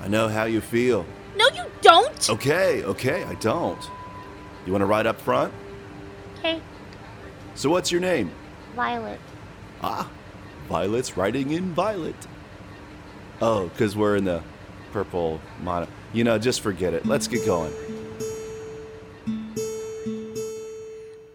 I 0.02 0.08
know 0.08 0.28
how 0.28 0.44
you 0.44 0.60
feel. 0.60 1.06
No, 1.36 1.46
you 1.54 1.64
don't! 1.82 2.28
Okay, 2.30 2.82
okay, 2.84 3.22
I 3.24 3.34
don't. 3.34 3.78
You 4.66 4.72
want 4.72 4.82
to 4.82 4.86
ride 4.86 5.06
up 5.06 5.20
front? 5.20 5.52
Okay, 6.38 6.60
So, 7.54 7.70
what's 7.70 7.92
your 7.92 8.00
name? 8.00 8.30
Violet. 8.74 9.20
Ah, 9.82 10.08
Violet's 10.68 11.16
riding 11.16 11.52
in 11.52 11.72
Violet. 11.74 12.16
Oh, 13.44 13.66
because 13.70 13.96
we're 13.96 14.14
in 14.14 14.24
the 14.24 14.40
purple 14.92 15.40
mono. 15.64 15.88
You 16.12 16.22
know, 16.22 16.38
just 16.38 16.60
forget 16.60 16.94
it. 16.94 17.04
Let's 17.04 17.26
get 17.26 17.44
going. 17.44 17.72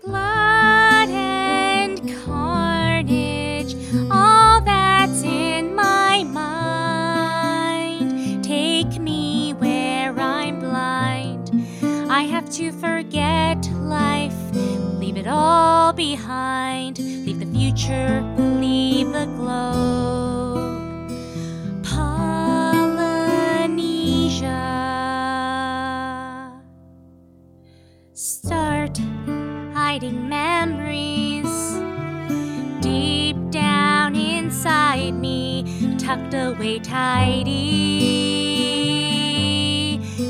Blood 0.06 1.10
and 1.10 2.00
carnage, 2.24 3.76
all 4.10 4.62
that's 4.62 5.22
in 5.24 5.76
my 5.76 6.24
mind. 6.24 7.62
Take 8.42 9.02
me 9.02 9.52
where 9.56 10.18
I'm 10.18 10.62
blind. 10.62 11.52
I 12.10 12.22
have 12.22 12.50
to 12.52 12.72
forget 12.72 13.70
life, 13.74 14.34
leave 14.54 15.18
it 15.18 15.28
all 15.28 15.92
behind. 15.92 17.00
Leave 17.00 17.40
the 17.40 17.46
future, 17.48 18.22
leave 18.38 19.12
the 19.12 19.26
globe. 19.26 20.57
Start 28.14 28.99
hiding 29.73 30.30
memories 30.30 31.80
deep 32.81 33.35
down 33.49 34.15
inside 34.15 35.15
me, 35.15 35.95
tucked 35.97 36.35
away 36.35 36.77
tidy, 36.77 37.57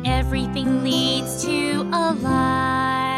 Everything 0.06 0.84
leads 0.84 1.42
to 1.46 1.84
a 1.94 2.14
lie. 2.16 3.09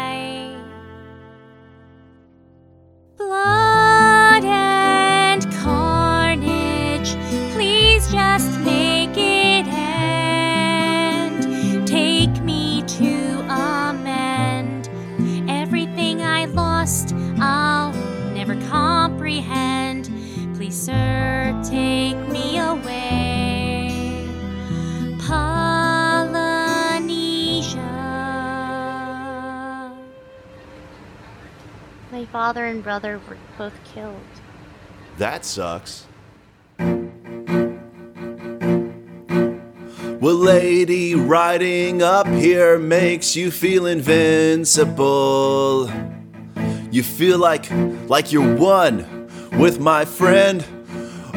Blood 3.32 3.71
father 32.42 32.66
and 32.66 32.82
brother 32.82 33.20
were 33.28 33.36
both 33.56 33.72
killed. 33.94 34.16
That 35.16 35.44
sucks. 35.44 36.08
Well, 40.20 40.34
lady, 40.34 41.14
riding 41.14 42.02
up 42.02 42.26
here 42.26 42.80
makes 42.80 43.36
you 43.36 43.52
feel 43.52 43.86
invincible. 43.86 45.88
You 46.90 47.04
feel 47.04 47.38
like 47.38 47.70
like 48.08 48.32
you're 48.32 48.56
one 48.56 49.28
with 49.52 49.78
my 49.78 50.04
friend, 50.04 50.66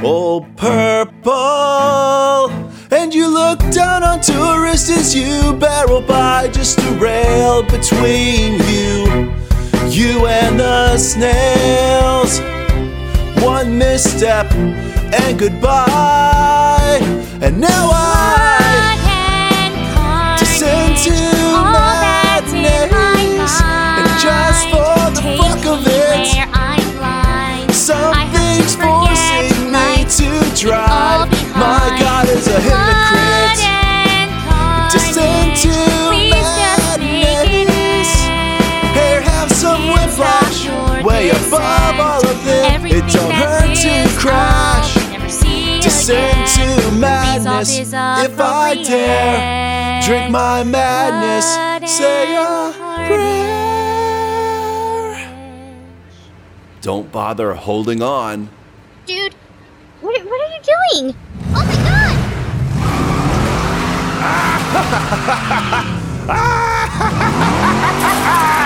old 0.02 0.58
purple. 0.58 2.50
And 2.90 3.14
you 3.14 3.28
look 3.28 3.60
down 3.70 4.02
on 4.02 4.22
tourists 4.22 4.90
as 4.90 5.14
you 5.14 5.54
barrel 5.54 6.02
by, 6.02 6.48
just 6.48 6.80
a 6.80 6.92
rail 6.94 7.62
between 7.62 8.54
you, 8.74 9.45
you 9.96 10.26
and 10.28 10.60
the 10.60 10.98
snails. 10.98 12.42
One 13.42 13.78
misstep 13.78 14.52
and 14.52 15.40
goodbye. 15.40 17.00
And 17.42 17.62
now 17.62 17.90
I 17.94 18.66
descend 20.38 20.98
to 20.98 21.12
madness. 21.72 23.62
And 23.64 24.08
just 24.20 24.68
for 24.68 25.12
the 25.16 25.22
fuck 25.38 25.66
of 25.66 25.88
it, 25.88 26.28
something's 27.74 28.76
forcing 28.76 29.72
me 29.72 30.04
to 30.20 30.30
drive. 30.60 31.30
My 31.56 31.98
God 32.02 32.28
is 32.28 32.48
a 32.48 32.60
hypocrite. 32.60 33.65
It 42.98 43.04
don't 43.12 43.30
hurt 43.30 43.76
to 43.76 44.08
crash. 44.18 44.94
Descend 45.84 46.48
to 46.48 46.92
madness. 46.98 47.78
If 47.78 47.94
I 48.40 48.82
dare, 48.82 50.02
drink 50.02 50.32
my 50.32 50.64
madness. 50.64 51.46
Say 51.92 52.34
a 52.38 52.72
prayer. 53.06 53.36
Don't 56.80 57.12
bother 57.12 57.54
holding 57.54 58.02
on. 58.02 58.50
Dude, 59.06 59.36
what, 60.00 60.24
what 60.24 60.42
are 60.42 60.54
you 60.56 60.62
doing? 60.64 61.14
Oh 61.54 61.66
my 61.66 61.76
god! 61.84 62.16
Stop 68.26 68.62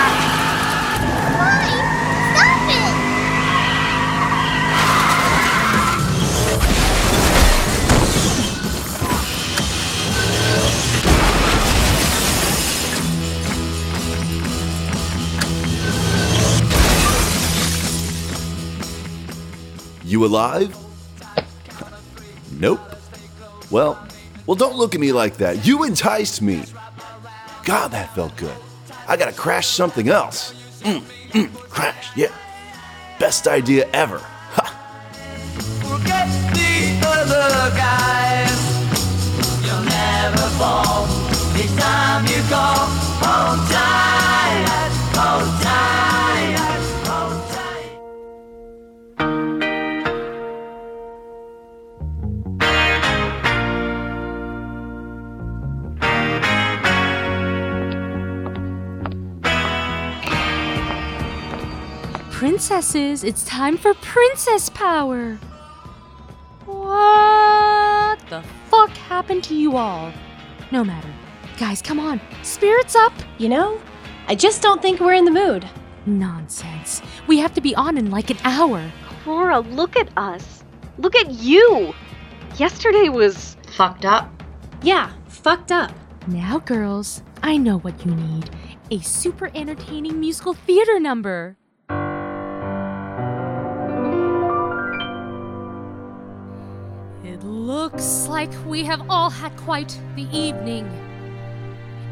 You 20.10 20.24
alive? 20.24 20.76
nope. 22.58 22.80
Well, 23.70 24.04
well, 24.44 24.56
don't 24.56 24.74
look 24.74 24.96
at 24.96 25.00
me 25.00 25.12
like 25.12 25.36
that. 25.36 25.64
You 25.64 25.84
enticed 25.84 26.42
me. 26.42 26.64
God, 27.62 27.92
that 27.92 28.12
felt 28.12 28.36
good. 28.36 28.56
I 29.06 29.16
gotta 29.16 29.32
crash 29.32 29.68
something 29.68 30.08
else. 30.08 30.52
Mm, 30.80 31.02
mm, 31.30 31.54
crash, 31.54 32.08
yeah. 32.16 32.32
Best 33.20 33.46
idea 33.46 33.88
ever. 33.92 34.18
Forget 35.78 36.40
Princesses, 62.40 63.22
it's 63.22 63.44
time 63.44 63.76
for 63.76 63.92
princess 63.92 64.70
power. 64.70 65.34
What 66.64 68.18
the 68.30 68.42
fuck 68.70 68.88
happened 68.88 69.44
to 69.44 69.54
you 69.54 69.76
all? 69.76 70.10
No 70.72 70.82
matter. 70.82 71.12
guys, 71.58 71.82
come 71.82 72.00
on. 72.00 72.18
Spirits 72.42 72.96
up. 72.96 73.12
You 73.36 73.50
know, 73.50 73.78
I 74.26 74.34
just 74.34 74.62
don't 74.62 74.80
think 74.80 75.00
we're 75.00 75.12
in 75.12 75.26
the 75.26 75.30
mood. 75.30 75.68
Nonsense. 76.06 77.02
We 77.26 77.36
have 77.36 77.52
to 77.52 77.60
be 77.60 77.74
on 77.74 77.98
in 77.98 78.10
like 78.10 78.30
an 78.30 78.38
hour. 78.42 78.90
Laura, 79.26 79.60
look 79.60 79.94
at 79.98 80.08
us. 80.16 80.64
Look 80.96 81.16
at 81.16 81.30
you. 81.32 81.92
Yesterday 82.56 83.10
was 83.10 83.58
fucked 83.76 84.06
up. 84.06 84.32
Yeah, 84.82 85.12
fucked 85.28 85.72
up. 85.72 85.92
Now, 86.26 86.58
girls, 86.60 87.22
I 87.42 87.58
know 87.58 87.80
what 87.80 88.06
you 88.06 88.14
need 88.14 88.48
a 88.90 88.98
super 89.00 89.50
entertaining 89.54 90.18
musical 90.18 90.54
theater 90.54 90.98
number. 90.98 91.58
Looks 97.70 98.26
like 98.26 98.50
we 98.66 98.82
have 98.82 99.00
all 99.08 99.30
had 99.30 99.56
quite 99.56 99.96
the 100.16 100.26
evening. 100.36 100.84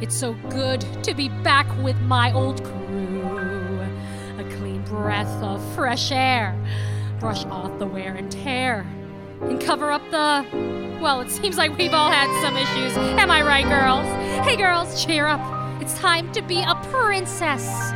It's 0.01 0.15
so 0.15 0.35
good 0.51 0.81
to 1.03 1.15
be 1.15 1.29
back 1.43 1.67
with 1.83 2.01
my 2.03 2.33
old 2.33 2.63
crew. 2.63 3.81
A 4.39 4.45
clean 4.57 4.83
breath 4.85 5.43
of 5.43 5.61
fresh 5.75 6.13
air. 6.13 6.55
Brush 7.19 7.45
off 7.47 7.77
the 7.81 7.87
wear 7.87 8.15
and 8.15 8.31
tear. 8.31 8.87
And 9.41 9.61
cover 9.61 9.91
up 9.91 10.03
the. 10.13 10.47
Well, 11.03 11.23
it 11.23 11.31
seems 11.33 11.59
like 11.59 11.77
we've 11.77 11.93
all 11.93 12.13
had 12.13 12.29
some 12.41 12.57
issues. 12.57 12.97
Am 13.19 13.29
I 13.29 13.43
right, 13.43 13.65
girls? 13.65 14.07
Hey, 14.47 14.55
girls, 14.55 15.05
cheer 15.05 15.27
up. 15.27 15.43
It's 15.83 15.99
time 15.99 16.31
to 16.35 16.43
be 16.43 16.61
a 16.63 16.77
princess. 16.93 17.91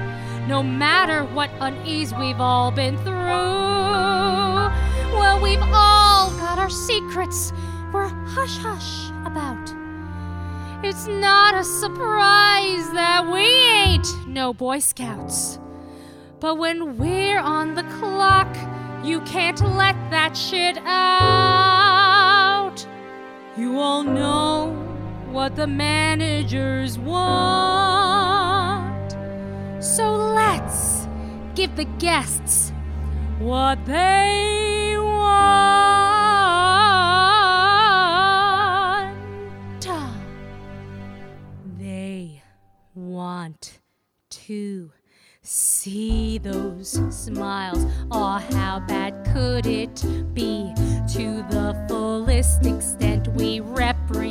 No 0.49 0.65
matter 0.65 1.25
what 1.33 1.51
unease 1.61 2.13
we've 2.13 2.41
all 2.41 2.73
been 2.73 2.97
through. 2.99 3.23
Well, 5.13 5.41
we've 5.41 5.63
all 5.63 6.31
got 6.39 6.59
our 6.59 6.71
secrets 6.71 7.53
we're 7.93 8.09
hush 8.09 8.57
hush 8.57 9.11
about. 9.27 9.71
It's 10.83 11.07
not 11.07 11.55
a 11.55 11.63
surprise 11.63 12.91
that 12.93 13.31
we 13.31 13.45
ain't 13.45 14.07
no 14.27 14.55
Boy 14.55 14.79
Scouts. 14.79 15.59
But 16.41 16.57
when 16.57 16.97
we're 16.97 17.39
on 17.39 17.75
the 17.75 17.85
clock, 17.85 18.57
you 19.05 19.21
can't 19.21 19.61
let 19.77 19.95
that 20.11 20.37
shit 20.37 20.79
out. 20.79 21.27
You 23.57 23.79
all 23.79 24.03
know 24.03 24.73
what 25.31 25.55
the 25.55 25.67
managers 25.67 26.99
want. 26.99 28.03
So 29.85 30.15
let's 30.15 31.07
give 31.55 31.77
the 31.77 31.85
guests 31.85 32.73
what 33.39 33.85
they 33.87 34.92
want. 35.23 35.63
They 41.79 42.43
want 42.95 43.81
to 44.31 44.91
see 45.43 46.39
those 46.39 47.01
smiles. 47.11 47.85
Oh, 48.11 48.39
how 48.53 48.81
bad 48.87 49.27
could 49.33 49.67
it 49.67 50.05
be? 50.35 50.73
To 51.15 51.45
the 51.51 51.85
fullest 51.89 52.65
extent, 52.65 53.29
we 53.29 53.61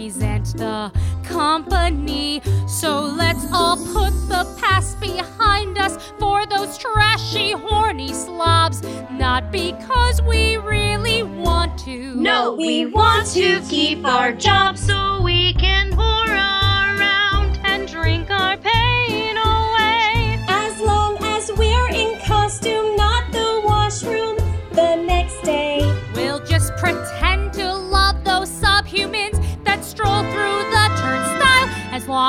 represent 0.02 0.58
the 0.58 0.92
company. 1.24 2.42
So 2.68 3.02
let's 3.02 3.46
all 3.52 3.78
put 3.78 4.12
the 4.28 4.46
past 4.60 5.00
behind 5.00 5.78
us 5.78 6.12
for 6.20 6.46
those 6.48 6.78
trashy, 6.78 7.52
horny 7.52 8.14
slobs. 8.14 8.82
Not 9.12 9.52
because 9.52 10.22
we 10.24 10.58
really 10.58 11.22
want 11.24 11.78
to. 11.86 12.16
No, 12.16 12.56
we 12.56 12.88
want 12.88 13.28
to 13.34 13.62
keep 13.70 14.04
our 14.06 14.32
jobs 14.32 14.82
so 14.82 15.22
we 15.22 15.54
can 15.54 15.92
whore 15.92 16.28
around 16.28 16.71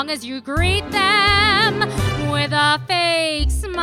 long 0.02 0.10
as 0.10 0.26
you 0.26 0.40
greet 0.40 0.82
them 0.90 1.78
with 2.32 2.50
a 2.52 2.82
fake 2.88 3.48
smile. 3.52 3.76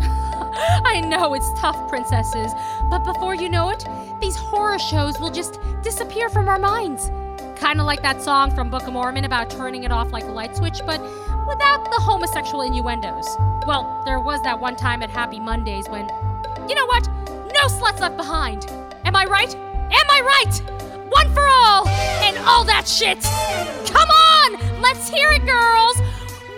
I 0.00 1.00
know 1.08 1.34
it's 1.34 1.48
tough, 1.60 1.88
princesses, 1.88 2.50
but 2.90 3.04
before 3.04 3.36
you 3.36 3.48
know 3.48 3.70
it, 3.70 3.86
these 4.20 4.34
horror 4.34 4.80
shows 4.80 5.20
will 5.20 5.30
just 5.30 5.60
disappear 5.84 6.28
from 6.28 6.48
our 6.48 6.58
minds. 6.58 7.08
Kind 7.56 7.78
of 7.78 7.86
like 7.86 8.02
that 8.02 8.20
song 8.20 8.52
from 8.52 8.68
Book 8.68 8.82
of 8.82 8.94
Mormon 8.94 9.24
about 9.24 9.48
turning 9.48 9.84
it 9.84 9.92
off 9.92 10.10
like 10.10 10.24
a 10.24 10.32
light 10.32 10.56
switch, 10.56 10.80
but 10.84 11.00
without 11.46 11.84
the 11.84 12.00
homosexual 12.00 12.62
innuendos. 12.62 13.28
Well, 13.64 14.02
there 14.04 14.18
was 14.18 14.42
that 14.42 14.58
one 14.58 14.74
time 14.74 15.04
at 15.04 15.10
Happy 15.10 15.38
Mondays 15.38 15.88
when, 15.88 16.08
you 16.68 16.74
know 16.74 16.86
what? 16.86 17.06
No 17.54 17.68
sluts 17.68 18.00
left 18.00 18.16
behind. 18.16 18.66
Am 19.04 19.14
I 19.14 19.24
right? 19.26 19.54
Am 19.54 20.10
I 20.10 20.20
right? 20.20 20.77
One 21.10 21.32
for 21.32 21.46
all 21.46 21.88
and 22.22 22.36
all 22.46 22.64
that 22.64 22.86
shit. 22.86 23.22
Come 23.92 24.08
on, 24.08 24.82
let's 24.82 25.08
hear 25.08 25.30
it, 25.32 25.44
girls. 25.46 25.96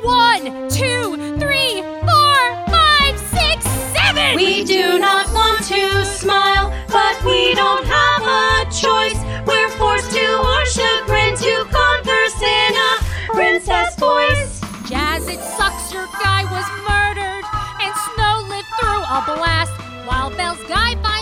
One, 0.02 0.68
two, 0.68 1.36
three, 1.38 1.82
four, 2.08 2.38
five, 2.72 3.14
six, 3.30 3.64
seven. 3.92 4.36
We 4.36 4.64
do 4.64 4.98
not 4.98 5.32
want 5.32 5.62
to 5.66 6.04
smile, 6.04 6.72
but 6.88 7.14
we 7.24 7.54
don't 7.54 7.84
have 7.84 8.22
a 8.24 8.64
choice. 8.72 9.18
We're 9.46 9.70
forced 9.76 10.10
to 10.12 10.24
our 10.24 10.66
chagrin 10.66 11.36
to 11.36 11.64
converse 11.68 12.40
in 12.42 12.72
a 12.74 12.92
princess 13.34 13.94
voice. 13.96 14.60
Jazz, 14.88 15.28
it 15.28 15.40
sucks 15.40 15.92
your 15.92 16.06
guy 16.24 16.42
was 16.48 16.66
murdered, 16.88 17.44
and 17.80 17.92
Snow 18.14 18.46
lived 18.48 18.68
through 18.80 19.04
a 19.04 19.20
blast. 19.36 19.72
While 20.08 20.30
Belle's 20.30 20.64
guy 20.66 20.96
finds 21.02 21.19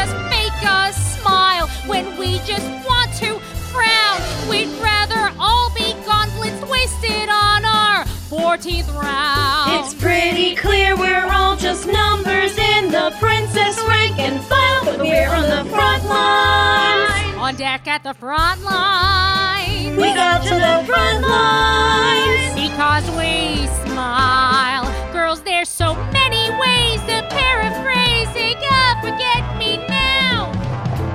just 0.00 0.16
fake 0.32 0.62
a 0.62 0.92
smile 0.94 1.68
when 1.86 2.16
we 2.16 2.38
just 2.46 2.66
want 2.88 3.12
to 3.12 3.38
frown. 3.70 4.18
We'd 4.48 4.72
rather 4.80 5.30
all 5.38 5.70
be 5.74 5.92
gauntlets 6.06 6.62
wasted 6.70 7.28
on 7.28 7.66
our 7.66 8.06
14th 8.32 8.88
round. 8.94 9.84
It's 9.84 9.92
pretty 9.92 10.56
clear 10.56 10.96
we're 10.96 11.30
all 11.30 11.54
just 11.54 11.86
numbers 11.86 12.56
in 12.56 12.90
the 12.90 13.14
princess 13.20 13.78
rank 13.86 14.18
and 14.18 14.42
file, 14.44 14.84
but 14.86 15.00
we're 15.00 15.28
on 15.28 15.46
the 15.56 15.68
front 15.68 16.04
lines. 16.06 17.36
On 17.36 17.54
deck 17.56 17.86
at 17.86 18.02
the 18.02 18.14
front 18.14 18.62
line. 18.62 19.96
We 19.96 20.14
got 20.14 20.42
to 20.44 20.54
the 20.68 20.76
front 20.90 21.20
lines. 21.28 22.54
Because 22.54 23.04
we 23.20 23.66
smile. 23.84 24.86
Girls, 25.12 25.42
there's 25.42 25.68
so 25.68 25.94
many 26.10 26.44
ways 26.58 27.00
to 27.02 27.16
paraphrase 27.28 28.34
it. 28.34 28.50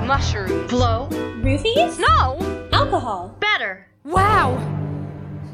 Mushrooms. 0.06 0.70
Blow. 0.70 1.08
Roofies? 1.10 1.98
No. 1.98 2.68
Alcohol. 2.72 3.36
Better. 3.40 3.86
Wow. 4.04 4.56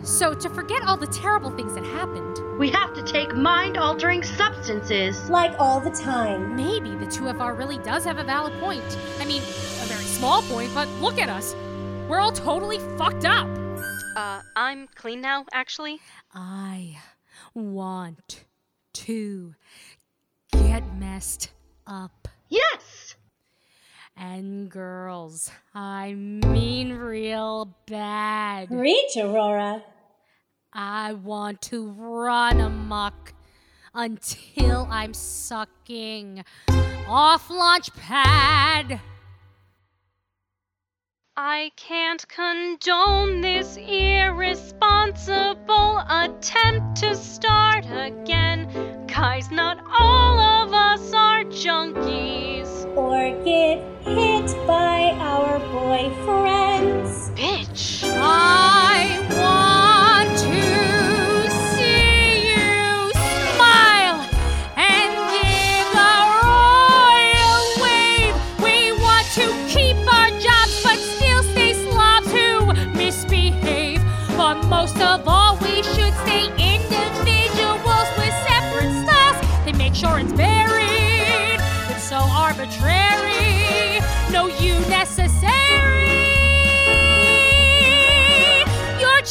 So, 0.03 0.35
to 0.35 0.51
forget 0.51 0.83
all 0.83 0.97
the 0.97 1.07
terrible 1.07 1.51
things 1.51 1.75
that 1.75 1.85
happened, 1.85 2.39
We 2.59 2.69
have 2.71 2.93
to 2.95 3.03
take 3.03 3.35
mind 3.35 3.79
altering 3.79 4.23
substances. 4.23 5.31
Like 5.31 5.55
all 5.59 5.81
the 5.81 5.91
time. 5.91 6.55
maybe 6.55 6.91
the 6.91 7.07
2FR 7.07 7.57
really 7.57 7.79
does 7.79 8.05
have 8.05 8.19
a 8.19 8.25
valid 8.25 8.53
point. 8.61 8.85
I 9.21 9.25
mean, 9.25 9.41
a 9.43 9.87
very 9.87 10.05
small 10.05 10.43
point, 10.43 10.71
but 10.75 10.87
look 11.01 11.19
at 11.19 11.29
us. 11.31 11.55
We're 12.09 12.19
all 12.21 12.33
totally 12.33 12.79
fucked 12.99 13.25
up. 13.25 13.49
Uh, 14.17 14.43
I'm 14.55 14.89
clean 14.95 15.21
now, 15.23 15.47
actually. 15.53 16.01
I 16.35 16.99
want 17.55 18.45
to 18.93 19.55
get 20.53 20.83
messed 20.97 21.53
up. 21.87 22.29
Yes! 22.51 23.12
And 24.17 24.71
girls, 24.71 25.51
I 25.75 26.15
mean 26.15 26.93
real 26.93 27.75
bad. 27.87 28.71
Reach, 28.71 29.17
Aurora. 29.17 29.83
I 30.73 31.15
want 31.15 31.61
to 31.63 31.91
run 31.91 32.61
amok 32.61 33.35
until 33.95 34.87
I'm 34.91 35.15
sucking 35.15 36.45
off 37.07 37.51
launch 37.51 37.93
pad. 37.95 39.01
I 41.37 41.71
can't 41.77 42.27
condone 42.29 43.41
this 43.41 43.77
irresponsible 43.79 45.99
attempt 46.09 46.97
to 47.01 47.17
start 47.17 47.87
again. 47.91 49.07
Guys, 49.07 49.51
not 49.51 49.79
all 49.99 50.39
of 50.39 50.75
us 50.75 51.13
are 51.15 51.45
junkies. 51.45 52.82
Or 52.95 53.31
get 53.45 53.79
hit 54.05 54.67
by 54.67 55.17
our 55.19 55.59
boyfriends. 55.73 57.31
Bitch. 57.35 58.05
I 58.05 59.22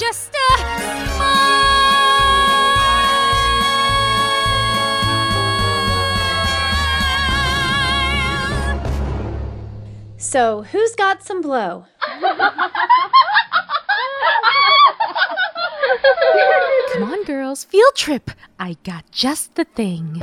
just 0.02 0.34
a. 0.34 0.42
So, 10.18 10.64
who's 10.64 10.96
got 10.96 11.22
some 11.22 11.42
blow? 11.42 11.86
Come 16.94 17.04
on, 17.04 17.24
girls, 17.26 17.64
field 17.64 17.96
trip. 17.96 18.32
I 18.60 18.78
got 18.84 19.12
just 19.12 19.54
the 19.54 19.66
thing. 19.66 20.20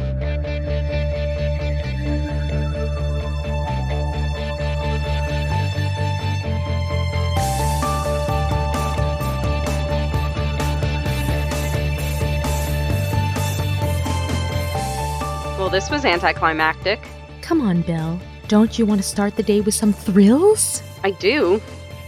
Well, 15.68 15.78
this 15.78 15.90
was 15.90 16.06
anticlimactic. 16.06 16.98
Come 17.42 17.60
on, 17.60 17.82
Belle. 17.82 18.18
Don't 18.48 18.78
you 18.78 18.86
want 18.86 19.02
to 19.02 19.06
start 19.06 19.36
the 19.36 19.42
day 19.42 19.60
with 19.60 19.74
some 19.74 19.92
thrills? 19.92 20.82
I 21.04 21.10
do, 21.10 21.60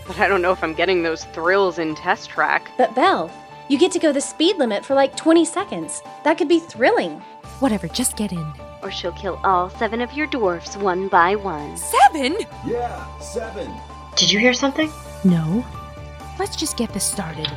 but 0.07 0.19
I 0.19 0.29
don't 0.29 0.41
know 0.41 0.51
if 0.51 0.65
I'm 0.65 0.73
getting 0.73 1.03
those 1.03 1.25
thrills 1.25 1.79
in 1.79 1.95
test 1.95 2.31
track. 2.31 2.71
But 2.79 2.95
Belle, 2.95 3.31
you 3.69 3.79
get 3.79 3.93
to 3.93 3.99
go 3.99 4.15
the 4.15 4.21
speed 4.23 4.57
limit 4.57 4.83
for 4.83 4.95
like 4.95 5.15
20 5.15 5.45
seconds. 5.45 6.03
That 6.25 6.39
could 6.39 6.49
be 6.49 6.59
thrilling. 6.59 7.21
Whatever, 7.59 7.87
just 7.87 8.17
get 8.17 8.33
in. 8.33 8.51
Or 8.83 8.91
she'll 8.91 9.13
kill 9.13 9.39
all 9.45 9.69
seven 9.69 10.01
of 10.01 10.11
your 10.15 10.27
dwarfs 10.29 10.79
one 10.79 11.09
by 11.09 11.37
one. 11.37 11.77
Seven? 11.77 12.39
Yeah, 12.67 13.19
seven. 13.19 13.71
Did 14.17 14.33
you 14.33 14.39
hear 14.39 14.55
something? 14.55 14.91
No. 15.23 15.67
Let's 16.39 16.57
just 16.57 16.79
get 16.79 16.95
this 16.95 17.05
started. 17.05 17.53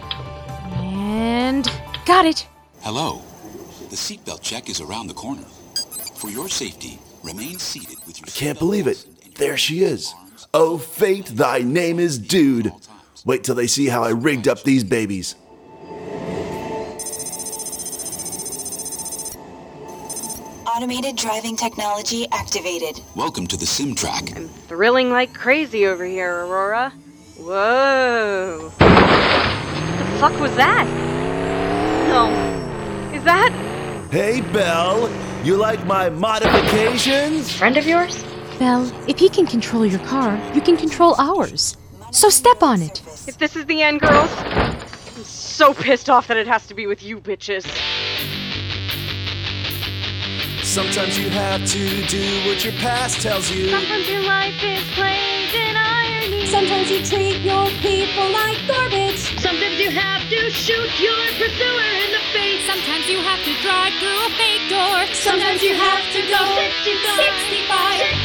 And. 0.74 1.66
Got 2.06 2.26
it! 2.26 2.46
Hello. 2.82 3.22
The 3.90 3.96
seatbelt 3.96 4.42
check 4.42 4.70
is 4.70 4.82
around 4.82 5.08
the 5.08 5.14
corner. 5.14 5.46
For 6.24 6.30
your 6.30 6.48
safety, 6.48 7.00
remain 7.22 7.60
seated 7.60 7.98
with 8.08 8.18
your 8.18 8.28
I 8.28 8.32
can't 8.32 8.58
believe 8.58 8.88
it. 8.88 9.06
There 9.36 9.58
she 9.58 9.84
is. 9.84 10.16
Oh, 10.54 10.78
fate, 10.78 11.26
thy 11.26 11.60
name 11.60 12.00
is 12.00 12.18
Dude. 12.18 12.72
Wait 13.26 13.44
till 13.44 13.56
they 13.56 13.68
see 13.68 13.88
how 13.88 14.04
I 14.04 14.12
rigged 14.12 14.48
up 14.48 14.64
these 14.64 14.86
babies. 14.86 15.36
Automated 20.66 21.18
driving 21.18 21.58
technology 21.58 22.26
activated. 22.32 23.02
Welcome 23.18 23.46
to 23.48 23.58
the 23.58 23.66
Sim 23.66 23.94
Track. 23.94 24.34
I'm 24.34 24.48
thrilling 24.48 25.10
like 25.12 25.34
crazy 25.34 25.88
over 25.88 26.06
here, 26.06 26.46
Aurora. 26.46 26.94
Whoa. 27.36 28.72
What 28.78 30.00
the 30.00 30.20
fuck 30.22 30.40
was 30.40 30.56
that? 30.56 30.86
No. 32.08 32.30
Is 33.14 33.26
that? 33.26 33.52
Hey, 34.10 34.40
Belle. 34.40 35.33
You 35.44 35.58
like 35.58 35.86
my 35.86 36.10
modifications? 36.10 37.58
Friend 37.58 37.76
of 37.76 37.86
yours? 37.86 38.24
Belle, 38.60 38.90
if 39.10 39.20
he 39.20 39.28
can 39.28 39.46
control 39.46 39.86
your 39.86 40.00
car, 40.08 40.40
you 40.56 40.62
can 40.62 40.78
control 40.78 41.16
ours. 41.20 41.76
So 42.12 42.30
step 42.30 42.64
on 42.64 42.82
it. 42.82 43.02
If 43.28 43.40
this 43.40 43.58
is 43.58 43.66
the 43.66 43.82
end, 43.82 44.00
girls, 44.00 44.32
I'm 44.38 44.78
so 45.26 45.74
pissed 45.74 46.10
off 46.10 46.28
that 46.28 46.38
it 46.38 46.48
has 46.48 46.66
to 46.68 46.74
be 46.74 46.88
with 46.88 47.04
you 47.04 47.20
bitches. 47.20 47.66
Sometimes 50.64 51.20
you 51.20 51.30
have 51.30 51.68
to 51.68 52.06
do 52.08 52.48
what 52.48 52.64
your 52.64 52.74
past 52.76 53.20
tells 53.20 53.52
you. 53.52 53.70
Sometimes 53.70 54.08
your 54.10 54.24
life 54.24 54.64
is 54.64 54.82
played 54.96 55.54
in 55.54 55.76
irony. 55.76 56.46
Sometimes 56.46 56.90
you 56.90 57.04
treat 57.04 57.42
your 57.42 57.68
people 57.82 58.32
like 58.32 58.66
garbage. 58.66 59.03
Sometimes 59.54 59.78
you 59.78 59.92
have 59.92 60.26
to 60.34 60.50
shoot 60.50 60.92
your 60.98 61.22
pursuer 61.38 61.90
in 62.02 62.10
the 62.10 62.24
face. 62.34 62.66
Sometimes 62.66 63.06
you 63.06 63.22
have 63.22 63.38
to 63.46 63.54
drive 63.62 63.94
through 64.02 64.18
a 64.26 64.30
fake 64.34 64.66
door. 64.66 64.98
Sometimes 65.14 65.62
you 65.62 65.78
have 65.78 66.02
to 66.10 66.22
go 66.26 66.42
65, 66.82 67.70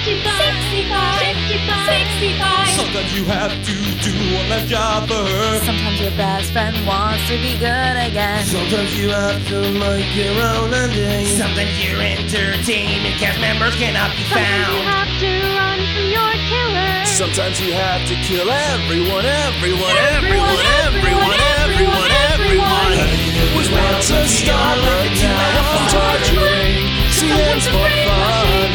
65, 0.08 0.24
65, 0.72 1.84
65. 2.32 2.80
Sometimes 2.80 3.12
you 3.12 3.24
have 3.28 3.52
to 3.52 3.76
do 4.00 4.16
a 4.40 4.42
left 4.48 4.72
jobber. 4.72 5.28
Sometimes 5.68 6.00
your 6.00 6.16
best 6.16 6.48
friend 6.56 6.72
wants 6.88 7.20
to 7.28 7.36
be 7.44 7.60
good 7.60 7.96
again. 8.08 8.48
Sometimes 8.48 8.96
you 8.96 9.12
have 9.12 9.36
to 9.52 9.68
make 9.76 10.08
your 10.16 10.32
own 10.32 10.72
ending. 10.72 11.28
Sometimes 11.36 11.76
your 11.76 12.00
entertainment 12.00 13.20
cast 13.20 13.36
members 13.44 13.76
cannot 13.76 14.16
be 14.16 14.24
found. 14.32 14.64
Sometimes 14.64 14.72
you 14.72 14.80
have 14.96 15.12
to 15.20 15.30
run 15.44 15.78
from 15.92 16.08
your 16.08 16.32
killer. 16.48 16.77
Sometimes 17.18 17.58
you 17.58 17.72
have 17.72 18.06
to 18.06 18.14
kill 18.22 18.46
everyone, 18.48 19.26
everyone, 19.26 19.96
everyone, 20.14 20.62
everyone, 20.86 21.40
everyone, 21.58 22.10
everyone. 22.30 22.94
Was 23.58 23.66
once 23.74 24.06
a 24.14 24.22
star, 24.22 24.78
but 24.78 25.10
now 25.18 25.66
I'm 25.66 25.82
torturing. 25.90 26.78
See, 27.10 27.34
it's 27.34 27.66
for 27.66 27.90
fun. 28.06 28.70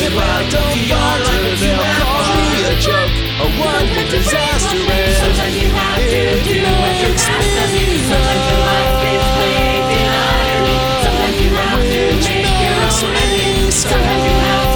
If 0.00 0.16
I 0.16 0.48
don't 0.48 0.80
falter, 0.88 1.44
they'll 1.60 1.84
call 2.00 2.24
me 2.40 2.64
a 2.64 2.80
joke, 2.80 3.12
a 3.36 3.52
one-hit 3.52 4.08
disaster. 4.16 4.80
Sometimes 5.20 5.52
you 5.52 5.68
have 5.68 6.00
to 6.08 6.40
do 6.40 6.64
what 6.64 6.96
your 7.04 7.12
makes 7.12 7.28
past 7.28 7.52
does. 7.52 7.68
me 7.68 8.00
Sometimes 8.00 8.48
your 8.48 8.64
life 8.64 9.12
is 9.12 9.28
played 9.36 9.92
in 9.92 10.08
irony. 10.08 10.80
Sometimes 11.04 11.36
you 11.36 11.52
have 11.52 11.84
to 11.84 12.32
make 12.32 12.64
your 12.64 12.80
own 12.80 13.12
ending. 13.12 13.68
Sometimes 13.68 14.24
you 14.24 14.36
have 14.40 14.72
to 14.72 14.73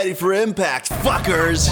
ready 0.00 0.14
for 0.14 0.32
impact, 0.32 0.88
fuckers! 0.88 1.68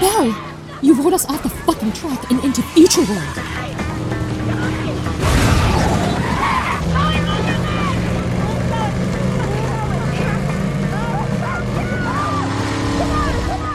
Belle, 0.00 0.34
you 0.82 0.92
rode 1.00 1.12
us 1.12 1.24
off 1.26 1.40
the 1.44 1.48
fucking 1.48 1.92
track 1.92 2.28
and 2.32 2.42
into 2.42 2.62
future 2.62 3.02
world. 3.02 3.36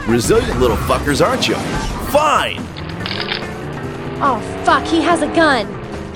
Resilient 0.10 0.60
little 0.60 0.76
fuckers, 0.76 1.26
aren't 1.26 1.48
you? 1.48 1.56
Fine! 2.12 2.58
Oh, 4.22 4.42
fuck, 4.66 4.86
he 4.86 5.00
has 5.00 5.22
a 5.22 5.28
gun. 5.28 5.66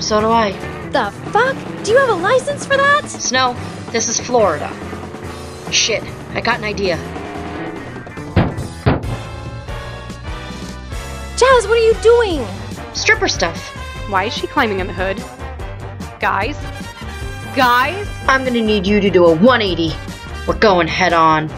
So 0.02 0.20
do 0.20 0.26
I. 0.26 0.67
The 0.90 1.10
fuck? 1.32 1.54
Do 1.84 1.92
you 1.92 1.98
have 1.98 2.08
a 2.08 2.14
license 2.14 2.64
for 2.64 2.78
that? 2.78 3.02
Snow, 3.08 3.54
this 3.92 4.08
is 4.08 4.18
Florida. 4.18 4.72
Shit, 5.70 6.02
I 6.30 6.40
got 6.40 6.58
an 6.58 6.64
idea. 6.64 6.96
Jazz, 11.36 11.68
what 11.68 11.76
are 11.76 11.84
you 11.84 11.94
doing? 12.02 12.46
Stripper 12.94 13.28
stuff. 13.28 13.58
Why 14.08 14.24
is 14.24 14.32
she 14.32 14.46
climbing 14.46 14.80
in 14.80 14.86
the 14.86 14.94
hood? 14.94 15.18
Guys? 16.20 16.56
Guys? 17.54 18.08
I'm 18.26 18.42
gonna 18.42 18.62
need 18.62 18.86
you 18.86 18.98
to 18.98 19.10
do 19.10 19.26
a 19.26 19.34
180. 19.34 19.92
We're 20.46 20.58
going 20.58 20.88
head 20.88 21.12
on. 21.12 21.48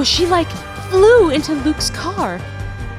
Oh, 0.00 0.02
she 0.02 0.24
like 0.24 0.48
flew 0.88 1.28
into 1.28 1.52
Luke's 1.52 1.90
car. 1.90 2.38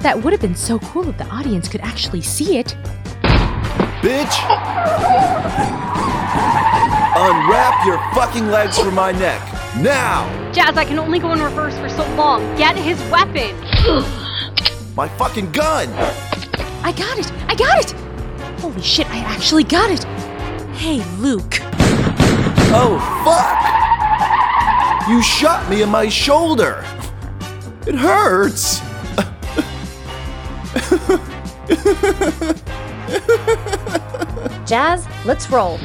That 0.01 0.21
would 0.21 0.33
have 0.33 0.39
been 0.39 0.53
so 0.53 0.77
cool 0.77 1.09
if 1.09 1.17
the 1.17 1.25
audience 1.29 1.67
could 1.67 1.81
actually 1.81 2.21
see 2.21 2.59
it. 2.59 2.77
Bitch! 4.03 4.37
Unwrap 7.17 7.87
your 7.87 7.97
fucking 8.13 8.49
legs 8.49 8.77
from 8.77 8.93
my 8.93 9.13
neck. 9.13 9.41
Now! 9.77 10.29
Jazz, 10.53 10.77
I 10.77 10.85
can 10.85 10.99
only 10.99 11.17
go 11.17 11.33
in 11.33 11.41
reverse 11.41 11.75
for 11.79 11.89
so 11.89 12.07
long. 12.13 12.41
Get 12.55 12.77
his 12.77 13.01
weapon! 13.09 13.55
My 14.95 15.07
fucking 15.17 15.51
gun! 15.53 15.89
I 16.83 16.93
got 16.95 17.17
it! 17.17 17.31
I 17.47 17.55
got 17.55 17.79
it! 17.79 17.93
Holy 18.59 18.81
shit, 18.83 19.09
I 19.09 19.17
actually 19.21 19.63
got 19.63 19.89
it! 19.89 20.03
Hey, 20.75 21.03
Luke. 21.17 21.61
Oh, 22.71 22.99
fuck! 23.25 23.80
You 25.09 25.21
shot 25.21 25.69
me 25.69 25.81
in 25.81 25.89
my 25.89 26.07
shoulder! 26.07 26.85
It 27.87 27.95
hurts! 27.95 28.81
Jazz, 34.67 35.07
let's 35.25 35.49
roll. 35.49 35.77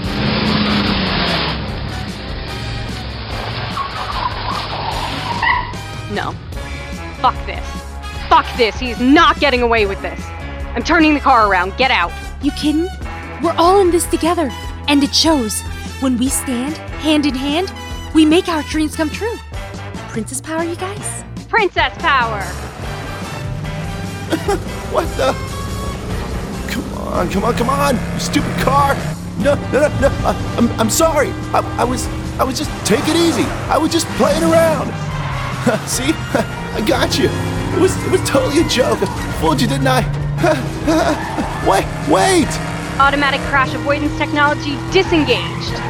No. 6.12 6.34
Fuck 7.20 7.34
this. 7.46 7.66
Fuck 8.28 8.46
this. 8.56 8.76
He's 8.78 9.00
not 9.00 9.40
getting 9.40 9.62
away 9.62 9.86
with 9.86 10.00
this. 10.02 10.20
I'm 10.74 10.82
turning 10.82 11.14
the 11.14 11.20
car 11.20 11.50
around. 11.50 11.76
Get 11.76 11.90
out. 11.90 12.12
You 12.42 12.50
kidding? 12.52 12.88
We're 13.42 13.54
all 13.56 13.80
in 13.80 13.90
this 13.90 14.06
together, 14.06 14.50
and 14.88 15.02
it 15.02 15.14
shows. 15.14 15.62
When 16.00 16.16
we 16.18 16.28
stand 16.28 16.76
hand 17.00 17.26
in 17.26 17.34
hand, 17.34 17.72
We 18.16 18.24
make 18.24 18.48
our 18.48 18.62
dreams 18.62 18.96
come 18.96 19.10
true. 19.10 19.36
Princess 20.08 20.40
power, 20.40 20.64
you 20.64 20.74
guys? 20.76 21.22
Princess 21.50 21.92
power! 21.98 22.40
What 24.90 25.06
the? 25.18 25.34
Come 26.72 26.84
on, 26.96 27.28
come 27.28 27.44
on, 27.44 27.54
come 27.56 27.68
on! 27.68 27.96
You 28.14 28.18
stupid 28.18 28.56
car! 28.60 28.94
No, 29.36 29.54
no, 29.70 29.80
no, 29.80 29.88
no! 30.00 30.08
I, 30.24 30.54
I'm, 30.56 30.70
I'm 30.80 30.88
sorry. 30.88 31.28
I, 31.52 31.60
I 31.78 31.84
was, 31.84 32.06
I 32.38 32.44
was 32.44 32.56
just 32.56 32.70
take 32.86 33.06
it 33.06 33.16
easy. 33.16 33.44
I 33.68 33.76
was 33.76 33.92
just 33.92 34.06
playing 34.16 34.44
around. 34.44 34.86
See, 35.86 36.04
I 36.72 36.82
got 36.88 37.18
you. 37.18 37.28
It 37.76 37.82
was, 37.82 37.94
it 38.02 38.10
was 38.10 38.26
totally 38.26 38.62
a 38.62 38.68
joke. 38.70 38.98
I 39.02 39.32
fooled 39.42 39.60
you, 39.60 39.66
didn't 39.66 39.88
I? 39.88 40.00
wait, 41.68 41.84
wait! 42.08 42.48
Automatic 42.98 43.42
crash 43.50 43.74
avoidance 43.74 44.16
technology 44.16 44.78
disengaged. 44.90 45.82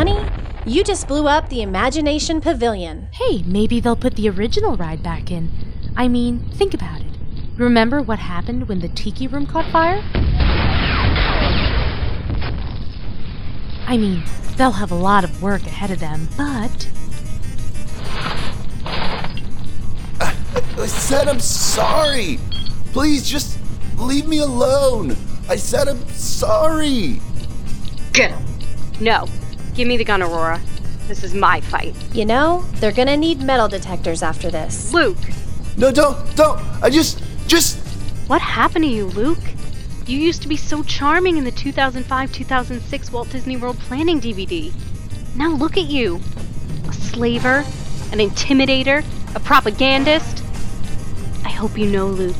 Honey, 0.00 0.24
you 0.64 0.82
just 0.82 1.06
blew 1.06 1.28
up 1.28 1.50
the 1.50 1.60
Imagination 1.60 2.40
Pavilion. 2.40 3.08
Hey, 3.12 3.42
maybe 3.42 3.80
they'll 3.80 3.94
put 3.94 4.14
the 4.14 4.30
original 4.30 4.74
ride 4.74 5.02
back 5.02 5.30
in. 5.30 5.50
I 5.94 6.08
mean, 6.08 6.40
think 6.54 6.72
about 6.72 7.02
it. 7.02 7.06
Remember 7.58 8.00
what 8.00 8.18
happened 8.18 8.66
when 8.66 8.80
the 8.80 8.88
tiki 8.88 9.26
room 9.26 9.46
caught 9.46 9.70
fire? 9.70 10.02
I 13.86 13.98
mean, 13.98 14.24
they'll 14.56 14.70
have 14.70 14.90
a 14.90 14.94
lot 14.94 15.22
of 15.22 15.42
work 15.42 15.66
ahead 15.66 15.90
of 15.90 16.00
them, 16.00 16.28
but 16.34 16.88
I 20.18 20.86
said 20.86 21.28
I'm 21.28 21.40
sorry. 21.40 22.38
Please 22.94 23.28
just 23.28 23.58
leave 23.98 24.26
me 24.26 24.38
alone. 24.38 25.14
I 25.46 25.56
said 25.56 25.88
I'm 25.88 26.08
sorry. 26.08 27.20
Get 28.14 28.30
him. 28.30 28.46
No. 28.98 29.26
Give 29.80 29.88
me 29.88 29.96
the 29.96 30.04
gun, 30.04 30.22
Aurora. 30.22 30.60
This 31.08 31.24
is 31.24 31.32
my 31.32 31.62
fight. 31.62 31.94
You 32.12 32.26
know, 32.26 32.66
they're 32.80 32.92
gonna 32.92 33.16
need 33.16 33.40
metal 33.40 33.66
detectors 33.66 34.22
after 34.22 34.50
this. 34.50 34.92
Luke! 34.92 35.16
No, 35.78 35.90
don't, 35.90 36.36
don't. 36.36 36.60
I 36.82 36.90
just, 36.90 37.22
just. 37.46 37.78
What 38.28 38.42
happened 38.42 38.84
to 38.84 38.90
you, 38.90 39.06
Luke? 39.06 39.38
You 40.04 40.18
used 40.18 40.42
to 40.42 40.48
be 40.48 40.56
so 40.58 40.82
charming 40.82 41.38
in 41.38 41.44
the 41.44 41.50
2005 41.50 42.30
2006 42.30 43.10
Walt 43.10 43.30
Disney 43.30 43.56
World 43.56 43.78
Planning 43.78 44.20
DVD. 44.20 44.70
Now 45.34 45.48
look 45.48 45.78
at 45.78 45.86
you 45.86 46.20
a 46.86 46.92
slaver, 46.92 47.64
an 48.12 48.18
intimidator, 48.18 49.02
a 49.34 49.40
propagandist. 49.40 50.44
I 51.42 51.48
hope 51.48 51.78
you 51.78 51.86
know, 51.86 52.08
Luke. 52.08 52.36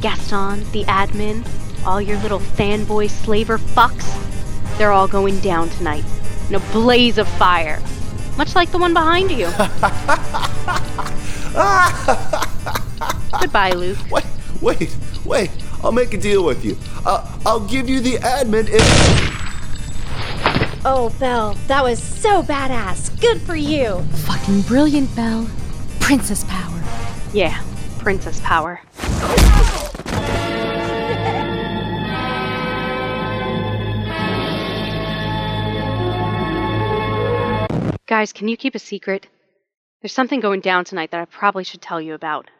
Gaston, 0.00 0.68
the 0.72 0.82
admin, 0.86 1.46
all 1.86 2.02
your 2.02 2.18
little 2.18 2.40
fanboy 2.40 3.10
slaver 3.10 3.58
fucks, 3.58 4.76
they're 4.76 4.90
all 4.90 5.06
going 5.06 5.38
down 5.38 5.68
tonight 5.68 6.04
in 6.50 6.56
a 6.56 6.60
blaze 6.72 7.16
of 7.16 7.28
fire. 7.28 7.80
Much 8.36 8.56
like 8.56 8.70
the 8.70 8.78
one 8.78 8.92
behind 8.92 9.30
you. 9.30 9.46
Goodbye, 13.40 13.70
Luke. 13.70 13.98
Wait, 14.10 14.24
wait, 14.60 14.96
wait. 15.24 15.50
I'll 15.82 15.92
make 15.92 16.12
a 16.12 16.18
deal 16.18 16.44
with 16.44 16.64
you. 16.64 16.76
Uh, 17.06 17.38
I'll 17.46 17.66
give 17.66 17.88
you 17.88 18.00
the 18.00 18.14
admin 18.16 18.68
if. 18.68 18.82
Oh, 20.84 21.14
Belle, 21.20 21.54
that 21.68 21.84
was 21.84 22.02
so 22.02 22.42
badass. 22.42 23.18
Good 23.20 23.40
for 23.42 23.54
you. 23.54 24.00
fucking 24.26 24.62
brilliant, 24.62 25.14
Belle. 25.14 25.48
Princess 26.00 26.44
power. 26.48 26.82
Yeah, 27.32 27.62
princess 27.98 28.40
power. 28.40 28.80
Guys, 38.20 38.34
can 38.34 38.48
you 38.48 38.56
keep 38.58 38.74
a 38.74 38.78
secret? 38.78 39.28
There's 40.02 40.12
something 40.12 40.40
going 40.40 40.60
down 40.60 40.84
tonight 40.84 41.10
that 41.12 41.22
I 41.22 41.24
probably 41.24 41.64
should 41.64 41.80
tell 41.80 42.02
you 42.02 42.12
about. 42.12 42.50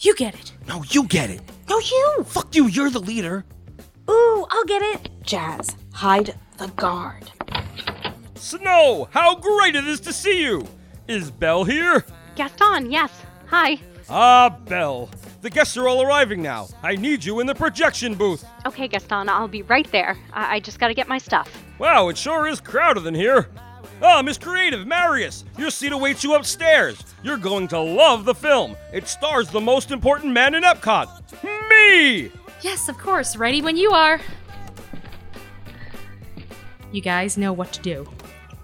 You 0.00 0.16
get 0.16 0.34
it. 0.34 0.52
No, 0.66 0.82
you 0.90 1.04
get 1.04 1.30
it. 1.30 1.40
No, 1.68 1.78
you. 1.78 2.24
Fuck 2.26 2.56
you, 2.56 2.66
you're 2.66 2.90
the 2.90 2.98
leader. 2.98 3.44
Ooh, 4.10 4.46
I'll 4.50 4.64
get 4.64 4.82
it. 4.82 5.10
Jazz, 5.22 5.76
hide 5.92 6.34
the 6.58 6.66
guard. 6.74 7.30
Snow, 8.34 9.06
how 9.12 9.36
great 9.36 9.76
it 9.76 9.86
is 9.86 10.00
to 10.00 10.12
see 10.12 10.42
you. 10.42 10.66
Is 11.06 11.30
Belle 11.30 11.62
here? 11.62 12.04
Gaston, 12.34 12.90
yes. 12.90 13.23
Hi. 13.56 13.78
Ah, 14.10 14.48
Belle. 14.66 15.08
The 15.42 15.48
guests 15.48 15.76
are 15.76 15.86
all 15.86 16.02
arriving 16.02 16.42
now. 16.42 16.66
I 16.82 16.96
need 16.96 17.24
you 17.24 17.38
in 17.38 17.46
the 17.46 17.54
projection 17.54 18.16
booth. 18.16 18.44
Okay, 18.66 18.88
Gaston, 18.88 19.28
I'll 19.28 19.46
be 19.46 19.62
right 19.62 19.88
there. 19.92 20.18
I, 20.32 20.56
I 20.56 20.58
just 20.58 20.80
gotta 20.80 20.92
get 20.92 21.06
my 21.06 21.18
stuff. 21.18 21.48
Wow, 21.78 22.08
it 22.08 22.18
sure 22.18 22.48
is 22.48 22.60
crowded 22.60 23.06
in 23.06 23.14
here. 23.14 23.48
Ah, 24.02 24.22
Miss 24.22 24.38
Creative, 24.38 24.84
Marius, 24.84 25.44
your 25.56 25.70
seat 25.70 25.92
awaits 25.92 26.24
you 26.24 26.34
upstairs. 26.34 27.04
You're 27.22 27.36
going 27.36 27.68
to 27.68 27.78
love 27.78 28.24
the 28.24 28.34
film. 28.34 28.74
It 28.92 29.06
stars 29.06 29.48
the 29.50 29.60
most 29.60 29.92
important 29.92 30.32
man 30.32 30.56
in 30.56 30.64
Epcot. 30.64 31.08
Me! 31.70 32.32
Yes, 32.60 32.88
of 32.88 32.98
course. 32.98 33.36
Ready 33.36 33.62
when 33.62 33.76
you 33.76 33.92
are. 33.92 34.20
You 36.90 37.00
guys 37.00 37.38
know 37.38 37.52
what 37.52 37.72
to 37.74 37.80
do. 37.82 38.10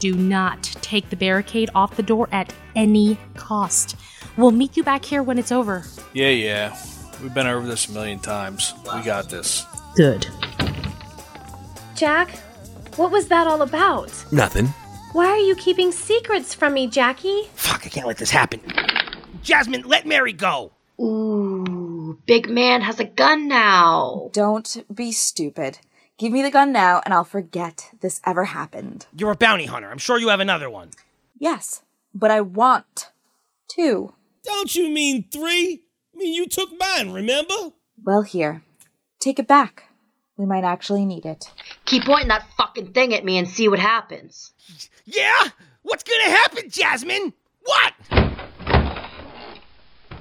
Do 0.01 0.15
not 0.15 0.65
take 0.65 1.11
the 1.11 1.17
barricade 1.17 1.71
off 1.77 1.95
the 1.95 2.03
door 2.03 2.29
at 2.33 2.53
any 2.75 3.19
cost. 3.35 3.95
We'll 4.41 4.53
meet 4.53 4.75
you 4.75 4.83
back 4.83 5.05
here 5.05 5.23
when 5.23 5.39
it's 5.39 5.53
over. 5.53 5.85
Yeah, 6.15 6.31
yeah. 6.31 6.75
We've 7.23 7.35
been 7.35 7.47
over 7.47 7.67
this 7.67 7.89
a 7.89 7.93
million 7.93 8.19
times. 8.19 8.73
We 8.95 9.03
got 9.03 9.29
this. 9.29 9.67
Good. 9.97 10.27
Jack, 11.95 12.31
what 12.97 13.11
was 13.11 13.29
that 13.29 13.47
all 13.47 13.61
about? 13.61 14.11
Nothing. 14.33 14.69
Why 15.13 15.27
are 15.27 15.37
you 15.37 15.55
keeping 15.57 15.93
secrets 15.93 16.55
from 16.55 16.73
me, 16.73 16.87
Jackie? 16.87 17.43
Fuck, 17.55 17.85
I 17.85 17.91
can't 17.91 18.07
let 18.07 18.17
this 18.17 18.31
happen. 18.31 18.63
Jasmine, 19.43 19.83
let 19.83 20.07
Mary 20.07 20.33
go. 20.33 20.73
Ooh, 20.99 22.19
big 22.25 22.49
man 22.49 22.81
has 22.81 22.99
a 22.99 23.05
gun 23.05 23.47
now. 23.47 24.31
Don't 24.33 24.85
be 24.95 25.13
stupid. 25.13 25.81
Give 26.17 26.33
me 26.33 26.41
the 26.41 26.51
gun 26.51 26.73
now, 26.73 27.03
and 27.05 27.13
I'll 27.13 27.25
forget 27.25 27.91
this 28.01 28.23
ever 28.25 28.47
happened. 28.47 29.05
You're 29.15 29.33
a 29.33 29.37
bounty 29.37 29.67
hunter. 29.67 29.91
I'm 29.91 29.99
sure 29.99 30.19
you 30.19 30.29
have 30.29 30.41
another 30.41 30.71
one. 30.71 30.93
Yes, 31.39 31.83
but 32.15 32.31
I 32.31 32.41
want 32.41 33.11
two. 33.69 34.15
Don't 34.45 34.75
you 34.75 34.89
mean 34.91 35.25
three? 35.31 35.83
I 36.15 36.19
mean, 36.19 36.35
you 36.35 36.47
took 36.47 36.71
mine, 36.79 37.13
remember? 37.13 37.55
Well, 38.03 38.23
here. 38.23 38.63
Take 39.21 39.39
it 39.39 39.47
back. 39.47 39.85
We 40.37 40.47
might 40.47 40.65
actually 40.65 41.05
need 41.05 41.27
it. 41.27 41.51
Keep 41.85 42.05
pointing 42.05 42.29
that 42.29 42.47
fucking 42.57 42.93
thing 42.93 43.13
at 43.15 43.25
me 43.25 43.37
and 43.37 43.47
see 43.47 43.69
what 43.69 43.79
happens. 43.79 44.53
Yeah? 45.05 45.49
What's 45.83 46.03
gonna 46.03 46.31
happen, 46.35 46.71
Jasmine? 46.71 47.35
What? 47.65 47.93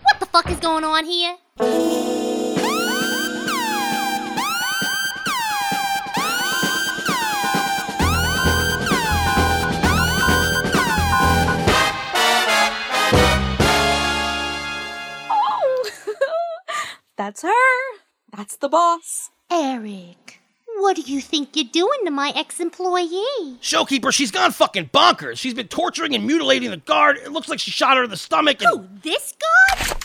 What 0.02 0.20
the 0.20 0.26
fuck 0.26 0.50
is 0.50 0.60
going 0.60 0.84
on 0.84 1.06
here? 1.06 1.38
That's 17.20 17.41
her. 17.41 17.98
That's 18.32 18.56
the 18.56 18.70
boss. 18.70 19.30
Eric, 19.52 20.40
what 20.78 20.96
do 20.96 21.02
you 21.02 21.20
think 21.20 21.50
you're 21.54 21.66
doing 21.66 22.06
to 22.06 22.12
my 22.12 22.32
ex 22.34 22.62
employee? 22.62 23.58
Showkeeper, 23.62 24.14
she's 24.14 24.32
gone 24.32 24.54
fucking 24.54 24.91
bonkers. 24.94 25.36
She's 25.36 25.54
been 25.54 25.68
torturing 25.68 26.16
and 26.16 26.26
mutilating 26.26 26.72
the 26.72 26.78
guard. 26.78 27.18
It 27.18 27.34
looks 27.34 27.50
like 27.50 27.60
she 27.60 27.72
shot 27.72 27.98
her 27.98 28.06
in 28.06 28.10
the 28.10 28.16
stomach. 28.16 28.62
And... 28.62 28.70
Who, 28.70 29.00
this 29.04 29.34
guy? 29.34 29.98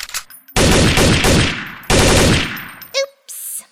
Oops. 3.00 3.64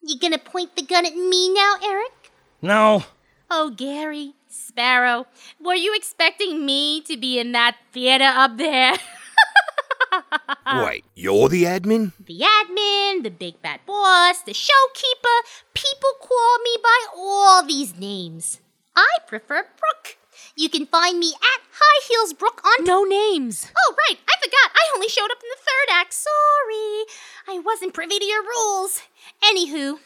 You 0.00 0.18
gonna 0.18 0.38
point 0.38 0.74
the 0.74 0.82
gun 0.82 1.04
at 1.04 1.14
me 1.14 1.52
now, 1.52 1.74
Eric? 1.84 2.32
No. 2.62 3.04
Oh, 3.50 3.74
Gary, 3.76 4.32
Sparrow, 4.48 5.26
were 5.62 5.74
you 5.74 5.94
expecting 5.94 6.64
me 6.64 7.02
to 7.02 7.18
be 7.18 7.38
in 7.38 7.52
that 7.52 7.76
theater 7.92 8.24
up 8.24 8.56
there? 8.56 8.94
Wait, 10.84 11.04
you're 11.14 11.48
the 11.48 11.64
admin? 11.64 12.12
The 12.24 12.40
admin, 12.40 13.22
the 13.22 13.30
big 13.30 13.60
bad 13.62 13.80
boss, 13.86 14.42
the 14.42 14.52
showkeeper. 14.52 15.40
People 15.74 16.10
call 16.20 16.58
me 16.64 16.76
by 16.82 17.06
all 17.16 17.66
these 17.66 17.96
names. 17.96 18.60
I 18.96 19.08
prefer 19.26 19.62
Brooke. 19.62 20.16
You 20.56 20.68
can 20.68 20.86
find 20.86 21.18
me 21.18 21.32
at 21.34 21.60
High 21.72 22.06
Heels 22.08 22.32
Brook 22.32 22.60
on. 22.64 22.84
No 22.84 23.04
names. 23.04 23.70
Oh, 23.76 23.94
right. 24.08 24.18
I 24.28 24.34
forgot. 24.42 24.72
I 24.74 24.92
only 24.94 25.08
showed 25.08 25.30
up 25.30 25.42
in 25.42 25.48
the 25.48 25.56
third 25.56 25.94
act. 26.00 26.12
Sorry. 26.12 27.04
I 27.48 27.62
wasn't 27.64 27.94
privy 27.94 28.18
to 28.18 28.24
your 28.24 28.42
rules. 28.42 29.02
Anywho, 29.42 29.98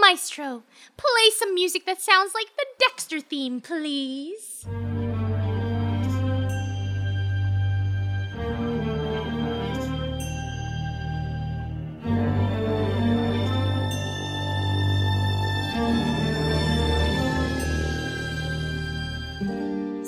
Maestro, 0.00 0.64
play 0.96 1.30
some 1.36 1.54
music 1.54 1.86
that 1.86 2.00
sounds 2.00 2.32
like 2.34 2.56
the 2.56 2.66
Dexter 2.78 3.20
theme, 3.20 3.60
please. 3.60 4.66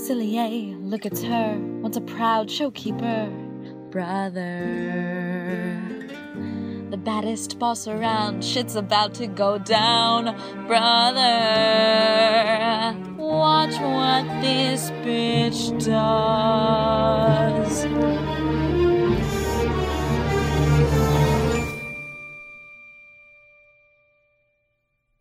Silly 0.05 0.37
eh? 0.37 0.77
look 0.81 1.07
at 1.07 1.19
her, 1.21 1.59
once 1.81 1.97
a 1.97 2.03
proud 2.03 2.49
showkeeper. 2.49 3.31
Brother. 3.91 5.81
The 6.91 6.99
baddest 6.99 7.59
boss 7.59 7.89
around, 7.89 8.45
shit's 8.45 8.77
about 8.77 9.15
to 9.15 9.27
go 9.27 9.57
down. 9.57 10.37
Brother. 10.67 11.23
Watch 13.17 13.81
what 13.81 14.43
this 14.43 14.91
bitch 15.07 15.83
does. 15.83 17.87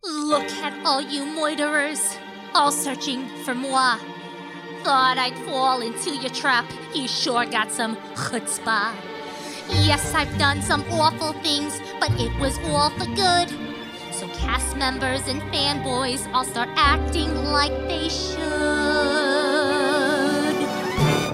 Look 0.04 0.50
at 0.62 0.74
all 0.84 1.00
you 1.00 1.22
moiterers, 1.22 2.18
all 2.54 2.70
searching 2.70 3.26
for 3.44 3.54
moi. 3.54 3.98
Thought 4.84 5.16
I'd 5.16 5.38
fall 5.46 5.80
into 5.80 6.10
your 6.10 6.28
trap. 6.28 6.66
You 6.94 7.08
sure 7.08 7.46
got 7.46 7.72
some 7.72 7.96
chutzpah. 8.14 8.92
Yes, 9.70 10.12
I've 10.14 10.36
done 10.38 10.60
some 10.60 10.84
awful 10.90 11.32
things, 11.40 11.80
but 11.98 12.10
it 12.20 12.38
was 12.38 12.58
all 12.64 12.90
for 12.90 13.06
good. 13.16 13.48
So 14.12 14.28
cast 14.34 14.76
members 14.76 15.26
and 15.26 15.40
fanboys 15.50 16.30
all 16.34 16.44
start 16.44 16.68
acting 16.76 17.34
like 17.46 17.72
they 17.88 18.10
should. 18.10 18.44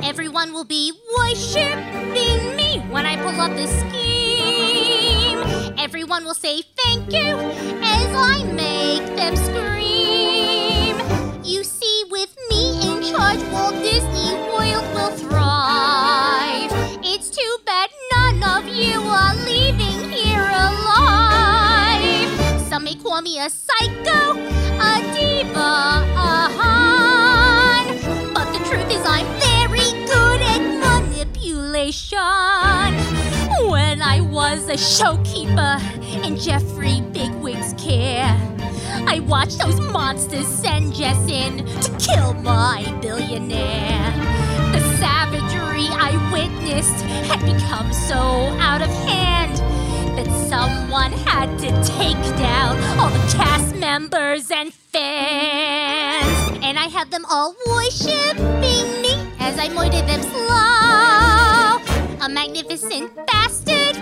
Everyone 0.05 0.53
will 0.53 0.65
be 0.65 0.93
worshipping 1.19 2.55
me 2.55 2.79
when 2.89 3.05
I 3.05 3.17
pull 3.17 3.41
up 3.41 3.51
this 3.57 3.73
scheme. 3.81 5.41
Everyone 5.77 6.25
will 6.25 6.35
say 6.35 6.63
thank 6.85 7.13
you 7.13 7.37
as 7.83 8.15
I 8.15 8.45
make 8.55 9.07
them 9.17 9.35
scream. 9.35 10.40
With 12.21 12.37
me 12.51 12.65
in 12.87 13.03
charge, 13.03 13.41
Walt 13.51 13.77
Disney 13.77 14.35
World 14.35 14.85
will 14.95 15.11
thrive. 15.17 16.71
It's 17.03 17.31
too 17.31 17.57
bad 17.65 17.89
none 18.13 18.43
of 18.43 18.69
you 18.69 19.01
are 19.01 19.35
leaving 19.47 20.11
here 20.11 20.45
alive. 20.45 22.29
Some 22.69 22.85
may 22.85 22.97
call 22.97 23.23
me 23.23 23.39
a 23.39 23.49
psycho, 23.49 24.37
a 24.37 25.01
diva, 25.15 26.05
a 26.15 26.51
han. 26.61 27.85
But 28.35 28.53
the 28.53 28.59
truth 28.69 28.91
is, 28.91 29.03
I'm 29.07 29.25
very 29.41 29.91
good 30.05 30.43
at 30.43 30.61
manipulation. 30.85 32.19
When 33.71 34.03
I 34.03 34.21
was 34.21 34.69
a 34.69 34.75
showkeeper 34.75 35.81
in 36.23 36.37
Jeffrey 36.37 37.01
Bigwig's 37.15 37.73
care, 37.83 38.37
I 39.07 39.21
watched 39.21 39.59
those 39.59 39.81
monsters 39.81 40.47
send 40.47 40.95
Jess 40.95 41.17
in 41.29 41.67
The 43.39 44.81
savagery 44.99 45.87
I 45.89 46.19
witnessed 46.33 47.05
had 47.31 47.39
become 47.47 47.93
so 47.93 48.17
out 48.59 48.83
of 48.83 48.89
hand 49.07 49.57
that 50.19 50.27
someone 50.49 51.13
had 51.13 51.57
to 51.61 51.69
take 51.85 52.21
down 52.37 52.77
all 52.99 53.09
the 53.09 53.33
cast 53.33 53.77
members 53.77 54.51
and 54.51 54.75
fans. 54.75 56.59
And 56.65 56.77
I 56.77 56.87
had 56.87 57.13
them 57.13 57.25
all 57.31 57.55
worshipping 57.69 59.01
me 59.01 59.15
as 59.39 59.61
I 59.61 59.69
moited 59.69 60.09
them 60.09 60.23
slow. 60.23 62.27
A 62.27 62.29
magnificent 62.29 63.15
bastard, 63.29 63.95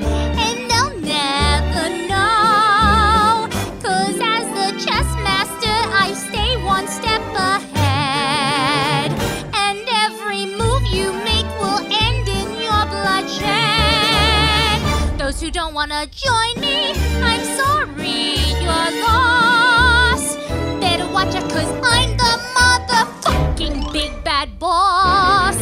wanna 15.79 16.07
join 16.09 16.61
me, 16.61 16.91
I'm 17.23 17.45
sorry, 17.57 18.35
you're 18.65 18.91
lost. 19.07 20.37
Better 20.81 21.07
watch 21.13 21.37
out, 21.37 21.49
cause 21.53 21.71
I'm 21.95 22.17
the 22.17 22.35
motherfucking 22.57 23.93
big 23.93 24.13
bad 24.25 24.59
boss. 24.59 25.57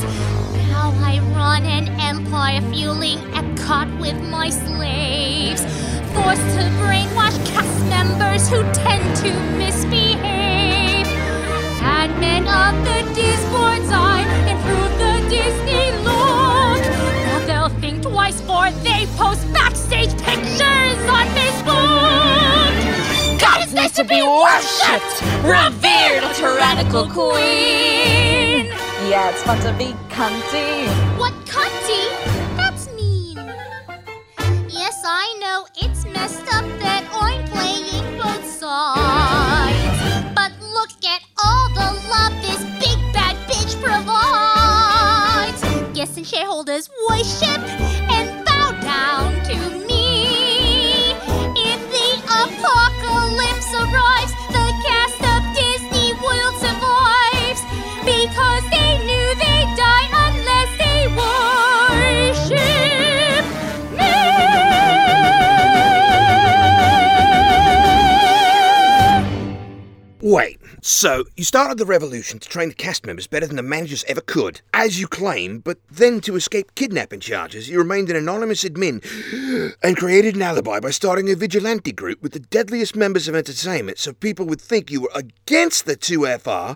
Now 0.71 0.95
I 1.05 1.21
run 1.37 1.65
an 1.67 1.89
empire 2.01 2.63
fueling 2.73 3.19
Epcot 3.39 4.01
with 4.01 4.19
my 4.31 4.49
slaves. 4.49 5.63
Forced 6.15 6.49
to 6.57 6.65
brainwash 6.81 7.37
cast 7.53 7.79
members 7.97 8.49
who 8.49 8.63
tend 8.73 9.05
to 9.17 9.31
misbehave. 9.59 11.09
Admin 11.99 12.45
of 12.61 12.75
the 12.87 13.06
to 23.97 24.05
be 24.05 24.21
worshipped, 24.21 25.23
revered, 25.43 26.23
a 26.23 26.35
tyrannical 26.35 27.09
queen. 27.09 28.67
Yeah, 29.09 29.31
it's 29.31 29.43
fun 29.43 29.59
to 29.61 29.73
be 29.79 29.95
cunty. 30.11 30.87
What 31.17 31.33
cunty? 31.47 32.05
That's 32.59 32.93
mean. 32.93 33.39
Yes, 34.69 35.03
I 35.03 35.39
know 35.41 35.65
it's 35.83 36.05
messed 36.05 36.47
up 36.55 36.67
that 36.81 37.09
I'm 37.11 37.43
playing 37.47 38.19
both 38.19 38.45
sides. 38.45 40.35
But 40.35 40.53
look 40.61 40.91
at 41.03 41.23
all 41.43 41.69
the 41.71 41.99
love 42.11 42.35
this 42.43 42.63
big 42.79 42.99
bad 43.15 43.35
bitch 43.49 43.81
provides. 43.83 45.63
Guests 45.97 46.19
and 46.19 46.27
shareholders 46.27 46.91
worship 47.09 47.63
Wait, 70.29 70.59
so 70.83 71.25
you 71.37 71.45
started 71.45 71.79
the 71.79 71.87
revolution 71.87 72.41
to 72.41 72.49
train 72.49 72.69
the 72.69 72.75
cast 72.75 73.07
members 73.07 73.29
better 73.29 73.47
than 73.47 73.55
the 73.55 73.63
managers 73.63 74.05
ever 74.09 74.21
could, 74.21 74.61
as 74.75 74.99
you 74.99 75.07
claim, 75.07 75.61
but 75.61 75.79
then 75.89 76.21
to 76.21 76.35
escape 76.35 76.75
kidnapping 76.75 77.21
charges, 77.21 77.69
you 77.69 77.79
remained 77.79 78.11
an 78.11 78.17
anonymous 78.17 78.65
admin 78.65 79.01
and 79.85 79.97
created 79.97 80.35
an 80.35 80.43
alibi 80.43 80.81
by 80.81 80.91
starting 80.91 81.31
a 81.31 81.37
vigilante 81.37 81.93
group 81.93 82.21
with 82.25 82.33
the 82.33 82.41
deadliest 82.41 82.97
members 82.97 83.29
of 83.29 83.37
entertainment 83.37 83.99
so 83.99 84.13
people 84.13 84.45
would 84.45 84.61
think 84.61 84.91
you 84.91 85.03
were 85.03 85.13
against 85.15 85.87
the 85.87 85.97
2FR, 85.97 86.75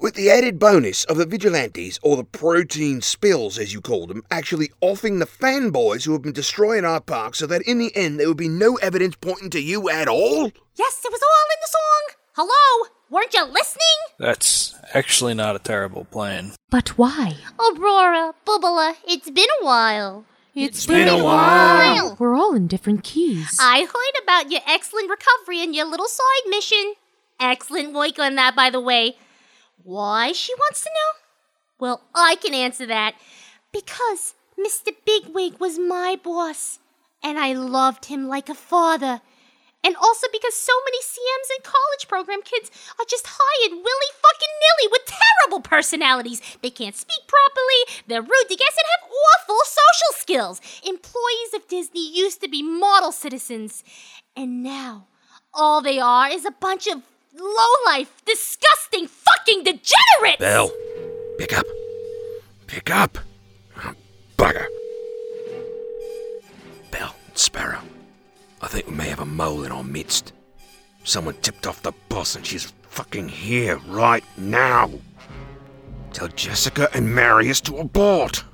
with 0.00 0.14
the 0.14 0.30
added 0.30 0.58
bonus 0.58 1.04
of 1.04 1.18
the 1.18 1.26
vigilantes, 1.26 2.00
or 2.02 2.16
the 2.16 2.24
protein 2.24 3.02
spills 3.02 3.58
as 3.58 3.74
you 3.74 3.82
call 3.82 4.06
them, 4.06 4.22
actually 4.30 4.70
offing 4.80 5.18
the 5.18 5.26
fanboys 5.26 6.06
who 6.06 6.12
have 6.12 6.22
been 6.22 6.32
destroying 6.32 6.86
our 6.86 7.02
park 7.02 7.34
so 7.34 7.46
that 7.46 7.60
in 7.68 7.76
the 7.76 7.94
end 7.94 8.18
there 8.18 8.28
would 8.28 8.38
be 8.38 8.48
no 8.48 8.76
evidence 8.76 9.16
pointing 9.16 9.50
to 9.50 9.60
you 9.60 9.90
at 9.90 10.08
all? 10.08 10.50
Yes, 10.74 11.04
it 11.04 11.12
was 11.12 11.20
all 11.20 11.54
in 11.54 11.60
the 11.60 11.68
song. 11.68 12.21
Hello? 12.34 12.88
Weren't 13.10 13.34
you 13.34 13.44
listening? 13.44 13.98
That's 14.18 14.74
actually 14.94 15.34
not 15.34 15.54
a 15.54 15.58
terrible 15.58 16.06
plan. 16.06 16.52
But 16.70 16.96
why? 16.96 17.36
Aurora, 17.60 18.32
Bubala, 18.46 18.94
it's 19.06 19.28
been 19.28 19.50
a 19.60 19.64
while. 19.64 20.24
It's 20.54 20.86
been 20.86 21.08
a 21.08 21.22
while. 21.22 22.16
We're 22.18 22.34
all 22.34 22.54
in 22.54 22.68
different 22.68 23.04
keys. 23.04 23.58
I 23.60 23.80
heard 23.80 24.22
about 24.22 24.50
your 24.50 24.62
excellent 24.66 25.10
recovery 25.10 25.62
and 25.62 25.74
your 25.74 25.84
little 25.84 26.08
side 26.08 26.48
mission. 26.48 26.94
Excellent 27.38 27.92
work 27.92 28.18
on 28.18 28.34
that, 28.36 28.56
by 28.56 28.70
the 28.70 28.80
way. 28.80 29.16
Why, 29.82 30.32
she 30.32 30.54
wants 30.54 30.82
to 30.84 30.88
know? 30.90 31.20
Well, 31.78 32.02
I 32.14 32.36
can 32.36 32.54
answer 32.54 32.86
that. 32.86 33.14
Because 33.72 34.34
Mr. 34.58 34.94
Bigwig 35.04 35.60
was 35.60 35.78
my 35.78 36.18
boss, 36.22 36.78
and 37.22 37.38
I 37.38 37.52
loved 37.52 38.06
him 38.06 38.26
like 38.26 38.48
a 38.48 38.54
father. 38.54 39.20
And 39.84 39.96
also 39.96 40.28
because 40.32 40.54
so 40.54 40.72
many 40.84 40.98
CMs 41.02 41.48
and 41.56 41.64
college 41.64 42.06
program 42.08 42.42
kids 42.42 42.70
are 42.98 43.04
just 43.08 43.26
high 43.26 43.66
and 43.68 43.74
willy 43.82 44.12
fucking 44.22 44.54
nilly 44.62 44.90
with 44.92 45.02
terrible 45.06 45.60
personalities. 45.60 46.40
They 46.62 46.70
can't 46.70 46.94
speak 46.96 47.26
properly, 47.26 48.02
they're 48.06 48.22
rude 48.22 48.48
to 48.48 48.56
guests, 48.56 48.78
and 48.78 48.86
have 48.94 49.10
awful 49.10 49.58
social 49.64 50.12
skills. 50.18 50.60
Employees 50.86 51.54
of 51.54 51.66
Disney 51.68 52.08
used 52.16 52.40
to 52.42 52.48
be 52.48 52.62
model 52.62 53.10
citizens, 53.10 53.82
and 54.36 54.62
now 54.62 55.06
all 55.52 55.82
they 55.82 55.98
are 55.98 56.28
is 56.30 56.44
a 56.44 56.52
bunch 56.52 56.86
of 56.86 57.02
low-life, 57.36 58.22
disgusting 58.24 59.08
fucking 59.08 59.64
degenerates! 59.64 60.38
Belle, 60.38 60.70
pick 61.38 61.58
up. 61.58 61.66
Pick 62.68 62.90
up. 62.90 63.18
Bugger. 64.38 64.66
Belle, 66.90 67.14
Sparrow. 67.34 67.82
I 68.62 68.68
think 68.68 68.86
we 68.86 68.94
may 68.94 69.08
have 69.08 69.18
a 69.18 69.26
mole 69.26 69.64
in 69.64 69.72
our 69.72 69.82
midst. 69.82 70.32
Someone 71.02 71.34
tipped 71.42 71.66
off 71.66 71.82
the 71.82 71.92
boss 72.08 72.36
and 72.36 72.46
she's 72.46 72.72
fucking 72.82 73.28
here 73.28 73.78
right 73.88 74.22
now. 74.38 74.88
Tell 76.12 76.28
Jessica 76.28 76.88
and 76.94 77.12
Marius 77.12 77.60
to 77.62 77.78
abort. 77.78 78.44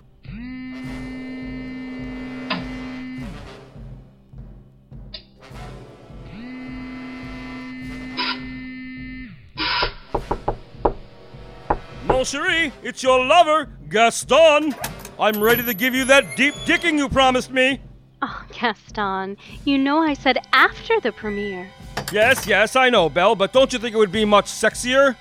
Mon 12.06 12.24
cherie, 12.24 12.72
it's 12.82 13.02
your 13.02 13.26
lover, 13.26 13.66
Gaston. 13.90 14.74
I'm 15.20 15.42
ready 15.42 15.62
to 15.64 15.74
give 15.74 15.94
you 15.94 16.06
that 16.06 16.34
deep 16.36 16.54
dicking 16.64 16.96
you 16.96 17.10
promised 17.10 17.50
me. 17.50 17.82
Oh, 18.20 18.44
Gaston, 18.52 19.36
you 19.64 19.78
know 19.78 19.98
I 19.98 20.14
said 20.14 20.38
after 20.52 20.98
the 21.00 21.12
premiere. 21.12 21.70
Yes, 22.12 22.46
yes, 22.46 22.74
I 22.74 22.90
know, 22.90 23.08
Belle, 23.08 23.36
but 23.36 23.52
don't 23.52 23.72
you 23.72 23.78
think 23.78 23.94
it 23.94 23.98
would 23.98 24.10
be 24.10 24.24
much 24.24 24.46
sexier, 24.46 25.14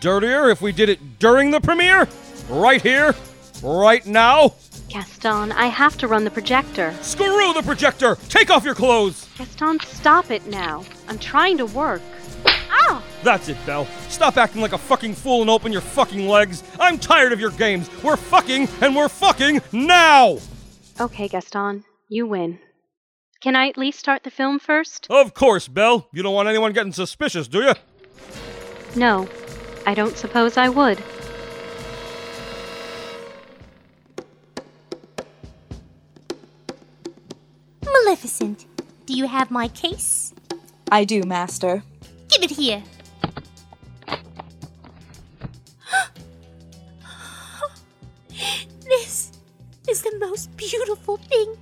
dirtier 0.00 0.50
if 0.50 0.60
we 0.60 0.70
did 0.70 0.88
it 0.88 1.18
during 1.18 1.50
the 1.50 1.60
premiere? 1.60 2.06
Right 2.48 2.80
here? 2.80 3.14
Right 3.62 4.06
now? 4.06 4.54
Gaston, 4.88 5.52
I 5.52 5.66
have 5.66 5.98
to 5.98 6.06
run 6.08 6.24
the 6.24 6.30
projector. 6.30 6.94
Screw 7.02 7.52
the 7.52 7.62
projector! 7.62 8.16
Take 8.28 8.50
off 8.50 8.64
your 8.64 8.74
clothes! 8.74 9.28
Gaston, 9.36 9.80
stop 9.80 10.30
it 10.30 10.46
now. 10.46 10.84
I'm 11.08 11.18
trying 11.18 11.58
to 11.58 11.66
work. 11.66 12.02
Ow! 12.46 13.02
That's 13.24 13.48
it, 13.48 13.56
Belle. 13.66 13.86
Stop 14.08 14.36
acting 14.36 14.62
like 14.62 14.72
a 14.72 14.78
fucking 14.78 15.14
fool 15.14 15.40
and 15.40 15.50
open 15.50 15.72
your 15.72 15.80
fucking 15.80 16.28
legs. 16.28 16.62
I'm 16.78 16.98
tired 16.98 17.32
of 17.32 17.40
your 17.40 17.50
games. 17.50 17.90
We're 18.02 18.16
fucking 18.16 18.68
and 18.80 18.94
we're 18.94 19.08
fucking 19.08 19.60
now! 19.72 20.38
Okay, 21.00 21.28
Gaston, 21.28 21.84
you 22.08 22.26
win. 22.26 22.58
Can 23.40 23.54
I 23.54 23.68
at 23.68 23.78
least 23.78 24.00
start 24.00 24.24
the 24.24 24.30
film 24.30 24.58
first? 24.58 25.06
Of 25.10 25.34
course, 25.34 25.68
Belle. 25.68 26.08
You 26.12 26.22
don't 26.22 26.34
want 26.34 26.48
anyone 26.48 26.72
getting 26.72 26.92
suspicious, 26.92 27.46
do 27.46 27.60
you? 27.60 27.74
No, 28.96 29.28
I 29.86 29.94
don't 29.94 30.16
suppose 30.16 30.56
I 30.56 30.70
would. 30.70 30.98
Maleficent, 37.84 38.64
do 39.06 39.12
you 39.14 39.26
have 39.26 39.50
my 39.50 39.68
case? 39.68 40.32
I 40.90 41.04
do, 41.04 41.22
Master. 41.22 41.82
Give 42.28 42.42
it 42.42 42.50
here. 42.50 42.82
this 48.88 49.30
is 49.88 50.02
the 50.02 50.16
most 50.18 50.56
beautiful 50.56 51.18
thing 51.18 51.56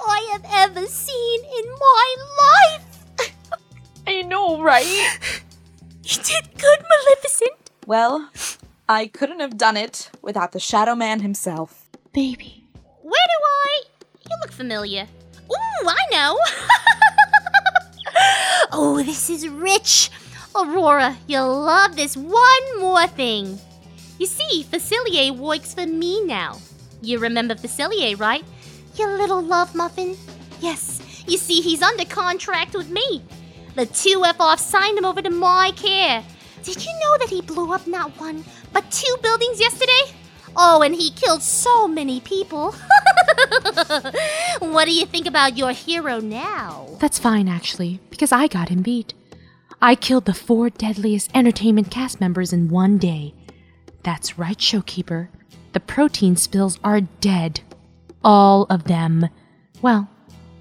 I 0.00 0.28
have 0.32 0.44
ever 0.50 0.86
seen 0.86 1.40
in 1.44 1.70
my 1.70 2.16
life. 2.40 3.30
I 4.06 4.22
know, 4.22 4.62
right? 4.62 5.18
You 6.08 6.22
did 6.22 6.48
good, 6.56 6.78
Maleficent. 6.88 7.70
Well, 7.86 8.30
I 8.88 9.08
couldn't 9.08 9.40
have 9.40 9.58
done 9.58 9.76
it 9.76 10.10
without 10.22 10.52
the 10.52 10.58
Shadow 10.58 10.94
Man 10.94 11.20
himself. 11.20 11.86
Baby. 12.14 12.64
Where 13.02 13.12
do 13.12 13.38
I? 13.44 13.82
You 14.24 14.36
look 14.40 14.50
familiar. 14.50 15.06
Ooh, 15.50 15.86
I 15.86 15.98
know. 16.10 16.38
oh, 18.72 19.02
this 19.04 19.28
is 19.28 19.46
rich. 19.48 20.10
Aurora, 20.56 21.18
you'll 21.26 21.60
love 21.60 21.94
this 21.94 22.16
one 22.16 22.80
more 22.80 23.06
thing. 23.06 23.58
You 24.18 24.24
see, 24.24 24.64
Facilier 24.64 25.36
works 25.36 25.74
for 25.74 25.86
me 25.86 26.24
now. 26.24 26.56
You 27.02 27.18
remember 27.18 27.54
Facilier, 27.54 28.18
right? 28.18 28.44
Your 28.98 29.16
little 29.16 29.40
love 29.40 29.76
muffin? 29.76 30.16
Yes, 30.60 31.24
you 31.28 31.38
see, 31.38 31.60
he's 31.60 31.82
under 31.82 32.04
contract 32.04 32.74
with 32.74 32.90
me. 32.90 33.22
The 33.76 33.86
2FR 33.86 34.58
signed 34.58 34.98
him 34.98 35.04
over 35.04 35.22
to 35.22 35.30
my 35.30 35.70
care. 35.76 36.24
Did 36.64 36.84
you 36.84 36.90
know 37.00 37.18
that 37.18 37.28
he 37.30 37.40
blew 37.40 37.72
up 37.72 37.86
not 37.86 38.18
one, 38.18 38.44
but 38.72 38.90
two 38.90 39.16
buildings 39.22 39.60
yesterday? 39.60 40.16
Oh, 40.56 40.82
and 40.82 40.96
he 40.96 41.12
killed 41.12 41.42
so 41.42 41.86
many 41.86 42.20
people. 42.20 42.72
what 44.58 44.86
do 44.86 44.92
you 44.92 45.06
think 45.06 45.26
about 45.26 45.56
your 45.56 45.70
hero 45.70 46.18
now? 46.18 46.88
That's 46.98 47.20
fine, 47.20 47.46
actually, 47.48 48.00
because 48.10 48.32
I 48.32 48.48
got 48.48 48.68
him 48.68 48.82
beat. 48.82 49.14
I 49.80 49.94
killed 49.94 50.24
the 50.24 50.34
four 50.34 50.70
deadliest 50.70 51.30
entertainment 51.36 51.92
cast 51.92 52.20
members 52.20 52.52
in 52.52 52.68
one 52.68 52.98
day. 52.98 53.32
That's 54.02 54.38
right, 54.38 54.58
Showkeeper. 54.58 55.28
The 55.72 55.80
protein 55.80 56.34
spills 56.34 56.80
are 56.82 57.02
dead. 57.02 57.60
All 58.24 58.66
of 58.68 58.84
them. 58.84 59.28
Well, 59.80 60.08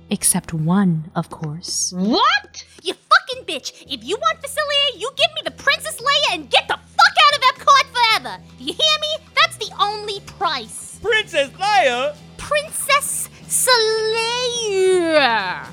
except 0.10 0.54
one, 0.54 1.12
of 1.16 1.30
course. 1.30 1.92
What? 1.96 2.64
You 2.84 2.94
fucking 2.94 3.46
bitch! 3.46 3.84
If 3.88 4.04
you 4.04 4.18
want 4.18 4.40
Facilier, 4.40 5.00
you 5.00 5.10
give 5.18 5.34
me 5.36 5.42
the 5.44 5.52
Princess 5.52 6.00
Leia 6.00 6.36
and 6.36 6.50
get 6.50 6.68
the 6.68 6.78
fuck 6.78 7.16
out 7.26 7.36
of 7.36 7.42
Epcot 7.42 7.86
forever! 7.94 8.44
Do 8.58 8.64
you 8.64 8.74
hear 8.74 9.00
me? 9.02 9.18
That's 9.36 9.58
the 9.58 9.72
only 9.80 10.20
price. 10.22 11.00
Princess 11.02 11.50
Leia? 11.52 12.16
Princess 12.38 13.30
Leia! 14.60 15.66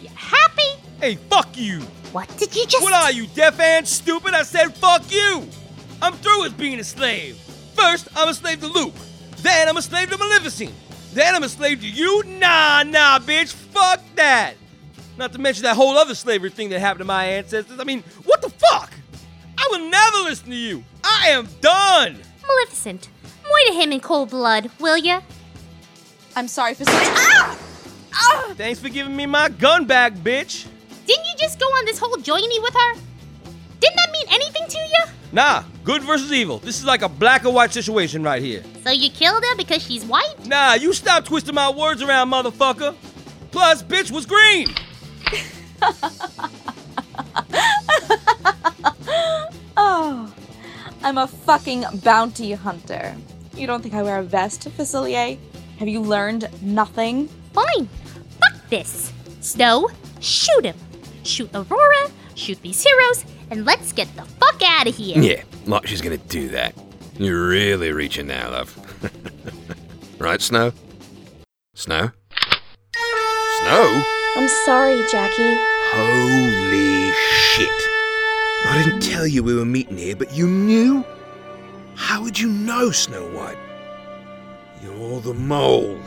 You 0.00 0.08
happy? 0.14 0.80
Hey, 1.00 1.16
fuck 1.16 1.56
you! 1.56 1.80
What 2.12 2.28
did 2.38 2.54
you 2.54 2.66
just. 2.66 2.82
What 2.82 2.92
are 2.92 3.10
you, 3.10 3.26
deaf 3.28 3.58
and 3.58 3.88
stupid? 3.88 4.34
I 4.34 4.42
said 4.42 4.74
fuck 4.76 5.10
you! 5.10 5.48
I'm 6.00 6.12
through 6.14 6.42
with 6.42 6.56
being 6.58 6.78
a 6.78 6.84
slave. 6.84 7.36
First, 7.74 8.08
I'm 8.14 8.28
a 8.28 8.34
slave 8.34 8.60
to 8.60 8.66
Luke. 8.66 8.94
Then 9.38 9.68
I'm 9.68 9.76
a 9.76 9.82
slave 9.82 10.10
to 10.10 10.18
Maleficent. 10.18 10.72
Then 11.12 11.34
I'm 11.34 11.42
a 11.42 11.48
slave 11.48 11.80
to 11.80 11.88
you? 11.88 12.22
Nah, 12.24 12.82
nah, 12.84 13.18
bitch. 13.18 13.52
Fuck 13.52 14.00
that. 14.16 14.54
Not 15.18 15.32
to 15.34 15.38
mention 15.38 15.64
that 15.64 15.76
whole 15.76 15.96
other 15.98 16.14
slavery 16.14 16.50
thing 16.50 16.70
that 16.70 16.80
happened 16.80 17.00
to 17.00 17.04
my 17.04 17.24
ancestors. 17.26 17.78
I 17.78 17.84
mean, 17.84 18.02
what 18.24 18.40
the 18.40 18.48
fuck? 18.48 18.92
I 19.58 19.68
will 19.70 19.90
never 19.90 20.18
listen 20.18 20.48
to 20.50 20.56
you. 20.56 20.84
I 21.04 21.28
am 21.28 21.48
done. 21.60 22.18
Maleficent, 22.46 23.08
murder 23.42 23.80
him 23.80 23.92
in 23.92 24.00
cold 24.00 24.30
blood, 24.30 24.70
will 24.80 24.96
ya? 24.96 25.20
I'm 26.34 26.48
sorry, 26.48 26.74
Facilier. 26.74 27.12
Ah! 27.14 27.58
Ah! 28.14 28.54
Thanks 28.56 28.80
for 28.80 28.88
giving 28.88 29.14
me 29.14 29.26
my 29.26 29.50
gun 29.50 29.84
back, 29.84 30.14
bitch. 30.14 30.66
Didn't 31.06 31.26
you 31.26 31.34
just 31.38 31.60
go 31.60 31.66
on 31.66 31.84
this 31.84 31.98
whole 31.98 32.16
journey 32.16 32.58
with 32.60 32.74
her? 32.74 32.94
Didn't 33.82 33.96
that 33.96 34.12
mean 34.12 34.26
anything 34.30 34.68
to 34.68 34.78
you? 34.78 35.04
Nah, 35.32 35.64
good 35.82 36.02
versus 36.02 36.32
evil. 36.32 36.58
This 36.58 36.78
is 36.78 36.84
like 36.84 37.02
a 37.02 37.08
black 37.08 37.44
or 37.44 37.52
white 37.52 37.72
situation 37.72 38.22
right 38.22 38.40
here. 38.40 38.62
So 38.84 38.90
you 38.90 39.10
killed 39.10 39.42
her 39.42 39.56
because 39.56 39.82
she's 39.82 40.04
white? 40.04 40.46
Nah, 40.46 40.74
you 40.74 40.92
stop 40.92 41.24
twisting 41.24 41.56
my 41.56 41.68
words 41.68 42.00
around, 42.00 42.30
motherfucker. 42.30 42.94
Plus, 43.50 43.82
bitch 43.82 44.12
was 44.12 44.24
green. 44.24 44.72
oh, 49.76 50.32
I'm 51.02 51.18
a 51.18 51.26
fucking 51.26 51.84
bounty 52.04 52.52
hunter. 52.52 53.16
You 53.56 53.66
don't 53.66 53.82
think 53.82 53.94
I 53.94 54.04
wear 54.04 54.20
a 54.20 54.22
vest, 54.22 54.68
Facilier? 54.78 55.36
Have 55.78 55.88
you 55.88 56.00
learned 56.00 56.48
nothing? 56.62 57.26
Fine. 57.52 57.88
Fuck 58.38 58.68
this. 58.70 59.12
Snow, 59.40 59.88
shoot 60.20 60.66
him. 60.66 60.76
Shoot 61.24 61.50
Aurora, 61.52 62.10
shoot 62.36 62.62
these 62.62 62.84
heroes, 62.84 63.24
and 63.52 63.66
let's 63.66 63.92
get 63.92 64.08
the 64.16 64.22
fuck 64.22 64.62
out 64.64 64.88
of 64.88 64.96
here. 64.96 65.18
Yeah, 65.20 65.42
like 65.66 65.86
she's 65.86 66.00
gonna 66.00 66.16
do 66.16 66.48
that. 66.48 66.74
You're 67.18 67.46
really 67.46 67.92
reaching 67.92 68.26
now, 68.26 68.50
love. 68.50 68.74
right, 70.18 70.40
Snow? 70.40 70.72
Snow? 71.74 72.10
Snow? 73.60 74.02
I'm 74.36 74.48
sorry, 74.64 75.02
Jackie. 75.10 75.54
Holy 75.92 77.12
shit. 77.12 77.68
I 78.64 78.82
didn't 78.82 79.00
tell 79.00 79.26
you 79.26 79.42
we 79.42 79.54
were 79.54 79.66
meeting 79.66 79.98
here, 79.98 80.16
but 80.16 80.34
you 80.34 80.46
knew? 80.46 81.04
How 81.94 82.22
would 82.22 82.38
you 82.38 82.48
know, 82.48 82.90
Snow 82.90 83.28
White? 83.32 83.58
You're 84.82 85.20
the 85.20 85.34
mole. 85.34 86.00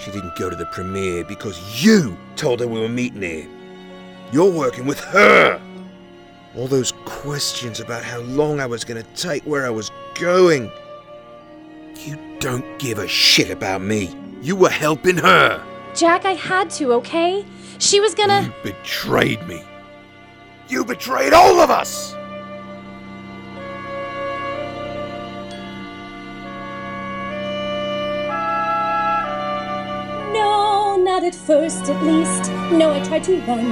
She 0.00 0.10
didn't 0.10 0.34
go 0.36 0.48
to 0.48 0.56
the 0.56 0.66
premiere 0.66 1.24
because 1.24 1.84
you 1.84 2.16
told 2.36 2.60
her 2.60 2.66
we 2.66 2.80
were 2.80 2.88
meeting 2.88 3.20
here. 3.20 3.46
You're 4.32 4.50
working 4.50 4.86
with 4.86 5.00
her. 5.00 5.60
All 6.56 6.66
those 6.66 6.92
questions 7.04 7.80
about 7.80 8.04
how 8.04 8.20
long 8.20 8.60
I 8.60 8.66
was 8.66 8.84
going 8.84 9.02
to 9.02 9.08
take, 9.14 9.42
where 9.44 9.66
I 9.66 9.70
was 9.70 9.90
going. 10.14 10.70
You 11.96 12.18
don't 12.40 12.78
give 12.78 12.98
a 12.98 13.08
shit 13.08 13.50
about 13.50 13.80
me. 13.80 14.14
You 14.42 14.56
were 14.56 14.70
helping 14.70 15.16
her. 15.16 15.64
Jack, 15.94 16.24
I 16.24 16.32
had 16.32 16.68
to, 16.70 16.92
okay? 16.94 17.44
She 17.78 18.00
was 18.00 18.14
gonna. 18.14 18.42
You 18.42 18.72
Betrayed 18.72 19.46
me. 19.46 19.62
You 20.68 20.84
betrayed 20.84 21.32
all 21.32 21.60
of 21.60 21.70
us! 21.70 22.14
Not 31.22 31.34
at 31.34 31.40
first 31.46 31.84
at 31.88 32.02
least. 32.02 32.50
No, 32.72 32.90
I 32.90 32.98
tried 33.04 33.22
to 33.30 33.38
run. 33.46 33.70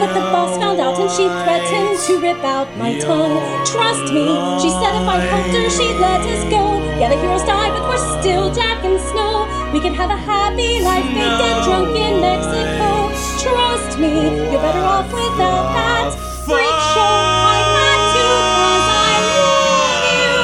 But 0.00 0.10
the 0.14 0.24
boss 0.34 0.58
found 0.58 0.80
out 0.80 0.98
and 0.98 1.08
she 1.08 1.30
threatened 1.46 1.96
to 2.06 2.18
rip 2.18 2.42
out 2.42 2.66
my 2.76 2.98
tongue. 2.98 3.38
Trust 3.64 4.12
me, 4.12 4.26
she 4.58 4.68
said 4.82 4.98
if 4.98 5.06
I 5.06 5.22
helped 5.30 5.54
her, 5.54 5.70
she'd 5.70 5.94
let 6.02 6.26
us 6.26 6.42
go. 6.50 6.82
Yeah, 6.98 7.10
the 7.10 7.20
heroes 7.22 7.44
die, 7.44 7.70
but 7.70 7.86
we're 7.86 8.20
still 8.20 8.52
Jack 8.52 8.84
and 8.84 8.98
Snow. 8.98 9.46
We 9.72 9.78
can 9.78 9.94
have 9.94 10.10
a 10.10 10.16
happy 10.16 10.82
life, 10.82 11.06
baked 11.14 11.38
and 11.38 11.62
drunk 11.62 11.94
in 11.94 12.18
Mexico. 12.20 13.14
Trust 13.46 14.00
me, 14.00 14.10
you're 14.50 14.58
better 14.58 14.82
off 14.82 15.06
without 15.06 15.70
that 15.78 16.18
freak 16.50 16.78
show. 16.98 17.14
I 17.46 17.62
had 17.78 18.00
to, 18.10 18.26
cause 18.58 18.88
I 19.06 19.14
love 19.38 20.02
you. 20.18 20.34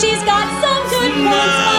She's 0.00 0.22
got 0.24 0.48
some 0.56 0.82
good 0.88 1.12
points, 1.20 1.77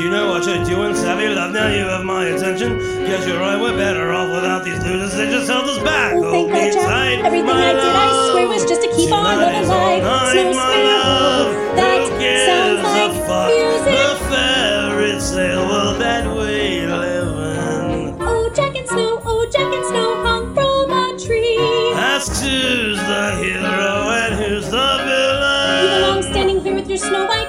you 0.00 0.10
know 0.10 0.28
what 0.30 0.46
you're 0.46 0.64
doing. 0.64 0.94
Savvy 0.94 1.28
love, 1.28 1.52
now 1.52 1.68
you 1.68 1.84
have 1.84 2.04
my 2.04 2.26
attention. 2.26 2.78
Guess 2.78 3.26
you're 3.26 3.38
right, 3.40 3.60
we're 3.60 3.76
better 3.76 4.12
off 4.12 4.30
without 4.32 4.64
these 4.64 4.78
losers. 4.84 5.14
They 5.16 5.26
just 5.30 5.48
held 5.50 5.68
us 5.68 5.78
back. 5.82 6.14
Oh, 6.16 6.48
thank 6.48 6.74
God, 6.74 6.82
Jack. 6.82 7.24
Everything 7.24 7.46
my 7.46 7.70
I 7.70 7.72
did, 7.72 7.82
I 7.84 8.30
swear, 8.32 8.48
was 8.48 8.64
just 8.64 8.82
to 8.82 8.88
keep 8.96 9.12
our 9.12 9.22
love 9.22 9.38
Tonight 9.38 9.60
is 9.62 9.68
all 9.70 9.76
alive. 9.76 10.02
night, 10.02 10.32
Snow 10.32 10.52
my 10.52 10.76
love. 10.82 11.76
that 11.76 12.00
sounds 12.46 12.80
a 12.80 13.28
like 13.30 13.48
music. 13.54 13.94
The 14.00 14.16
fairy 14.30 15.12
tale 15.20 15.68
world 15.68 16.00
that 16.00 16.24
we 16.26 16.86
live 16.86 17.36
in. 17.38 18.22
Oh, 18.22 18.50
Jack 18.54 18.76
and 18.76 18.88
Snow, 18.88 19.20
oh, 19.24 19.46
Jack 19.52 19.72
and 19.74 19.84
Snow 19.86 20.14
hung 20.24 20.54
from 20.54 20.90
a 20.90 21.18
tree. 21.18 21.58
Ask 21.94 22.42
who's 22.42 22.96
the 22.98 23.36
hero 23.42 24.10
and 24.10 24.34
who's 24.34 24.64
the 24.66 24.88
villain. 25.04 25.84
You 25.84 25.88
belong 26.00 26.22
standing 26.22 26.60
here 26.60 26.74
with 26.74 26.88
your 26.88 26.98
Snow 26.98 27.26
White 27.26 27.39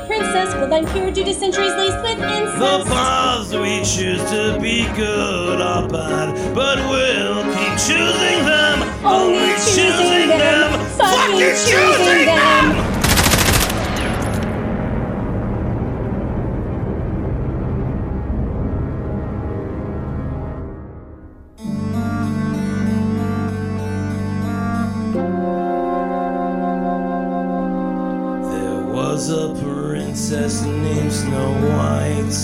princess. 0.41 0.61
Well, 0.61 0.73
I'm 0.73 0.88
here 0.88 1.11
due 1.11 1.23
to 1.23 1.34
centuries 1.34 1.73
laced 1.76 2.01
with 2.01 2.19
The 2.19 2.84
paths 2.88 3.53
we 3.53 3.80
choose 3.84 4.23
to 4.31 4.59
be 4.61 4.85
good 4.95 5.61
or 5.61 5.88
bad, 5.88 6.55
but 6.55 6.77
we'll 6.89 7.43
keep 7.53 7.77
choosing 7.77 8.45
them. 8.45 8.81
Only 9.05 9.53
choosing 9.73 10.30
them. 10.30 10.80
Fucking 10.97 11.39
choosing 11.39 12.26
them. 12.26 12.76
There 12.76 12.90
Snow 31.31 31.53
White, 31.53 32.39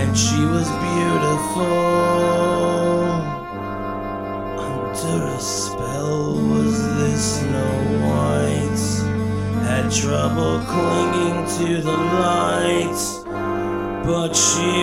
and 0.00 0.16
she 0.16 0.40
was 0.46 0.66
beautiful. 0.88 1.76
Under 4.58 5.26
a 5.26 5.38
spell 5.38 6.32
was 6.32 6.74
this 6.96 7.40
Snow 7.40 7.74
White, 8.08 8.84
had 9.66 9.92
trouble 9.92 10.60
clinging 10.72 11.44
to 11.58 11.82
the 11.82 11.92
light, 11.92 12.96
but 14.06 14.32
she 14.32 14.81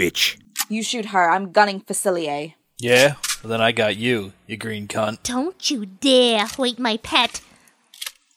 bitch. 0.00 0.40
You 0.70 0.82
shoot 0.82 1.06
her. 1.06 1.30
I'm 1.30 1.52
gunning 1.52 1.82
Facilier. 1.82 2.54
Yeah? 2.78 3.16
Well, 3.42 3.50
then 3.50 3.60
I 3.60 3.72
got 3.72 3.96
you, 3.96 4.32
you 4.46 4.56
green 4.56 4.88
cunt. 4.88 5.22
Don't 5.22 5.70
you 5.70 5.84
dare 5.84 6.46
wake 6.58 6.78
my 6.78 6.96
pet. 6.96 7.42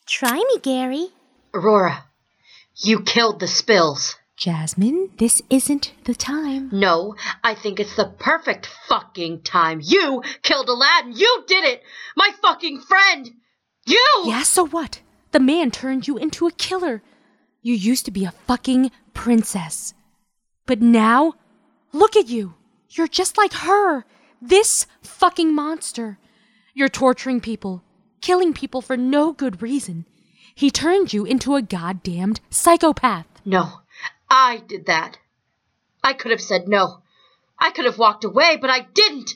Try 0.05 0.37
me, 0.37 0.59
Gary. 0.61 1.07
Aurora, 1.53 2.05
you 2.75 3.01
killed 3.01 3.39
the 3.39 3.47
spills. 3.47 4.15
Jasmine, 4.35 5.11
this 5.19 5.41
isn't 5.49 5.93
the 6.03 6.15
time. 6.15 6.69
No, 6.73 7.15
I 7.43 7.55
think 7.55 7.79
it's 7.79 7.95
the 7.95 8.11
perfect 8.19 8.67
fucking 8.89 9.43
time. 9.43 9.79
You 9.81 10.21
killed 10.41 10.67
Aladdin. 10.67 11.13
You 11.15 11.43
did 11.47 11.63
it. 11.63 11.81
My 12.17 12.31
fucking 12.41 12.81
friend. 12.81 13.29
You. 13.85 14.23
Yeah, 14.25 14.43
so 14.43 14.65
what? 14.65 14.99
The 15.31 15.39
man 15.39 15.71
turned 15.71 16.07
you 16.07 16.17
into 16.17 16.47
a 16.47 16.51
killer. 16.51 17.01
You 17.61 17.73
used 17.75 18.03
to 18.05 18.11
be 18.11 18.25
a 18.25 18.31
fucking 18.47 18.91
princess. 19.13 19.93
But 20.65 20.81
now, 20.81 21.35
look 21.93 22.17
at 22.17 22.27
you. 22.27 22.55
You're 22.89 23.07
just 23.07 23.37
like 23.37 23.53
her. 23.53 24.03
This 24.41 24.85
fucking 25.01 25.55
monster. 25.55 26.17
You're 26.73 26.89
torturing 26.89 27.39
people, 27.39 27.83
killing 28.19 28.53
people 28.53 28.81
for 28.81 28.97
no 28.97 29.31
good 29.31 29.61
reason. 29.61 30.05
He 30.53 30.69
turned 30.69 31.13
you 31.13 31.23
into 31.23 31.55
a 31.55 31.61
goddamned 31.61 32.41
psychopath. 32.49 33.27
No, 33.45 33.81
I 34.29 34.57
did 34.67 34.87
that. 34.87 35.17
I 36.03 36.13
could 36.13 36.31
have 36.31 36.41
said 36.41 36.67
no. 36.67 37.01
I 37.57 37.71
could 37.71 37.85
have 37.85 37.97
walked 37.97 38.25
away, 38.25 38.57
but 38.59 38.69
I 38.69 38.81
didn't. 38.93 39.35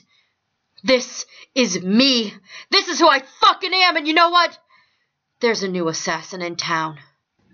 This 0.84 1.26
is 1.54 1.82
me. 1.82 2.34
This 2.70 2.88
is 2.88 3.00
who 3.00 3.08
I 3.08 3.22
fucking 3.40 3.72
am, 3.72 3.96
and 3.96 4.06
you 4.06 4.14
know 4.14 4.30
what? 4.30 4.58
There's 5.40 5.62
a 5.62 5.68
new 5.68 5.88
assassin 5.88 6.42
in 6.42 6.56
town. 6.56 6.98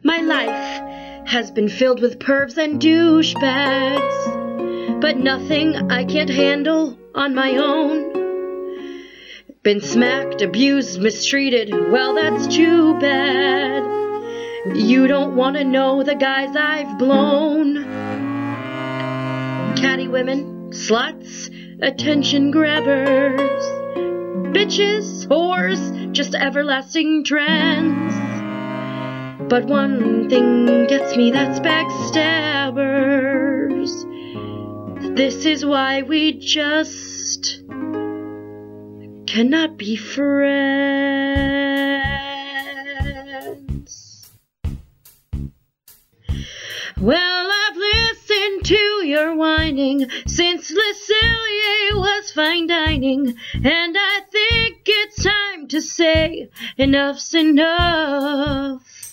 My 0.03 0.19
life 0.19 1.29
has 1.29 1.51
been 1.51 1.69
filled 1.69 2.03
with 2.03 2.19
pervs 2.19 2.59
and 2.59 2.81
douchebags, 2.81 4.44
but 5.05 5.19
nothing 5.19 5.93
I 5.93 6.07
can't 6.07 6.31
handle 6.31 6.97
on 7.15 7.35
my 7.35 7.57
own. 7.57 8.11
Been 9.63 9.83
smacked, 9.83 10.41
abused, 10.41 10.99
mistreated, 10.99 11.71
well, 11.93 12.15
that's 12.15 12.47
too 12.47 12.99
bad. 13.01 13.83
You 14.75 15.07
don't 15.07 15.37
want 15.37 15.59
to 15.59 15.65
know 15.65 16.03
the 16.03 16.15
guys 16.15 16.57
I've 16.57 16.99
blown. 16.99 17.85
Catty 19.77 20.09
women, 20.09 20.71
sluts, 20.71 21.51
attention 21.83 22.51
grabbers, 22.51 23.63
bitches, 24.57 25.27
whores, 25.27 26.13
just 26.13 26.35
everlasting 26.35 27.25
trends. 27.25 28.15
But 29.51 29.67
one 29.67 30.31
thing 30.31 30.87
gets 30.87 31.15
me 31.15 31.31
that's 31.31 31.61
backstabbers. 31.61 34.24
This 35.13 35.45
is 35.45 35.65
why 35.65 36.03
we 36.03 36.33
just 36.33 37.63
cannot 39.27 39.77
be 39.77 39.97
friends. 39.97 40.35
Well, 47.01 47.51
I've 47.53 47.77
listened 47.77 48.65
to 48.65 49.07
your 49.07 49.37
whining 49.37 50.09
since 50.27 50.71
Lucilier 50.71 51.97
was 51.97 52.33
fine 52.33 52.67
dining, 52.67 53.37
and 53.53 53.97
I 53.99 54.21
think 54.33 54.83
it's 54.87 55.23
time 55.23 55.69
to 55.69 55.83
say 55.83 56.49
enough's 56.77 57.35
enough. 57.35 59.04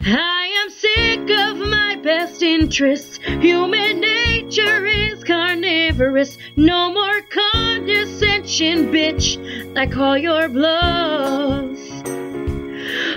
I 0.00 0.62
am 0.62 0.70
sick 0.70 1.30
of 1.30 1.58
my 1.58 1.96
best 1.96 2.42
interests. 2.42 3.18
Human 3.18 4.00
nature 4.00 4.86
is 4.86 5.24
carnivorous. 5.24 6.38
No 6.56 6.92
more 6.92 7.20
condescension, 7.22 8.92
bitch. 8.92 9.38
I 9.76 9.86
call 9.86 10.18
your 10.18 10.48
bluff. 10.48 11.78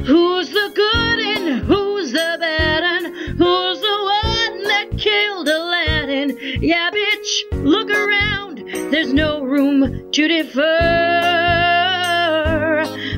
Who's 0.06 0.50
the 0.50 0.72
good 0.76 1.20
and 1.20 1.60
who's 1.64 2.12
the 2.12 2.38
bad 2.40 2.84
and 2.84 3.16
who's 3.16 3.80
the 3.82 4.04
one 4.04 4.64
that 4.66 4.98
killed 4.98 5.48
Aladdin? 5.48 6.38
Yeah, 6.62 6.92
bitch, 6.92 7.44
look 7.64 7.90
around. 7.90 8.64
There's 8.92 9.14
no 9.14 9.44
room 9.44 10.12
to 10.12 10.28
defer. 10.28 10.76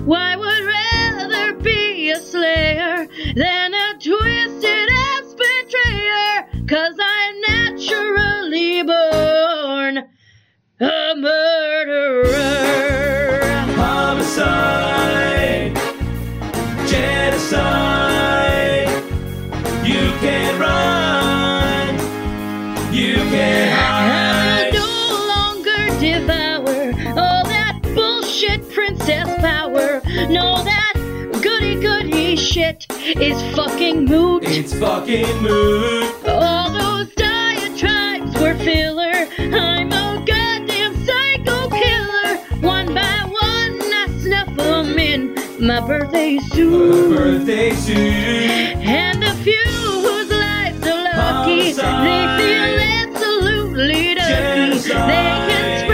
Why 0.06 0.36
would 0.38 0.67
a 2.12 2.20
slayer 2.20 3.08
than 3.36 3.74
a 3.74 3.94
twisted 4.00 4.90
ass 4.92 5.34
betrayer? 5.34 6.48
Cause 6.68 6.96
I'm 7.00 7.42
naturally 7.42 8.84
born 8.84 9.98
a 10.80 11.16
murderer. 11.16 12.28
Homicide, 13.76 15.76
genocide. 16.88 18.88
You 19.86 20.12
can't 20.22 20.60
run, 20.60 21.96
you 22.94 23.16
can 23.16 23.76
hide. 23.76 24.74
no 24.74 25.26
longer 25.28 25.88
devour 26.00 26.94
all 27.20 27.44
that 27.46 27.80
bullshit 27.96 28.70
princess 28.72 29.28
power. 29.42 30.02
No, 30.30 30.64
that 30.64 30.87
shit 32.48 32.86
is 33.20 33.42
fucking 33.56 34.06
moot. 34.06 34.44
It's 34.46 34.74
fucking 34.74 35.42
moot. 35.42 36.26
All 36.26 36.72
those 36.72 37.14
diatribes 37.16 38.34
were 38.40 38.56
filler. 38.56 39.28
I'm 39.38 39.92
a 39.92 40.24
goddamn 40.26 40.96
psycho 41.06 41.70
killer. 41.70 42.38
One 42.62 42.94
by 42.94 43.20
one, 43.26 43.82
I 43.94 44.08
snuff 44.22 44.56
them 44.56 44.98
in 44.98 45.36
my 45.60 45.86
birthday 45.86 46.38
suit. 46.38 47.16
Birthday 47.16 47.72
suit. 47.72 47.98
And 47.98 49.24
a 49.24 49.34
few 49.44 49.70
whose 50.06 50.30
lives 50.30 50.88
are 50.88 51.04
lucky, 51.04 51.74
they 51.74 52.24
feel 52.40 52.80
absolutely 53.04 54.16
ducky. 54.16 54.80
They 54.80 54.94
can 54.96 55.87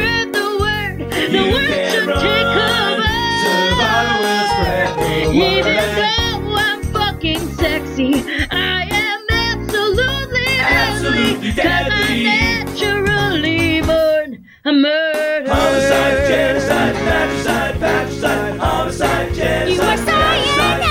I 8.51 8.87
am 8.91 9.21
absolutely 9.29 10.47
Absolutely 10.59 11.51
deadly. 11.51 12.27
I'm 12.27 12.65
naturally 12.65 13.81
born 13.81 14.29
a 14.65 14.71
murderer. 14.73 15.53
Homicide, 15.53 16.27
genocide, 16.27 16.95
patricide, 16.95 17.75
patricide, 17.79 18.57
homicide, 18.59 19.33
genocide. 19.35 19.69
You 19.69 19.81
are 19.81 19.97
patricide, 19.97 20.83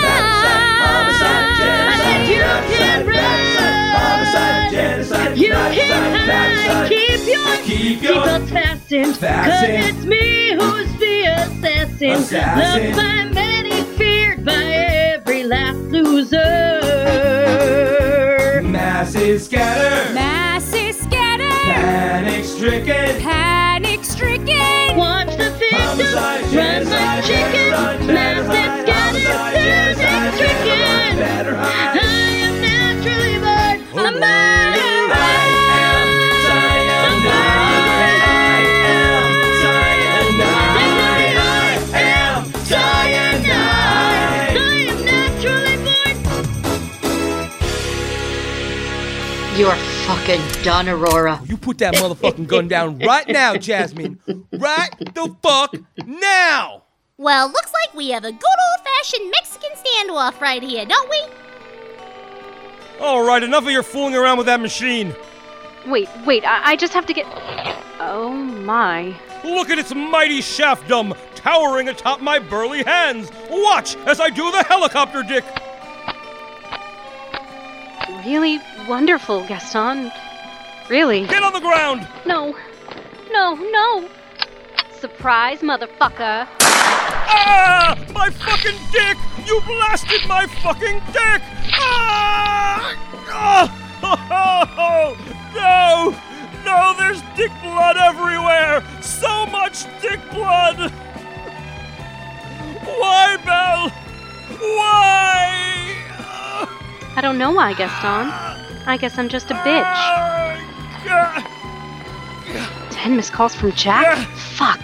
homicide, 0.85 1.49
genocide, 1.59 2.29
you 2.29 2.43
can 2.77 3.01
patricide, 3.07 3.77
homicide, 3.97 4.71
genocide, 4.73 5.39
You 5.39 5.49
can 5.51 6.05
hide, 6.29 6.89
keep 6.89 7.23
your 7.27 7.57
Keep 7.65 8.03
your 8.03 8.13
seatbelts 8.15 8.49
fastened, 8.51 9.17
fastened. 9.17 9.83
cause 9.83 9.97
it's 9.97 10.05
me 10.05 10.53
who's 10.53 10.91
the 10.99 11.17
assassin. 11.25 12.11
Assassin. 12.11 12.83
Loved 12.85 12.97
by 12.97 13.25
many, 13.33 13.62
Masses 19.03 19.47
scatter, 19.47 20.15
Masses 20.15 20.97
scatter, 20.97 21.51
panic 21.65 22.45
stricken. 22.45 23.12
Fucking 50.23 50.63
done, 50.63 50.89
Aurora. 50.89 51.41
You 51.47 51.57
put 51.57 51.79
that 51.79 51.95
motherfucking 51.95 52.47
gun 52.47 52.69
down 52.69 52.99
right 52.99 53.27
now, 53.29 53.57
Jasmine. 53.57 54.21
Right 54.53 54.91
the 54.99 55.35
fuck 55.43 55.75
now. 56.07 56.85
Well, 57.19 57.49
looks 57.49 57.73
like 57.73 57.95
we 57.95 58.11
have 58.11 58.25
a 58.25 58.33
good 58.33 58.43
old 58.43 58.87
fashioned 58.87 59.31
Mexican 59.31 59.71
standoff 59.73 60.41
right 60.41 60.63
here, 60.63 60.87
don't 60.87 61.11
we? 61.11 61.23
All 63.01 63.27
right, 63.27 63.43
enough 63.43 63.65
of 63.65 63.71
your 63.71 63.83
fooling 63.83 64.15
around 64.15 64.39
with 64.39 64.47
that 64.47 64.61
machine. 64.61 65.15
Wait, 65.87 66.09
wait, 66.25 66.45
I, 66.45 66.73
I 66.73 66.77
just 66.77 66.93
have 66.93 67.07
to 67.07 67.13
get. 67.13 67.27
Oh 67.99 68.31
my. 68.33 69.17
Look 69.45 69.71
at 69.71 69.79
its 69.79 69.93
mighty 69.95 70.41
shaftdom 70.41 71.17
towering 71.35 71.89
atop 71.89 72.21
my 72.21 72.39
burly 72.39 72.85
hands. 72.85 73.33
Watch 73.51 73.97
as 74.07 74.21
I 74.21 74.31
do 74.31 74.51
the 74.53 74.63
helicopter 74.63 75.25
dick. 75.25 75.45
Really 78.25 78.61
wonderful, 78.89 79.45
Gaston. 79.47 80.13
Really. 80.89 81.27
Get 81.27 81.43
on 81.43 81.53
the 81.53 81.61
ground. 81.61 82.07
No. 82.25 82.57
No, 83.33 83.55
no. 83.55 84.09
Surprise, 85.01 85.61
motherfucker. 85.61 86.47
Ah! 86.61 87.99
My 88.15 88.31
fucking 88.31 88.79
dick! 88.93 89.17
You 89.47 89.61
blasted 89.67 90.29
my 90.29 90.47
fucking 90.47 91.01
dick! 91.13 91.43
Ah! 91.75 92.95
Oh! 93.35 95.19
No! 95.55 96.15
No, 96.65 96.95
there's 96.99 97.21
dick 97.37 97.53
blood 97.63 97.97
everywhere! 97.97 98.83
So 99.01 99.47
much 99.47 99.85
dick 100.01 100.21
blood! 100.31 100.91
Why, 102.85 103.37
Belle? 103.45 103.91
Why? 104.59 105.72
I 107.15 107.21
don't 107.21 107.37
know 107.37 107.53
why, 107.53 107.75
Gaston. 107.75 108.31
I 108.87 108.97
guess 108.97 109.19
I'm 109.19 109.29
just 109.29 109.51
a 109.51 109.55
bitch. 109.55 110.23
Ten 112.91 113.17
missed 113.17 113.33
calls 113.33 113.55
from 113.55 113.73
Jack? 113.73 114.17
Fuck. 114.29 114.83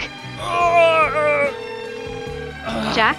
Jack? 2.95 3.17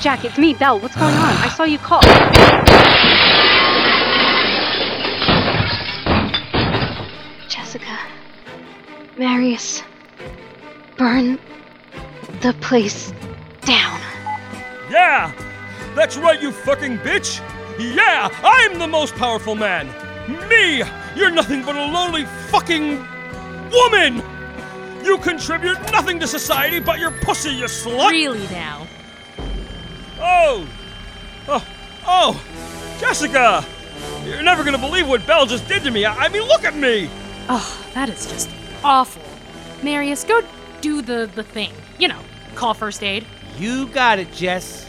Jack, 0.00 0.24
it's 0.24 0.38
me, 0.38 0.54
Belle. 0.54 0.80
What's 0.80 0.96
going 0.96 1.14
on? 1.14 1.32
I 1.36 1.48
saw 1.48 1.64
you 1.64 1.78
call. 1.78 2.00
Jessica. 7.48 7.98
Marius. 9.18 9.82
Burn 10.96 11.38
the 12.40 12.54
place 12.60 13.12
down. 13.60 14.00
Yeah! 14.90 15.32
That's 15.94 16.16
right, 16.16 16.40
you 16.40 16.50
fucking 16.50 16.98
bitch! 16.98 17.40
Yeah! 17.82 18.28
I'm 18.42 18.78
the 18.78 18.86
most 18.86 19.14
powerful 19.16 19.54
man! 19.54 19.88
Me! 20.48 20.82
You're 21.16 21.30
nothing 21.30 21.64
but 21.64 21.74
a 21.74 21.84
lonely 21.84 22.24
fucking 22.48 23.04
woman! 23.72 24.22
You 25.04 25.18
contribute 25.18 25.80
nothing 25.90 26.20
to 26.20 26.28
society 26.28 26.78
but 26.78 27.00
your 27.00 27.10
pussy, 27.10 27.50
you 27.50 27.64
slut! 27.64 28.10
Really 28.10 28.46
now? 28.48 28.86
Oh! 30.20 30.68
Oh! 31.48 31.66
Oh! 32.06 32.44
Jessica! 33.00 33.64
You're 34.24 34.42
never 34.42 34.62
gonna 34.62 34.78
believe 34.78 35.08
what 35.08 35.26
Belle 35.26 35.46
just 35.46 35.66
did 35.66 35.82
to 35.82 35.90
me. 35.90 36.04
I 36.04 36.26
I 36.26 36.28
mean, 36.28 36.42
look 36.42 36.64
at 36.64 36.76
me! 36.76 37.10
Oh, 37.48 37.84
that 37.94 38.08
is 38.08 38.26
just 38.26 38.48
awful. 38.84 39.22
Marius, 39.82 40.22
go 40.22 40.40
do 40.80 41.02
the, 41.02 41.28
the 41.34 41.42
thing. 41.42 41.72
You 41.98 42.08
know, 42.08 42.20
call 42.54 42.74
first 42.74 43.02
aid. 43.02 43.26
You 43.58 43.88
got 43.88 44.20
it, 44.20 44.32
Jess. 44.32 44.88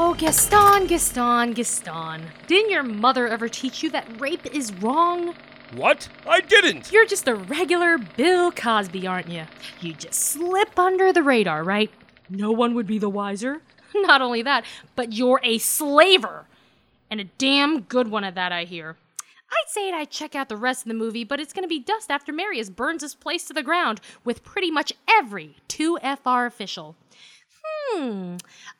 Oh, 0.00 0.14
Gaston, 0.14 0.86
Gaston, 0.86 1.54
Gaston. 1.54 2.22
Didn't 2.46 2.70
your 2.70 2.84
mother 2.84 3.26
ever 3.26 3.48
teach 3.48 3.82
you 3.82 3.90
that 3.90 4.06
rape 4.20 4.46
is 4.54 4.72
wrong? 4.74 5.34
What? 5.74 6.08
I 6.24 6.40
didn't! 6.40 6.92
You're 6.92 7.04
just 7.04 7.26
a 7.26 7.34
regular 7.34 7.98
Bill 7.98 8.52
Cosby, 8.52 9.08
aren't 9.08 9.28
you? 9.28 9.42
You 9.80 9.94
just 9.94 10.14
slip 10.14 10.78
under 10.78 11.12
the 11.12 11.24
radar, 11.24 11.64
right? 11.64 11.90
No 12.30 12.52
one 12.52 12.76
would 12.76 12.86
be 12.86 13.00
the 13.00 13.08
wiser. 13.08 13.60
Not 13.96 14.22
only 14.22 14.40
that, 14.42 14.64
but 14.94 15.14
you're 15.14 15.40
a 15.42 15.58
slaver. 15.58 16.44
And 17.10 17.20
a 17.20 17.24
damn 17.24 17.80
good 17.80 18.06
one 18.06 18.22
at 18.22 18.36
that, 18.36 18.52
I 18.52 18.66
hear. 18.66 18.94
I'd 19.50 19.68
say 19.68 19.92
I'd 19.92 20.10
check 20.10 20.36
out 20.36 20.48
the 20.48 20.56
rest 20.56 20.82
of 20.82 20.88
the 20.88 20.94
movie, 20.94 21.24
but 21.24 21.40
it's 21.40 21.52
gonna 21.52 21.66
be 21.66 21.80
dust 21.80 22.08
after 22.08 22.32
Marius 22.32 22.70
burns 22.70 23.02
his 23.02 23.16
place 23.16 23.46
to 23.46 23.52
the 23.52 23.64
ground 23.64 24.00
with 24.24 24.44
pretty 24.44 24.70
much 24.70 24.92
every 25.10 25.56
2FR 25.68 26.46
official. 26.46 26.94
Hmm, 27.90 28.36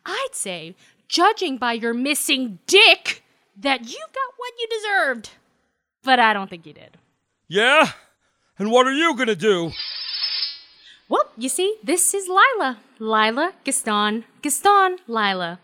I'd 0.07 0.29
say, 0.33 0.77
judging 1.09 1.57
by 1.57 1.73
your 1.73 1.95
missing 1.95 2.59
dick, 2.67 3.23
that 3.57 3.91
you 3.91 3.99
got 4.13 4.35
what 4.37 4.53
you 4.59 4.69
deserved. 4.69 5.31
But 6.03 6.21
I 6.21 6.33
don't 6.33 6.49
think 6.49 6.67
you 6.67 6.73
did. 6.73 6.97
Yeah? 7.49 7.93
And 8.59 8.71
what 8.71 8.87
are 8.87 8.93
you 8.93 9.17
gonna 9.17 9.35
do? 9.35 9.73
Well, 11.09 11.25
you 11.37 11.49
see, 11.49 11.77
this 11.83 12.13
is 12.15 12.29
Lila. 12.29 12.79
Lila, 12.99 13.55
Gaston, 13.65 14.25
Gaston, 14.43 14.99
Lila. 15.07 15.59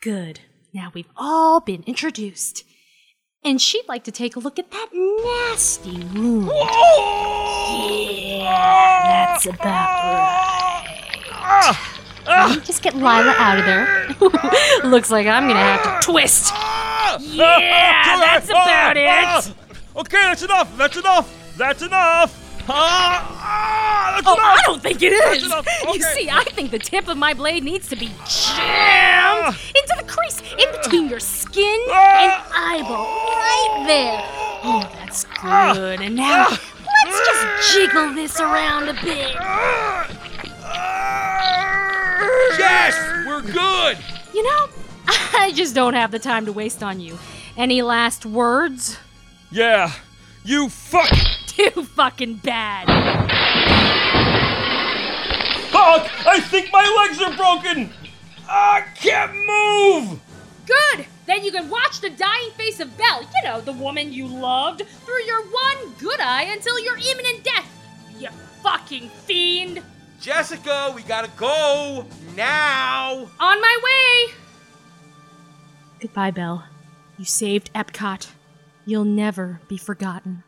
Good. 0.00 0.40
Now 0.72 0.90
we've 0.94 1.10
all 1.16 1.60
been 1.60 1.84
introduced. 1.86 2.64
And 3.44 3.60
she'd 3.60 3.86
like 3.88 4.04
to 4.04 4.12
take 4.12 4.36
a 4.36 4.40
look 4.40 4.58
at 4.58 4.70
that 4.70 4.88
nasty 4.92 6.02
wound. 6.14 6.50
Yeah, 8.38 9.02
that's 9.04 9.46
about 9.46 9.60
right. 9.60 10.84
Ah! 11.32 11.93
Let 12.26 12.58
me 12.58 12.64
just 12.64 12.82
get 12.82 12.94
Lila 12.94 13.34
out 13.38 13.58
of 13.58 13.64
there. 13.64 14.08
Looks 14.84 15.10
like 15.10 15.26
I'm 15.26 15.46
gonna 15.46 15.60
have 15.60 16.00
to 16.00 16.06
twist. 16.06 16.52
Yeah, 16.54 18.18
that's 18.20 18.48
about 18.48 18.66
ah, 18.66 18.92
it. 18.96 19.54
Ah. 19.56 20.00
Okay, 20.00 20.20
that's 20.22 20.42
enough. 20.42 20.76
That's 20.76 20.96
enough. 20.96 21.56
That's 21.56 21.82
enough. 21.82 22.40
Ah, 22.66 23.28
ah, 23.30 24.12
that's 24.16 24.26
Oh, 24.26 24.34
enough. 24.34 24.46
I 24.46 24.62
don't 24.64 24.82
think 24.82 25.02
it 25.02 25.12
is. 25.12 25.44
Is. 25.44 25.52
You 25.94 26.02
see, 26.02 26.30
I 26.30 26.44
think 26.44 26.70
the 26.70 26.78
tip 26.78 27.08
of 27.08 27.16
my 27.16 27.34
blade 27.34 27.62
needs 27.62 27.88
to 27.88 27.96
be 27.96 28.06
jammed 28.06 29.44
ah. 29.46 29.58
into 29.76 29.94
the 29.98 30.04
crease 30.10 30.40
in 30.58 30.72
between 30.72 31.08
your 31.08 31.20
skin 31.20 31.80
and 31.92 32.32
eyeball, 32.54 33.04
right 33.04 33.84
there. 33.86 34.20
Oh, 34.64 34.90
that's 34.94 35.24
good. 35.24 36.00
And 36.00 36.16
now 36.16 36.48
let's 36.48 37.26
just 37.26 37.74
jiggle 37.74 38.14
this 38.14 38.40
around 38.40 38.88
a 38.88 38.94
bit. 38.94 39.36
Yes, 42.58 43.26
we're 43.26 43.42
good. 43.42 43.98
You 44.34 44.42
know, 44.42 44.68
I 45.06 45.52
just 45.54 45.74
don't 45.74 45.94
have 45.94 46.10
the 46.10 46.18
time 46.18 46.46
to 46.46 46.52
waste 46.52 46.82
on 46.82 47.00
you. 47.00 47.18
Any 47.56 47.82
last 47.82 48.26
words? 48.26 48.98
Yeah, 49.50 49.92
you 50.44 50.68
fuck. 50.68 51.10
Too 51.46 51.84
fucking 51.84 52.36
bad. 52.36 52.86
Fuck! 55.70 56.26
I 56.26 56.40
think 56.40 56.72
my 56.72 57.06
legs 57.06 57.20
are 57.22 57.36
broken. 57.36 57.92
I 58.48 58.84
can't 58.96 59.34
move. 59.34 60.20
Good! 60.66 61.06
Then 61.26 61.44
you 61.44 61.52
can 61.52 61.70
watch 61.70 62.00
the 62.00 62.10
dying 62.10 62.50
face 62.56 62.80
of 62.80 62.96
Belle, 62.98 63.22
you 63.22 63.44
know, 63.44 63.60
the 63.60 63.72
woman 63.72 64.12
you 64.12 64.26
loved, 64.26 64.82
through 65.04 65.22
your 65.24 65.42
one 65.42 65.92
good 65.98 66.20
eye 66.20 66.44
until 66.44 66.78
your 66.78 66.96
imminent 66.96 67.44
death. 67.44 67.70
You 68.18 68.28
fucking 68.62 69.08
fiend! 69.08 69.82
Jessica, 70.20 70.92
we 70.94 71.02
gotta 71.02 71.30
go 71.36 72.06
now. 72.36 73.28
On 73.40 73.60
my 73.60 73.78
way! 73.82 74.34
Goodbye, 76.00 76.30
Belle. 76.30 76.64
You 77.18 77.24
saved 77.24 77.72
Epcot. 77.74 78.28
You'll 78.86 79.04
never 79.04 79.60
be 79.68 79.76
forgotten. 79.76 80.43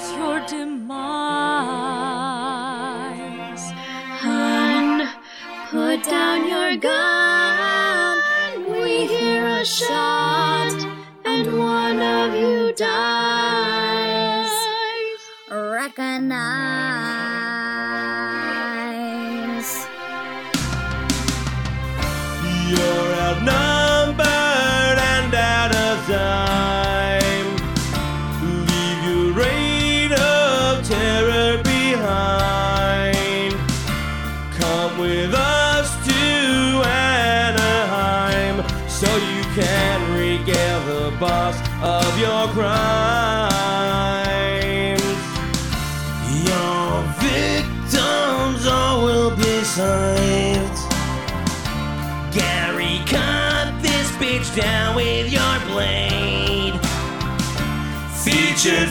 With 0.00 0.16
your 0.16 0.40
demise. 0.46 0.92
Hun, 4.22 5.08
put 5.70 6.02
down 6.04 6.48
your 6.48 6.76
gun. 6.76 8.18
We 8.82 9.06
hear 9.06 9.46
a 9.46 9.64
shot, 9.64 10.69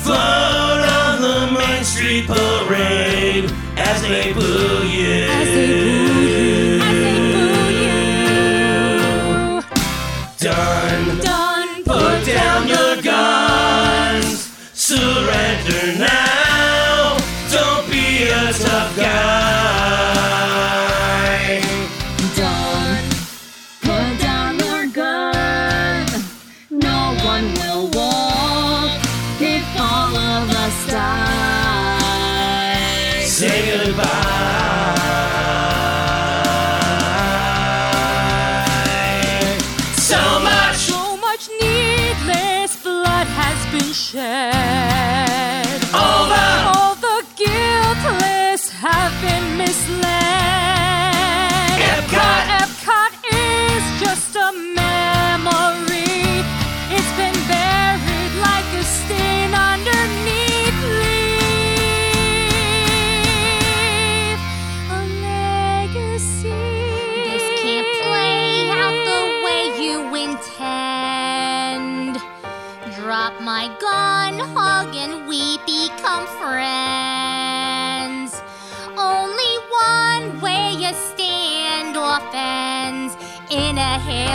float 0.09 0.83
on 1.05 1.21
the 1.21 1.59
Main 1.59 1.83
Street 1.83 2.25
Parade 2.25 3.53
as 3.77 4.01
they 4.01 4.33
boo 4.33 4.87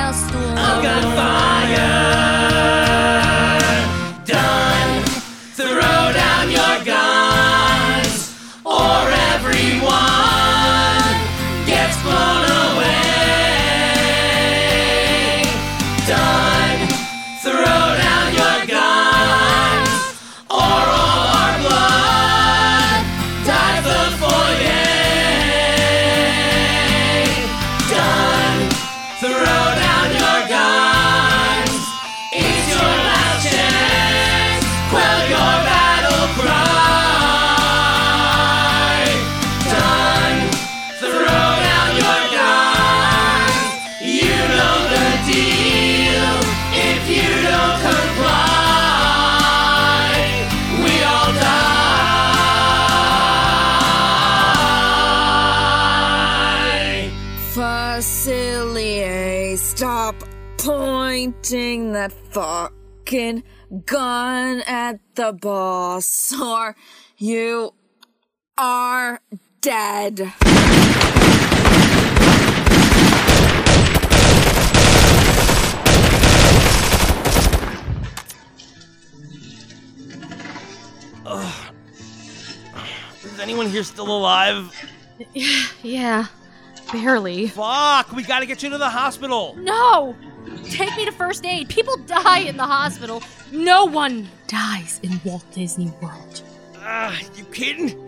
I've 0.07 0.83
got 0.83 1.02
fire. 1.16 2.53
Fucking 62.34 63.44
gun 63.86 64.60
at 64.66 64.98
the 65.14 65.32
boss, 65.32 66.32
or 66.40 66.74
you 67.16 67.72
are 68.58 69.20
dead. 69.60 70.32
Ugh. 81.26 81.74
Is 83.22 83.38
anyone 83.38 83.70
here 83.70 83.84
still 83.84 84.10
alive? 84.10 84.74
Yeah, 85.84 86.26
barely. 86.90 87.46
Fuck, 87.46 88.10
we 88.12 88.24
gotta 88.24 88.46
get 88.46 88.64
you 88.64 88.70
to 88.70 88.78
the 88.78 88.88
hospital. 88.88 89.54
No! 89.56 90.16
Take 90.70 90.97
me 90.97 91.05
to 91.05 91.12
first 91.12 91.44
aid. 91.44 91.68
People 91.68 91.97
die 91.98 92.40
in 92.40 92.56
the 92.56 92.64
hospital. 92.66 93.23
No 93.52 93.84
one 93.84 94.28
dies 94.47 95.00
in 95.02 95.20
Walt 95.24 95.44
Disney 95.52 95.92
World. 96.00 96.42
Ah, 96.78 97.18
you 97.36 97.44
kidding? 97.44 98.00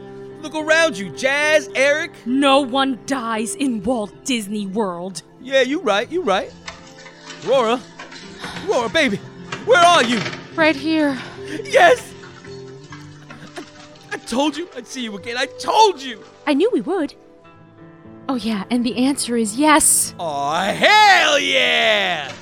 Look 0.42 0.54
around 0.54 0.98
you, 0.98 1.10
Jazz, 1.10 1.70
Eric. 1.74 2.12
No 2.26 2.60
one 2.60 2.98
dies 3.06 3.54
in 3.54 3.82
Walt 3.82 4.12
Disney 4.24 4.66
World. 4.66 5.22
Yeah, 5.40 5.62
you 5.62 5.80
right, 5.80 6.10
you 6.10 6.22
right. 6.22 6.52
Aurora, 7.46 7.80
Aurora, 8.68 8.88
baby, 8.88 9.16
where 9.64 9.82
are 9.82 10.02
you? 10.02 10.20
Right 10.54 10.76
here. 10.76 11.18
Yes! 11.64 12.12
I, 13.56 13.62
I 14.12 14.16
told 14.18 14.56
you 14.56 14.68
I'd 14.76 14.86
see 14.86 15.02
you 15.02 15.16
again. 15.16 15.36
I 15.38 15.46
told 15.46 16.02
you! 16.02 16.22
I 16.46 16.54
knew 16.54 16.70
we 16.72 16.80
would. 16.80 17.14
Oh, 18.28 18.34
yeah, 18.34 18.64
and 18.70 18.84
the 18.84 18.96
answer 18.96 19.36
is 19.36 19.56
yes. 19.56 20.14
Oh, 20.18 20.52
hell 20.52 21.38
yeah! 21.38 22.32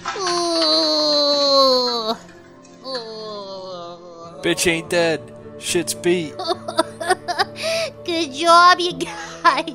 Bitch 4.43 4.67
ain't 4.67 4.89
dead. 4.91 5.21
Shit's 5.59 5.95
beat. 5.95 6.35
Good 8.05 8.33
job, 8.33 8.79
you 8.81 8.93
guys. 8.93 9.69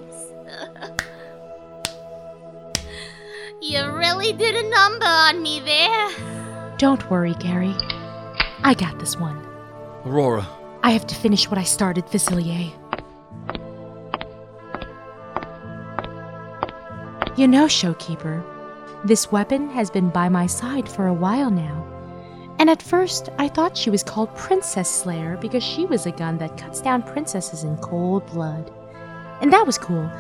you 3.62 3.84
really 3.92 4.34
did 4.34 4.56
a 4.56 4.70
number 4.70 5.06
on 5.06 5.42
me 5.42 5.60
there. 5.62 6.10
Don't 6.78 7.10
worry, 7.10 7.36
Gary. 7.40 7.76
I 8.64 8.76
got 8.78 9.00
this 9.00 9.18
one. 9.18 9.38
Aurora, 10.06 10.48
I 10.84 10.92
have 10.92 11.06
to 11.08 11.16
finish 11.16 11.50
what 11.50 11.58
I 11.58 11.64
started, 11.64 12.06
Facilier. 12.06 12.72
You 17.40 17.48
know, 17.48 17.68
Showkeeper, 17.68 18.44
this 19.06 19.32
weapon 19.32 19.70
has 19.70 19.90
been 19.90 20.10
by 20.10 20.28
my 20.28 20.46
side 20.46 20.90
for 20.90 21.08
a 21.08 21.14
while 21.14 21.50
now. 21.50 21.88
And 22.60 22.70
at 22.70 22.82
first, 22.82 23.30
I 23.38 23.48
thought 23.48 23.78
she 23.78 23.90
was 23.90 24.04
called 24.04 24.36
Princess 24.36 24.90
Slayer 24.90 25.38
because 25.38 25.64
she 25.64 25.86
was 25.86 26.06
a 26.06 26.12
gun 26.12 26.38
that 26.40 26.58
cuts 26.58 26.82
down 26.82 27.02
princesses 27.02 27.64
in 27.64 27.78
cold 27.78 28.26
blood. 28.26 28.70
And 29.40 29.54
that 29.54 29.66
was 29.66 29.78
cool, 29.78 30.12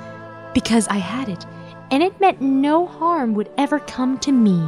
because 0.53 0.87
I 0.87 0.95
had 0.95 1.27
it, 1.27 1.45
and 1.91 2.01
it 2.01 2.17
meant 2.21 2.39
no 2.39 2.85
harm 2.85 3.33
would 3.33 3.51
ever 3.57 3.79
come 3.79 4.17
to 4.19 4.31
me. 4.31 4.65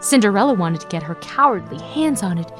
Cinderella 0.00 0.54
wanted 0.54 0.80
to 0.80 0.88
get 0.88 1.04
her 1.04 1.14
cowardly 1.14 1.78
hands 1.78 2.24
on 2.24 2.38
it, 2.38 2.50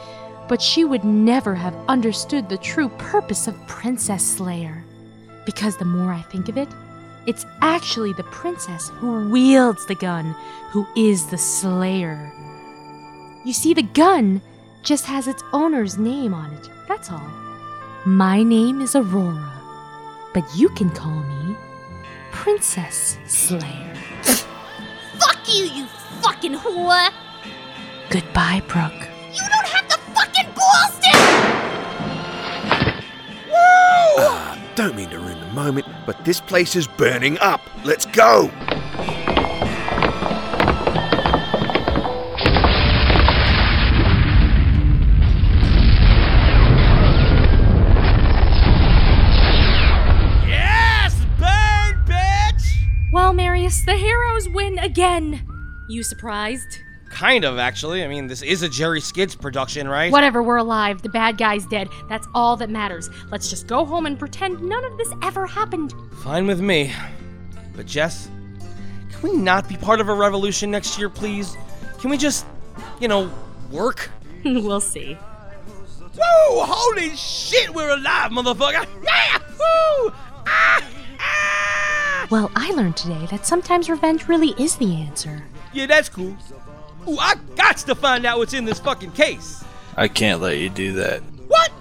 but 0.46 0.62
she 0.62 0.84
would 0.84 1.02
never 1.02 1.56
have 1.56 1.74
understood 1.88 2.48
the 2.48 2.56
true 2.58 2.88
purpose 2.98 3.48
of 3.48 3.66
Princess 3.66 4.24
Slayer. 4.24 4.84
Because 5.44 5.76
the 5.76 5.84
more 5.84 6.12
I 6.12 6.22
think 6.22 6.48
of 6.48 6.56
it, 6.56 6.68
it's 7.26 7.46
actually 7.60 8.12
the 8.12 8.24
princess 8.24 8.88
who 8.88 9.28
wields 9.28 9.86
the 9.86 9.94
gun 9.94 10.34
who 10.70 10.86
is 10.96 11.26
the 11.26 11.38
Slayer. 11.38 12.32
You 13.44 13.52
see, 13.52 13.74
the 13.74 13.82
gun 13.82 14.40
just 14.82 15.06
has 15.06 15.28
its 15.28 15.42
owner's 15.52 15.98
name 15.98 16.34
on 16.34 16.52
it, 16.52 16.68
that's 16.88 17.10
all. 17.10 17.30
My 18.04 18.42
name 18.42 18.80
is 18.80 18.96
Aurora, 18.96 19.52
but 20.34 20.44
you 20.56 20.68
can 20.70 20.90
call 20.90 21.14
me 21.14 21.56
Princess 22.32 23.18
Slayer. 23.26 23.94
Fuck 24.22 25.46
you, 25.46 25.64
you 25.66 25.86
fucking 26.20 26.54
whore. 26.54 27.10
Goodbye, 28.10 28.62
Brooke. 28.66 29.08
You 29.32 29.42
don't 29.48 29.68
have 29.68 29.88
the 29.88 29.98
fucking 30.12 30.52
balls 30.54 30.98
to. 30.98 31.10
Ah, 33.54 34.58
don't 34.74 34.96
mean 34.96 35.10
to 35.10 35.18
ruin 35.18 35.31
the 35.31 35.31
moment, 35.52 35.86
but 36.06 36.24
this 36.24 36.40
place 36.40 36.76
is 36.76 36.86
burning 36.86 37.38
up. 37.38 37.60
Let's 37.84 38.06
go! 38.06 38.50
Yes, 50.46 51.14
burn, 51.38 52.04
bitch! 52.06 53.12
Well, 53.12 53.32
Marius, 53.32 53.84
the 53.84 53.96
heroes 53.96 54.48
win 54.48 54.78
again. 54.78 55.46
You 55.88 56.02
surprised? 56.02 56.78
Kind 57.12 57.44
of, 57.44 57.58
actually. 57.58 58.02
I 58.02 58.08
mean, 58.08 58.26
this 58.26 58.40
is 58.42 58.62
a 58.62 58.68
Jerry 58.68 59.00
Skids 59.00 59.34
production, 59.34 59.86
right? 59.86 60.10
Whatever, 60.10 60.42
we're 60.42 60.56
alive. 60.56 61.02
The 61.02 61.10
bad 61.10 61.36
guy's 61.36 61.66
dead. 61.66 61.88
That's 62.08 62.26
all 62.34 62.56
that 62.56 62.70
matters. 62.70 63.10
Let's 63.30 63.50
just 63.50 63.66
go 63.66 63.84
home 63.84 64.06
and 64.06 64.18
pretend 64.18 64.62
none 64.62 64.84
of 64.84 64.96
this 64.96 65.12
ever 65.22 65.46
happened. 65.46 65.92
Fine 66.24 66.46
with 66.46 66.60
me. 66.60 66.92
But 67.76 67.86
Jess, 67.86 68.30
can 69.10 69.30
we 69.30 69.36
not 69.36 69.68
be 69.68 69.76
part 69.76 70.00
of 70.00 70.08
a 70.08 70.14
revolution 70.14 70.70
next 70.70 70.98
year, 70.98 71.10
please? 71.10 71.56
Can 72.00 72.10
we 72.10 72.16
just, 72.16 72.46
you 72.98 73.08
know, 73.08 73.30
work? 73.70 74.10
we'll 74.44 74.80
see. 74.80 75.16
Woo! 76.00 76.62
Holy 76.64 77.10
shit, 77.14 77.74
we're 77.74 77.90
alive, 77.90 78.30
motherfucker! 78.30 78.86
Yeah! 79.04 79.38
Woo! 79.38 80.12
Ah! 80.46 80.84
Ah! 81.20 82.26
Well, 82.30 82.50
I 82.56 82.70
learned 82.72 82.96
today 82.96 83.26
that 83.30 83.46
sometimes 83.46 83.88
revenge 83.90 84.28
really 84.28 84.54
is 84.58 84.76
the 84.76 84.96
answer. 84.96 85.44
Yeah, 85.72 85.86
that's 85.86 86.08
cool. 86.08 86.36
Ooh, 87.08 87.18
I 87.18 87.34
got 87.56 87.78
to 87.78 87.94
find 87.94 88.24
out 88.24 88.38
what's 88.38 88.54
in 88.54 88.64
this 88.64 88.78
fucking 88.78 89.12
case. 89.12 89.64
I 89.96 90.08
can't 90.08 90.40
let 90.40 90.58
you 90.58 90.68
do 90.68 90.92
that. 90.94 91.20
What? 91.48 91.72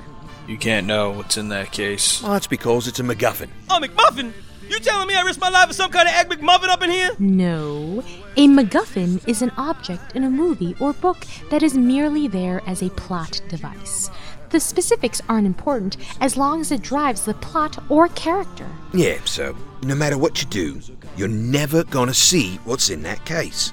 You 0.48 0.58
can't 0.58 0.88
know 0.88 1.11
what's 1.11 1.38
in 1.38 1.50
that 1.50 1.72
case. 1.72 2.22
Well, 2.22 2.33
that's 2.33 2.48
because 2.48 2.88
it's 2.88 3.00
a 3.00 3.03
MacGuffin. 3.03 3.50
Oh, 3.69 3.80
McMuffin? 3.82 4.33
You 4.67 4.80
telling 4.80 5.08
me 5.08 5.16
I 5.16 5.22
risked 5.22 5.41
my 5.41 5.50
life 5.50 5.67
for 5.67 5.74
some 5.74 5.91
kind 5.91 6.08
of 6.08 6.16
egg 6.16 6.30
McMuffin 6.30 6.69
up 6.69 6.82
in 6.82 6.90
here? 6.90 7.11
No. 7.19 8.03
A 8.38 8.48
MacGuffin 8.48 9.27
is 9.27 9.41
an 9.41 9.51
object 9.58 10.16
in 10.16 10.24
a 10.24 10.30
movie 10.30 10.75
or 10.80 10.93
book 10.93 11.25
that 11.50 11.61
is 11.61 11.75
merely 11.75 12.27
there 12.27 12.61
as 12.66 12.82
a 12.82 12.90
plot 12.91 13.41
device. 13.50 14.09
The 14.50 14.59
specifics 14.59 15.22
aren't 15.30 15.48
important 15.48 15.98
as 16.19 16.35
long 16.35 16.61
as 16.61 16.72
it 16.72 16.82
drives 16.82 17.25
the 17.25 17.33
plot 17.35 17.82
or 17.90 18.08
character. 18.09 18.67
Yeah, 18.93 19.19
so 19.25 19.56
no 19.83 19.95
matter 19.95 20.17
what 20.17 20.41
you 20.41 20.48
do, 20.50 20.82
you're 21.16 21.27
never 21.27 21.83
gonna 21.85 22.14
see 22.14 22.58
what's 22.66 22.90
in 22.90 23.03
that 23.03 23.25
case. 23.25 23.72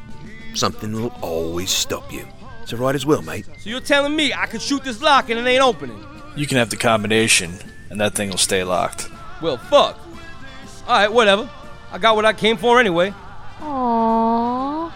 Something 0.58 0.92
will 0.92 1.14
always 1.22 1.70
stop 1.70 2.12
you. 2.12 2.26
So 2.64 2.76
right 2.76 2.92
as 2.92 3.06
well, 3.06 3.22
mate. 3.22 3.46
So 3.60 3.70
you're 3.70 3.78
telling 3.78 4.16
me 4.16 4.34
I 4.34 4.46
can 4.46 4.58
shoot 4.58 4.82
this 4.82 5.00
lock 5.00 5.30
and 5.30 5.38
it 5.38 5.48
ain't 5.48 5.62
opening? 5.62 6.04
You 6.34 6.48
can 6.48 6.58
have 6.58 6.68
the 6.68 6.76
combination, 6.76 7.54
and 7.90 8.00
that 8.00 8.16
thing 8.16 8.28
will 8.30 8.38
stay 8.38 8.64
locked. 8.64 9.08
Well, 9.40 9.56
fuck. 9.56 9.96
Alright, 10.82 11.12
whatever. 11.12 11.48
I 11.92 11.98
got 11.98 12.16
what 12.16 12.24
I 12.24 12.32
came 12.32 12.56
for 12.56 12.80
anyway. 12.80 13.14
Aww. 13.60 14.92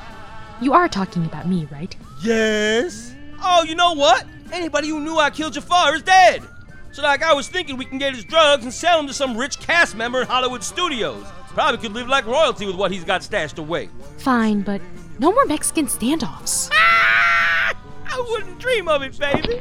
You 0.60 0.72
are 0.72 0.88
talking 0.88 1.24
about 1.26 1.48
me, 1.48 1.68
right? 1.70 1.94
Yes. 2.24 3.14
Oh, 3.40 3.62
you 3.62 3.76
know 3.76 3.94
what? 3.94 4.26
Anybody 4.52 4.88
who 4.88 4.98
knew 4.98 5.16
I 5.16 5.30
killed 5.30 5.52
Jafar 5.52 5.94
is 5.94 6.02
dead. 6.02 6.42
So, 6.90 7.02
like, 7.02 7.22
I 7.22 7.34
was 7.34 7.46
thinking 7.48 7.76
we 7.76 7.84
can 7.84 7.98
get 7.98 8.16
his 8.16 8.24
drugs 8.24 8.64
and 8.64 8.74
sell 8.74 8.96
them 8.96 9.06
to 9.06 9.14
some 9.14 9.36
rich 9.36 9.60
cast 9.60 9.94
member 9.94 10.22
in 10.22 10.26
Hollywood 10.26 10.64
studios. 10.64 11.24
Probably 11.50 11.78
could 11.78 11.92
live 11.92 12.08
like 12.08 12.26
royalty 12.26 12.66
with 12.66 12.74
what 12.74 12.90
he's 12.90 13.04
got 13.04 13.22
stashed 13.22 13.58
away. 13.58 13.90
Fine, 14.18 14.62
but 14.62 14.80
no 15.22 15.30
more 15.30 15.44
Mexican 15.46 15.86
standoffs. 15.86 16.68
Ah! 16.72 17.72
I 18.06 18.26
wouldn't 18.28 18.58
dream 18.58 18.88
of 18.88 19.02
it, 19.02 19.16
baby. 19.16 19.60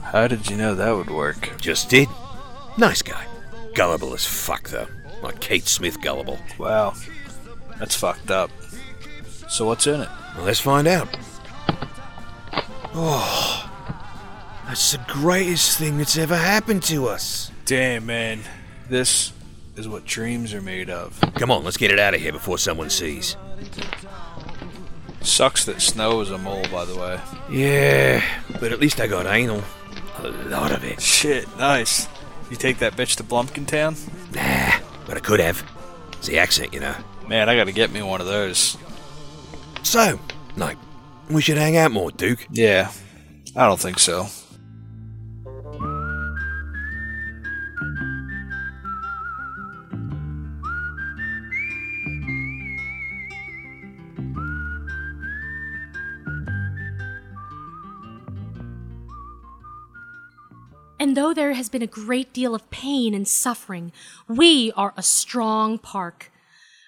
How 0.00 0.28
did 0.28 0.48
you 0.48 0.56
know 0.56 0.76
that 0.76 0.92
would 0.92 1.10
work? 1.10 1.50
Just 1.60 1.90
did. 1.90 2.08
Nice 2.78 3.02
guy. 3.02 3.26
Gullible 3.74 4.14
as 4.14 4.24
fuck, 4.24 4.68
though. 4.68 4.86
Like 5.22 5.40
Kate 5.40 5.66
Smith 5.66 6.00
gullible. 6.00 6.38
Wow. 6.56 6.94
That's 7.80 7.96
fucked 7.96 8.30
up. 8.30 8.52
So 9.48 9.66
what's 9.66 9.88
in 9.88 10.02
it? 10.02 10.08
Well, 10.36 10.44
let's 10.46 10.60
find 10.60 10.86
out. 10.86 11.08
Oh, 12.94 13.70
that's 14.66 14.92
the 14.92 15.00
greatest 15.08 15.78
thing 15.78 15.98
that's 15.98 16.16
ever 16.16 16.36
happened 16.36 16.84
to 16.84 17.08
us. 17.08 17.50
Damn, 17.64 18.06
man. 18.06 18.40
This 18.88 19.32
is 19.74 19.88
what 19.88 20.04
dreams 20.04 20.54
are 20.54 20.62
made 20.62 20.90
of. 20.90 21.20
Come 21.34 21.50
on, 21.50 21.64
let's 21.64 21.76
get 21.76 21.90
it 21.90 21.98
out 21.98 22.14
of 22.14 22.20
here 22.20 22.32
before 22.32 22.58
someone 22.58 22.88
sees. 22.88 23.36
Sucks 25.22 25.64
that 25.66 25.80
snow 25.82 26.20
is 26.20 26.30
a 26.30 26.38
mole, 26.38 26.64
by 26.72 26.84
the 26.84 26.96
way. 26.96 27.20
Yeah, 27.50 28.22
but 28.60 28.72
at 28.72 28.80
least 28.80 29.00
I 29.00 29.06
got 29.06 29.26
anal. 29.26 29.62
A 30.18 30.28
lot 30.48 30.72
of 30.72 30.84
it. 30.84 31.00
Shit, 31.00 31.46
nice. 31.58 32.08
You 32.50 32.56
take 32.56 32.78
that 32.78 32.94
bitch 32.94 33.16
to 33.16 33.24
Blumpkin 33.24 33.66
Town? 33.66 33.96
Nah, 34.34 34.78
but 35.06 35.16
I 35.16 35.20
could 35.20 35.40
have. 35.40 35.64
It's 36.14 36.26
the 36.26 36.38
accent, 36.38 36.74
you 36.74 36.80
know. 36.80 36.94
Man, 37.28 37.48
I 37.48 37.56
gotta 37.56 37.72
get 37.72 37.90
me 37.92 38.02
one 38.02 38.20
of 38.20 38.26
those. 38.26 38.76
So, 39.82 40.18
Like, 40.56 40.76
we 41.30 41.40
should 41.42 41.56
hang 41.58 41.76
out 41.76 41.92
more, 41.92 42.10
Duke. 42.10 42.46
Yeah, 42.50 42.90
I 43.56 43.66
don't 43.66 43.80
think 43.80 43.98
so. 43.98 44.26
And 61.00 61.16
though 61.16 61.32
there 61.32 61.54
has 61.54 61.70
been 61.70 61.80
a 61.80 61.86
great 61.86 62.34
deal 62.34 62.54
of 62.54 62.70
pain 62.70 63.14
and 63.14 63.26
suffering, 63.26 63.90
we 64.28 64.70
are 64.76 64.92
a 64.98 65.02
strong 65.02 65.78
park. 65.78 66.30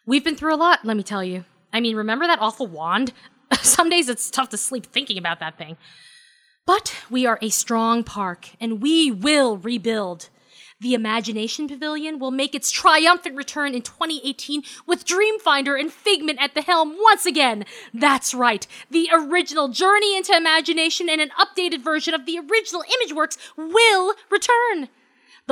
We've 0.04 0.22
been 0.22 0.36
through 0.36 0.54
a 0.54 0.56
lot, 0.56 0.84
let 0.84 0.98
me 0.98 1.02
tell 1.02 1.24
you. 1.24 1.46
I 1.72 1.80
mean, 1.80 1.96
remember 1.96 2.26
that 2.26 2.38
awful 2.38 2.66
wand? 2.66 3.14
Some 3.62 3.88
days 3.88 4.10
it's 4.10 4.30
tough 4.30 4.50
to 4.50 4.58
sleep 4.58 4.84
thinking 4.84 5.16
about 5.16 5.40
that 5.40 5.56
thing. 5.56 5.78
But 6.66 6.94
we 7.08 7.24
are 7.24 7.38
a 7.40 7.48
strong 7.48 8.04
park, 8.04 8.50
and 8.60 8.82
we 8.82 9.10
will 9.10 9.56
rebuild. 9.56 10.28
The 10.82 10.94
Imagination 10.94 11.68
Pavilion 11.68 12.18
will 12.18 12.32
make 12.32 12.56
its 12.56 12.68
triumphant 12.72 13.36
return 13.36 13.72
in 13.72 13.82
2018 13.82 14.64
with 14.84 15.06
Dreamfinder 15.06 15.78
and 15.78 15.92
Figment 15.92 16.40
at 16.42 16.54
the 16.54 16.62
helm 16.62 16.96
once 17.00 17.24
again. 17.24 17.64
That's 17.94 18.34
right, 18.34 18.66
the 18.90 19.08
original 19.12 19.68
Journey 19.68 20.16
into 20.16 20.36
Imagination 20.36 21.08
and 21.08 21.20
an 21.20 21.30
updated 21.38 21.84
version 21.84 22.14
of 22.14 22.26
the 22.26 22.36
original 22.36 22.82
ImageWorks 22.82 23.38
will 23.56 24.14
return. 24.28 24.88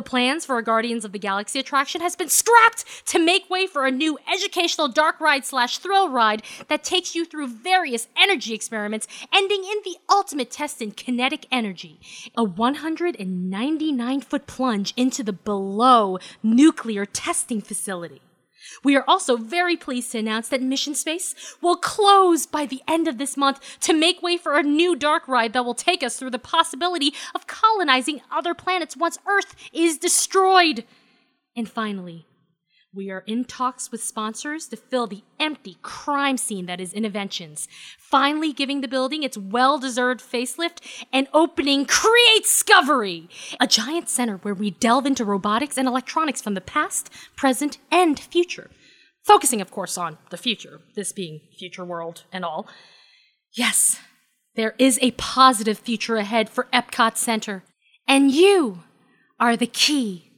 The 0.00 0.10
plans 0.10 0.46
for 0.46 0.56
a 0.56 0.64
Guardians 0.64 1.04
of 1.04 1.12
the 1.12 1.18
Galaxy 1.18 1.58
attraction 1.58 2.00
has 2.00 2.16
been 2.16 2.30
scrapped 2.30 2.86
to 3.08 3.18
make 3.18 3.50
way 3.50 3.66
for 3.66 3.84
a 3.84 3.90
new 3.90 4.18
educational 4.32 4.88
dark 4.88 5.20
ride 5.20 5.44
slash 5.44 5.76
thrill 5.76 6.08
ride 6.08 6.42
that 6.68 6.82
takes 6.82 7.14
you 7.14 7.26
through 7.26 7.48
various 7.48 8.08
energy 8.16 8.54
experiments, 8.54 9.06
ending 9.30 9.62
in 9.62 9.76
the 9.84 9.98
ultimate 10.08 10.50
test 10.50 10.80
in 10.80 10.92
kinetic 10.92 11.44
energy. 11.52 12.00
A 12.34 12.42
199 12.42 14.20
foot 14.22 14.46
plunge 14.46 14.94
into 14.96 15.22
the 15.22 15.34
below 15.34 16.18
nuclear 16.42 17.04
testing 17.04 17.60
facility. 17.60 18.22
We 18.82 18.96
are 18.96 19.04
also 19.06 19.36
very 19.36 19.76
pleased 19.76 20.12
to 20.12 20.18
announce 20.18 20.48
that 20.48 20.62
Mission 20.62 20.94
Space 20.94 21.34
will 21.60 21.76
close 21.76 22.46
by 22.46 22.66
the 22.66 22.82
end 22.86 23.08
of 23.08 23.18
this 23.18 23.36
month 23.36 23.60
to 23.80 23.92
make 23.92 24.22
way 24.22 24.36
for 24.36 24.56
a 24.56 24.62
new 24.62 24.96
dark 24.96 25.26
ride 25.28 25.52
that 25.52 25.64
will 25.64 25.74
take 25.74 26.02
us 26.02 26.16
through 26.16 26.30
the 26.30 26.38
possibility 26.38 27.12
of 27.34 27.46
colonizing 27.46 28.20
other 28.30 28.54
planets 28.54 28.96
once 28.96 29.18
Earth 29.26 29.54
is 29.72 29.98
destroyed. 29.98 30.84
And 31.56 31.68
finally, 31.68 32.26
we 32.92 33.10
are 33.10 33.22
in 33.26 33.44
talks 33.44 33.92
with 33.92 34.02
sponsors 34.02 34.66
to 34.66 34.76
fill 34.76 35.06
the 35.06 35.22
empty 35.38 35.76
crime 35.80 36.36
scene 36.36 36.66
that 36.66 36.80
is 36.80 36.92
Innoventions, 36.92 37.68
finally 37.98 38.52
giving 38.52 38.80
the 38.80 38.88
building 38.88 39.22
its 39.22 39.38
well 39.38 39.78
deserved 39.78 40.20
facelift 40.20 40.80
and 41.12 41.28
opening 41.32 41.86
Create 41.86 42.42
Discovery, 42.42 43.28
a 43.60 43.66
giant 43.66 44.08
center 44.08 44.38
where 44.38 44.54
we 44.54 44.70
delve 44.72 45.06
into 45.06 45.24
robotics 45.24 45.78
and 45.78 45.86
electronics 45.86 46.42
from 46.42 46.54
the 46.54 46.60
past, 46.60 47.10
present, 47.36 47.78
and 47.92 48.18
future. 48.18 48.70
Focusing, 49.24 49.60
of 49.60 49.70
course, 49.70 49.96
on 49.96 50.18
the 50.30 50.36
future, 50.36 50.80
this 50.96 51.12
being 51.12 51.40
future 51.58 51.84
world 51.84 52.24
and 52.32 52.44
all. 52.44 52.66
Yes, 53.52 54.00
there 54.56 54.74
is 54.78 54.98
a 55.00 55.12
positive 55.12 55.78
future 55.78 56.16
ahead 56.16 56.48
for 56.48 56.66
Epcot 56.72 57.16
Center, 57.16 57.62
and 58.08 58.32
you 58.32 58.80
are 59.38 59.56
the 59.56 59.66
key 59.66 60.32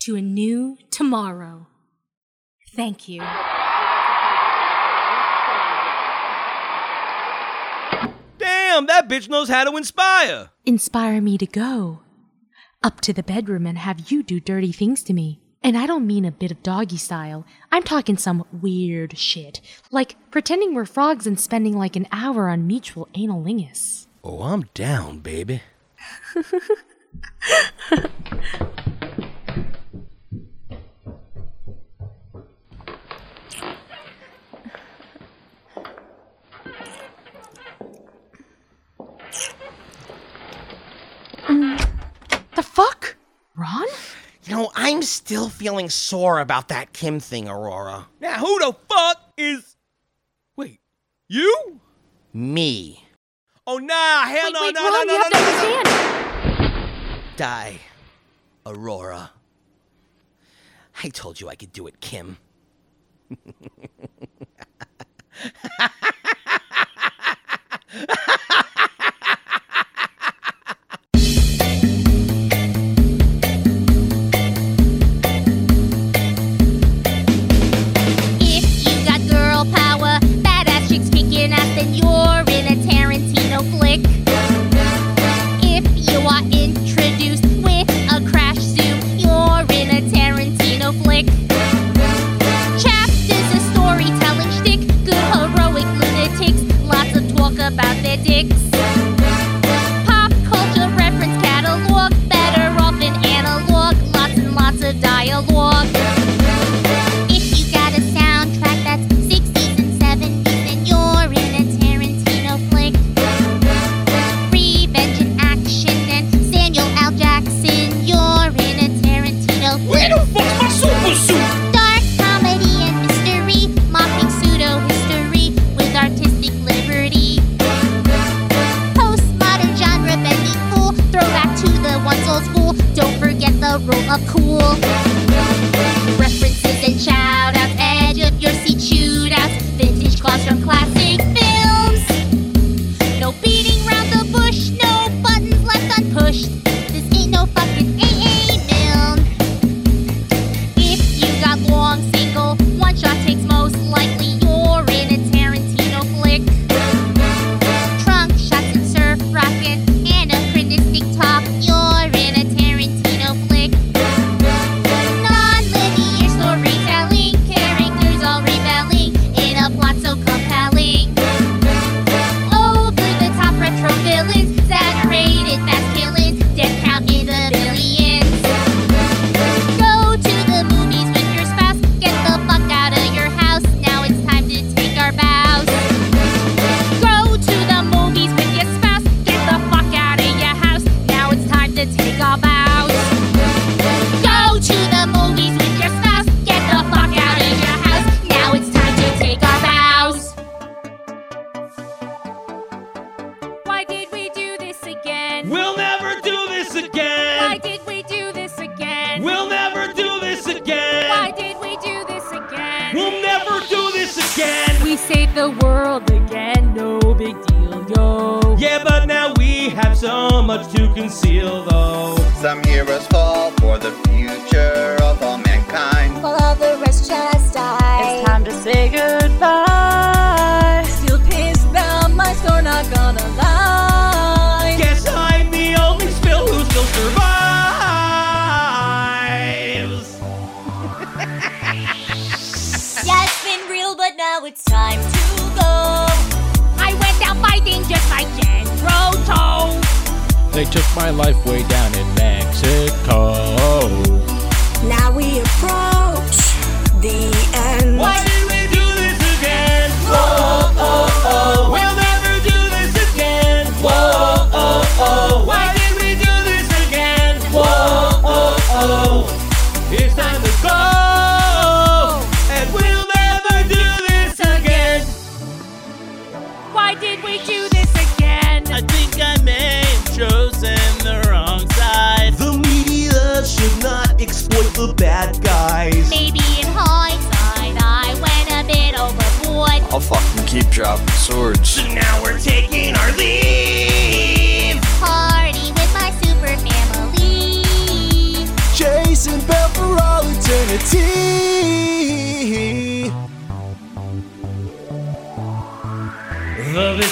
to 0.00 0.16
a 0.16 0.22
new 0.22 0.78
tomorrow. 0.90 1.66
Thank 2.74 3.08
you. 3.08 3.20
Damn, 8.38 8.86
that 8.86 9.08
bitch 9.08 9.28
knows 9.28 9.48
how 9.48 9.64
to 9.64 9.76
inspire. 9.76 10.50
Inspire 10.64 11.20
me 11.20 11.36
to 11.38 11.46
go 11.46 12.00
up 12.82 13.00
to 13.02 13.12
the 13.12 13.22
bedroom 13.22 13.66
and 13.66 13.76
have 13.78 14.10
you 14.10 14.22
do 14.22 14.40
dirty 14.40 14.72
things 14.72 15.02
to 15.04 15.12
me. 15.12 15.40
And 15.62 15.76
I 15.76 15.86
don't 15.86 16.06
mean 16.06 16.24
a 16.24 16.30
bit 16.30 16.50
of 16.50 16.62
doggy 16.62 16.96
style. 16.96 17.44
I'm 17.70 17.82
talking 17.82 18.16
some 18.16 18.46
weird 18.50 19.18
shit. 19.18 19.60
Like 19.90 20.16
pretending 20.30 20.72
we're 20.74 20.86
frogs 20.86 21.26
and 21.26 21.38
spending 21.38 21.76
like 21.76 21.96
an 21.96 22.06
hour 22.12 22.48
on 22.48 22.66
mutual 22.66 23.08
analingus. 23.14 24.06
Oh, 24.24 24.42
I'm 24.42 24.62
down, 24.72 25.18
baby. 25.18 25.60
The 42.54 42.62
fuck? 42.62 43.16
Ron? 43.60 43.86
You 44.44 44.56
know, 44.56 44.70
I'm 44.74 45.02
still 45.02 45.50
feeling 45.50 45.90
sore 45.90 46.40
about 46.40 46.68
that 46.68 46.94
Kim 46.94 47.20
thing, 47.20 47.46
Aurora. 47.46 48.06
Now, 48.18 48.38
who 48.38 48.58
the 48.58 48.74
fuck 48.88 49.32
is. 49.36 49.76
Wait, 50.56 50.80
you? 51.28 51.80
Me. 52.32 53.04
Oh, 53.66 53.76
nah, 53.76 54.22
hell 54.24 54.46
Wait, 54.46 54.52
no, 54.54 54.62
wait, 54.62 54.74
no, 54.74 54.80
Ron, 54.82 54.92
no, 55.06 55.12
you 55.12 55.18
no, 55.18 55.22
have 55.22 55.32
no, 55.32 55.38
to 55.38 55.44
no, 55.44 55.50
no. 55.50 55.76
understand. 55.76 57.36
Die, 57.36 57.78
Aurora. 58.64 59.30
I 61.04 61.08
told 61.10 61.38
you 61.38 61.50
I 61.50 61.54
could 61.54 61.72
do 61.72 61.86
it, 61.86 62.00
Kim. 62.00 62.38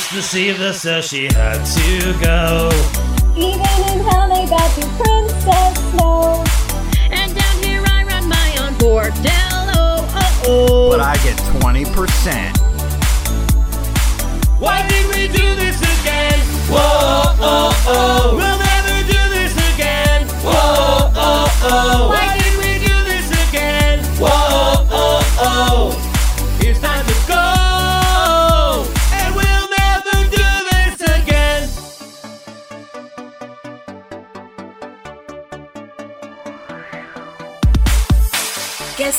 just 0.08 0.16
received 0.16 0.58
her, 0.58 0.72
so 0.72 1.00
she 1.00 1.24
had 1.24 1.64
to 1.64 2.12
go. 2.22 2.70
Even 3.36 3.60
in 3.92 4.00
hell, 4.06 4.28
they 4.28 4.46
got 4.46 4.76
you, 4.76 4.84
Princess 4.96 5.90
Snow. 5.90 6.44
And 7.10 7.34
down 7.34 7.62
here, 7.62 7.82
I 7.86 8.04
run 8.04 8.28
my 8.28 8.56
own 8.60 8.74
bordello. 8.74 10.06
Oh, 10.14 10.42
oh. 10.46 10.90
But 10.90 11.00
I 11.00 11.14
get 11.24 11.36
20%. 11.60 12.56
Why 14.58 14.86
did 14.88 15.06
we 15.14 15.28
do 15.28 15.54
this 15.56 15.76
again? 16.00 16.38
Whoa, 16.70 17.34
oh, 17.40 17.84
oh. 17.86 18.36
We'll 18.36 18.58
never 18.58 19.02
do 19.06 19.28
this 19.34 19.52
again. 19.74 20.26
Whoa, 20.42 21.12
oh, 21.14 21.48
oh. 21.64 22.08
Why 22.08 22.37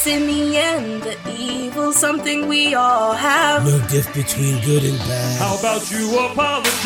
Yes, 0.01 0.07
in 0.07 0.27
the 0.27 0.57
end, 0.57 1.03
the 1.03 1.17
evil 1.29 1.91
something 1.91 2.47
we 2.47 2.73
all 2.73 3.11
have. 3.11 3.65
No 3.65 3.85
diff 3.89 4.07
between 4.13 4.63
good 4.63 4.85
and 4.85 4.97
bad. 4.99 5.39
How 5.41 5.59
about 5.59 5.91
you 5.91 6.17
apologize? 6.19 6.85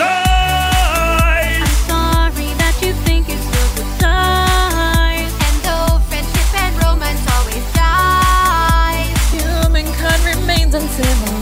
I'm 1.62 1.68
sorry 1.86 2.50
that 2.58 2.76
you 2.82 2.94
think 3.06 3.30
it's 3.30 3.46
worth 3.46 3.76
the 3.76 4.04
time. 4.04 5.30
And 5.46 5.58
though 5.62 6.00
friendship 6.10 6.62
and 6.64 6.76
romance 6.82 7.22
always 7.36 7.66
die, 7.74 9.06
humankind 9.30 10.36
remains 10.36 10.74
until. 10.74 11.33